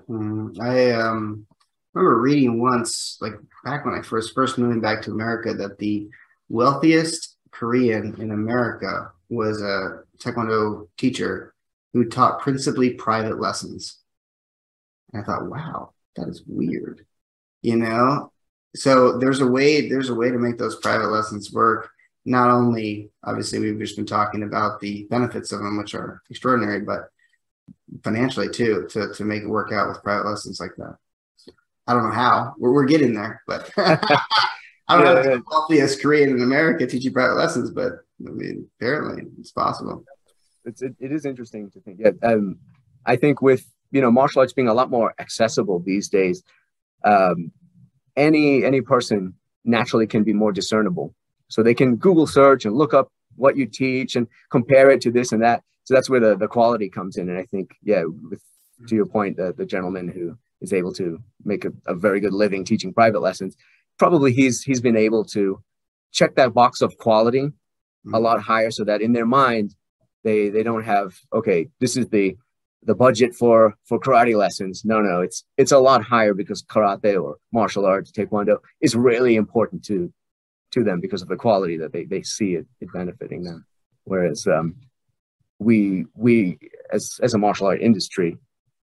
Mm, 0.10 0.60
I 0.60 0.92
um, 0.92 1.48
remember 1.94 2.22
reading 2.22 2.62
once, 2.62 3.18
like 3.22 3.34
back 3.64 3.86
when 3.86 3.96
I 3.96 4.02
first 4.02 4.36
first 4.36 4.58
moving 4.58 4.82
back 4.82 5.02
to 5.04 5.12
America, 5.12 5.54
that 5.54 5.80
the 5.80 6.10
wealthiest 6.50 7.38
Korean 7.52 8.16
in 8.22 8.32
America 8.32 9.12
was 9.30 9.62
a 9.62 10.04
Taekwondo 10.20 10.88
teacher 10.98 11.53
who 11.94 12.10
taught 12.10 12.42
principally 12.42 12.92
private 12.92 13.40
lessons. 13.40 14.00
And 15.12 15.22
I 15.22 15.26
thought, 15.26 15.50
wow, 15.50 15.94
that 16.16 16.28
is 16.28 16.44
weird. 16.46 17.06
You 17.62 17.78
know, 17.78 18.34
so 18.76 19.18
there's 19.18 19.42
a 19.42 19.48
way 19.48 19.90
there's 19.90 20.10
a 20.10 20.16
way 20.16 20.32
to 20.32 20.38
make 20.38 20.58
those 20.58 20.80
private 20.80 21.08
lessons 21.08 21.52
work 21.52 21.90
not 22.26 22.50
only 22.50 23.10
obviously 23.24 23.60
we've 23.60 23.80
just 23.80 23.96
been 23.96 24.06
talking 24.06 24.44
about 24.44 24.80
the 24.80 25.06
benefits 25.10 25.52
of 25.52 25.60
them 25.60 25.78
which 25.78 25.94
are 25.94 26.22
extraordinary 26.30 26.80
but 26.82 27.10
financially 28.04 28.50
too 28.50 28.88
to, 28.90 29.14
to 29.14 29.24
make 29.24 29.44
it 29.44 29.50
work 29.50 29.72
out 29.72 29.88
with 29.88 30.04
private 30.04 30.28
lessons 30.28 30.60
like 30.60 30.76
that 30.78 30.96
i 31.88 31.94
don't 31.94 32.04
know 32.04 32.12
how 32.12 32.54
we're, 32.58 32.74
we're 32.74 32.86
getting 32.86 33.14
there 33.14 33.42
but 33.46 33.70
i 33.78 33.98
don't 34.90 35.00
yeah, 35.06 35.14
know 35.14 35.16
yeah. 35.18 35.22
the 35.22 35.44
wealthiest 35.50 36.02
korean 36.02 36.30
in 36.30 36.42
america 36.42 36.88
teaching 36.88 37.14
private 37.14 37.36
lessons 37.36 37.70
but 37.72 37.94
i 38.28 38.32
mean 38.32 38.68
apparently 38.80 39.24
it's 39.40 39.52
possible 39.52 40.04
it's 40.66 40.82
it, 40.82 40.96
it 41.00 41.12
is 41.12 41.26
interesting 41.26 41.70
to 41.72 41.80
think 41.82 42.00
yeah 42.00 42.12
um, 42.24 42.58
i 43.06 43.16
think 43.16 43.42
with 43.42 43.66
you 43.92 44.02
know 44.02 44.12
martial 44.12 44.42
arts 44.42 44.54
being 44.54 44.68
a 44.68 44.74
lot 44.74 44.90
more 44.90 45.14
accessible 45.20 45.80
these 45.80 46.10
days 46.10 46.44
um, 47.04 47.52
any 48.16 48.64
any 48.64 48.82
person 48.82 49.34
naturally 49.64 50.08
can 50.08 50.24
be 50.24 50.34
more 50.34 50.52
discernible. 50.52 51.14
So 51.48 51.64
they 51.64 51.74
can 51.74 51.96
Google 51.96 52.28
search 52.28 52.66
and 52.66 52.76
look 52.76 52.94
up 52.94 53.10
what 53.36 53.58
you 53.58 53.66
teach 53.66 54.16
and 54.16 54.28
compare 54.52 54.90
it 54.90 55.02
to 55.02 55.12
this 55.12 55.32
and 55.32 55.42
that. 55.42 55.64
So 55.86 55.94
that's 55.94 56.10
where 56.10 56.20
the, 56.20 56.36
the 56.36 56.48
quality 56.48 56.90
comes 56.90 57.18
in. 57.18 57.30
And 57.30 57.38
I 57.38 57.46
think, 57.46 57.76
yeah, 57.84 58.04
with 58.06 58.42
to 58.88 58.96
your 58.96 59.06
point, 59.06 59.38
the, 59.38 59.54
the 59.54 59.66
gentleman 59.66 60.08
who 60.08 60.38
is 60.62 60.74
able 60.74 60.94
to 60.94 61.20
make 61.44 61.66
a, 61.66 61.72
a 61.88 61.94
very 61.94 62.20
good 62.20 62.34
living 62.34 62.66
teaching 62.66 62.94
private 62.94 63.22
lessons, 63.22 63.56
probably 63.98 64.34
he's 64.34 64.64
he's 64.64 64.82
been 64.82 64.98
able 64.98 65.24
to 65.26 65.62
check 66.12 66.36
that 66.36 66.54
box 66.54 66.82
of 66.82 66.98
quality 66.98 67.40
a 68.06 68.10
mm-hmm. 68.10 68.24
lot 68.24 68.42
higher 68.42 68.70
so 68.70 68.84
that 68.84 69.02
in 69.02 69.14
their 69.14 69.26
mind 69.26 69.76
they 70.24 70.50
they 70.50 70.64
don't 70.64 70.84
have 70.84 71.14
okay 71.34 71.68
this 71.80 71.98
is 71.98 72.08
the 72.10 72.36
the 72.86 72.96
budget 72.96 73.36
for 73.36 73.76
for 73.86 74.00
karate 74.00 74.36
lessons. 74.36 74.84
No, 74.86 75.02
no, 75.02 75.22
it's 75.22 75.44
it's 75.58 75.72
a 75.72 75.80
lot 75.80 76.04
higher 76.04 76.34
because 76.34 76.64
karate 76.64 77.22
or 77.22 77.38
martial 77.52 77.86
arts, 77.86 78.12
taekwondo 78.12 78.58
is 78.82 78.96
really 78.96 79.36
important 79.36 79.84
to 79.86 80.12
to 80.72 80.84
them 80.84 81.00
because 81.00 81.22
of 81.22 81.28
the 81.28 81.36
quality 81.36 81.78
that 81.78 81.94
they 81.94 82.06
they 82.06 82.24
see 82.24 82.56
it, 82.56 82.68
it 82.82 82.92
benefiting 82.94 83.44
them. 83.44 83.66
Whereas 84.04 84.48
um, 84.48 84.76
we 85.60 86.06
we 86.16 86.60
as 86.92 87.20
as 87.22 87.34
a 87.34 87.38
martial 87.38 87.68
art 87.68 87.82
industry 87.82 88.38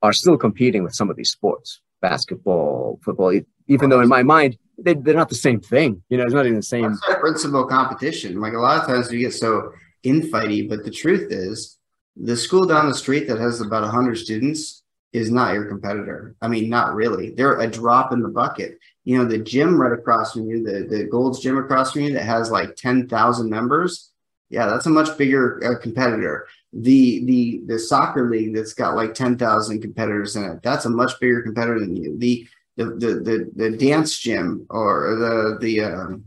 are 0.01 0.13
still 0.13 0.37
competing 0.37 0.83
with 0.83 0.93
some 0.93 1.09
of 1.09 1.15
these 1.15 1.31
sports, 1.31 1.81
basketball, 2.01 2.99
football. 3.03 3.39
Even 3.67 3.89
though 3.89 4.01
in 4.01 4.09
my 4.09 4.23
mind 4.23 4.57
they, 4.77 4.93
they're 4.93 5.15
not 5.15 5.29
the 5.29 5.35
same 5.35 5.59
thing. 5.59 6.03
You 6.09 6.17
know, 6.17 6.23
it's 6.23 6.33
not 6.33 6.45
even 6.45 6.57
the 6.57 6.63
same. 6.63 6.97
principle 7.19 7.65
competition. 7.65 8.39
Like 8.39 8.53
a 8.53 8.59
lot 8.59 8.81
of 8.81 8.87
times 8.87 9.09
we 9.09 9.19
get 9.19 9.33
so 9.33 9.71
infighty, 10.05 10.67
but 10.67 10.83
the 10.83 10.91
truth 10.91 11.31
is 11.31 11.77
the 12.15 12.37
school 12.37 12.65
down 12.65 12.87
the 12.87 12.95
street 12.95 13.27
that 13.27 13.39
has 13.39 13.61
about 13.61 13.83
100 13.83 14.15
students 14.17 14.83
is 15.13 15.31
not 15.31 15.53
your 15.53 15.65
competitor. 15.65 16.35
I 16.41 16.47
mean, 16.47 16.69
not 16.69 16.93
really. 16.93 17.31
They're 17.31 17.59
a 17.59 17.67
drop 17.67 18.11
in 18.11 18.21
the 18.21 18.29
bucket. 18.29 18.79
You 19.05 19.17
know, 19.17 19.25
the 19.25 19.37
gym 19.37 19.79
right 19.79 19.93
across 19.97 20.33
from 20.33 20.49
you, 20.49 20.63
the, 20.63 20.85
the 20.87 21.05
Gold's 21.05 21.39
gym 21.39 21.57
across 21.57 21.93
from 21.93 22.01
you 22.01 22.13
that 22.13 22.23
has 22.23 22.51
like 22.51 22.75
10,000 22.75 23.49
members. 23.49 24.11
Yeah, 24.49 24.67
that's 24.67 24.85
a 24.85 24.89
much 24.89 25.17
bigger 25.17 25.61
uh, 25.63 25.81
competitor. 25.81 26.47
The 26.71 27.23
the 27.25 27.61
the 27.65 27.79
soccer 27.79 28.29
league 28.29 28.53
that's 28.53 28.73
got 28.73 28.95
like 28.95 29.13
10,000 29.13 29.81
competitors 29.81 30.35
in 30.35 30.43
it. 30.43 30.61
That's 30.61 30.85
a 30.85 30.89
much 30.89 31.13
bigger 31.19 31.41
competitor 31.41 31.79
than 31.79 31.95
you. 31.95 32.17
The 32.19 32.47
the 32.75 32.85
the 32.85 33.13
the, 33.15 33.51
the 33.55 33.77
dance 33.77 34.19
gym 34.19 34.67
or 34.69 35.15
the 35.15 35.57
the 35.59 35.81
um, 35.81 36.25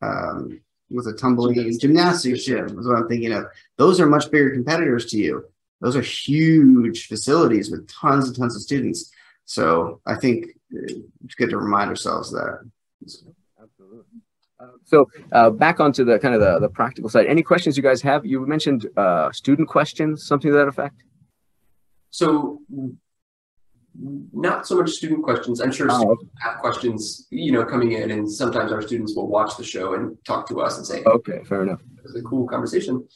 um, 0.00 0.60
with 0.90 1.06
a 1.06 1.12
tumbling 1.12 1.78
gymnastics 1.78 2.44
gym 2.44 2.78
is 2.78 2.86
what 2.86 2.96
I'm 2.96 3.08
thinking 3.08 3.32
of. 3.32 3.46
Those 3.76 4.00
are 4.00 4.06
much 4.06 4.30
bigger 4.30 4.50
competitors 4.50 5.06
to 5.06 5.18
you. 5.18 5.44
Those 5.80 5.96
are 5.96 6.02
huge 6.02 7.06
facilities 7.06 7.70
with 7.70 7.88
tons 7.88 8.26
and 8.26 8.36
tons 8.36 8.56
of 8.56 8.62
students. 8.62 9.12
So 9.44 10.00
I 10.06 10.16
think 10.16 10.46
it's 10.70 11.34
good 11.36 11.50
to 11.50 11.58
remind 11.58 11.90
ourselves 11.90 12.30
that. 12.32 12.68
Absolutely. 13.60 14.04
Uh, 14.60 14.66
so 14.84 15.08
uh, 15.32 15.50
back 15.50 15.78
onto 15.78 16.04
the 16.04 16.18
kind 16.18 16.34
of 16.34 16.40
the, 16.40 16.58
the 16.58 16.68
practical 16.68 17.08
side. 17.08 17.26
Any 17.26 17.42
questions 17.42 17.76
you 17.76 17.82
guys 17.82 18.02
have? 18.02 18.26
You 18.26 18.44
mentioned 18.46 18.88
uh, 18.96 19.30
student 19.30 19.68
questions, 19.68 20.26
something 20.26 20.50
to 20.50 20.56
that 20.56 20.68
effect. 20.68 21.04
So 22.10 22.60
not 24.00 24.66
so 24.66 24.76
much 24.76 24.90
student 24.90 25.22
questions. 25.24 25.60
I'm 25.60 25.72
sure 25.72 25.88
Oh, 25.90 26.16
have 26.40 26.58
questions, 26.58 27.26
you 27.30 27.50
know, 27.52 27.64
coming 27.64 27.92
in, 27.92 28.10
and 28.12 28.30
sometimes 28.30 28.70
our 28.72 28.80
students 28.82 29.14
will 29.16 29.26
watch 29.28 29.56
the 29.56 29.64
show 29.64 29.94
and 29.94 30.16
talk 30.24 30.48
to 30.48 30.60
us 30.60 30.76
and 30.78 30.86
say, 30.86 31.02
Okay, 31.04 31.42
fair 31.44 31.62
enough. 31.62 31.80
it 31.96 32.04
was 32.04 32.14
a 32.16 32.22
cool 32.22 32.46
conversation. 32.46 33.06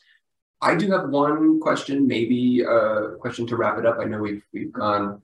I 0.61 0.75
do 0.75 0.91
have 0.91 1.09
one 1.09 1.61
question, 1.61 2.07
maybe 2.07 2.63
a 2.63 3.17
question 3.21 3.47
to 3.49 3.57
wrap 3.57 3.79
it 3.79 3.87
up. 3.87 3.99
I 4.01 4.05
know 4.05 4.19
we've 4.19 4.43
we've 4.53 4.73
gone 4.73 5.21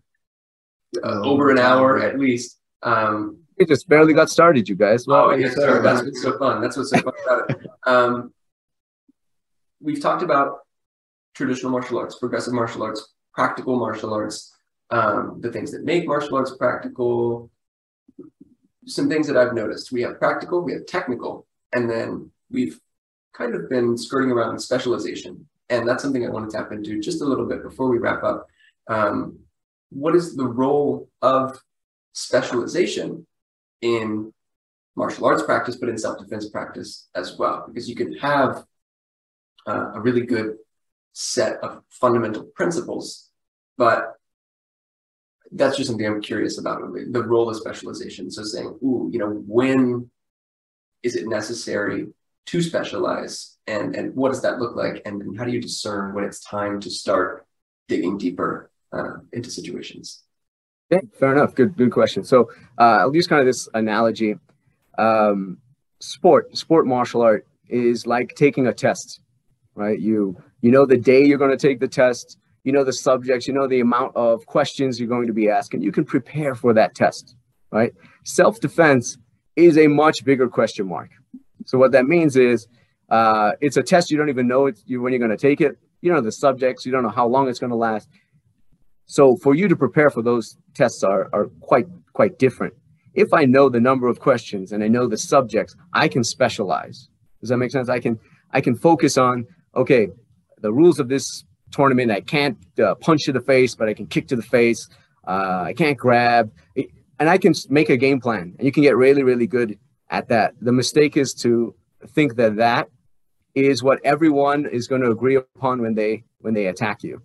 uh, 0.96 1.00
Oh, 1.22 1.30
over 1.30 1.50
an 1.50 1.58
hour 1.58 1.98
at 2.00 2.18
least. 2.18 2.58
Um, 2.82 3.38
We 3.58 3.66
just 3.66 3.88
barely 3.88 4.14
got 4.14 4.30
started, 4.30 4.68
you 4.68 4.76
guys. 4.76 5.06
oh, 5.08 5.28
Well, 5.28 5.40
yes, 5.40 5.54
sir. 5.54 5.82
That's 5.82 6.02
what's 6.04 6.22
so 6.22 6.38
fun. 6.38 6.60
That's 6.62 6.76
what's 6.76 6.90
so 6.90 7.00
fun 7.00 7.14
about 7.24 7.50
it. 7.50 7.56
Um, 7.86 8.34
we've 9.80 10.00
talked 10.02 10.22
about 10.22 10.58
traditional 11.34 11.70
martial 11.72 11.98
arts, 11.98 12.18
progressive 12.18 12.52
martial 12.52 12.82
arts, 12.82 13.14
practical 13.32 13.78
martial 13.78 14.12
arts, 14.12 14.52
um, 14.90 15.38
the 15.40 15.52
things 15.52 15.70
that 15.72 15.84
make 15.84 16.06
martial 16.06 16.36
arts 16.36 16.56
practical. 16.56 17.50
Some 18.86 19.08
things 19.08 19.26
that 19.26 19.36
I've 19.36 19.54
noticed. 19.54 19.92
We 19.92 20.02
have 20.02 20.18
practical, 20.18 20.62
we 20.62 20.72
have 20.72 20.86
technical, 20.86 21.46
and 21.74 21.90
then 21.90 22.30
we've 22.50 22.80
kind 23.34 23.54
of 23.54 23.68
been 23.68 23.98
skirting 23.98 24.30
around 24.30 24.58
specialization. 24.58 25.46
And 25.68 25.86
that's 25.86 26.02
something 26.02 26.24
I 26.24 26.30
want 26.30 26.50
to 26.50 26.56
tap 26.56 26.72
into 26.72 26.98
just 27.00 27.20
a 27.20 27.24
little 27.24 27.46
bit 27.46 27.62
before 27.62 27.88
we 27.88 27.98
wrap 27.98 28.24
up. 28.24 28.46
Um, 28.88 29.40
what 29.90 30.14
is 30.14 30.34
the 30.34 30.46
role 30.46 31.08
of 31.20 31.60
specialization 32.14 33.26
in 33.82 34.32
martial 34.96 35.26
arts 35.26 35.42
practice, 35.42 35.76
but 35.76 35.90
in 35.90 35.98
self-defense 35.98 36.48
practice 36.48 37.08
as 37.14 37.38
well? 37.38 37.66
Because 37.68 37.88
you 37.88 37.94
can 37.94 38.14
have 38.14 38.64
uh, 39.66 39.92
a 39.94 40.00
really 40.00 40.22
good 40.22 40.56
set 41.12 41.58
of 41.62 41.82
fundamental 41.90 42.44
principles, 42.44 43.28
but 43.76 44.14
that's 45.52 45.76
just 45.76 45.88
something 45.88 46.06
I'm 46.06 46.20
curious 46.20 46.58
about 46.58 46.80
the 47.10 47.22
role 47.22 47.48
of 47.48 47.56
specialization. 47.56 48.30
So 48.30 48.42
saying, 48.42 48.78
ooh, 48.82 49.08
you 49.12 49.18
know, 49.18 49.42
when 49.46 50.10
is 51.02 51.16
it 51.16 51.26
necessary 51.26 52.08
to 52.46 52.62
specialize 52.62 53.56
and, 53.66 53.94
and 53.94 54.14
what 54.14 54.30
does 54.30 54.42
that 54.42 54.58
look 54.58 54.76
like? 54.76 55.02
And, 55.04 55.22
and 55.22 55.38
how 55.38 55.44
do 55.44 55.52
you 55.52 55.60
discern 55.60 56.14
when 56.14 56.24
it's 56.24 56.40
time 56.40 56.80
to 56.80 56.90
start 56.90 57.46
digging 57.88 58.18
deeper 58.18 58.70
uh, 58.92 59.18
into 59.32 59.50
situations? 59.50 60.22
Okay, 60.90 61.06
fair 61.18 61.32
enough. 61.32 61.54
Good, 61.54 61.76
good 61.76 61.92
question. 61.92 62.24
So 62.24 62.50
uh, 62.78 62.98
I'll 63.00 63.14
use 63.14 63.26
kind 63.26 63.40
of 63.40 63.46
this 63.46 63.68
analogy. 63.74 64.36
Um, 64.96 65.58
sport, 66.00 66.56
sport 66.56 66.86
martial 66.86 67.22
art 67.22 67.46
is 67.68 68.06
like 68.06 68.34
taking 68.34 68.66
a 68.66 68.72
test, 68.72 69.20
right? 69.74 69.98
You 69.98 70.36
you 70.60 70.70
know 70.70 70.86
the 70.86 70.96
day 70.96 71.24
you're 71.24 71.38
going 71.38 71.56
to 71.56 71.56
take 71.56 71.80
the 71.80 71.88
test. 71.88 72.38
You 72.68 72.72
know 72.72 72.84
the 72.84 72.92
subjects. 72.92 73.48
You 73.48 73.54
know 73.54 73.66
the 73.66 73.80
amount 73.80 74.14
of 74.14 74.44
questions 74.44 75.00
you're 75.00 75.08
going 75.08 75.26
to 75.26 75.32
be 75.32 75.48
asking. 75.48 75.80
You 75.80 75.90
can 75.90 76.04
prepare 76.04 76.54
for 76.54 76.74
that 76.74 76.94
test, 76.94 77.34
right? 77.72 77.94
Self 78.24 78.60
defense 78.60 79.16
is 79.56 79.78
a 79.78 79.86
much 79.86 80.22
bigger 80.22 80.48
question 80.50 80.86
mark. 80.86 81.08
So 81.64 81.78
what 81.78 81.92
that 81.92 82.04
means 82.04 82.36
is 82.36 82.68
uh, 83.08 83.52
it's 83.62 83.78
a 83.78 83.82
test 83.82 84.10
you 84.10 84.18
don't 84.18 84.28
even 84.28 84.46
know 84.46 84.66
it's 84.66 84.82
you 84.84 85.00
when 85.00 85.14
you're 85.14 85.18
going 85.18 85.30
to 85.30 85.38
take 85.38 85.62
it. 85.62 85.78
You 86.02 86.10
don't 86.10 86.18
know 86.18 86.26
the 86.26 86.30
subjects. 86.30 86.84
You 86.84 86.92
don't 86.92 87.02
know 87.02 87.08
how 87.08 87.26
long 87.26 87.48
it's 87.48 87.58
going 87.58 87.70
to 87.70 87.76
last. 87.76 88.06
So 89.06 89.36
for 89.36 89.54
you 89.54 89.66
to 89.68 89.74
prepare 89.74 90.10
for 90.10 90.20
those 90.20 90.58
tests 90.74 91.02
are, 91.02 91.30
are 91.32 91.46
quite 91.60 91.86
quite 92.12 92.38
different. 92.38 92.74
If 93.14 93.32
I 93.32 93.46
know 93.46 93.70
the 93.70 93.80
number 93.80 94.08
of 94.08 94.20
questions 94.20 94.72
and 94.72 94.84
I 94.84 94.88
know 94.88 95.08
the 95.08 95.16
subjects, 95.16 95.74
I 95.94 96.06
can 96.06 96.22
specialize. 96.22 97.08
Does 97.40 97.48
that 97.48 97.56
make 97.56 97.70
sense? 97.70 97.88
I 97.88 97.98
can 97.98 98.20
I 98.52 98.60
can 98.60 98.74
focus 98.74 99.16
on 99.16 99.46
okay, 99.74 100.08
the 100.60 100.70
rules 100.70 101.00
of 101.00 101.08
this 101.08 101.44
tournament. 101.70 102.10
I 102.10 102.20
can't 102.20 102.58
uh, 102.82 102.94
punch 102.96 103.24
to 103.24 103.32
the 103.32 103.40
face, 103.40 103.74
but 103.74 103.88
I 103.88 103.94
can 103.94 104.06
kick 104.06 104.28
to 104.28 104.36
the 104.36 104.42
face. 104.42 104.88
Uh, 105.26 105.62
I 105.66 105.74
can't 105.74 105.98
grab, 105.98 106.50
and 107.18 107.28
I 107.28 107.38
can 107.38 107.54
make 107.68 107.90
a 107.90 107.96
game 107.96 108.20
plan. 108.20 108.54
And 108.58 108.64
you 108.66 108.72
can 108.72 108.82
get 108.82 108.96
really 108.96 109.22
really 109.22 109.46
good 109.46 109.78
at 110.10 110.28
that. 110.28 110.54
The 110.60 110.72
mistake 110.72 111.16
is 111.16 111.34
to 111.34 111.74
think 112.06 112.36
that 112.36 112.56
that 112.56 112.88
is 113.54 113.82
what 113.82 114.00
everyone 114.04 114.66
is 114.66 114.86
going 114.86 115.02
to 115.02 115.10
agree 115.10 115.36
upon 115.36 115.82
when 115.82 115.94
they 115.94 116.24
when 116.40 116.54
they 116.54 116.66
attack 116.66 117.02
you. 117.02 117.22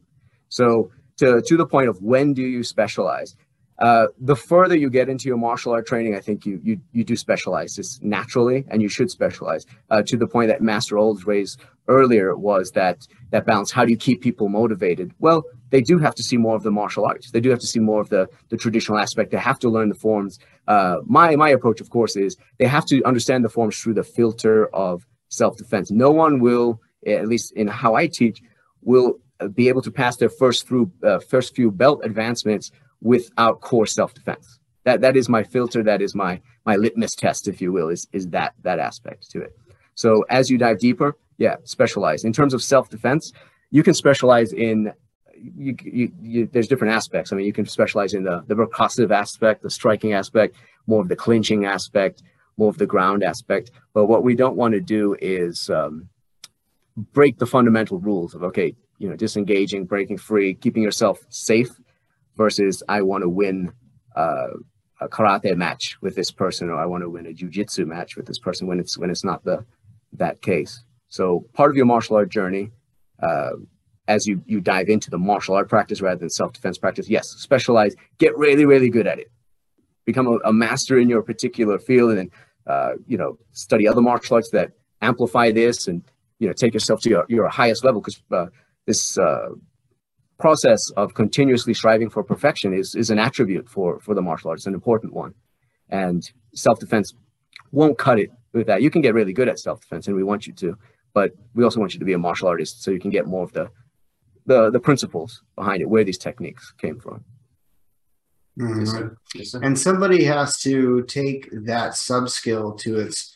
So 0.50 0.92
to 1.18 1.42
to 1.42 1.58
the 1.58 1.66
point 1.66 1.90
of 1.90 2.02
when 2.02 2.34
do 2.34 2.42
you 2.42 2.64
specialize? 2.64 3.36
Uh, 3.80 4.08
the 4.20 4.36
further 4.36 4.76
you 4.76 4.90
get 4.90 5.10
into 5.10 5.28
your 5.28 5.38
martial 5.38 5.72
art 5.72 5.88
training, 5.88 6.16
I 6.16 6.20
think 6.20 6.46
you 6.46 6.60
you 6.64 6.80
you 6.92 7.04
do 7.04 7.16
specialize 7.16 7.76
this 7.76 8.00
naturally, 8.02 8.66
and 8.70 8.82
you 8.82 8.90
should 8.90 9.10
specialize. 9.10 9.66
Uh, 9.90 10.04
to 10.04 10.16
the 10.18 10.28
point 10.28 10.50
that 10.50 10.62
Master 10.62 10.98
Olds 10.98 11.26
raised 11.26 11.60
earlier 11.88 12.36
was 12.36 12.72
that 12.72 13.08
that 13.32 13.46
balance. 13.46 13.72
How 13.72 13.84
do 13.84 13.92
you 13.92 13.98
keep 13.98 14.22
people 14.22 14.48
motivated? 14.48 15.14
Well, 15.20 15.44
they 15.72 15.82
do 15.82 15.98
have 15.98 16.14
to 16.16 16.24
see 16.24 16.38
more 16.38 16.56
of 16.56 16.64
the 16.64 16.72
martial 16.72 17.06
arts. 17.06 17.32
They 17.32 17.42
do 17.42 17.50
have 17.50 17.60
to 17.60 17.68
see 17.68 17.80
more 17.80 18.00
of 18.00 18.10
the 18.10 18.28
the 18.50 18.58
traditional 18.58 19.00
aspect. 19.00 19.32
They 19.32 19.38
have 19.38 19.60
to 19.60 19.70
learn 19.70 19.90
the 19.90 19.96
forms. 19.96 20.38
Uh, 20.68 20.98
my 21.06 21.36
my 21.36 21.50
approach, 21.50 21.82
of 21.82 21.90
course, 21.90 22.16
is 22.16 22.38
they 22.60 22.68
have 22.68 22.86
to 22.86 23.04
understand 23.04 23.44
the 23.44 23.50
forms 23.50 23.78
through 23.80 23.96
the 23.96 24.04
filter 24.04 24.68
of 24.68 25.06
self 25.30 25.58
defense. 25.58 25.90
No 25.90 26.12
one 26.12 26.40
will, 26.40 26.80
at 27.08 27.28
least 27.28 27.54
in 27.54 27.68
how 27.68 27.96
I 27.96 28.06
teach, 28.06 28.42
will 28.82 29.20
be 29.54 29.68
able 29.68 29.82
to 29.82 29.92
pass 29.92 30.18
their 30.18 30.30
first 30.30 30.68
through 30.68 30.92
uh, 31.04 31.20
first 31.20 31.56
few 31.56 31.72
belt 31.72 32.02
advancements 32.04 32.72
without 33.04 33.62
core 33.62 33.86
self-defense. 33.86 34.60
That 34.86 35.02
that 35.02 35.16
is 35.16 35.30
my 35.30 35.44
filter. 35.44 35.84
That 35.84 36.02
is 36.02 36.16
my 36.16 36.42
my 36.66 36.76
litmus 36.76 37.12
test, 37.16 37.48
if 37.48 37.62
you 37.62 37.72
will, 37.72 37.90
is 37.90 38.08
is 38.12 38.28
that 38.30 38.54
that 38.64 38.80
aspect 38.80 39.30
to 39.32 39.42
it. 39.42 39.56
So 39.96 40.26
as 40.30 40.50
you 40.50 40.58
dive 40.58 40.80
deeper, 40.80 41.16
yeah, 41.38 41.58
specialize 41.64 42.24
in 42.24 42.34
terms 42.34 42.54
of 42.54 42.64
self-defense. 42.64 43.32
You 43.72 43.84
can 43.84 43.94
specialize 43.94 44.54
in 44.54 44.94
you, 45.36 45.76
you, 45.84 46.12
you, 46.22 46.50
there's 46.52 46.68
different 46.68 46.94
aspects. 46.94 47.32
I 47.32 47.36
mean, 47.36 47.46
you 47.46 47.54
can 47.54 47.66
specialize 47.66 48.14
in 48.14 48.24
the 48.24 48.44
the 48.48 48.56
percussive 48.56 49.12
aspect, 49.12 49.62
the 49.62 49.70
striking 49.70 50.14
aspect, 50.14 50.56
more 50.88 51.02
of 51.02 51.10
the 51.10 51.16
clinching 51.16 51.66
aspect, 51.66 52.24
more 52.58 52.70
of 52.70 52.78
the 52.78 52.86
ground 52.86 53.24
aspect. 53.24 53.72
But 53.94 54.06
what 54.06 54.24
we 54.24 54.36
don't 54.36 54.56
want 54.56 54.74
to 54.74 54.82
do 54.82 55.16
is 55.22 55.70
um, 55.70 56.10
break 57.14 57.40
the 57.40 57.46
fundamental 57.46 58.00
rules 58.00 58.36
of 58.36 58.44
okay, 58.44 58.76
you 59.00 59.10
know, 59.10 59.16
disengaging, 59.16 59.86
breaking 59.86 60.18
free, 60.18 60.54
keeping 60.56 60.84
yourself 60.84 61.26
safe 61.30 61.72
versus 62.36 62.84
I 62.90 63.02
want 63.02 63.24
to 63.24 63.30
win 63.30 63.72
uh, 64.16 64.48
a 65.02 65.10
karate 65.10 65.56
match 65.56 65.98
with 66.02 66.16
this 66.16 66.32
person 66.32 66.70
or 66.70 66.76
I 66.76 66.86
want 66.86 67.04
to 67.04 67.10
win 67.10 67.26
a 67.28 67.32
jujitsu 67.32 67.86
match 67.86 68.16
with 68.16 68.26
this 68.26 68.40
person 68.40 68.68
when 68.68 68.80
it's 68.80 68.98
when 68.98 69.10
it's 69.10 69.24
not 69.24 69.44
the 69.44 69.66
that 70.14 70.42
case. 70.42 70.84
So 71.10 71.46
part 71.54 71.70
of 71.70 71.76
your 71.76 71.86
martial 71.86 72.16
art 72.16 72.30
journey, 72.30 72.72
uh, 73.22 73.52
as 74.08 74.26
you 74.28 74.42
you 74.46 74.62
dive 74.62 74.90
into 74.90 75.10
the 75.10 75.18
martial 75.18 75.56
art 75.56 75.70
practice 75.70 76.02
rather 76.02 76.20
than 76.20 76.30
self 76.30 76.54
defense 76.54 76.78
practice, 76.78 77.10
yes, 77.10 77.30
specialize, 77.30 77.96
get 78.18 78.38
really 78.38 78.66
really 78.66 78.90
good 78.90 79.08
at 79.08 79.20
it, 79.20 79.32
become 80.06 80.28
a, 80.28 80.38
a 80.46 80.54
master 80.54 80.98
in 80.98 81.10
your 81.10 81.22
particular 81.22 81.80
field, 81.80 82.12
and 82.12 82.20
then 82.20 82.32
uh, 82.68 82.94
you 83.08 83.18
know 83.18 83.38
study 83.52 83.88
other 83.88 84.02
martial 84.02 84.36
arts 84.36 84.50
that 84.52 84.72
amplify 85.02 85.52
this 85.52 85.88
and 85.88 86.04
you 86.40 86.48
know 86.48 86.54
take 86.54 86.74
yourself 86.74 87.02
to 87.02 87.10
your, 87.10 87.26
your 87.28 87.48
highest 87.50 87.84
level 87.84 88.02
because 88.02 88.22
uh, 88.32 88.48
this 88.86 89.18
uh, 89.18 89.50
process 90.40 90.90
of 90.98 91.14
continuously 91.14 91.74
striving 91.74 92.10
for 92.10 92.24
perfection 92.24 92.74
is 92.74 92.96
is 92.96 93.10
an 93.10 93.20
attribute 93.20 93.70
for 93.70 94.00
for 94.00 94.14
the 94.16 94.22
martial 94.22 94.50
arts, 94.50 94.66
an 94.66 94.74
important 94.74 95.14
one, 95.14 95.34
and 95.90 96.32
self 96.54 96.80
defense 96.80 97.14
won't 97.72 97.98
cut 97.98 98.20
it 98.20 98.32
with 98.54 98.68
that. 98.68 98.82
You 98.82 98.90
can 98.90 99.02
get 99.02 99.14
really 99.14 99.34
good 99.34 99.50
at 99.50 99.60
self 99.60 99.82
defense, 99.82 100.08
and 100.08 100.16
we 100.16 100.24
want 100.24 100.48
you 100.48 100.54
to, 100.54 100.78
but 101.14 101.32
we 101.54 101.64
also 101.64 101.80
want 101.80 101.94
you 101.94 102.00
to 102.00 102.06
be 102.06 102.14
a 102.14 102.18
martial 102.18 102.48
artist 102.48 102.84
so 102.84 102.92
you 102.92 103.00
can 103.00 103.12
get 103.12 103.28
more 103.28 103.44
of 103.44 103.54
the 103.54 103.70
the 104.46 104.70
the 104.70 104.80
principles 104.80 105.42
behind 105.56 105.82
it, 105.82 105.90
where 105.90 106.04
these 106.04 106.18
techniques 106.18 106.74
came 106.78 107.00
from. 107.00 107.24
Mhm. 108.60 108.80
Yes, 108.80 108.92
sir. 108.92 109.18
Yes, 109.36 109.52
sir. 109.52 109.60
And 109.64 109.78
somebody 109.78 110.24
has 110.26 110.60
to 110.62 111.04
take 111.04 111.50
that 111.66 111.96
sub 111.96 112.30
skill 112.30 112.74
to 112.74 113.00
its 113.00 113.33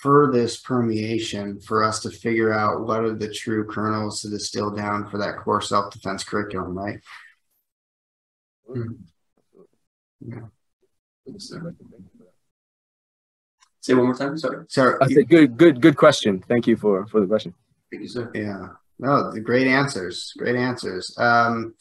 furthest 0.00 0.64
permeation 0.64 1.60
for 1.60 1.84
us 1.84 2.00
to 2.00 2.10
figure 2.10 2.52
out 2.52 2.86
what 2.86 3.00
are 3.00 3.14
the 3.14 3.32
true 3.32 3.66
kernels 3.66 4.22
to 4.22 4.30
distill 4.30 4.70
down 4.70 5.08
for 5.10 5.18
that 5.18 5.36
core 5.36 5.60
self 5.60 5.92
defense 5.92 6.24
curriculum, 6.24 6.76
right? 6.76 7.00
Yes, 10.26 11.48
sir. 11.48 11.74
Say 13.80 13.94
one 13.94 14.06
more 14.06 14.14
time. 14.14 14.36
Sorry. 14.36 14.64
So, 14.68 14.96
I 15.00 15.08
said, 15.08 15.28
good, 15.28 15.56
good, 15.56 15.80
good 15.80 15.96
question. 15.96 16.44
Thank 16.46 16.66
you 16.66 16.76
for 16.76 17.06
for 17.06 17.20
the 17.20 17.26
question. 17.26 17.54
Thank 17.90 18.02
you, 18.02 18.08
sir. 18.08 18.30
yeah, 18.34 18.68
no, 18.98 19.32
the 19.32 19.40
great 19.40 19.66
answers, 19.66 20.32
great 20.36 20.56
answers. 20.56 21.14
Um, 21.18 21.74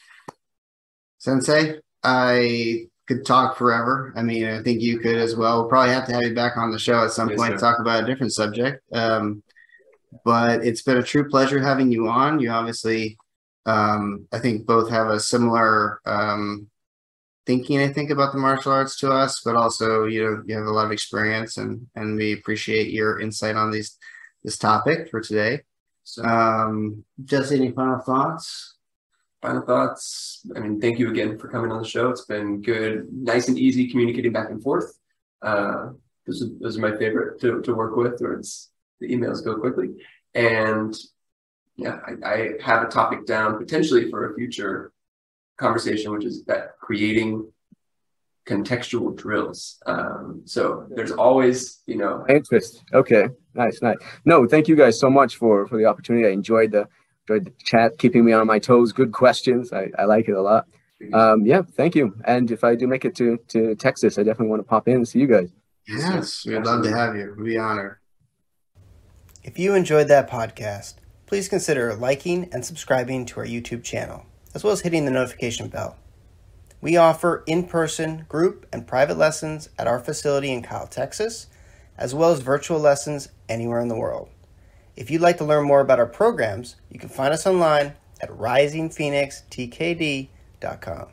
Sensei, 1.20 1.80
I 2.02 2.88
could 3.10 3.26
talk 3.26 3.58
forever. 3.58 4.14
I 4.16 4.24
mean, 4.24 4.46
I 4.48 4.64
think 4.64 4.82
you 4.82 5.00
could 5.00 5.18
as 5.18 5.36
well. 5.36 5.62
We'll 5.62 5.70
probably 5.70 5.94
have 5.94 6.08
to 6.08 6.14
have 6.14 6.24
you 6.24 6.36
back 6.36 6.58
on 6.58 6.72
the 6.72 6.80
show 6.80 7.04
at 7.04 7.12
some 7.12 7.32
Yes, 7.32 7.40
point 7.40 7.56
to 7.56 7.60
talk 7.60 7.80
about 7.82 8.04
a 8.04 8.08
different 8.08 8.34
subject. 8.34 8.84
Um, 8.94 9.44
but 10.24 10.64
it's 10.66 10.84
been 10.84 10.98
a 10.98 11.04
true 11.04 11.30
pleasure 11.30 11.60
having 11.62 11.92
you 11.92 12.08
on. 12.08 12.40
You 12.40 12.52
obviously, 12.52 13.18
um, 13.66 14.28
I 14.32 14.40
think 14.40 14.68
both 14.68 14.90
have 14.92 15.10
a 15.10 15.20
similar 15.20 16.02
um, 16.06 16.68
thinking. 17.46 17.80
I 17.82 17.92
think 17.92 18.12
about 18.12 18.34
the 18.34 18.40
martial 18.40 18.72
arts 18.74 18.98
to 19.00 19.12
us, 19.12 19.42
but 19.44 19.56
also 19.56 20.06
you 20.06 20.24
know 20.24 20.44
you 20.48 20.56
have 20.58 20.68
a 20.68 20.72
lot 20.72 20.86
of 20.86 20.92
experience, 20.92 21.58
and 21.58 21.88
and 21.96 22.16
we 22.18 22.34
appreciate 22.34 22.92
your 22.92 23.20
insight 23.20 23.56
on 23.58 23.72
these 23.72 23.98
this 24.44 24.58
topic 24.58 25.10
for 25.10 25.22
today. 25.22 25.62
So, 26.04 26.24
Um, 26.24 27.06
Jesse, 27.24 27.56
any 27.56 27.72
final 27.72 28.00
thoughts? 28.00 28.69
Final 29.42 29.62
thoughts. 29.62 30.46
I 30.56 30.60
mean, 30.60 30.80
thank 30.82 31.00
you 31.00 31.10
again 31.10 31.38
for 31.38 31.48
coming 31.48 31.72
on 31.72 31.82
the 31.82 31.88
show. 31.88 32.10
It's 32.10 32.26
been 32.26 32.62
good, 32.62 33.08
nice 33.12 33.48
and 33.48 33.58
easy 33.58 33.90
communicating 33.90 34.32
back 34.32 34.50
and 34.50 34.62
forth. 34.62 34.98
Uh, 35.42 35.92
those, 36.26 36.44
are, 36.44 36.50
those 36.60 36.78
are 36.78 36.82
my 36.82 36.98
favorite 36.98 37.40
to, 37.42 37.62
to 37.62 37.74
work 37.74 37.96
with, 37.96 38.22
or 38.22 38.34
it's 38.34 38.70
the 39.00 39.10
emails 39.10 39.44
go 39.44 39.56
quickly. 39.58 39.90
And 40.36 40.96
yeah, 41.78 42.00
I, 42.06 42.30
I 42.30 42.50
have 42.62 42.84
a 42.84 42.90
topic 42.90 43.26
down 43.26 43.58
potentially 43.58 44.10
for 44.10 44.32
a 44.32 44.36
future 44.36 44.92
conversation, 45.58 46.12
which 46.12 46.26
is 46.26 46.44
that 46.46 46.78
creating 46.80 47.52
contextual 48.46 49.16
drills. 49.16 49.82
Um, 49.86 50.42
so 50.46 50.88
there's 50.90 51.12
always, 51.12 51.82
you 51.86 51.96
know, 51.96 52.26
interest. 52.28 52.84
Okay, 52.94 53.30
nice, 53.54 53.82
nice. 53.82 53.98
No, 54.26 54.48
thank 54.48 54.68
you 54.68 54.76
guys 54.76 55.00
so 55.00 55.10
much 55.10 55.38
for 55.38 55.68
for 55.68 55.78
the 55.78 55.86
opportunity. 55.86 56.28
I 56.28 56.32
enjoyed 56.32 56.72
the 56.72 56.88
enjoyed 57.30 57.46
the 57.46 57.64
chat, 57.64 57.98
keeping 57.98 58.26
me 58.26 58.34
on 58.34 58.48
my 58.48 58.60
toes. 58.60 58.92
Good 58.92 59.12
questions. 59.12 59.72
I, 59.72 59.90
I 59.98 60.06
like 60.06 60.28
it 60.28 60.34
a 60.34 60.42
lot. 60.42 60.68
Um, 61.14 61.46
yeah, 61.46 61.62
thank 61.62 61.96
you. 61.96 62.16
And 62.26 62.52
if 62.52 62.64
I 62.64 62.76
do 62.76 62.88
make 62.88 63.06
it 63.06 63.16
to 63.18 63.38
to 63.50 63.76
Texas, 63.76 64.18
I 64.18 64.24
definitely 64.24 64.48
want 64.48 64.62
to 64.62 64.68
pop 64.68 64.88
in 64.88 64.96
and 64.96 65.08
see 65.08 65.20
you 65.20 65.28
guys. 65.28 65.50
Yes, 65.88 66.46
we'd 66.46 66.66
love 66.66 66.84
to 66.84 66.92
have 66.92 67.16
you. 67.16 67.36
We 67.38 67.58
honor. 67.58 68.02
If 69.44 69.58
you 69.58 69.76
enjoyed 69.76 70.10
that 70.10 70.30
podcast, 70.30 70.96
please 71.26 71.48
consider 71.48 71.96
liking 71.96 72.50
and 72.52 72.66
subscribing 72.66 73.26
to 73.28 73.40
our 73.40 73.46
YouTube 73.46 73.84
channel, 73.84 74.26
as 74.54 74.64
well 74.64 74.74
as 74.74 74.82
hitting 74.82 75.06
the 75.06 75.12
notification 75.12 75.70
bell. 75.70 75.98
We 76.82 76.98
offer 76.98 77.44
in 77.48 77.66
person, 77.66 78.26
group, 78.28 78.66
and 78.72 78.88
private 78.88 79.18
lessons 79.18 79.70
at 79.78 79.88
our 79.88 80.00
facility 80.00 80.52
in 80.52 80.64
Kyle, 80.64 80.88
Texas, 80.88 81.48
as 81.98 82.14
well 82.14 82.32
as 82.32 82.42
virtual 82.42 82.80
lessons 82.80 83.30
anywhere 83.48 83.80
in 83.80 83.88
the 83.88 83.96
world. 83.96 84.30
If 85.00 85.10
you'd 85.10 85.22
like 85.22 85.38
to 85.38 85.46
learn 85.46 85.64
more 85.64 85.80
about 85.80 86.00
our 86.00 86.06
programs, 86.06 86.76
you 86.92 87.00
can 87.00 87.08
find 87.08 87.34
us 87.34 87.48
online 87.48 87.94
at 88.20 88.30
risingphoenixtkd.com. 88.32 91.08